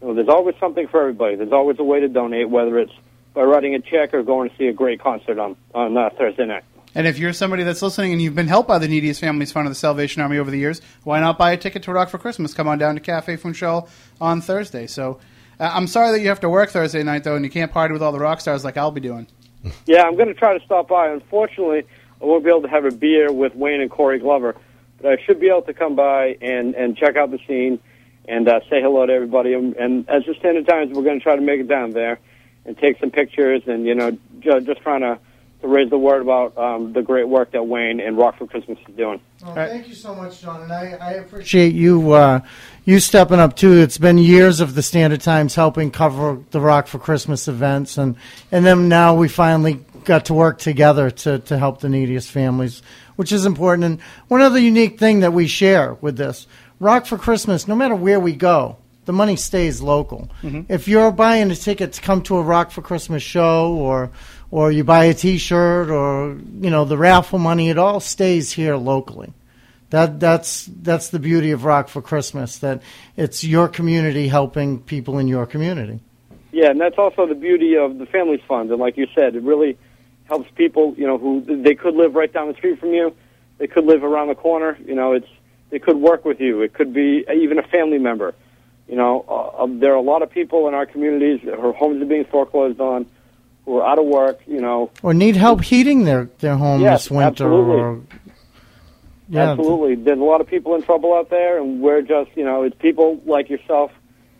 You 0.01 0.07
know, 0.07 0.13
there's 0.13 0.29
always 0.29 0.55
something 0.59 0.87
for 0.87 1.01
everybody. 1.01 1.35
There's 1.35 1.51
always 1.51 1.77
a 1.79 1.83
way 1.83 1.99
to 1.99 2.07
donate, 2.07 2.49
whether 2.49 2.79
it's 2.79 2.93
by 3.33 3.43
writing 3.43 3.75
a 3.75 3.79
check 3.79 4.13
or 4.13 4.23
going 4.23 4.49
to 4.49 4.57
see 4.57 4.67
a 4.67 4.73
great 4.73 4.99
concert 4.99 5.39
on 5.39 5.55
on 5.73 5.95
uh, 5.97 6.09
Thursday 6.17 6.45
night. 6.45 6.63
And 6.93 7.07
if 7.07 7.17
you're 7.17 7.31
somebody 7.31 7.63
that's 7.63 7.81
listening 7.81 8.11
and 8.11 8.21
you've 8.21 8.35
been 8.35 8.49
helped 8.49 8.67
by 8.67 8.77
the 8.77 8.87
Neediest 8.87 9.21
Families 9.21 9.51
Fund 9.51 9.65
of 9.65 9.71
the 9.71 9.79
Salvation 9.79 10.21
Army 10.21 10.37
over 10.37 10.51
the 10.51 10.57
years, 10.57 10.81
why 11.03 11.21
not 11.21 11.37
buy 11.37 11.51
a 11.51 11.57
ticket 11.57 11.83
to 11.83 11.93
Rock 11.93 12.09
for 12.09 12.17
Christmas? 12.17 12.53
Come 12.53 12.67
on 12.67 12.77
down 12.77 12.95
to 12.95 13.01
Cafe 13.01 13.37
Funchal 13.37 13.87
on 14.19 14.41
Thursday. 14.41 14.87
So 14.87 15.19
uh, 15.57 15.71
I'm 15.73 15.87
sorry 15.87 16.11
that 16.11 16.19
you 16.19 16.27
have 16.27 16.41
to 16.41 16.49
work 16.49 16.69
Thursday 16.69 17.01
night, 17.03 17.23
though, 17.23 17.35
and 17.35 17.45
you 17.45 17.51
can't 17.51 17.71
party 17.71 17.93
with 17.93 18.01
all 18.01 18.11
the 18.11 18.19
rock 18.19 18.41
stars 18.41 18.65
like 18.65 18.75
I'll 18.75 18.91
be 18.91 18.99
doing. 18.99 19.27
Yeah, 19.85 20.03
I'm 20.03 20.15
going 20.15 20.27
to 20.27 20.33
try 20.33 20.57
to 20.57 20.63
stop 20.65 20.87
by. 20.87 21.09
Unfortunately, 21.09 21.83
I 22.21 22.25
won't 22.25 22.43
be 22.43 22.49
able 22.49 22.61
to 22.63 22.67
have 22.67 22.85
a 22.85 22.91
beer 22.91 23.31
with 23.31 23.55
Wayne 23.55 23.81
and 23.81 23.89
Corey 23.89 24.19
Glover, 24.19 24.55
but 25.01 25.11
I 25.11 25.23
should 25.23 25.39
be 25.39 25.49
able 25.49 25.63
to 25.63 25.73
come 25.73 25.95
by 25.95 26.37
and 26.41 26.75
and 26.75 26.95
check 26.97 27.15
out 27.15 27.31
the 27.31 27.39
scene 27.47 27.79
and 28.27 28.47
uh, 28.47 28.59
say 28.69 28.81
hello 28.81 29.05
to 29.05 29.13
everybody. 29.13 29.53
And, 29.53 29.75
and 29.75 30.09
as 30.09 30.23
the 30.25 30.33
Standard 30.35 30.67
Times, 30.67 30.91
we're 30.95 31.03
going 31.03 31.19
to 31.19 31.23
try 31.23 31.35
to 31.35 31.41
make 31.41 31.59
it 31.59 31.67
down 31.67 31.91
there 31.91 32.19
and 32.65 32.77
take 32.77 32.99
some 32.99 33.11
pictures 33.11 33.63
and 33.67 33.85
you 33.85 33.95
know 33.95 34.11
ju- 34.39 34.61
just 34.61 34.81
trying 34.81 35.01
to 35.01 35.19
to 35.61 35.67
raise 35.67 35.89
the 35.89 35.97
word 35.97 36.21
about 36.23 36.57
um, 36.57 36.93
the 36.93 37.01
great 37.03 37.27
work 37.27 37.51
that 37.51 37.67
Wayne 37.67 37.99
and 37.99 38.17
Rock 38.17 38.37
for 38.39 38.47
Christmas 38.47 38.79
is 38.87 38.95
doing. 38.95 39.21
Well, 39.43 39.53
thank 39.53 39.87
you 39.87 39.93
so 39.93 40.15
much, 40.15 40.41
John, 40.41 40.63
and 40.63 40.71
I, 40.71 40.97
I 40.99 41.11
appreciate 41.13 41.73
you 41.73 42.13
uh, 42.13 42.39
you 42.85 42.99
stepping 42.99 43.39
up 43.39 43.55
too. 43.55 43.73
It's 43.73 43.97
been 43.97 44.17
years 44.17 44.59
of 44.59 44.73
the 44.73 44.81
Standard 44.81 45.21
Times 45.21 45.55
helping 45.55 45.91
cover 45.91 46.39
the 46.51 46.59
Rock 46.59 46.87
for 46.87 46.99
Christmas 46.99 47.47
events, 47.47 47.97
and 47.97 48.15
and 48.51 48.65
then 48.65 48.89
now 48.89 49.15
we 49.15 49.27
finally 49.27 49.85
got 50.03 50.25
to 50.25 50.33
work 50.33 50.59
together 50.59 51.11
to 51.11 51.39
to 51.39 51.57
help 51.57 51.79
the 51.81 51.89
neediest 51.89 52.31
families, 52.31 52.81
which 53.15 53.31
is 53.31 53.45
important. 53.45 53.85
And 53.85 54.01
one 54.27 54.41
other 54.41 54.59
unique 54.59 54.99
thing 54.99 55.19
that 55.19 55.33
we 55.33 55.47
share 55.47 55.93
with 55.95 56.17
this 56.17 56.47
Rock 56.79 57.05
for 57.05 57.17
Christmas, 57.17 57.67
no 57.67 57.75
matter 57.75 57.95
where 57.95 58.19
we 58.19 58.33
go. 58.33 58.77
The 59.05 59.13
money 59.13 59.35
stays 59.35 59.81
local. 59.81 60.29
Mm-hmm. 60.43 60.71
If 60.71 60.87
you're 60.87 61.11
buying 61.11 61.49
a 61.49 61.55
ticket 61.55 61.93
to 61.93 62.01
come 62.01 62.21
to 62.23 62.37
a 62.37 62.43
Rock 62.43 62.69
for 62.69 62.83
Christmas 62.83 63.23
show, 63.23 63.73
or 63.73 64.11
or 64.51 64.71
you 64.71 64.83
buy 64.83 65.05
a 65.05 65.13
T-shirt, 65.13 65.89
or 65.89 66.37
you 66.59 66.69
know 66.69 66.85
the 66.85 66.97
raffle 66.97 67.39
money, 67.39 67.69
it 67.69 67.79
all 67.79 67.99
stays 67.99 68.51
here 68.51 68.75
locally. 68.75 69.33
That 69.91 70.19
that's 70.19 70.65
that's 70.65 71.09
the 71.09 71.19
beauty 71.19 71.51
of 71.51 71.63
Rock 71.63 71.87
for 71.87 72.01
Christmas. 72.01 72.57
That 72.59 72.81
it's 73.15 73.43
your 73.43 73.67
community 73.67 74.27
helping 74.27 74.79
people 74.79 75.19
in 75.19 75.27
your 75.27 75.45
community. 75.45 75.99
Yeah, 76.51 76.71
and 76.71 76.81
that's 76.81 76.97
also 76.97 77.27
the 77.27 77.35
beauty 77.35 77.75
of 77.77 77.97
the 77.97 78.05
Families 78.05 78.41
Fund. 78.47 78.71
And 78.71 78.79
like 78.79 78.97
you 78.97 79.07
said, 79.15 79.35
it 79.35 79.43
really 79.43 79.77
helps 80.25 80.49
people, 80.55 80.95
you 80.97 81.05
know, 81.07 81.17
who 81.17 81.41
they 81.41 81.75
could 81.75 81.95
live 81.95 82.15
right 82.15 82.31
down 82.31 82.47
the 82.47 82.53
street 82.55 82.79
from 82.79 82.93
you, 82.93 83.15
they 83.57 83.67
could 83.67 83.85
live 83.85 84.03
around 84.03 84.29
the 84.29 84.35
corner. 84.35 84.77
You 84.85 84.95
know, 84.95 85.13
it's 85.13 85.27
they 85.69 85.79
could 85.79 85.97
work 85.97 86.25
with 86.25 86.39
you. 86.39 86.61
It 86.61 86.73
could 86.73 86.93
be 86.93 87.25
even 87.33 87.59
a 87.59 87.63
family 87.63 87.99
member. 87.99 88.33
You 88.87 88.95
know, 88.95 89.25
uh, 89.27 89.63
uh, 89.63 89.67
there 89.69 89.91
are 89.93 89.97
a 89.97 90.01
lot 90.01 90.21
of 90.21 90.29
people 90.29 90.67
in 90.67 90.73
our 90.73 90.85
communities 90.85 91.39
whose 91.41 91.75
homes 91.75 92.01
are 92.01 92.05
being 92.05 92.25
foreclosed 92.25 92.79
on, 92.81 93.05
who 93.65 93.77
are 93.77 93.87
out 93.87 93.99
of 93.99 94.05
work. 94.05 94.39
You 94.47 94.59
know, 94.59 94.89
Or 95.03 95.13
need 95.13 95.35
help 95.37 95.61
heating 95.61 96.03
their 96.03 96.29
their 96.39 96.55
home 96.57 96.81
Yes, 96.81 97.03
this 97.03 97.11
winter. 97.11 97.27
absolutely. 97.27 97.75
Or, 97.75 98.01
yeah, 99.31 99.51
Absolutely. 99.51 99.95
There's 99.95 100.19
a 100.19 100.23
lot 100.23 100.41
of 100.41 100.47
people 100.47 100.75
in 100.75 100.83
trouble 100.83 101.13
out 101.13 101.29
there, 101.29 101.57
and 101.57 101.79
we're 101.79 102.01
just, 102.01 102.31
you 102.35 102.43
know, 102.43 102.63
it's 102.63 102.75
people 102.79 103.21
like 103.25 103.49
yourself 103.49 103.89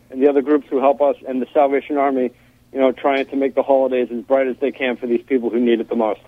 and 0.09 0.21
the 0.21 0.27
other 0.27 0.41
groups 0.41 0.67
who 0.69 0.81
help 0.81 1.01
us 1.01 1.15
and 1.25 1.41
the 1.41 1.47
Salvation 1.53 1.97
Army, 1.97 2.29
you 2.73 2.79
know, 2.79 2.91
trying 2.91 3.25
to 3.27 3.37
make 3.37 3.55
the 3.55 3.63
holidays 3.63 4.09
as 4.11 4.21
bright 4.25 4.47
as 4.47 4.57
they 4.59 4.69
can 4.69 4.97
for 4.97 5.07
these 5.07 5.23
people 5.25 5.49
who 5.49 5.61
need 5.61 5.79
it 5.79 5.87
the 5.87 5.95
most. 5.95 6.19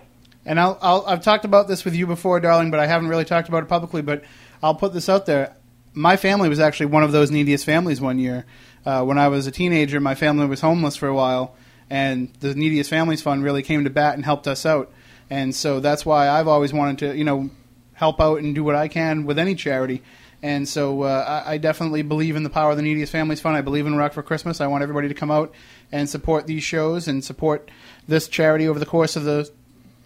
And 0.46 0.58
I'll, 0.58 0.78
I'll, 0.80 1.04
I've 1.06 1.22
talked 1.22 1.44
about 1.44 1.68
this 1.68 1.84
with 1.84 1.94
you 1.94 2.06
before, 2.06 2.40
Darling, 2.40 2.70
but 2.70 2.80
I 2.80 2.86
haven't 2.86 3.08
really 3.08 3.26
talked 3.26 3.50
about 3.50 3.64
it 3.64 3.68
publicly. 3.68 4.00
But 4.00 4.24
I'll 4.62 4.74
put 4.74 4.94
this 4.94 5.10
out 5.10 5.26
there. 5.26 5.54
My 5.92 6.16
family 6.16 6.48
was 6.48 6.58
actually 6.58 6.86
one 6.86 7.02
of 7.02 7.12
those 7.12 7.30
neediest 7.30 7.66
families 7.66 8.00
one 8.00 8.18
year. 8.18 8.46
Uh, 8.86 9.04
when 9.04 9.18
I 9.18 9.28
was 9.28 9.46
a 9.46 9.50
teenager, 9.50 10.00
my 10.00 10.14
family 10.14 10.46
was 10.46 10.62
homeless 10.62 10.96
for 10.96 11.06
a 11.06 11.14
while, 11.14 11.54
and 11.90 12.32
the 12.40 12.54
Neediest 12.54 12.88
Families 12.88 13.20
Fund 13.20 13.44
really 13.44 13.62
came 13.62 13.84
to 13.84 13.90
bat 13.90 14.14
and 14.14 14.24
helped 14.24 14.48
us 14.48 14.64
out. 14.64 14.90
And 15.28 15.54
so 15.54 15.80
that's 15.80 16.06
why 16.06 16.30
I've 16.30 16.48
always 16.48 16.72
wanted 16.72 16.98
to, 17.00 17.16
you 17.16 17.24
know, 17.24 17.50
help 17.94 18.20
out 18.20 18.40
and 18.40 18.54
do 18.54 18.62
what 18.62 18.74
I 18.74 18.88
can 18.88 19.24
with 19.24 19.38
any 19.38 19.54
charity. 19.54 20.02
And 20.42 20.68
so 20.68 21.02
uh, 21.02 21.42
I, 21.46 21.54
I 21.54 21.58
definitely 21.58 22.02
believe 22.02 22.36
in 22.36 22.42
the 22.42 22.50
power 22.50 22.70
of 22.70 22.76
the 22.76 22.82
Neediest 22.82 23.10
Families 23.10 23.40
Fund. 23.40 23.56
I 23.56 23.62
believe 23.62 23.86
in 23.86 23.96
Rock 23.96 24.12
for 24.12 24.22
Christmas. 24.22 24.60
I 24.60 24.66
want 24.66 24.82
everybody 24.82 25.08
to 25.08 25.14
come 25.14 25.30
out 25.30 25.54
and 25.90 26.08
support 26.08 26.46
these 26.46 26.62
shows 26.62 27.08
and 27.08 27.24
support 27.24 27.70
this 28.06 28.28
charity 28.28 28.68
over 28.68 28.78
the 28.78 28.84
course 28.84 29.16
of 29.16 29.24
the 29.24 29.50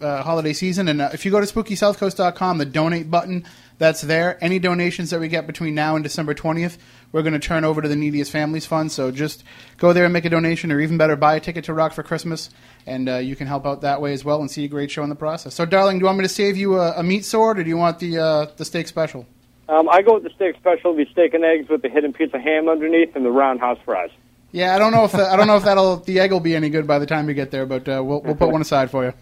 uh, 0.00 0.22
holiday 0.22 0.52
season. 0.52 0.86
And 0.86 1.02
uh, 1.02 1.10
if 1.12 1.24
you 1.24 1.32
go 1.32 1.40
to 1.40 1.46
SpookySouthCoast.com, 1.46 2.58
the 2.58 2.66
donate 2.66 3.10
button 3.10 3.44
that's 3.78 4.00
there. 4.00 4.42
Any 4.42 4.58
donations 4.58 5.10
that 5.10 5.20
we 5.20 5.28
get 5.28 5.46
between 5.46 5.74
now 5.74 5.96
and 5.96 6.02
December 6.02 6.34
20th, 6.34 6.78
we're 7.12 7.22
going 7.22 7.32
to 7.32 7.38
turn 7.38 7.64
over 7.64 7.80
to 7.80 7.88
the 7.88 7.96
Neediest 7.96 8.30
Families 8.30 8.66
Fund. 8.66 8.92
So 8.92 9.10
just 9.10 9.44
go 9.76 9.92
there 9.92 10.04
and 10.04 10.12
make 10.12 10.24
a 10.24 10.30
donation, 10.30 10.70
or 10.72 10.80
even 10.80 10.98
better, 10.98 11.16
buy 11.16 11.36
a 11.36 11.40
ticket 11.40 11.64
to 11.64 11.74
Rock 11.74 11.92
for 11.92 12.02
Christmas, 12.02 12.50
and 12.86 13.08
uh, 13.08 13.16
you 13.16 13.36
can 13.36 13.46
help 13.46 13.66
out 13.66 13.80
that 13.82 14.00
way 14.00 14.12
as 14.12 14.24
well 14.24 14.40
and 14.40 14.50
see 14.50 14.64
a 14.64 14.68
great 14.68 14.90
show 14.90 15.02
in 15.02 15.08
the 15.08 15.14
process. 15.14 15.54
So, 15.54 15.64
Darling, 15.64 15.98
do 15.98 16.02
you 16.02 16.06
want 16.06 16.18
me 16.18 16.24
to 16.24 16.28
save 16.28 16.56
you 16.56 16.78
a, 16.78 16.98
a 16.98 17.02
meat 17.02 17.24
sword, 17.24 17.58
or 17.58 17.64
do 17.64 17.68
you 17.68 17.76
want 17.76 17.98
the 17.98 18.18
uh, 18.18 18.46
the 18.56 18.64
steak 18.64 18.88
special? 18.88 19.26
Um, 19.68 19.88
I 19.88 20.00
go 20.00 20.14
with 20.14 20.24
the 20.24 20.30
steak 20.30 20.56
special, 20.56 20.94
the 20.94 21.06
steak 21.12 21.34
and 21.34 21.44
eggs 21.44 21.68
with 21.68 21.82
the 21.82 21.90
hidden 21.90 22.12
piece 22.12 22.32
of 22.32 22.40
ham 22.40 22.68
underneath 22.68 23.14
and 23.14 23.24
the 23.24 23.30
roundhouse 23.30 23.78
fries. 23.84 24.10
Yeah, 24.50 24.74
I 24.74 24.78
don't 24.78 24.92
know 24.92 25.04
if 25.04 25.12
the, 25.12 25.30
I 25.30 25.36
don't 25.36 25.46
know 25.46 25.56
if 25.56 25.64
that'll 25.64 25.96
the 25.96 26.20
egg 26.20 26.32
will 26.32 26.40
be 26.40 26.56
any 26.56 26.70
good 26.70 26.86
by 26.86 26.98
the 26.98 27.04
time 27.04 27.28
you 27.28 27.34
get 27.34 27.50
there, 27.50 27.66
but 27.66 27.86
uh, 27.88 28.02
we'll 28.02 28.22
we'll 28.22 28.36
put 28.36 28.50
one 28.50 28.62
aside 28.62 28.90
for 28.90 29.04
you. 29.04 29.12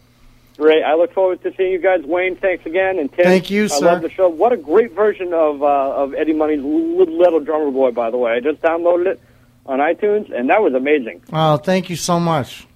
Great. 0.56 0.82
I 0.82 0.94
look 0.94 1.12
forward 1.12 1.42
to 1.42 1.52
seeing 1.56 1.70
you 1.72 1.78
guys. 1.78 2.02
Wayne, 2.04 2.36
thanks 2.36 2.64
again. 2.64 2.98
And 2.98 3.12
Tim, 3.12 3.24
Thank 3.24 3.50
you, 3.50 3.64
I 3.64 3.68
sir. 3.68 3.84
love 3.86 4.02
the 4.02 4.10
show. 4.10 4.28
What 4.28 4.52
a 4.52 4.56
great 4.56 4.92
version 4.92 5.32
of 5.34 5.62
uh, 5.62 5.66
of 5.66 6.14
Eddie 6.14 6.32
Money's 6.32 6.62
Little, 6.62 7.18
Little 7.18 7.40
Drummer 7.40 7.70
Boy, 7.70 7.90
by 7.90 8.10
the 8.10 8.16
way. 8.16 8.32
I 8.32 8.40
just 8.40 8.62
downloaded 8.62 9.06
it 9.06 9.20
on 9.66 9.80
iTunes, 9.80 10.32
and 10.34 10.48
that 10.48 10.62
was 10.62 10.72
amazing. 10.72 11.22
Oh, 11.32 11.58
thank 11.58 11.90
you 11.90 11.96
so 11.96 12.18
much. 12.18 12.66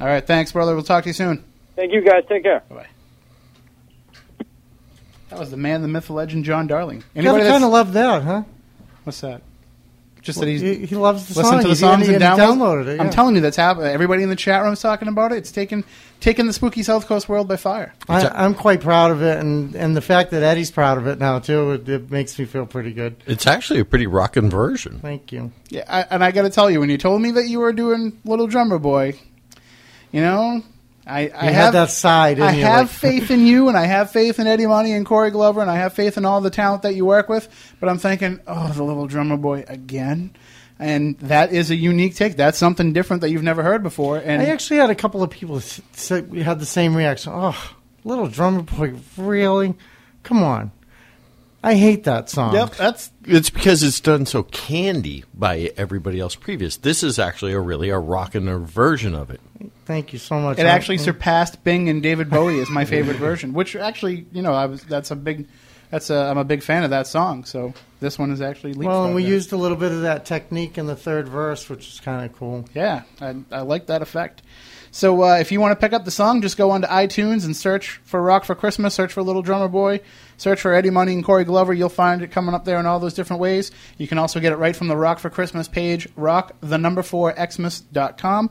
All 0.00 0.06
right, 0.06 0.26
thanks, 0.26 0.50
brother. 0.52 0.74
We'll 0.74 0.84
talk 0.84 1.04
to 1.04 1.10
you 1.10 1.14
soon. 1.14 1.44
Thank 1.76 1.92
you, 1.92 2.00
guys. 2.00 2.24
Take 2.28 2.42
care. 2.42 2.62
Bye. 2.68 2.86
That 5.28 5.38
was 5.38 5.50
the 5.50 5.56
man, 5.56 5.82
the 5.82 5.88
myth, 5.88 6.06
the 6.06 6.14
legend, 6.14 6.44
John 6.44 6.66
Darling. 6.66 7.04
You 7.14 7.22
gotta 7.22 7.44
kind 7.44 7.62
of 7.62 7.70
love 7.70 7.92
that, 7.92 8.22
huh? 8.22 8.42
What's 9.04 9.20
that? 9.20 9.42
Just 10.28 10.40
that 10.40 10.48
he's 10.48 10.60
he, 10.60 10.84
he 10.86 10.94
loves 10.94 11.26
the 11.26 11.40
listen 11.40 11.52
song. 11.52 11.62
to 11.62 11.68
the 11.68 11.74
He- 11.74 11.74
songs 11.80 12.06
he- 12.06 12.12
and, 12.14 12.22
he 12.22 12.28
download. 12.28 12.36
downloaded 12.38 12.86
it. 12.88 13.00
I'm 13.00 13.06
yeah. 13.06 13.12
telling 13.12 13.34
you, 13.34 13.40
that's 13.40 13.56
happening. 13.56 13.88
Everybody 13.88 14.22
in 14.22 14.28
the 14.28 14.36
chat 14.36 14.62
room 14.62 14.74
is 14.74 14.80
talking 14.80 15.08
about 15.08 15.32
it. 15.32 15.38
It's 15.38 15.50
taken 15.50 15.84
taken 16.20 16.46
the 16.46 16.52
spooky 16.52 16.82
South 16.82 17.06
Coast 17.06 17.28
world 17.28 17.48
by 17.48 17.56
fire. 17.56 17.94
I, 18.08 18.28
I'm 18.28 18.54
quite 18.54 18.80
proud 18.80 19.10
of 19.10 19.22
it, 19.22 19.38
and, 19.38 19.74
and 19.74 19.96
the 19.96 20.00
fact 20.02 20.30
that 20.32 20.42
Eddie's 20.42 20.70
proud 20.70 20.98
of 20.98 21.06
it 21.06 21.18
now 21.18 21.38
too, 21.38 21.72
it, 21.72 21.88
it 21.88 22.10
makes 22.10 22.38
me 22.38 22.44
feel 22.44 22.66
pretty 22.66 22.92
good. 22.92 23.16
It's 23.26 23.46
actually 23.46 23.80
a 23.80 23.84
pretty 23.84 24.06
rockin' 24.06 24.50
version. 24.50 24.98
Thank 25.00 25.32
you. 25.32 25.50
Yeah, 25.70 25.84
I, 25.88 26.02
and 26.10 26.22
I 26.22 26.30
got 26.30 26.42
to 26.42 26.50
tell 26.50 26.70
you, 26.70 26.80
when 26.80 26.90
you 26.90 26.98
told 26.98 27.22
me 27.22 27.30
that 27.32 27.48
you 27.48 27.60
were 27.60 27.72
doing 27.72 28.18
Little 28.24 28.46
Drummer 28.48 28.78
Boy, 28.78 29.14
you 30.12 30.20
know, 30.20 30.62
I, 31.08 31.30
I 31.34 31.46
have 31.46 31.54
had 31.54 31.70
that 31.72 31.90
side 31.90 32.38
in 32.38 32.44
I 32.44 32.52
you, 32.56 32.62
have 32.64 32.86
like- 32.88 32.90
faith 32.96 33.30
in 33.30 33.46
you, 33.46 33.68
and 33.68 33.76
I 33.76 33.86
have 33.86 34.10
faith 34.10 34.38
in 34.38 34.46
Eddie 34.46 34.66
Money 34.66 34.92
and 34.92 35.06
Corey 35.06 35.30
Glover, 35.30 35.60
and 35.62 35.70
I 35.70 35.76
have 35.76 35.94
faith 35.94 36.16
in 36.18 36.24
all 36.24 36.40
the 36.40 36.50
talent 36.50 36.82
that 36.82 36.94
you 36.94 37.04
work 37.06 37.28
with. 37.28 37.48
But 37.80 37.88
I'm 37.88 37.98
thinking, 37.98 38.40
oh, 38.46 38.72
the 38.72 38.82
Little 38.84 39.06
Drummer 39.06 39.36
Boy 39.38 39.64
again, 39.66 40.32
and 40.78 41.18
that 41.20 41.52
is 41.52 41.70
a 41.70 41.76
unique 41.76 42.14
take. 42.14 42.36
That's 42.36 42.58
something 42.58 42.92
different 42.92 43.22
that 43.22 43.30
you've 43.30 43.42
never 43.42 43.62
heard 43.62 43.82
before. 43.82 44.18
And 44.18 44.42
I 44.42 44.46
actually 44.46 44.76
had 44.80 44.90
a 44.90 44.94
couple 44.94 45.22
of 45.22 45.30
people 45.30 45.56
s- 45.56 45.80
say 45.92 46.20
we 46.20 46.42
had 46.42 46.60
the 46.60 46.66
same 46.66 46.94
reaction. 46.94 47.32
Oh, 47.34 47.74
little 48.04 48.28
drummer 48.28 48.62
boy, 48.62 48.94
really? 49.16 49.74
Come 50.22 50.42
on. 50.42 50.72
I 51.62 51.74
hate 51.74 52.04
that 52.04 52.30
song. 52.30 52.54
Yep, 52.54 52.76
that's 52.76 53.10
It's 53.24 53.50
because 53.50 53.82
it's 53.82 53.98
done 53.98 54.26
so 54.26 54.44
candy 54.44 55.24
by 55.34 55.72
everybody 55.76 56.20
else 56.20 56.36
previous. 56.36 56.76
This 56.76 57.02
is 57.02 57.18
actually 57.18 57.52
a 57.52 57.58
really 57.60 57.88
a 57.88 57.98
rockin' 57.98 58.64
version 58.64 59.14
of 59.14 59.30
it. 59.30 59.40
Thank 59.88 60.12
you 60.12 60.18
so 60.18 60.38
much. 60.38 60.58
It 60.58 60.66
actually 60.66 60.98
surpassed 60.98 61.64
Bing 61.64 61.88
and 61.88 62.02
David 62.02 62.28
Bowie 62.28 62.60
as 62.60 62.68
my 62.68 62.84
favorite 62.84 63.16
version, 63.16 63.54
which 63.54 63.74
actually, 63.74 64.26
you 64.32 64.42
know, 64.42 64.52
I 64.52 64.66
was 64.66 64.82
that's 64.82 65.10
a 65.10 65.16
big 65.16 65.48
that's 65.90 66.10
a 66.10 66.14
I'm 66.14 66.36
a 66.36 66.44
big 66.44 66.62
fan 66.62 66.84
of 66.84 66.90
that 66.90 67.06
song. 67.06 67.46
So 67.46 67.72
this 67.98 68.18
one 68.18 68.30
is 68.30 68.42
actually 68.42 68.74
Well, 68.74 69.06
and 69.06 69.14
we 69.14 69.24
it. 69.24 69.28
used 69.30 69.50
a 69.54 69.56
little 69.56 69.78
bit 69.78 69.90
of 69.90 70.02
that 70.02 70.26
technique 70.26 70.76
in 70.76 70.86
the 70.86 70.94
third 70.94 71.26
verse, 71.26 71.70
which 71.70 71.88
is 71.88 72.00
kind 72.00 72.26
of 72.30 72.36
cool. 72.36 72.66
Yeah, 72.74 73.04
I, 73.18 73.36
I 73.50 73.60
like 73.62 73.86
that 73.86 74.02
effect. 74.02 74.42
So 74.90 75.22
uh, 75.22 75.36
if 75.36 75.50
you 75.52 75.58
want 75.58 75.72
to 75.72 75.82
pick 75.82 75.94
up 75.94 76.04
the 76.04 76.10
song, 76.10 76.42
just 76.42 76.58
go 76.58 76.70
onto 76.70 76.86
iTunes 76.88 77.46
and 77.46 77.56
search 77.56 77.98
for 78.04 78.20
Rock 78.22 78.44
for 78.44 78.54
Christmas, 78.54 78.92
search 78.94 79.14
for 79.14 79.22
Little 79.22 79.40
Drummer 79.42 79.68
Boy, 79.68 80.00
search 80.36 80.60
for 80.60 80.74
Eddie 80.74 80.90
Money 80.90 81.14
and 81.14 81.24
Corey 81.24 81.44
Glover. 81.44 81.72
You'll 81.72 81.88
find 81.88 82.20
it 82.20 82.30
coming 82.30 82.54
up 82.54 82.66
there 82.66 82.78
in 82.78 82.84
all 82.84 83.00
those 83.00 83.14
different 83.14 83.40
ways. 83.40 83.70
You 83.96 84.06
can 84.06 84.18
also 84.18 84.38
get 84.38 84.52
it 84.52 84.56
right 84.56 84.76
from 84.76 84.88
the 84.88 84.96
Rock 84.98 85.18
for 85.18 85.30
Christmas 85.30 85.66
page, 85.66 86.08
rock 86.14 86.52
the 86.60 86.76
number 86.76 87.02
four 87.02 87.34
xmas.com. 87.34 88.50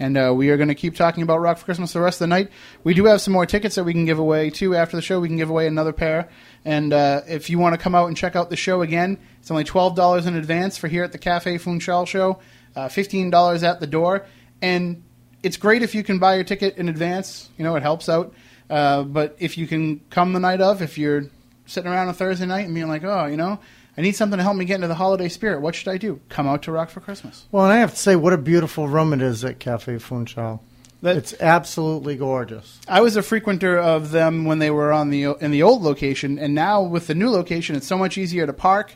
And 0.00 0.16
uh, 0.16 0.32
we 0.34 0.50
are 0.50 0.56
going 0.56 0.68
to 0.68 0.74
keep 0.74 0.94
talking 0.94 1.22
about 1.22 1.40
Rock 1.40 1.58
for 1.58 1.64
Christmas 1.64 1.92
the 1.92 2.00
rest 2.00 2.16
of 2.16 2.28
the 2.28 2.34
night. 2.34 2.50
We 2.84 2.94
do 2.94 3.06
have 3.06 3.20
some 3.20 3.32
more 3.32 3.46
tickets 3.46 3.74
that 3.74 3.84
we 3.84 3.92
can 3.92 4.04
give 4.04 4.18
away 4.18 4.50
too 4.50 4.76
after 4.76 4.96
the 4.96 5.02
show. 5.02 5.18
We 5.18 5.28
can 5.28 5.36
give 5.36 5.50
away 5.50 5.66
another 5.66 5.92
pair. 5.92 6.28
And 6.64 6.92
uh, 6.92 7.22
if 7.26 7.50
you 7.50 7.58
want 7.58 7.74
to 7.74 7.80
come 7.80 7.94
out 7.94 8.06
and 8.06 8.16
check 8.16 8.36
out 8.36 8.48
the 8.48 8.56
show 8.56 8.82
again, 8.82 9.18
it's 9.40 9.50
only 9.50 9.64
twelve 9.64 9.96
dollars 9.96 10.26
in 10.26 10.36
advance 10.36 10.78
for 10.78 10.86
here 10.88 11.02
at 11.02 11.12
the 11.12 11.18
Cafe 11.18 11.58
Funchal 11.58 12.06
show, 12.06 12.38
uh, 12.76 12.88
fifteen 12.88 13.30
dollars 13.30 13.62
at 13.62 13.80
the 13.80 13.86
door. 13.86 14.26
And 14.62 15.02
it's 15.42 15.56
great 15.56 15.82
if 15.82 15.94
you 15.94 16.04
can 16.04 16.18
buy 16.18 16.34
your 16.36 16.44
ticket 16.44 16.76
in 16.76 16.88
advance. 16.88 17.48
You 17.56 17.64
know, 17.64 17.74
it 17.76 17.82
helps 17.82 18.08
out. 18.08 18.34
Uh, 18.70 19.02
but 19.02 19.36
if 19.38 19.56
you 19.56 19.66
can 19.66 20.00
come 20.10 20.32
the 20.32 20.40
night 20.40 20.60
of, 20.60 20.82
if 20.82 20.98
you're 20.98 21.24
sitting 21.66 21.90
around 21.90 22.08
on 22.08 22.14
Thursday 22.14 22.46
night 22.46 22.66
and 22.66 22.74
being 22.74 22.88
like, 22.88 23.04
oh, 23.04 23.26
you 23.26 23.36
know, 23.36 23.58
I 23.98 24.00
need 24.00 24.14
something 24.14 24.36
to 24.36 24.44
help 24.44 24.56
me 24.56 24.64
get 24.64 24.76
into 24.76 24.86
the 24.86 24.94
holiday 24.94 25.28
spirit. 25.28 25.60
What 25.60 25.74
should 25.74 25.88
I 25.88 25.96
do? 25.98 26.20
Come 26.28 26.46
out 26.46 26.62
to 26.62 26.72
Rock 26.72 26.88
for 26.88 27.00
Christmas. 27.00 27.46
Well, 27.50 27.64
and 27.64 27.72
I 27.72 27.78
have 27.78 27.90
to 27.90 27.96
say, 27.98 28.14
what 28.14 28.32
a 28.32 28.38
beautiful 28.38 28.86
room 28.86 29.12
it 29.12 29.20
is 29.20 29.44
at 29.44 29.58
Cafe 29.58 29.98
Funchal. 29.98 30.62
That- 31.02 31.16
it's 31.16 31.34
absolutely 31.40 32.14
gorgeous. 32.14 32.80
I 32.86 33.00
was 33.00 33.16
a 33.16 33.22
frequenter 33.22 33.76
of 33.76 34.12
them 34.12 34.44
when 34.44 34.60
they 34.60 34.70
were 34.70 34.92
on 34.92 35.10
the 35.10 35.24
in 35.40 35.50
the 35.50 35.64
old 35.64 35.82
location, 35.82 36.38
and 36.38 36.54
now 36.54 36.80
with 36.80 37.08
the 37.08 37.14
new 37.14 37.28
location, 37.28 37.74
it's 37.74 37.88
so 37.88 37.98
much 37.98 38.16
easier 38.16 38.46
to 38.46 38.52
park. 38.52 38.94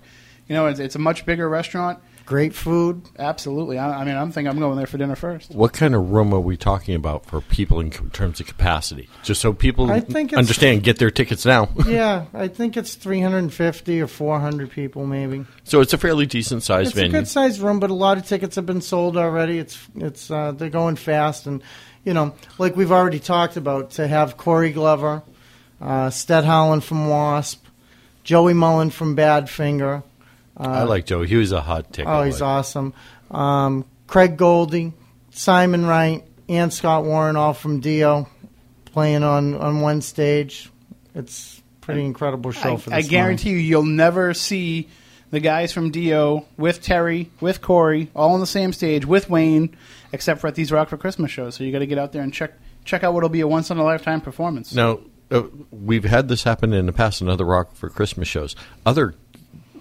You 0.48 0.54
know, 0.54 0.66
it's, 0.66 0.78
it's 0.78 0.94
a 0.94 1.00
much 1.00 1.26
bigger 1.26 1.48
restaurant. 1.48 1.98
Great 2.24 2.54
food. 2.54 3.02
Absolutely. 3.18 3.78
I, 3.78 4.00
I 4.00 4.04
mean, 4.04 4.16
I'm 4.16 4.30
thinking 4.32 4.48
I'm 4.50 4.58
going 4.58 4.76
there 4.76 4.86
for 4.86 4.96
dinner 4.98 5.16
first. 5.16 5.50
What 5.50 5.72
kind 5.72 5.94
of 5.94 6.10
room 6.10 6.32
are 6.32 6.40
we 6.40 6.56
talking 6.56 6.94
about 6.94 7.26
for 7.26 7.40
people 7.40 7.80
in 7.80 7.90
c- 7.90 7.98
terms 8.12 8.38
of 8.40 8.46
capacity? 8.46 9.08
Just 9.22 9.40
so 9.40 9.52
people 9.52 9.90
I 9.90 10.00
think 10.00 10.30
it's- 10.32 10.38
understand, 10.38 10.82
get 10.82 10.98
their 10.98 11.10
tickets 11.10 11.44
now. 11.44 11.68
yeah, 11.86 12.26
I 12.32 12.48
think 12.48 12.76
it's 12.76 12.94
350 12.94 14.00
or 14.00 14.06
400 14.06 14.70
people, 14.70 15.04
maybe. 15.06 15.44
so 15.64 15.80
it's 15.80 15.92
a 15.92 15.98
fairly 15.98 16.26
decent 16.26 16.62
sized 16.62 16.90
It's 16.96 16.98
a 16.98 17.08
good 17.08 17.28
sized 17.28 17.60
room, 17.60 17.80
but 17.80 17.90
a 17.90 17.94
lot 17.94 18.18
of 18.18 18.26
tickets 18.26 18.56
have 18.56 18.66
been 18.66 18.80
sold 18.82 19.16
already. 19.16 19.58
It's 19.58 19.78
it's 19.96 20.30
uh, 20.30 20.52
they're 20.52 20.68
going 20.70 20.96
fast, 20.96 21.46
and 21.46 21.62
you 22.04 22.14
know, 22.14 22.34
like 22.58 22.76
we've 22.76 22.92
already 22.92 23.18
talked 23.20 23.56
about, 23.56 23.90
to 23.92 24.06
have 24.06 24.36
Corey 24.36 24.70
Glover, 24.72 25.22
uh, 25.80 26.10
Stet 26.10 26.44
Howland 26.44 26.84
from 26.84 27.08
Wasp, 27.08 27.64
Joey 28.24 28.54
Molland 28.54 28.92
from 28.92 29.16
Badfinger. 29.16 30.02
Uh, 30.56 30.64
I 30.64 30.82
like 30.84 31.06
Joe. 31.06 31.22
He 31.22 31.36
was 31.36 31.52
a 31.52 31.60
hot 31.60 31.92
ticket. 31.92 32.10
Oh, 32.10 32.22
he's 32.22 32.40
like. 32.40 32.48
awesome. 32.48 32.94
Um, 33.30 33.84
Craig 34.06 34.36
Goldy, 34.36 34.92
Simon 35.30 35.86
Wright, 35.86 36.24
and 36.48 36.72
Scott 36.72 37.04
Warren, 37.04 37.36
all 37.36 37.54
from 37.54 37.80
Dio, 37.80 38.28
playing 38.84 39.22
on, 39.22 39.54
on 39.54 39.80
one 39.80 40.02
stage. 40.02 40.70
It's 41.14 41.58
a 41.58 41.80
pretty 41.80 42.04
incredible 42.04 42.52
show 42.52 42.74
I, 42.74 42.76
for 42.76 42.90
this. 42.90 42.96
I 42.96 43.00
this. 43.02 43.10
guarantee 43.10 43.50
you, 43.50 43.56
you'll 43.56 43.84
never 43.84 44.34
see 44.34 44.88
the 45.30 45.40
guys 45.40 45.72
from 45.72 45.90
Dio 45.90 46.44
with 46.58 46.82
Terry, 46.82 47.30
with 47.40 47.62
Corey, 47.62 48.10
all 48.14 48.34
on 48.34 48.40
the 48.40 48.46
same 48.46 48.72
stage 48.72 49.06
with 49.06 49.30
Wayne, 49.30 49.74
except 50.12 50.40
for 50.40 50.46
at 50.46 50.54
these 50.54 50.70
Rock 50.70 50.90
for 50.90 50.98
Christmas 50.98 51.30
shows. 51.30 51.54
So 51.54 51.64
you 51.64 51.72
got 51.72 51.78
to 51.78 51.86
get 51.86 51.98
out 51.98 52.12
there 52.12 52.22
and 52.22 52.32
check 52.32 52.52
check 52.84 53.02
out 53.02 53.14
what'll 53.14 53.30
be 53.30 53.40
a 53.40 53.48
once 53.48 53.70
in 53.70 53.78
a 53.78 53.84
lifetime 53.84 54.20
performance. 54.20 54.74
Now, 54.74 55.00
uh, 55.30 55.44
we've 55.70 56.04
had 56.04 56.28
this 56.28 56.42
happen 56.44 56.74
in 56.74 56.84
the 56.84 56.92
past 56.92 57.22
in 57.22 57.28
other 57.28 57.46
Rock 57.46 57.74
for 57.74 57.88
Christmas 57.88 58.28
shows. 58.28 58.54
Other 58.84 59.14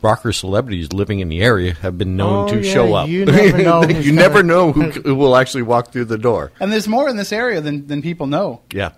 rocker 0.02 0.32
celebrities 0.32 0.92
living 0.94 1.20
in 1.20 1.30
the 1.30 1.42
area 1.42 1.74
have 1.76 1.98
been 1.98 2.16
known 2.16 2.50
Oh, 2.50 2.54
to 2.54 2.62
yeah, 2.66 2.74
show 2.74 2.94
up. 2.94 3.08
you 3.10 3.26
never 3.26 3.58
know 3.64 3.82
you 3.84 3.94
gonna- 3.94 4.12
never 4.12 4.44
know 4.44 4.72
who, 4.72 4.82
who 4.92 5.16
will 5.16 5.36
actually 5.36 5.64
walk 5.64 5.92
through 5.92 6.06
the 6.06 6.18
door. 6.18 6.52
And 6.60 6.72
there's 6.72 6.88
more 6.88 7.08
in 7.10 7.18
this 7.18 7.32
area 7.32 7.62
than, 7.62 7.88
than 7.88 8.02
people 8.02 8.28
know. 8.28 8.62
Yeah. 8.74 8.92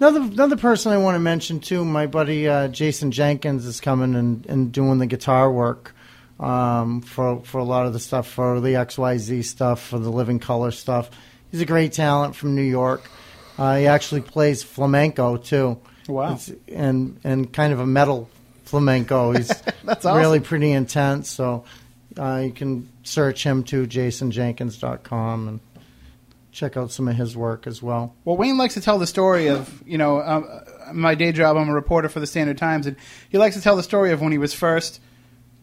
Another 0.00 0.20
another 0.20 0.56
person 0.56 0.92
I 0.92 0.98
want 0.98 1.14
to 1.14 1.20
mention 1.20 1.60
too, 1.60 1.84
my 1.84 2.06
buddy 2.06 2.48
uh, 2.48 2.68
Jason 2.68 3.10
Jenkins 3.12 3.64
is 3.64 3.80
coming 3.80 4.14
and, 4.16 4.44
and 4.46 4.72
doing 4.72 4.98
the 4.98 5.06
guitar 5.06 5.50
work 5.52 5.94
um, 6.40 7.00
for 7.00 7.42
for 7.44 7.58
a 7.58 7.64
lot 7.64 7.86
of 7.86 7.92
the 7.92 8.00
stuff 8.00 8.26
for 8.28 8.60
the 8.60 8.70
XYZ 8.70 9.44
stuff 9.44 9.80
for 9.80 9.98
the 10.00 10.10
Living 10.10 10.40
Colour 10.40 10.72
stuff. 10.72 11.10
He's 11.52 11.60
a 11.60 11.66
great 11.66 11.92
talent 11.92 12.34
from 12.34 12.56
New 12.56 12.62
York. 12.62 13.08
Uh, 13.56 13.76
he 13.76 13.86
actually 13.86 14.22
plays 14.22 14.64
flamenco 14.64 15.36
too. 15.36 15.78
Wow. 16.08 16.32
It's- 16.34 16.50
and 16.68 17.18
and 17.22 17.52
kind 17.52 17.72
of 17.72 17.78
a 17.78 17.86
metal 17.86 18.28
flamenco. 18.64 19.32
He's 19.32 19.48
That's 19.84 20.04
awesome. 20.04 20.18
really 20.20 20.40
pretty 20.40 20.72
intense. 20.72 21.30
So 21.30 21.64
uh, 22.18 22.42
you 22.44 22.52
can 22.52 22.88
search 23.02 23.44
him 23.44 23.64
too, 23.64 23.86
jasonjenkins.com, 23.86 25.48
and 25.48 25.60
check 26.52 26.76
out 26.76 26.90
some 26.90 27.08
of 27.08 27.16
his 27.16 27.36
work 27.36 27.66
as 27.66 27.82
well. 27.82 28.14
Well, 28.24 28.36
Wayne 28.36 28.56
likes 28.56 28.74
to 28.74 28.80
tell 28.80 28.98
the 28.98 29.06
story 29.06 29.48
of, 29.48 29.82
you 29.86 29.98
know, 29.98 30.20
um, 30.20 30.48
uh, 30.48 30.92
my 30.92 31.14
day 31.14 31.32
job, 31.32 31.56
I'm 31.56 31.68
a 31.68 31.74
reporter 31.74 32.08
for 32.08 32.20
the 32.20 32.26
Standard 32.26 32.58
Times, 32.58 32.86
and 32.86 32.96
he 33.28 33.38
likes 33.38 33.56
to 33.56 33.62
tell 33.62 33.76
the 33.76 33.82
story 33.82 34.12
of 34.12 34.20
when 34.20 34.32
he 34.32 34.38
was 34.38 34.54
first 34.54 35.00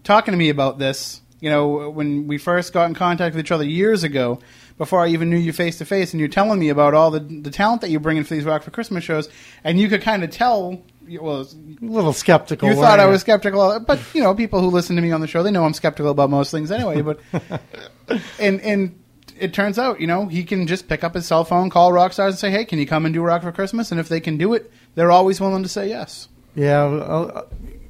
talking 0.03 0.31
to 0.33 0.37
me 0.37 0.49
about 0.49 0.79
this. 0.79 1.21
You 1.39 1.49
know, 1.49 1.89
when 1.89 2.27
we 2.27 2.37
first 2.37 2.71
got 2.71 2.87
in 2.87 2.93
contact 2.93 3.35
with 3.35 3.43
each 3.43 3.51
other 3.51 3.63
years 3.63 4.03
ago, 4.03 4.39
before 4.77 4.99
I 5.03 5.07
even 5.07 5.29
knew 5.29 5.37
you 5.37 5.53
face 5.53 5.77
to 5.79 5.85
face, 5.85 6.13
and 6.13 6.19
you're 6.19 6.29
telling 6.29 6.59
me 6.59 6.69
about 6.69 6.93
all 6.93 7.09
the 7.09 7.19
the 7.19 7.49
talent 7.49 7.81
that 7.81 7.89
you 7.89 7.99
bring 7.99 8.17
in 8.17 8.23
for 8.23 8.35
these 8.35 8.45
Rock 8.45 8.61
for 8.63 8.69
Christmas 8.71 9.03
shows, 9.03 9.27
and 9.63 9.79
you 9.79 9.89
could 9.89 10.01
kind 10.01 10.23
of 10.23 10.29
tell. 10.29 10.81
Well, 11.07 11.41
A 11.41 11.85
little 11.85 12.13
skeptical. 12.13 12.69
you 12.69 12.75
thought 12.75 12.99
I 12.99 13.05
was 13.05 13.21
skeptical, 13.21 13.79
but 13.79 13.99
you 14.13 14.21
know, 14.21 14.33
people 14.35 14.61
who 14.61 14.67
listen 14.67 14.95
to 14.95 15.01
me 15.01 15.11
on 15.11 15.21
the 15.21 15.27
show, 15.27 15.43
they 15.43 15.51
know 15.51 15.65
I'm 15.65 15.73
skeptical 15.73 16.11
about 16.11 16.29
most 16.29 16.51
things 16.51 16.71
anyway. 16.71 17.01
But 17.01 17.19
and 18.39 18.61
and 18.61 18.97
it 19.37 19.53
turns 19.53 19.79
out, 19.79 19.99
you 19.99 20.07
know, 20.07 20.27
he 20.27 20.43
can 20.43 20.67
just 20.67 20.87
pick 20.87 21.03
up 21.03 21.15
his 21.15 21.25
cell 21.25 21.43
phone, 21.43 21.69
call 21.69 21.91
rock 21.91 22.13
stars, 22.13 22.35
and 22.35 22.39
say, 22.39 22.51
"Hey, 22.51 22.65
can 22.65 22.79
you 22.79 22.85
come 22.85 23.05
and 23.05 23.13
do 23.13 23.21
Rock 23.21 23.41
for 23.41 23.51
Christmas?" 23.51 23.91
And 23.91 23.99
if 23.99 24.07
they 24.07 24.19
can 24.19 24.37
do 24.37 24.53
it, 24.53 24.71
they're 24.95 25.11
always 25.11 25.41
willing 25.41 25.63
to 25.63 25.69
say 25.69 25.89
yes. 25.89 26.29
Yeah, 26.55 26.83
uh, 26.83 27.45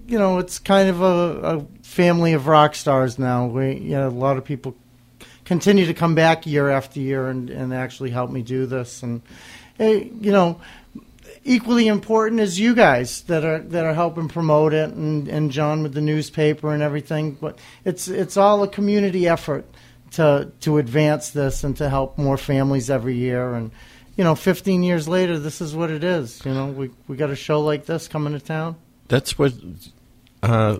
you 0.07 0.17
know, 0.19 0.37
it's 0.37 0.59
kind 0.59 0.87
of 0.89 1.01
a, 1.01 1.05
a 1.05 1.65
family 1.83 2.33
of 2.33 2.47
rock 2.47 2.75
stars 2.75 3.17
now. 3.19 3.47
We, 3.47 3.75
you 3.75 3.91
know, 3.91 4.07
a 4.07 4.09
lot 4.09 4.37
of 4.37 4.45
people 4.45 4.75
continue 5.45 5.85
to 5.85 5.93
come 5.93 6.15
back 6.15 6.45
year 6.45 6.69
after 6.69 6.99
year 6.99 7.27
and, 7.27 7.49
and 7.49 7.73
actually 7.73 8.11
help 8.11 8.31
me 8.31 8.41
do 8.41 8.65
this. 8.65 9.03
And 9.03 9.21
hey, 9.77 10.11
you 10.21 10.31
know, 10.31 10.61
equally 11.43 11.87
important 11.87 12.41
is 12.41 12.59
you 12.59 12.75
guys 12.75 13.21
that 13.23 13.43
are 13.43 13.59
that 13.59 13.85
are 13.85 13.93
helping 13.93 14.27
promote 14.27 14.73
it, 14.73 14.89
and, 14.91 15.27
and 15.27 15.51
John 15.51 15.83
with 15.83 15.93
the 15.93 16.01
newspaper 16.01 16.73
and 16.73 16.83
everything. 16.83 17.37
But 17.39 17.59
it's 17.85 18.07
it's 18.07 18.37
all 18.37 18.63
a 18.63 18.67
community 18.67 19.27
effort 19.27 19.65
to 20.11 20.51
to 20.61 20.77
advance 20.77 21.31
this 21.31 21.63
and 21.63 21.75
to 21.77 21.89
help 21.89 22.17
more 22.17 22.37
families 22.37 22.89
every 22.89 23.15
year. 23.15 23.53
And 23.53 23.71
you 24.15 24.23
know, 24.23 24.35
15 24.35 24.83
years 24.83 25.07
later, 25.07 25.39
this 25.39 25.61
is 25.61 25.75
what 25.75 25.89
it 25.89 26.03
is. 26.03 26.43
You 26.45 26.53
know, 26.53 26.67
we 26.67 26.91
we 27.07 27.15
got 27.15 27.29
a 27.29 27.35
show 27.35 27.61
like 27.61 27.85
this 27.85 28.07
coming 28.07 28.33
to 28.33 28.39
town. 28.39 28.75
That's 29.07 29.37
what 29.37 29.53
uh, 30.43 30.77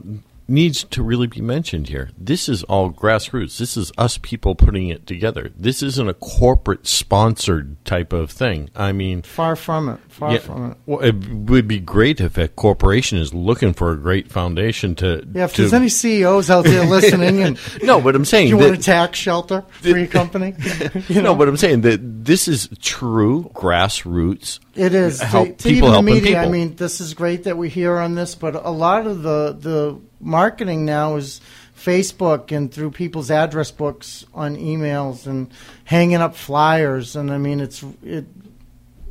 needs 0.52 0.84
to 0.84 1.02
really 1.02 1.28
be 1.28 1.42
mentioned 1.42 1.90
here. 1.90 2.10
This 2.18 2.50
is 2.50 2.64
all 2.64 2.92
grassroots. 2.92 3.58
This 3.58 3.78
is 3.78 3.92
us 3.98 4.18
people 4.18 4.54
putting 4.54 4.90
it 4.90 5.08
together. 5.08 5.52
This 5.56 5.82
isn't 5.82 6.08
a 6.10 6.14
corporate 6.14 6.86
sponsored 6.86 7.84
type 7.86 8.14
of 8.14 8.30
thing. 8.30 8.70
I 8.76 8.92
mean, 8.92 9.22
Far 9.24 9.56
from 9.56 9.90
it. 9.90 10.00
Far 10.10 10.34
yeah, 10.34 10.40
from 10.40 10.72
it. 10.72 10.78
well, 10.86 11.00
it 11.00 11.16
would 11.30 11.68
be 11.68 11.80
great 11.80 12.20
if 12.20 12.38
a 12.38 12.48
corporation 12.48 13.18
is 13.18 13.34
looking 13.34 13.74
for 13.74 13.92
a 13.92 13.98
great 13.98 14.32
foundation 14.32 14.96
to. 14.96 15.26
Yeah, 15.34 15.46
if 15.46 15.54
to- 15.54 15.62
there's 15.62 15.74
any 15.74 15.90
CEOs 15.90 16.50
out 16.50 16.66
there 16.66 16.86
listening, 16.90 17.42
and 17.42 17.58
no, 17.82 18.02
but 18.02 18.16
I'm 18.16 18.26
saying 18.26 18.50
you 18.50 18.58
that, 18.58 18.64
want 18.64 18.80
a 18.80 18.82
tax 18.82 19.18
shelter 19.18 19.64
for 19.72 19.88
your 19.88 20.08
company, 20.08 20.54
you 21.08 21.22
know, 21.22 21.32
no, 21.32 21.36
but 21.36 21.48
I'm 21.48 21.58
saying 21.58 21.82
that 21.82 22.26
this 22.26 22.48
is 22.48 22.70
true 22.82 23.50
grassroots. 23.54 24.60
It 24.76 24.94
is 24.94 25.22
help 25.22 25.58
to 25.60 25.70
people 25.70 25.90
even 25.90 26.06
the 26.06 26.12
media. 26.12 26.42
I 26.42 26.50
mean, 26.50 26.76
this 26.76 27.02
is 27.02 27.14
great 27.14 27.46
that 27.46 27.58
we're 27.58 27.70
here 27.70 27.98
on 27.98 28.16
this, 28.16 28.36
but 28.36 28.56
a 28.56 28.70
lot 28.70 29.08
of 29.08 29.24
the 29.24 29.58
the 29.58 30.02
marketing 30.22 30.86
now 30.86 31.16
is 31.16 31.42
Facebook 31.78 32.56
and 32.56 32.72
through 32.72 32.92
people's 32.92 33.32
address 33.32 33.72
books 33.72 34.26
on 34.34 34.56
emails 34.56 35.26
and 35.28 35.52
hanging 35.84 36.18
up 36.18 36.36
flyers, 36.36 37.16
and 37.16 37.32
I 37.32 37.38
mean, 37.38 37.60
it's 37.60 37.84
it 38.04 38.26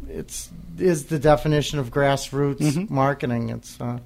it's 0.09 0.51
is 0.79 1.07
the 1.07 1.19
definition 1.19 1.79
of 1.79 1.91
grassroots 1.91 2.59
Mm-hmm. 2.61 2.95
marketing. 2.95 3.51
It's 3.51 3.81
uh, 3.81 3.99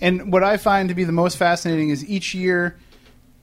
And 0.00 0.32
what 0.32 0.42
I 0.44 0.56
find 0.56 0.88
to 0.88 0.94
be 0.94 1.04
the 1.04 1.12
most 1.12 1.36
fascinating 1.36 1.90
is 1.90 2.08
each 2.08 2.34
year 2.34 2.76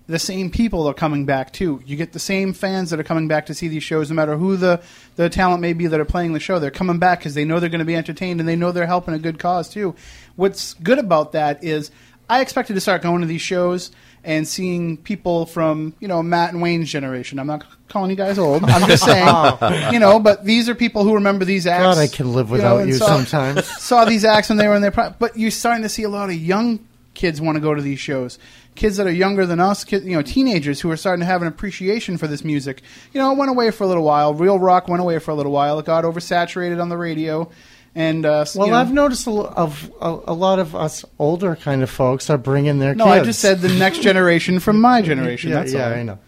the 0.07 0.19
same 0.19 0.49
people 0.49 0.85
are 0.87 0.93
coming 0.93 1.25
back 1.25 1.53
too. 1.53 1.81
You 1.85 1.95
get 1.95 2.11
the 2.11 2.19
same 2.19 2.51
fans 2.53 2.89
that 2.89 2.99
are 2.99 3.03
coming 3.05 3.27
back 3.29 3.45
to 3.45 3.53
see 3.53 3.69
these 3.69 3.83
shows, 3.83 4.09
no 4.09 4.15
matter 4.15 4.35
who 4.35 4.57
the, 4.57 4.81
the 5.15 5.29
talent 5.29 5.61
may 5.61 5.71
be 5.73 5.87
that 5.87 5.99
are 5.99 6.05
playing 6.05 6.33
the 6.33 6.41
show. 6.41 6.59
They're 6.59 6.71
coming 6.71 6.99
back 6.99 7.19
because 7.19 7.35
they 7.35 7.45
know 7.45 7.59
they're 7.61 7.69
going 7.69 7.79
to 7.79 7.85
be 7.85 7.95
entertained 7.95 8.41
and 8.41 8.49
they 8.49 8.57
know 8.57 8.71
they're 8.73 8.85
helping 8.85 9.13
a 9.13 9.19
good 9.19 9.39
cause 9.39 9.69
too. 9.69 9.95
What's 10.35 10.73
good 10.75 10.99
about 10.99 11.31
that 11.31 11.63
is 11.63 11.89
I 12.29 12.41
expected 12.41 12.73
to 12.73 12.81
start 12.81 13.01
going 13.01 13.21
to 13.21 13.27
these 13.27 13.41
shows 13.41 13.91
and 14.23 14.47
seeing 14.47 14.95
people 14.97 15.45
from 15.45 15.93
you 15.99 16.07
know 16.07 16.23
Matt 16.23 16.53
and 16.53 16.61
Wayne's 16.61 16.89
generation. 16.89 17.37
I'm 17.39 17.47
not 17.47 17.65
calling 17.89 18.09
you 18.09 18.15
guys 18.15 18.39
old. 18.39 18.63
I'm 18.63 18.87
just 18.87 19.03
saying, 19.05 19.93
you 19.93 19.99
know. 19.99 20.19
But 20.19 20.45
these 20.45 20.69
are 20.69 20.75
people 20.75 21.03
who 21.03 21.15
remember 21.15 21.45
these 21.45 21.67
acts. 21.67 21.83
God, 21.83 21.97
I 21.97 22.07
can 22.07 22.33
live 22.33 22.47
know, 22.47 22.53
without 22.53 22.77
and 22.81 22.89
you 22.89 22.95
saw- 22.95 23.07
sometimes. 23.07 23.65
saw 23.81 24.05
these 24.05 24.23
acts 24.25 24.49
when 24.49 24.57
they 24.57 24.67
were 24.67 24.75
in 24.75 24.81
their 24.81 24.91
prime. 24.91 25.15
But 25.19 25.37
you're 25.37 25.51
starting 25.51 25.83
to 25.83 25.89
see 25.89 26.03
a 26.03 26.09
lot 26.09 26.29
of 26.29 26.35
young 26.35 26.79
kids 27.13 27.39
want 27.39 27.55
to 27.57 27.61
go 27.61 27.75
to 27.75 27.81
these 27.81 27.99
shows. 27.99 28.39
kids 28.75 28.97
that 28.97 29.05
are 29.05 29.11
younger 29.11 29.45
than 29.45 29.59
us, 29.59 29.83
kid, 29.83 30.03
you 30.03 30.15
know, 30.15 30.23
teenagers 30.23 30.81
who 30.81 30.89
are 30.89 30.97
starting 30.97 31.19
to 31.19 31.25
have 31.27 31.43
an 31.43 31.47
appreciation 31.47 32.17
for 32.17 32.25
this 32.25 32.43
music. 32.43 32.81
You 33.13 33.19
know, 33.21 33.31
it 33.31 33.37
went 33.37 33.51
away 33.51 33.69
for 33.69 33.83
a 33.83 33.87
little 33.87 34.03
while. 34.03 34.33
Real 34.33 34.57
rock 34.57 34.87
went 34.87 34.99
away 35.01 35.19
for 35.19 35.29
a 35.29 35.35
little 35.35 35.51
while. 35.51 35.77
It 35.77 35.85
got 35.85 36.05
oversaturated 36.05 36.81
on 36.81 36.89
the 36.89 36.97
radio, 36.97 37.51
and 37.95 38.25
uh, 38.25 38.45
Well, 38.55 38.67
you 38.67 38.71
know, 38.71 38.79
I've 38.79 38.93
noticed 38.93 39.27
a, 39.27 39.31
of 39.31 39.91
a, 40.01 40.19
a 40.27 40.33
lot 40.33 40.59
of 40.59 40.75
us 40.75 41.05
older 41.19 41.55
kind 41.55 41.83
of 41.83 41.89
folks 41.89 42.29
are 42.29 42.37
bringing 42.37 42.79
their 42.79 42.95
no, 42.95 43.05
kids. 43.05 43.21
I 43.21 43.23
just 43.23 43.39
said 43.39 43.59
the 43.59 43.73
next 43.73 44.01
generation 44.01 44.59
from 44.59 44.81
my 44.81 45.01
generation. 45.01 45.51
Yeah, 45.51 45.55
that's 45.57 45.73
yeah, 45.73 45.87
all. 45.87 45.93
I 45.93 46.03
know. 46.03 46.19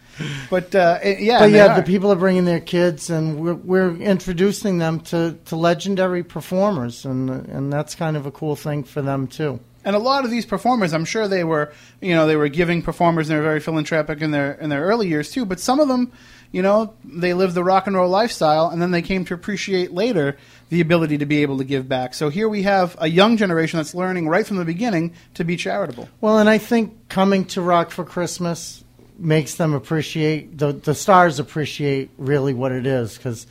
But 0.50 0.74
uh, 0.74 1.00
yeah, 1.04 1.40
but 1.40 1.52
yeah, 1.52 1.74
are. 1.74 1.76
the 1.76 1.84
people 1.84 2.12
are 2.12 2.16
bringing 2.16 2.46
their 2.46 2.62
kids, 2.62 3.10
and 3.10 3.40
we're 3.40 3.56
we're 3.56 3.96
introducing 3.98 4.78
them 4.78 5.02
to, 5.02 5.38
to 5.46 5.56
legendary 5.56 6.24
performers, 6.24 7.04
and 7.06 7.30
and 7.30 7.74
that's 7.74 7.96
kind 7.96 8.16
of 8.16 8.26
a 8.26 8.32
cool 8.32 8.56
thing 8.56 8.84
for 8.84 9.02
them 9.02 9.28
too. 9.28 9.60
And 9.84 9.96
a 9.96 10.00
lot 10.00 10.26
of 10.26 10.32
these 10.32 10.48
performers, 10.48 10.94
I'm 10.94 11.06
sure 11.06 11.28
they 11.28 11.44
were, 11.44 11.72
you 12.02 12.16
know, 12.16 12.26
they 12.26 12.36
were 12.36 12.48
giving 12.50 12.82
performers. 12.82 13.30
and 13.30 13.36
They 13.36 13.40
were 13.40 13.46
very 13.46 13.60
philanthropic 13.60 14.22
in 14.22 14.32
their 14.32 14.54
in 14.54 14.70
their 14.70 14.84
early 14.84 15.08
years 15.08 15.32
too. 15.32 15.46
But 15.46 15.60
some 15.60 15.80
of 15.80 15.88
them, 15.88 16.12
you 16.56 16.61
know, 16.61 16.94
they 17.03 17.34
lived 17.34 17.53
the 17.53 17.65
rock 17.65 17.86
and 17.86 17.98
roll 17.98 18.10
lifestyle, 18.10 18.69
and 18.69 18.82
then 18.82 18.91
they 18.91 19.02
came 19.02 19.26
to 19.26 19.34
appreciate 19.34 19.91
later 19.91 20.38
the 20.69 20.80
ability 20.80 21.18
to 21.18 21.26
be 21.26 21.41
able 21.41 21.57
to 21.57 21.65
give 21.65 21.90
back. 21.90 22.14
So 22.14 22.30
here 22.30 22.48
we 22.48 22.64
have 22.64 22.95
a 22.98 23.10
young 23.10 23.36
generation 23.36 23.76
that's 23.76 23.94
learning 23.94 24.30
right 24.30 24.48
from 24.48 24.56
the 24.56 24.64
beginning 24.64 25.15
to 25.34 25.44
be 25.44 25.57
charitable. 25.57 26.07
Well, 26.22 26.38
and 26.38 26.48
I 26.48 26.57
think 26.57 27.10
coming 27.10 27.44
to 27.48 27.61
Rock 27.61 27.91
for 27.91 28.06
Christmas 28.06 28.86
makes 29.18 29.56
them 29.56 29.73
appreciate 29.73 30.57
the 30.57 30.72
the 30.72 30.95
stars 30.95 31.40
appreciate 31.40 32.10
really 32.18 32.53
what 32.53 32.72
it 32.72 32.88
is 32.88 33.18
because. 33.18 33.45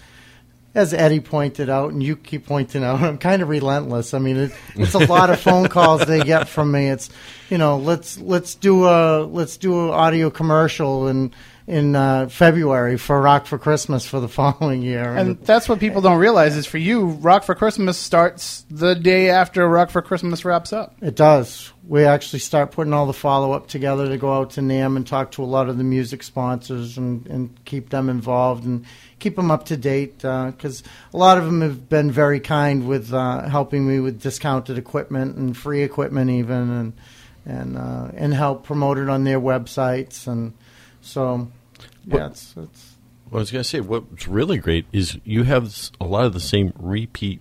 As 0.77 0.93
Eddie 0.93 1.21
pointed 1.21 1.71
out, 1.71 1.93
and 1.93 2.03
you 2.03 2.17
keep 2.17 2.47
pointing 2.47 2.83
out, 2.83 3.01
I'm 3.01 3.17
kind 3.17 3.43
of 3.43 3.49
relentless. 3.49 4.13
I 4.13 4.19
mean, 4.19 4.37
it, 4.37 4.53
it's 4.75 4.95
a 4.95 5.07
lot 5.07 5.31
of 5.31 5.39
phone 5.39 5.69
calls 5.69 6.05
they 6.05 6.21
get 6.21 6.49
from 6.49 6.73
me. 6.73 6.89
It's, 6.89 7.11
you 7.49 7.59
know, 7.59 7.79
let's 7.79 8.19
let's 8.19 8.57
do 8.57 8.85
a 8.85 9.23
let's 9.23 9.57
do 9.57 9.85
an 9.85 9.91
audio 9.91 10.31
commercial 10.31 11.07
in 11.07 11.33
in 11.67 11.97
uh, 11.97 12.29
February 12.29 12.99
for 12.99 13.21
Rock 13.21 13.47
for 13.47 13.59
Christmas 13.59 14.05
for 14.05 14.21
the 14.21 14.29
following 14.41 14.83
year. 14.83 15.15
And 15.17 15.39
that's 15.41 15.69
what 15.69 15.81
people 15.81 16.03
don't 16.03 16.19
realize 16.19 16.57
is 16.57 16.67
for 16.67 16.79
you, 16.79 17.07
Rock 17.07 17.45
for 17.45 17.55
Christmas 17.55 17.97
starts 17.97 18.67
the 18.71 18.95
day 18.95 19.31
after 19.31 19.67
Rock 19.69 19.91
for 19.91 20.03
Christmas 20.03 20.45
wraps 20.45 20.73
up. 20.73 20.95
It 21.01 21.17
does. 21.17 21.73
We 21.87 22.05
actually 22.05 22.39
start 22.41 22.71
putting 22.71 22.93
all 22.93 23.07
the 23.07 23.13
follow 23.13 23.53
up 23.53 23.67
together 23.67 24.09
to 24.09 24.17
go 24.19 24.33
out 24.33 24.51
to 24.51 24.61
NAMM 24.61 24.97
and 24.97 25.07
talk 25.07 25.33
to 25.33 25.43
a 25.43 25.47
lot 25.47 25.69
of 25.69 25.79
the 25.79 25.85
music 25.85 26.23
sponsors 26.23 26.99
and, 26.99 27.27
and 27.27 27.65
keep 27.65 27.91
them 27.91 28.09
involved 28.09 28.65
and 28.65 28.85
keep 29.19 29.37
them 29.37 29.51
up 29.51 29.67
to 29.67 29.77
date 29.77 30.19
because 30.19 30.83
a 31.13 31.17
lot 31.17 31.39
of 31.39 31.45
them 31.45 31.61
have 31.63 31.89
been 31.89 32.11
very 32.11 32.41
kind 32.41 32.87
with 32.87 33.13
uh, 33.13 33.49
helping 33.49 33.87
me 33.87 34.01
with 34.01 34.21
discounted 34.21 34.77
equipment 34.77 35.37
and 35.37 35.57
free 35.57 35.83
equipment 35.83 36.31
even 36.31 36.71
and 36.71 36.93
and 37.47 37.77
uh, 37.77 38.11
and 38.15 38.33
help 38.33 38.65
promote 38.65 38.97
it 38.97 39.09
on 39.11 39.25
their 39.25 39.41
websites 39.41 40.27
and 40.27 40.55
so 41.03 41.49
yeah 42.07 42.27
it's, 42.27 42.55
it's 42.57 42.97
Well, 43.31 43.39
I 43.39 43.41
was 43.41 43.51
going 43.51 43.63
to 43.63 43.69
say, 43.69 43.81
what's 43.81 44.29
really 44.29 44.59
great 44.59 44.87
is 44.93 45.19
you 45.25 45.45
have 45.45 45.91
a 46.01 46.05
lot 46.05 46.25
of 46.25 46.33
the 46.33 46.41
same 46.41 46.73
repeat 46.79 47.41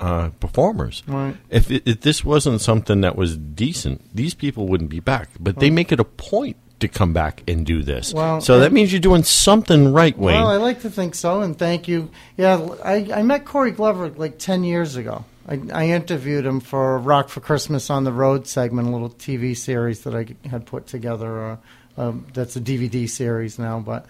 uh, 0.00 0.30
performers. 0.40 1.02
Right. 1.06 1.36
If, 1.50 1.70
it, 1.70 1.82
if 1.86 2.00
this 2.00 2.24
wasn't 2.24 2.60
something 2.60 3.02
that 3.02 3.16
was 3.16 3.36
decent, 3.36 4.14
these 4.14 4.34
people 4.34 4.66
wouldn't 4.66 4.90
be 4.90 5.00
back. 5.00 5.28
But 5.38 5.58
they 5.58 5.70
make 5.70 5.92
it 5.92 6.00
a 6.00 6.04
point 6.04 6.56
to 6.80 6.88
come 6.88 7.12
back 7.12 7.42
and 7.46 7.64
do 7.64 7.82
this. 7.82 8.12
Well, 8.12 8.40
so 8.40 8.60
that 8.60 8.72
means 8.72 8.92
you're 8.92 9.00
doing 9.00 9.22
something 9.22 9.92
right, 9.92 10.16
Wayne. 10.16 10.40
Well, 10.40 10.48
I 10.48 10.56
like 10.56 10.80
to 10.80 10.90
think 10.90 11.14
so, 11.14 11.42
and 11.42 11.58
thank 11.58 11.86
you. 11.86 12.10
Yeah, 12.36 12.66
I, 12.82 13.08
I 13.14 13.22
met 13.22 13.44
Corey 13.44 13.70
Glover 13.70 14.08
like 14.08 14.38
10 14.38 14.64
years 14.64 14.96
ago. 14.96 15.24
I, 15.46 15.60
I 15.72 15.88
interviewed 15.88 16.46
him 16.46 16.60
for 16.60 16.98
Rock 16.98 17.28
for 17.28 17.40
Christmas 17.40 17.90
on 17.90 18.04
the 18.04 18.12
Road 18.12 18.46
segment, 18.46 18.88
a 18.88 18.90
little 18.90 19.10
TV 19.10 19.56
series 19.56 20.04
that 20.04 20.14
I 20.14 20.48
had 20.48 20.64
put 20.66 20.86
together. 20.86 21.52
Uh, 21.52 21.56
um, 22.00 22.26
that's 22.32 22.56
a 22.56 22.60
DVD 22.60 23.08
series 23.08 23.58
now, 23.58 23.80
but 23.80 24.06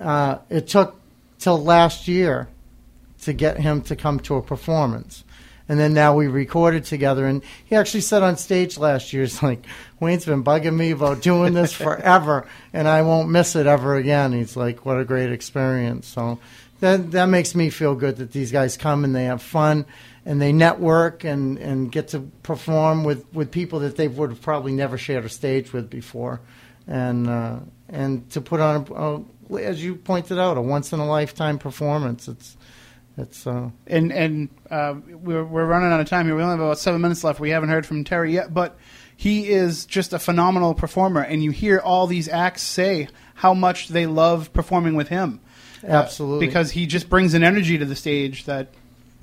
uh, 0.00 0.38
it 0.48 0.68
took 0.68 0.98
till 1.38 1.62
last 1.62 2.08
year 2.08 2.48
to 3.22 3.32
get 3.32 3.58
him 3.58 3.82
to 3.82 3.96
come 3.96 4.20
to 4.20 4.36
a 4.36 4.42
performance. 4.42 5.22
And 5.68 5.78
then 5.80 5.92
now 5.92 6.14
we 6.14 6.28
recorded 6.28 6.84
together, 6.84 7.26
and 7.26 7.42
he 7.64 7.74
actually 7.74 8.02
said 8.02 8.22
on 8.22 8.36
stage 8.36 8.78
last 8.78 9.12
year, 9.12 9.22
"He's 9.24 9.42
like, 9.42 9.66
Wayne's 10.00 10.24
been 10.24 10.44
bugging 10.44 10.76
me 10.76 10.92
about 10.92 11.22
doing 11.22 11.54
this 11.54 11.72
forever, 11.86 12.46
and 12.72 12.88
I 12.88 13.02
won't 13.02 13.28
miss 13.28 13.56
it 13.56 13.66
ever 13.66 13.96
again." 13.96 14.32
He's 14.32 14.56
like, 14.56 14.86
"What 14.86 14.98
a 14.98 15.04
great 15.04 15.32
experience!" 15.32 16.06
So 16.06 16.38
that 16.80 17.10
that 17.10 17.26
makes 17.26 17.54
me 17.54 17.68
feel 17.70 17.94
good 17.96 18.16
that 18.16 18.32
these 18.32 18.52
guys 18.52 18.76
come 18.76 19.04
and 19.04 19.14
they 19.14 19.24
have 19.24 19.42
fun, 19.42 19.84
and 20.26 20.42
they 20.42 20.52
network 20.52 21.24
and, 21.24 21.56
and 21.58 21.90
get 21.90 22.08
to 22.08 22.20
perform 22.42 23.04
with, 23.04 23.24
with 23.32 23.52
people 23.52 23.80
that 23.80 23.96
they 23.96 24.08
would 24.08 24.30
have 24.30 24.42
probably 24.42 24.72
never 24.72 24.98
shared 24.98 25.24
a 25.24 25.28
stage 25.28 25.72
with 25.72 25.88
before, 25.88 26.40
and 26.86 27.28
uh, 27.28 27.58
and 27.88 28.28
to 28.30 28.40
put 28.40 28.60
on, 28.60 28.86
a, 29.50 29.54
a, 29.54 29.62
as 29.62 29.82
you 29.82 29.94
pointed 29.96 30.38
out, 30.38 30.56
a 30.56 30.60
once 30.60 30.92
in 30.92 31.00
a 31.00 31.06
lifetime 31.06 31.58
performance. 31.58 32.28
It's 32.28 32.56
it's 33.16 33.46
uh, 33.46 33.70
and 33.86 34.12
and 34.12 34.48
uh, 34.70 34.94
we're 35.08 35.44
we're 35.44 35.66
running 35.66 35.92
out 35.92 36.00
of 36.00 36.08
time 36.08 36.26
here. 36.26 36.36
We 36.36 36.42
only 36.42 36.56
have 36.56 36.60
about 36.60 36.78
seven 36.78 37.00
minutes 37.00 37.24
left. 37.24 37.40
We 37.40 37.50
haven't 37.50 37.70
heard 37.70 37.86
from 37.86 38.04
Terry 38.04 38.32
yet, 38.34 38.52
but 38.52 38.78
he 39.16 39.48
is 39.48 39.86
just 39.86 40.12
a 40.12 40.18
phenomenal 40.18 40.74
performer. 40.74 41.22
And 41.22 41.42
you 41.42 41.50
hear 41.50 41.78
all 41.78 42.06
these 42.06 42.28
acts 42.28 42.62
say 42.62 43.08
how 43.34 43.54
much 43.54 43.88
they 43.88 44.06
love 44.06 44.52
performing 44.52 44.94
with 44.94 45.08
him. 45.08 45.40
Uh, 45.82 45.88
Absolutely. 45.88 46.46
because 46.46 46.70
he 46.70 46.86
just 46.86 47.08
brings 47.08 47.34
an 47.34 47.42
energy 47.42 47.78
to 47.78 47.84
the 47.84 47.94
stage 47.94 48.44
that 48.44 48.68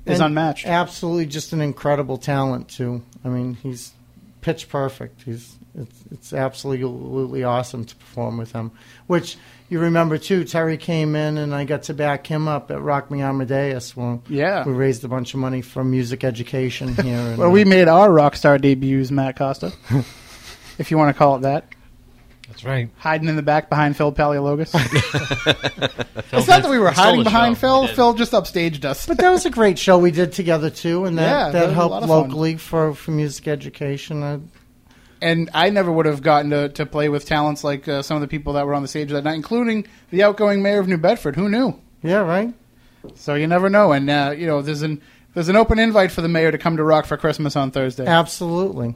is 0.06 0.20
And 0.20 0.26
unmatched. 0.28 0.66
Absolutely, 0.66 1.26
just 1.26 1.52
an 1.52 1.60
incredible 1.60 2.16
talent 2.16 2.68
too. 2.68 3.02
I 3.24 3.28
mean, 3.28 3.54
he's 3.54 3.92
pitch 4.40 4.68
perfect. 4.68 5.22
He's 5.22 5.56
it's, 5.76 6.04
it's 6.10 6.32
absolutely 6.32 7.42
awesome 7.44 7.84
to 7.84 7.96
perform 7.96 8.36
with 8.38 8.52
him. 8.52 8.70
Which 9.06 9.36
you 9.68 9.80
remember 9.80 10.18
too. 10.18 10.44
Terry 10.44 10.76
came 10.76 11.16
in 11.16 11.36
and 11.38 11.54
I 11.54 11.64
got 11.64 11.84
to 11.84 11.94
back 11.94 12.26
him 12.26 12.46
up 12.48 12.70
at 12.70 12.80
Rock 12.80 13.10
Me 13.10 13.22
Amadeus. 13.22 13.96
Well, 13.96 14.22
Yeah. 14.28 14.64
we 14.64 14.72
raised 14.72 15.04
a 15.04 15.08
bunch 15.08 15.34
of 15.34 15.40
money 15.40 15.62
for 15.62 15.82
music 15.82 16.22
education 16.24 16.94
here. 17.02 17.16
And, 17.18 17.38
Well, 17.38 17.50
we 17.50 17.62
uh, 17.62 17.66
made 17.66 17.88
our 17.88 18.12
rock 18.12 18.36
star 18.36 18.58
debuts, 18.58 19.10
Matt 19.10 19.36
Costa, 19.36 19.72
if 20.78 20.90
you 20.90 20.98
want 20.98 21.14
to 21.14 21.18
call 21.18 21.36
it 21.36 21.40
that. 21.42 21.64
That's 22.48 22.62
right. 22.62 22.90
Hiding 22.98 23.28
in 23.28 23.36
the 23.36 23.42
back 23.42 23.68
behind 23.70 23.96
Phil 23.96 24.12
Paleologos. 24.12 24.74
It's 26.36 26.48
not 26.48 26.62
that 26.62 26.70
we 26.70 26.78
were 26.78 26.90
he 26.90 26.96
hiding 26.96 27.22
behind. 27.24 27.58
Phil. 27.58 27.86
Phil 27.86 28.14
just 28.14 28.32
upstaged 28.32 28.84
us. 28.84 29.06
but 29.06 29.18
that 29.18 29.30
was 29.30 29.46
a 29.46 29.50
great 29.50 29.78
show 29.78 29.98
we 29.98 30.10
did 30.10 30.32
together 30.32 30.68
too, 30.68 31.04
and 31.04 31.16
that 31.18 31.22
Yeah, 31.22 31.50
that 31.50 31.66
that 31.68 31.74
helped 31.74 31.92
lot 31.92 32.02
of 32.02 32.08
fun. 32.08 32.18
locally 32.24 32.56
for 32.56 32.92
for 32.94 33.12
music 33.12 33.46
education. 33.48 34.22
I, 34.22 34.40
and 35.24 35.48
I 35.54 35.70
never 35.70 35.90
would 35.90 36.04
have 36.04 36.22
gotten 36.22 36.50
to, 36.50 36.68
to 36.68 36.84
play 36.84 37.08
with 37.08 37.24
talents 37.24 37.64
like 37.64 37.88
uh, 37.88 38.02
some 38.02 38.16
of 38.16 38.20
the 38.20 38.28
people 38.28 38.52
that 38.52 38.66
were 38.66 38.74
on 38.74 38.82
the 38.82 38.88
stage 38.88 39.10
that 39.10 39.24
night, 39.24 39.36
including 39.36 39.86
the 40.10 40.22
outgoing 40.22 40.62
mayor 40.62 40.80
of 40.80 40.86
New 40.86 40.98
Bedford. 40.98 41.34
Who 41.34 41.48
knew? 41.48 41.80
yeah, 42.02 42.18
right. 42.18 42.52
So 43.14 43.34
you 43.34 43.46
never 43.46 43.70
know. 43.70 43.92
And 43.92 44.08
uh, 44.10 44.34
you 44.36 44.46
know, 44.46 44.60
there's 44.60 44.82
an 44.82 45.00
there's 45.32 45.48
an 45.48 45.56
open 45.56 45.78
invite 45.78 46.12
for 46.12 46.20
the 46.20 46.28
mayor 46.28 46.52
to 46.52 46.58
come 46.58 46.76
to 46.76 46.84
Rock 46.84 47.06
for 47.06 47.16
Christmas 47.16 47.56
on 47.56 47.70
Thursday. 47.70 48.06
Absolutely. 48.06 48.94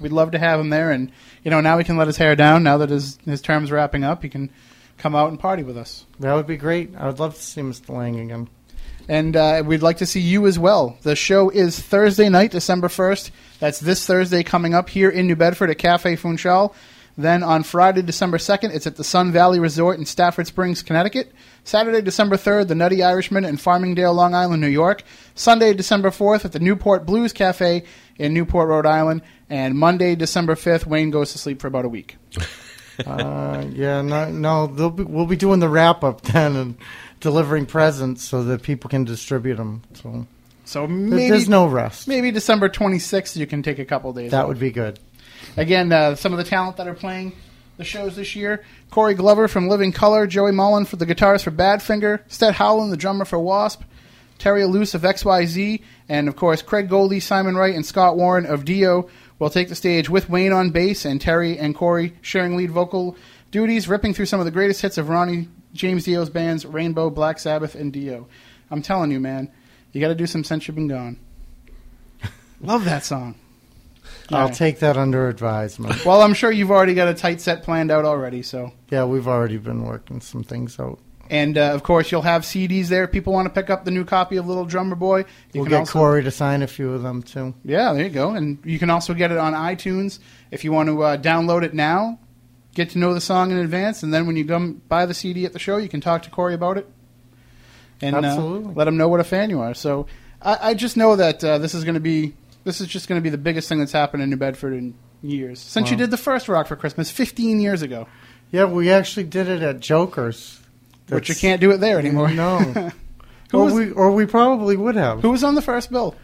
We'd 0.00 0.12
love 0.12 0.30
to 0.32 0.38
have 0.38 0.60
him 0.60 0.70
there, 0.70 0.90
and 0.90 1.10
you 1.44 1.50
know, 1.50 1.60
now 1.60 1.78
he 1.78 1.84
can 1.84 1.96
let 1.96 2.06
his 2.06 2.16
hair 2.18 2.36
down. 2.36 2.62
Now 2.62 2.78
that 2.78 2.90
his 2.90 3.18
his 3.24 3.40
term's 3.40 3.72
wrapping 3.72 4.04
up, 4.04 4.22
he 4.22 4.28
can 4.28 4.50
come 4.98 5.14
out 5.14 5.30
and 5.30 5.40
party 5.40 5.62
with 5.62 5.76
us. 5.78 6.04
That 6.20 6.34
would 6.34 6.46
be 6.46 6.56
great. 6.56 6.94
I 6.96 7.06
would 7.06 7.18
love 7.18 7.34
to 7.34 7.42
see 7.42 7.62
Mr. 7.62 7.90
Lang 7.90 8.20
again. 8.20 8.48
And 9.10 9.34
uh, 9.34 9.64
we'd 9.66 9.82
like 9.82 9.96
to 9.96 10.06
see 10.06 10.20
you 10.20 10.46
as 10.46 10.56
well. 10.56 10.96
The 11.02 11.16
show 11.16 11.50
is 11.50 11.80
Thursday 11.80 12.28
night, 12.28 12.52
December 12.52 12.86
1st. 12.86 13.32
That's 13.58 13.80
this 13.80 14.06
Thursday 14.06 14.44
coming 14.44 14.72
up 14.72 14.88
here 14.88 15.10
in 15.10 15.26
New 15.26 15.34
Bedford 15.34 15.68
at 15.68 15.78
Cafe 15.78 16.14
Funchal. 16.14 16.72
Then 17.18 17.42
on 17.42 17.64
Friday, 17.64 18.02
December 18.02 18.38
2nd, 18.38 18.72
it's 18.72 18.86
at 18.86 18.94
the 18.94 19.02
Sun 19.02 19.32
Valley 19.32 19.58
Resort 19.58 19.98
in 19.98 20.06
Stafford 20.06 20.46
Springs, 20.46 20.84
Connecticut. 20.84 21.32
Saturday, 21.64 22.02
December 22.02 22.36
3rd, 22.36 22.68
the 22.68 22.76
Nutty 22.76 23.02
Irishman 23.02 23.44
in 23.44 23.56
Farmingdale, 23.56 24.14
Long 24.14 24.32
Island, 24.32 24.60
New 24.60 24.68
York. 24.68 25.02
Sunday, 25.34 25.74
December 25.74 26.10
4th, 26.10 26.44
at 26.44 26.52
the 26.52 26.60
Newport 26.60 27.04
Blues 27.04 27.32
Cafe 27.32 27.82
in 28.16 28.32
Newport, 28.32 28.68
Rhode 28.68 28.86
Island. 28.86 29.22
And 29.48 29.76
Monday, 29.76 30.14
December 30.14 30.54
5th, 30.54 30.86
Wayne 30.86 31.10
goes 31.10 31.32
to 31.32 31.38
sleep 31.38 31.60
for 31.60 31.66
about 31.66 31.84
a 31.84 31.88
week. 31.88 32.16
Uh, 33.06 33.64
yeah, 33.70 34.02
no, 34.02 34.30
no, 34.30 34.68
be, 34.68 35.02
we'll 35.02 35.24
be 35.24 35.34
doing 35.34 35.58
the 35.58 35.68
wrap 35.70 36.04
up 36.04 36.20
then 36.20 36.54
and 36.54 36.76
delivering 37.20 37.66
presents 37.66 38.22
so 38.24 38.42
that 38.44 38.62
people 38.62 38.88
can 38.90 39.04
distribute 39.04 39.56
them. 39.56 39.82
So 39.94 40.26
So 40.64 40.86
maybe, 40.86 41.28
there's 41.30 41.48
no 41.48 41.66
rest. 41.66 42.08
maybe 42.08 42.30
December 42.30 42.68
26th, 42.68 43.36
you 43.36 43.46
can 43.46 43.62
take 43.62 43.78
a 43.78 43.84
couple 43.84 44.12
days 44.12 44.30
That 44.30 44.42
off. 44.42 44.48
would 44.48 44.58
be 44.58 44.70
good. 44.70 44.98
Again, 45.56 45.92
uh, 45.92 46.14
some 46.14 46.32
of 46.32 46.38
the 46.38 46.44
talent 46.44 46.76
that 46.76 46.86
are 46.88 46.94
playing 46.94 47.32
the 47.76 47.84
shows 47.84 48.14
this 48.16 48.36
year: 48.36 48.62
Corey 48.90 49.14
Glover 49.14 49.48
from 49.48 49.68
Living 49.68 49.90
Colour, 49.92 50.26
Joey 50.26 50.52
Molland 50.52 50.86
for 50.86 50.96
the 50.96 51.06
guitars 51.06 51.42
for 51.42 51.50
Badfinger, 51.50 52.20
Stet 52.28 52.54
Howland, 52.54 52.92
the 52.92 52.96
drummer 52.96 53.24
for 53.24 53.38
Wasp, 53.38 53.82
Terry 54.38 54.62
Ilous 54.62 54.94
of 54.94 55.02
XYZ, 55.02 55.80
and 56.08 56.28
of 56.28 56.36
course 56.36 56.60
Craig 56.62 56.88
Goldy, 56.90 57.20
Simon 57.20 57.56
Wright, 57.56 57.74
and 57.74 57.84
Scott 57.86 58.16
Warren 58.16 58.44
of 58.46 58.64
Dio 58.66 59.08
will 59.38 59.48
take 59.50 59.70
the 59.70 59.74
stage 59.74 60.10
with 60.10 60.28
Wayne 60.28 60.52
on 60.52 60.70
bass 60.70 61.06
and 61.06 61.20
Terry 61.20 61.58
and 61.58 61.74
Corey 61.74 62.14
sharing 62.20 62.54
lead 62.56 62.70
vocal 62.70 63.16
duties, 63.50 63.88
ripping 63.88 64.12
through 64.12 64.26
some 64.26 64.40
of 64.40 64.44
the 64.46 64.52
greatest 64.52 64.82
hits 64.82 64.98
of 64.98 65.08
Ronnie 65.08 65.48
James 65.72 66.04
Dio's 66.04 66.30
bands 66.30 66.64
Rainbow, 66.66 67.10
Black 67.10 67.38
Sabbath, 67.38 67.74
and 67.74 67.92
Dio. 67.92 68.26
I'm 68.70 68.82
telling 68.82 69.10
you, 69.10 69.20
man, 69.20 69.50
you 69.92 70.00
got 70.00 70.08
to 70.08 70.14
do 70.14 70.26
some 70.26 70.44
since 70.44 70.66
you've 70.68 70.74
been 70.74 70.88
gone. 70.88 71.18
Love 72.60 72.84
that 72.84 73.04
song. 73.04 73.36
I'll 74.30 74.50
take 74.50 74.78
that 74.80 74.96
under 74.96 75.28
advisement. 75.28 76.04
Well, 76.06 76.22
I'm 76.22 76.34
sure 76.34 76.50
you've 76.52 76.70
already 76.70 76.94
got 76.94 77.08
a 77.08 77.14
tight 77.14 77.40
set 77.40 77.62
planned 77.62 77.90
out 77.90 78.04
already. 78.04 78.42
So, 78.42 78.72
Yeah, 78.90 79.04
we've 79.04 79.26
already 79.26 79.56
been 79.56 79.84
working 79.84 80.20
some 80.20 80.44
things 80.44 80.78
out. 80.78 80.98
and 81.28 81.58
uh, 81.58 81.72
of 81.74 81.82
course, 81.82 82.10
you'll 82.12 82.22
have 82.22 82.42
CDs 82.42 82.88
there. 82.88 83.04
If 83.04 83.12
People 83.12 83.32
want 83.32 83.46
to 83.46 83.54
pick 83.60 83.70
up 83.70 83.84
the 83.84 83.90
new 83.90 84.04
copy 84.04 84.36
of 84.36 84.46
Little 84.46 84.64
Drummer 84.64 84.94
Boy. 84.96 85.20
You 85.52 85.60
we'll 85.60 85.64
can 85.64 85.70
get 85.70 85.78
also, 85.80 85.92
Corey 85.98 86.22
to 86.22 86.30
sign 86.30 86.62
a 86.62 86.66
few 86.66 86.92
of 86.92 87.02
them 87.02 87.22
too. 87.22 87.54
Yeah, 87.64 87.92
there 87.92 88.04
you 88.04 88.10
go. 88.10 88.30
And 88.30 88.58
you 88.64 88.78
can 88.78 88.90
also 88.90 89.14
get 89.14 89.30
it 89.32 89.38
on 89.38 89.52
iTunes 89.52 90.18
if 90.50 90.64
you 90.64 90.72
want 90.72 90.88
to 90.88 91.02
uh, 91.02 91.16
download 91.16 91.62
it 91.64 91.74
now. 91.74 92.18
Get 92.74 92.90
to 92.90 92.98
know 92.98 93.12
the 93.14 93.20
song 93.20 93.50
in 93.50 93.58
advance, 93.58 94.02
and 94.02 94.14
then 94.14 94.26
when 94.26 94.36
you 94.36 94.44
come 94.44 94.80
buy 94.88 95.04
the 95.06 95.14
CD 95.14 95.44
at 95.44 95.52
the 95.52 95.58
show, 95.58 95.76
you 95.76 95.88
can 95.88 96.00
talk 96.00 96.22
to 96.22 96.30
Corey 96.30 96.54
about 96.54 96.78
it, 96.78 96.86
and 98.00 98.14
uh, 98.24 98.36
let 98.74 98.86
him 98.86 98.96
know 98.96 99.08
what 99.08 99.18
a 99.20 99.24
fan 99.24 99.50
you 99.50 99.60
are. 99.60 99.74
So 99.74 100.06
I, 100.40 100.58
I 100.70 100.74
just 100.74 100.96
know 100.96 101.16
that 101.16 101.42
uh, 101.42 101.58
this 101.58 101.74
is 101.74 101.82
going 101.84 101.94
to 101.94 102.00
be 102.00 102.34
this 102.64 102.80
is 102.80 102.86
just 102.86 103.08
going 103.08 103.18
to 103.20 103.22
be 103.22 103.30
the 103.30 103.38
biggest 103.38 103.68
thing 103.68 103.78
that's 103.80 103.92
happened 103.92 104.22
in 104.22 104.30
New 104.30 104.36
Bedford 104.36 104.72
in 104.72 104.94
years 105.22 105.58
since 105.60 105.90
you 105.90 105.96
did 105.96 106.10
the 106.10 106.16
first 106.16 106.48
Rock 106.48 106.66
for 106.66 106.76
Christmas 106.76 107.10
15 107.10 107.60
years 107.60 107.82
ago, 107.82 108.06
Yeah, 108.52 108.64
we 108.64 108.90
actually 108.90 109.24
did 109.24 109.48
it 109.48 109.62
at 109.62 109.80
Joker's. 109.80 110.60
but 111.08 111.28
you 111.28 111.34
can't 111.34 111.60
do 111.60 111.70
it 111.72 111.78
there 111.78 111.98
anymore. 111.98 112.30
No. 112.34 112.90
Or 113.52 113.64
was- 113.64 113.74
we 113.74 113.90
or 113.90 114.12
we 114.12 114.26
probably 114.26 114.76
would 114.76 114.94
have. 114.94 115.22
Who 115.22 115.30
was 115.32 115.42
on 115.42 115.56
the 115.56 115.62
first 115.62 115.90
bill? 115.90 116.14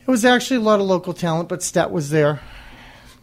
It 0.00 0.10
was 0.10 0.24
actually 0.24 0.56
a 0.56 0.60
lot 0.60 0.80
of 0.80 0.86
local 0.86 1.12
talent, 1.12 1.50
but 1.50 1.62
Stet 1.62 1.90
was 1.90 2.08
there. 2.08 2.40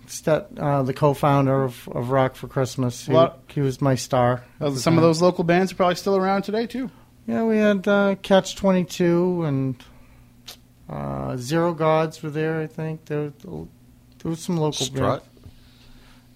Stet, 0.09 0.47
uh, 0.57 0.83
the 0.83 0.93
co-founder 0.93 1.63
of, 1.63 1.87
of 1.89 2.09
Rock 2.09 2.35
for 2.35 2.47
Christmas, 2.47 3.05
he, 3.05 3.13
Lot- 3.13 3.39
he 3.49 3.61
was 3.61 3.79
my 3.81 3.95
star. 3.95 4.43
Uh, 4.59 4.71
Some 4.71 4.97
of 4.97 5.03
those 5.03 5.21
local 5.21 5.43
bands 5.43 5.71
are 5.71 5.75
probably 5.75 5.95
still 5.95 6.17
around 6.17 6.43
today 6.43 6.65
too. 6.67 6.89
Yeah, 7.27 7.43
we 7.43 7.57
had 7.57 7.87
uh, 7.87 8.15
Catch 8.21 8.55
Twenty 8.55 8.83
Two 8.85 9.43
and 9.43 9.75
uh, 10.89 11.37
Zero 11.37 11.73
Gods 11.73 12.21
were 12.23 12.29
there. 12.31 12.59
I 12.59 12.67
think 12.67 13.05
there, 13.05 13.31
there 13.43 13.67
was 14.23 14.39
some 14.39 14.57
local 14.57 14.85
Strut? 14.85 15.19
bands. 15.21 15.53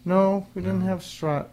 No, 0.05 0.45
we 0.53 0.61
didn't 0.61 0.81
have 0.81 1.03
Strut. 1.03 1.49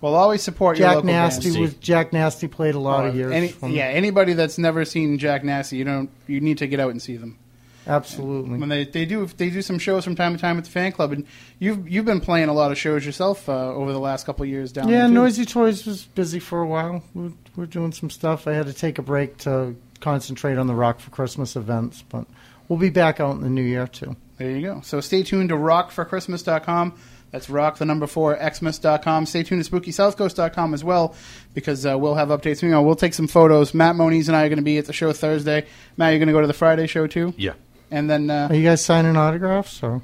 Well, 0.00 0.14
always 0.16 0.42
support 0.42 0.78
your 0.78 0.88
Jack 0.88 0.94
local 0.96 1.06
Nasty 1.10 1.44
bands. 1.44 1.58
was 1.58 1.74
Jack 1.74 2.12
Nasty 2.12 2.48
played 2.48 2.74
a 2.74 2.78
lot 2.80 3.06
of 3.06 3.14
Uh, 3.14 3.16
years. 3.18 3.32
any- 3.32 3.74
yeah, 3.74 3.84
anybody 3.84 4.32
that's 4.32 4.58
never 4.58 4.84
seen 4.84 5.16
Jack 5.18 5.44
Nasty, 5.44 5.76
you 5.76 5.84
don't 5.84 6.10
you 6.26 6.40
need 6.40 6.58
to 6.58 6.66
get 6.66 6.80
out 6.80 6.90
and 6.90 7.00
see 7.00 7.16
them. 7.16 7.38
Absolutely. 7.86 8.58
When 8.58 8.68
they, 8.68 8.84
they 8.84 9.04
do 9.04 9.26
they 9.26 9.50
do 9.50 9.62
some 9.62 9.78
shows 9.78 10.04
from 10.04 10.14
time 10.16 10.34
to 10.34 10.40
time 10.40 10.58
at 10.58 10.64
the 10.64 10.70
fan 10.70 10.92
club, 10.92 11.12
and 11.12 11.26
you've 11.58 11.88
you've 11.88 12.04
been 12.04 12.20
playing 12.20 12.48
a 12.48 12.52
lot 12.52 12.70
of 12.72 12.78
shows 12.78 13.04
yourself 13.06 13.48
uh, 13.48 13.72
over 13.74 13.92
the 13.92 13.98
last 14.00 14.26
couple 14.26 14.42
of 14.44 14.48
years 14.48 14.72
down 14.72 14.88
Yeah, 14.88 14.98
there. 15.00 15.08
too. 15.08 15.14
Noisy 15.14 15.44
Toys 15.44 15.86
was 15.86 16.04
busy 16.04 16.38
for 16.38 16.60
a 16.62 16.66
while. 16.66 17.02
We're, 17.14 17.32
we're 17.56 17.66
doing 17.66 17.92
some 17.92 18.10
stuff. 18.10 18.46
I 18.46 18.52
had 18.52 18.66
to 18.66 18.72
take 18.72 18.98
a 18.98 19.02
break 19.02 19.38
to 19.38 19.76
concentrate 20.00 20.58
on 20.58 20.66
the 20.66 20.74
Rock 20.74 21.00
for 21.00 21.10
Christmas 21.10 21.54
events, 21.56 22.02
but 22.08 22.26
we'll 22.68 22.78
be 22.78 22.90
back 22.90 23.20
out 23.20 23.36
in 23.36 23.42
the 23.42 23.50
new 23.50 23.62
year 23.62 23.86
too. 23.86 24.16
There 24.38 24.50
you 24.50 24.62
go. 24.62 24.80
So 24.82 25.00
stay 25.00 25.22
tuned 25.22 25.50
to 25.50 25.56
rockforchristmas.com. 25.56 26.94
That's 27.30 27.48
rock 27.48 27.78
the 27.78 27.86
number 27.86 28.06
four 28.06 28.36
xmas.com. 28.36 29.24
Stay 29.24 29.42
tuned 29.42 29.64
to 29.64 29.70
spookysouthcoast.com 29.70 30.74
as 30.74 30.84
well 30.84 31.14
because 31.54 31.86
uh, 31.86 31.96
we'll 31.98 32.14
have 32.16 32.28
updates. 32.28 32.60
You 32.62 32.68
know, 32.68 32.82
we'll 32.82 32.94
take 32.96 33.14
some 33.14 33.26
photos. 33.26 33.72
Matt 33.72 33.96
Moniz 33.96 34.28
and 34.28 34.36
I 34.36 34.44
are 34.44 34.48
going 34.50 34.58
to 34.58 34.62
be 34.62 34.76
at 34.76 34.84
the 34.84 34.92
show 34.92 35.12
Thursday. 35.14 35.64
Matt, 35.96 36.10
you're 36.12 36.18
going 36.18 36.26
to 36.26 36.32
go 36.34 36.42
to 36.42 36.46
the 36.46 36.52
Friday 36.52 36.86
show 36.86 37.06
too, 37.06 37.32
Yeah. 37.38 37.52
And 37.92 38.10
then 38.10 38.30
uh, 38.30 38.48
Are 38.50 38.54
you 38.54 38.64
guys 38.64 38.84
signing 38.84 39.16
autographs 39.16 39.72
So 39.72 40.02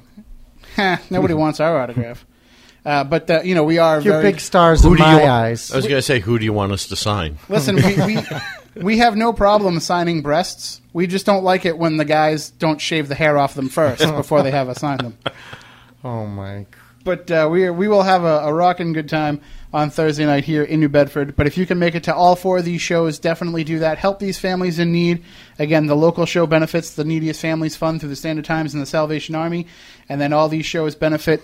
nobody 1.09 1.33
wants 1.33 1.59
our 1.59 1.81
autograph. 1.81 2.25
Uh, 2.85 3.03
but 3.03 3.29
uh, 3.29 3.41
you 3.43 3.55
know, 3.55 3.63
we 3.63 3.77
are 3.77 3.99
you're 3.99 4.21
very 4.21 4.31
big 4.31 4.39
stars 4.39 4.83
Who 4.83 4.91
in 4.91 4.97
do 4.97 5.03
you 5.03 5.09
my 5.09 5.29
eyes? 5.29 5.71
I 5.71 5.75
was 5.75 5.85
going 5.85 5.97
to 5.97 6.01
say, 6.01 6.19
who 6.19 6.39
do 6.39 6.45
you 6.45 6.53
want 6.53 6.71
us 6.71 6.87
to 6.87 6.95
sign? 6.95 7.37
Listen, 7.49 7.75
we, 7.75 7.97
we 8.05 8.23
we 8.75 8.97
have 8.99 9.17
no 9.17 9.33
problem 9.33 9.79
signing 9.79 10.21
breasts. 10.21 10.81
We 10.93 11.05
just 11.05 11.25
don't 11.25 11.43
like 11.43 11.65
it 11.65 11.77
when 11.77 11.97
the 11.97 12.05
guys 12.05 12.51
don't 12.51 12.79
shave 12.79 13.09
the 13.09 13.15
hair 13.15 13.37
off 13.37 13.53
them 13.53 13.67
first 13.67 14.01
before 14.15 14.43
they 14.43 14.51
have 14.51 14.69
us 14.69 14.79
sign 14.79 14.97
them. 14.99 15.17
Oh 16.03 16.25
my! 16.25 16.67
But 17.03 17.29
uh, 17.29 17.49
we 17.51 17.69
we 17.69 17.87
will 17.87 18.03
have 18.03 18.23
a, 18.23 18.39
a 18.45 18.53
rocking 18.53 18.93
good 18.93 19.09
time 19.09 19.41
on 19.71 19.89
Thursday 19.89 20.25
night 20.25 20.45
here 20.45 20.63
in 20.63 20.79
New 20.79 20.89
Bedford. 20.89 21.35
But 21.35 21.47
if 21.47 21.57
you 21.57 21.65
can 21.65 21.77
make 21.77 21.95
it 21.95 22.03
to 22.05 22.15
all 22.15 22.35
four 22.35 22.57
of 22.57 22.65
these 22.65 22.81
shows, 22.81 23.19
definitely 23.19 23.63
do 23.63 23.79
that. 23.79 23.97
Help 23.97 24.19
these 24.19 24.39
families 24.39 24.79
in 24.79 24.91
need. 24.91 25.23
Again, 25.59 25.85
the 25.85 25.95
local 25.95 26.25
show 26.25 26.47
benefits 26.47 26.95
the 26.95 27.03
Neediest 27.03 27.39
Families 27.39 27.75
Fund 27.75 27.99
through 27.99 28.09
the 28.09 28.15
Standard 28.15 28.45
Times 28.45 28.73
and 28.73 28.81
the 28.81 28.87
Salvation 28.87 29.35
Army, 29.35 29.67
and 30.07 30.19
then 30.19 30.33
all 30.33 30.49
these 30.49 30.65
shows 30.65 30.95
benefit 30.95 31.43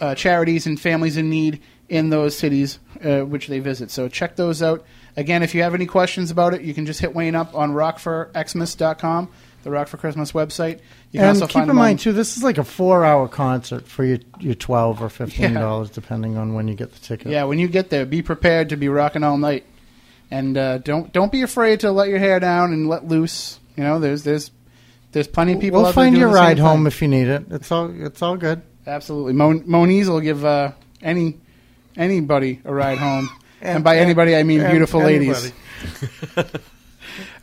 uh, 0.00 0.14
charities 0.14 0.66
and 0.66 0.78
families 0.78 1.16
in 1.16 1.30
need 1.30 1.62
in 1.88 2.10
those 2.10 2.36
cities 2.36 2.78
uh, 3.04 3.20
which 3.20 3.46
they 3.46 3.58
visit. 3.58 3.90
So 3.90 4.08
check 4.08 4.36
those 4.36 4.62
out. 4.62 4.84
Again, 5.16 5.42
if 5.42 5.54
you 5.54 5.62
have 5.62 5.74
any 5.74 5.86
questions 5.86 6.30
about 6.30 6.54
it, 6.54 6.62
you 6.62 6.74
can 6.74 6.86
just 6.86 7.00
hit 7.00 7.14
Wayne 7.14 7.34
up 7.34 7.54
on 7.54 7.72
rockforxmas.com, 7.72 9.30
the 9.64 9.70
Rock 9.70 9.88
for 9.88 9.96
Christmas 9.96 10.32
website. 10.32 10.78
You 11.10 11.18
can 11.20 11.28
And 11.28 11.28
also 11.30 11.46
keep 11.46 11.54
find 11.54 11.70
in 11.70 11.76
mind 11.76 11.98
too, 12.00 12.12
this 12.12 12.36
is 12.36 12.42
like 12.44 12.58
a 12.58 12.64
four-hour 12.64 13.26
concert 13.28 13.86
for 13.88 14.04
your 14.04 14.18
your 14.38 14.54
twelve 14.54 15.02
or 15.02 15.08
fifteen 15.08 15.54
dollars, 15.54 15.90
depending 15.90 16.36
on 16.36 16.54
when 16.54 16.68
you 16.68 16.74
get 16.74 16.92
the 16.92 17.00
ticket. 17.00 17.28
Yeah, 17.32 17.44
when 17.44 17.58
you 17.58 17.66
get 17.68 17.90
there, 17.90 18.06
be 18.06 18.22
prepared 18.22 18.68
to 18.68 18.76
be 18.76 18.88
rocking 18.88 19.22
all 19.24 19.36
night, 19.38 19.64
and 20.30 20.56
uh, 20.56 20.78
don't 20.78 21.12
don't 21.12 21.32
be 21.32 21.42
afraid 21.42 21.80
to 21.80 21.90
let 21.90 22.08
your 22.08 22.18
hair 22.20 22.38
down 22.38 22.72
and 22.72 22.88
let 22.88 23.06
loose. 23.08 23.58
You 23.76 23.82
know, 23.82 23.98
there's 23.98 24.22
there's 24.22 24.50
there's 25.12 25.26
plenty 25.28 25.54
of 25.54 25.60
people. 25.60 25.80
we'll 25.80 25.88
out 25.88 25.94
there 25.94 26.04
find 26.04 26.16
your 26.16 26.28
ride 26.28 26.58
home 26.58 26.80
thing. 26.80 26.86
if 26.86 27.02
you 27.02 27.08
need 27.08 27.26
it. 27.28 27.46
It's 27.50 27.72
all 27.72 27.90
it's 28.04 28.22
all 28.22 28.36
good. 28.36 28.62
Absolutely, 28.86 29.32
Mon- 29.32 29.64
Moniz 29.66 30.08
will 30.08 30.20
give 30.20 30.44
uh, 30.44 30.72
any 31.02 31.38
anybody 31.96 32.60
a 32.64 32.74
ride 32.74 32.98
home, 32.98 33.30
and, 33.60 33.76
And- 33.76 33.84
by 33.84 33.94
and- 33.94 34.04
anybody 34.04 34.36
I 34.36 34.42
mean 34.42 34.60
and 34.60 34.70
beautiful 34.70 35.00
ladies. 35.00 35.52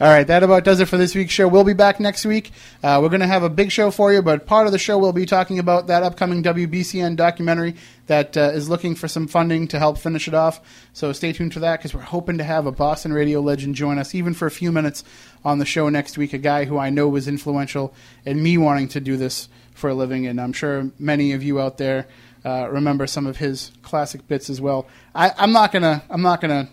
All 0.01 0.07
right, 0.07 0.25
that 0.25 0.41
about 0.41 0.63
does 0.63 0.79
it 0.79 0.87
for 0.87 0.97
this 0.97 1.13
week's 1.13 1.31
show. 1.31 1.47
We'll 1.47 1.63
be 1.63 1.75
back 1.75 1.99
next 1.99 2.25
week. 2.25 2.53
Uh, 2.81 2.97
we're 2.99 3.09
going 3.09 3.21
to 3.21 3.27
have 3.27 3.43
a 3.43 3.51
big 3.51 3.71
show 3.71 3.91
for 3.91 4.11
you, 4.11 4.23
but 4.23 4.47
part 4.47 4.65
of 4.65 4.71
the 4.71 4.79
show 4.79 4.97
we'll 4.97 5.13
be 5.13 5.27
talking 5.27 5.59
about 5.59 5.85
that 5.85 6.01
upcoming 6.01 6.41
WBCN 6.41 7.15
documentary 7.15 7.75
that 8.07 8.35
uh, 8.35 8.49
is 8.51 8.67
looking 8.67 8.95
for 8.95 9.07
some 9.07 9.27
funding 9.27 9.67
to 9.67 9.77
help 9.77 9.99
finish 9.99 10.27
it 10.27 10.33
off. 10.33 10.59
So 10.91 11.13
stay 11.13 11.33
tuned 11.33 11.53
for 11.53 11.59
that 11.59 11.77
because 11.77 11.93
we're 11.93 12.01
hoping 12.01 12.39
to 12.39 12.43
have 12.43 12.65
a 12.65 12.71
Boston 12.71 13.13
radio 13.13 13.41
legend 13.41 13.75
join 13.75 13.99
us, 13.99 14.15
even 14.15 14.33
for 14.33 14.47
a 14.47 14.51
few 14.51 14.71
minutes 14.71 15.03
on 15.45 15.59
the 15.59 15.65
show 15.65 15.87
next 15.87 16.17
week. 16.17 16.33
A 16.33 16.39
guy 16.39 16.65
who 16.65 16.79
I 16.79 16.89
know 16.89 17.07
was 17.07 17.27
influential 17.27 17.93
in 18.25 18.41
me 18.41 18.57
wanting 18.57 18.87
to 18.87 18.99
do 18.99 19.17
this 19.17 19.49
for 19.75 19.91
a 19.91 19.93
living, 19.93 20.25
and 20.25 20.41
I'm 20.41 20.53
sure 20.53 20.89
many 20.97 21.33
of 21.33 21.43
you 21.43 21.61
out 21.61 21.77
there 21.77 22.07
uh, 22.43 22.67
remember 22.71 23.05
some 23.05 23.27
of 23.27 23.37
his 23.37 23.71
classic 23.83 24.27
bits 24.27 24.49
as 24.49 24.59
well. 24.59 24.87
I, 25.13 25.31
I'm 25.37 25.51
not 25.51 25.71
gonna. 25.71 26.03
I'm 26.09 26.23
not 26.23 26.41
gonna 26.41 26.69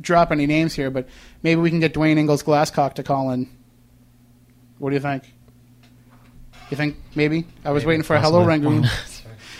drop 0.00 0.30
any 0.30 0.46
names 0.46 0.74
here, 0.74 0.90
but 0.90 1.08
maybe 1.42 1.60
we 1.60 1.70
can 1.70 1.80
get 1.80 1.94
Duane 1.94 2.18
Ingalls 2.18 2.42
Glasscock 2.42 2.94
to 2.94 3.02
call 3.02 3.30
in. 3.30 3.48
What 4.78 4.90
do 4.90 4.94
you 4.96 5.00
think? 5.00 5.24
You 6.70 6.76
think 6.76 6.96
maybe? 7.14 7.46
I 7.64 7.70
was 7.70 7.82
Maybe, 7.82 7.88
waiting 7.88 8.02
for 8.04 8.16
a 8.16 8.20
hello. 8.20 8.44
Rangoon. 8.44 8.86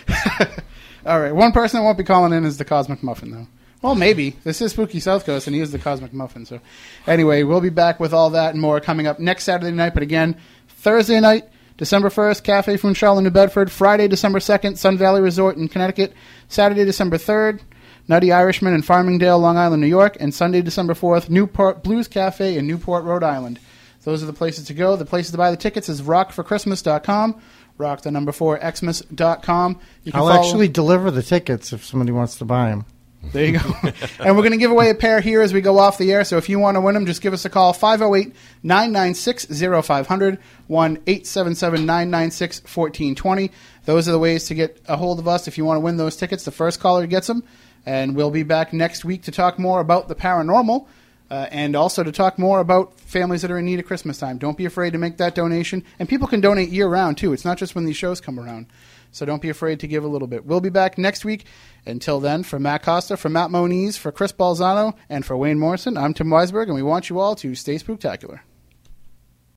All 1.06 1.20
right, 1.20 1.34
one 1.34 1.52
person 1.52 1.80
that 1.80 1.84
won't 1.84 1.98
be 1.98 2.04
calling 2.04 2.32
in 2.32 2.44
is 2.44 2.58
the 2.58 2.64
Cosmic 2.64 3.02
Muffin, 3.02 3.30
though. 3.30 3.46
Well, 3.80 3.94
maybe 3.94 4.30
this 4.44 4.60
is 4.60 4.72
Spooky 4.72 5.00
South 5.00 5.24
Coast, 5.24 5.46
and 5.46 5.54
he 5.54 5.62
is 5.62 5.70
the 5.70 5.78
Cosmic 5.78 6.12
Muffin. 6.12 6.44
So, 6.44 6.60
anyway, 7.06 7.44
we'll 7.44 7.60
be 7.60 7.70
back 7.70 8.00
with 8.00 8.12
all 8.12 8.30
that 8.30 8.52
and 8.52 8.60
more 8.60 8.80
coming 8.80 9.06
up 9.06 9.20
next 9.20 9.44
Saturday 9.44 9.74
night. 9.74 9.94
But 9.94 10.02
again, 10.02 10.36
Thursday 10.68 11.20
night, 11.20 11.48
December 11.76 12.10
first, 12.10 12.42
Cafe 12.42 12.76
Funchal 12.76 13.18
in 13.18 13.24
New 13.24 13.30
Bedford. 13.30 13.70
Friday, 13.70 14.08
December 14.08 14.40
second, 14.40 14.78
Sun 14.78 14.98
Valley 14.98 15.20
Resort 15.20 15.56
in 15.56 15.68
Connecticut. 15.68 16.12
Saturday, 16.48 16.84
December 16.84 17.18
third, 17.18 17.62
Nutty 18.08 18.32
Irishman 18.32 18.74
in 18.74 18.82
Farmingdale, 18.82 19.38
Long 19.40 19.56
Island, 19.58 19.82
New 19.82 19.86
York, 19.88 20.16
and 20.18 20.34
Sunday, 20.34 20.62
December 20.62 20.94
4th, 20.94 21.28
Newport 21.28 21.82
Blues 21.82 22.08
Cafe 22.08 22.56
in 22.56 22.66
Newport, 22.66 23.04
Rhode 23.04 23.22
Island. 23.22 23.60
Those 24.04 24.22
are 24.22 24.26
the 24.26 24.32
places 24.32 24.64
to 24.66 24.74
go. 24.74 24.96
The 24.96 25.04
places 25.04 25.32
to 25.32 25.36
buy 25.38 25.50
the 25.50 25.56
tickets 25.58 25.88
is 25.90 26.00
rockforchristmas.com, 26.00 27.40
rock 27.76 28.00
the 28.00 28.10
number 28.10 28.32
4 28.32 28.58
xmas.com. 28.58 29.78
You 30.04 30.12
can 30.12 30.20
I'll 30.20 30.28
follow- 30.28 30.40
actually 30.40 30.68
deliver 30.68 31.10
the 31.10 31.22
tickets 31.22 31.72
if 31.72 31.84
somebody 31.84 32.12
wants 32.12 32.36
to 32.38 32.44
buy 32.44 32.70
them. 32.70 32.86
There 33.32 33.44
you 33.44 33.58
go. 33.58 33.74
and 34.20 34.36
we're 34.36 34.42
going 34.42 34.52
to 34.52 34.58
give 34.58 34.70
away 34.70 34.90
a 34.90 34.94
pair 34.94 35.20
here 35.20 35.42
as 35.42 35.52
we 35.52 35.60
go 35.60 35.78
off 35.78 35.98
the 35.98 36.12
air. 36.12 36.24
So 36.24 36.36
if 36.36 36.48
you 36.48 36.58
want 36.60 36.76
to 36.76 36.80
win 36.80 36.94
them, 36.94 37.04
just 37.04 37.20
give 37.20 37.32
us 37.32 37.44
a 37.44 37.50
call 37.50 37.72
508 37.72 38.32
996 38.62 39.46
0500 39.86 40.38
1 40.68 40.90
877 41.06 41.80
996 41.84 42.60
1420. 42.62 43.50
Those 43.86 44.08
are 44.08 44.12
the 44.12 44.18
ways 44.20 44.44
to 44.44 44.54
get 44.54 44.80
a 44.86 44.96
hold 44.96 45.18
of 45.18 45.26
us 45.26 45.48
if 45.48 45.58
you 45.58 45.64
want 45.64 45.76
to 45.76 45.80
win 45.80 45.96
those 45.96 46.16
tickets. 46.16 46.44
The 46.44 46.52
first 46.52 46.78
caller 46.78 47.06
gets 47.06 47.26
them. 47.26 47.42
And 47.88 48.14
we'll 48.14 48.30
be 48.30 48.42
back 48.42 48.74
next 48.74 49.02
week 49.02 49.22
to 49.22 49.30
talk 49.30 49.58
more 49.58 49.80
about 49.80 50.08
the 50.08 50.14
paranormal 50.14 50.86
uh, 51.30 51.46
and 51.50 51.74
also 51.74 52.02
to 52.02 52.12
talk 52.12 52.38
more 52.38 52.60
about 52.60 53.00
families 53.00 53.40
that 53.40 53.50
are 53.50 53.58
in 53.58 53.64
need 53.64 53.78
at 53.78 53.86
Christmas 53.86 54.18
time. 54.18 54.36
Don't 54.36 54.58
be 54.58 54.66
afraid 54.66 54.90
to 54.90 54.98
make 54.98 55.16
that 55.16 55.34
donation. 55.34 55.82
And 55.98 56.06
people 56.06 56.28
can 56.28 56.42
donate 56.42 56.68
year 56.68 56.86
round, 56.86 57.16
too. 57.16 57.32
It's 57.32 57.46
not 57.46 57.56
just 57.56 57.74
when 57.74 57.86
these 57.86 57.96
shows 57.96 58.20
come 58.20 58.38
around. 58.38 58.66
So 59.10 59.24
don't 59.24 59.40
be 59.40 59.48
afraid 59.48 59.80
to 59.80 59.86
give 59.86 60.04
a 60.04 60.06
little 60.06 60.28
bit. 60.28 60.44
We'll 60.44 60.60
be 60.60 60.68
back 60.68 60.98
next 60.98 61.24
week. 61.24 61.46
Until 61.86 62.20
then, 62.20 62.42
for 62.42 62.58
Matt 62.58 62.82
Costa, 62.82 63.16
for 63.16 63.30
Matt 63.30 63.50
Moniz, 63.50 63.96
for 63.96 64.12
Chris 64.12 64.32
Balzano, 64.34 64.94
and 65.08 65.24
for 65.24 65.34
Wayne 65.38 65.58
Morrison, 65.58 65.96
I'm 65.96 66.12
Tim 66.12 66.28
Weisberg, 66.28 66.64
and 66.64 66.74
we 66.74 66.82
want 66.82 67.08
you 67.08 67.18
all 67.18 67.34
to 67.36 67.54
stay 67.54 67.76
spooktacular. 67.76 68.40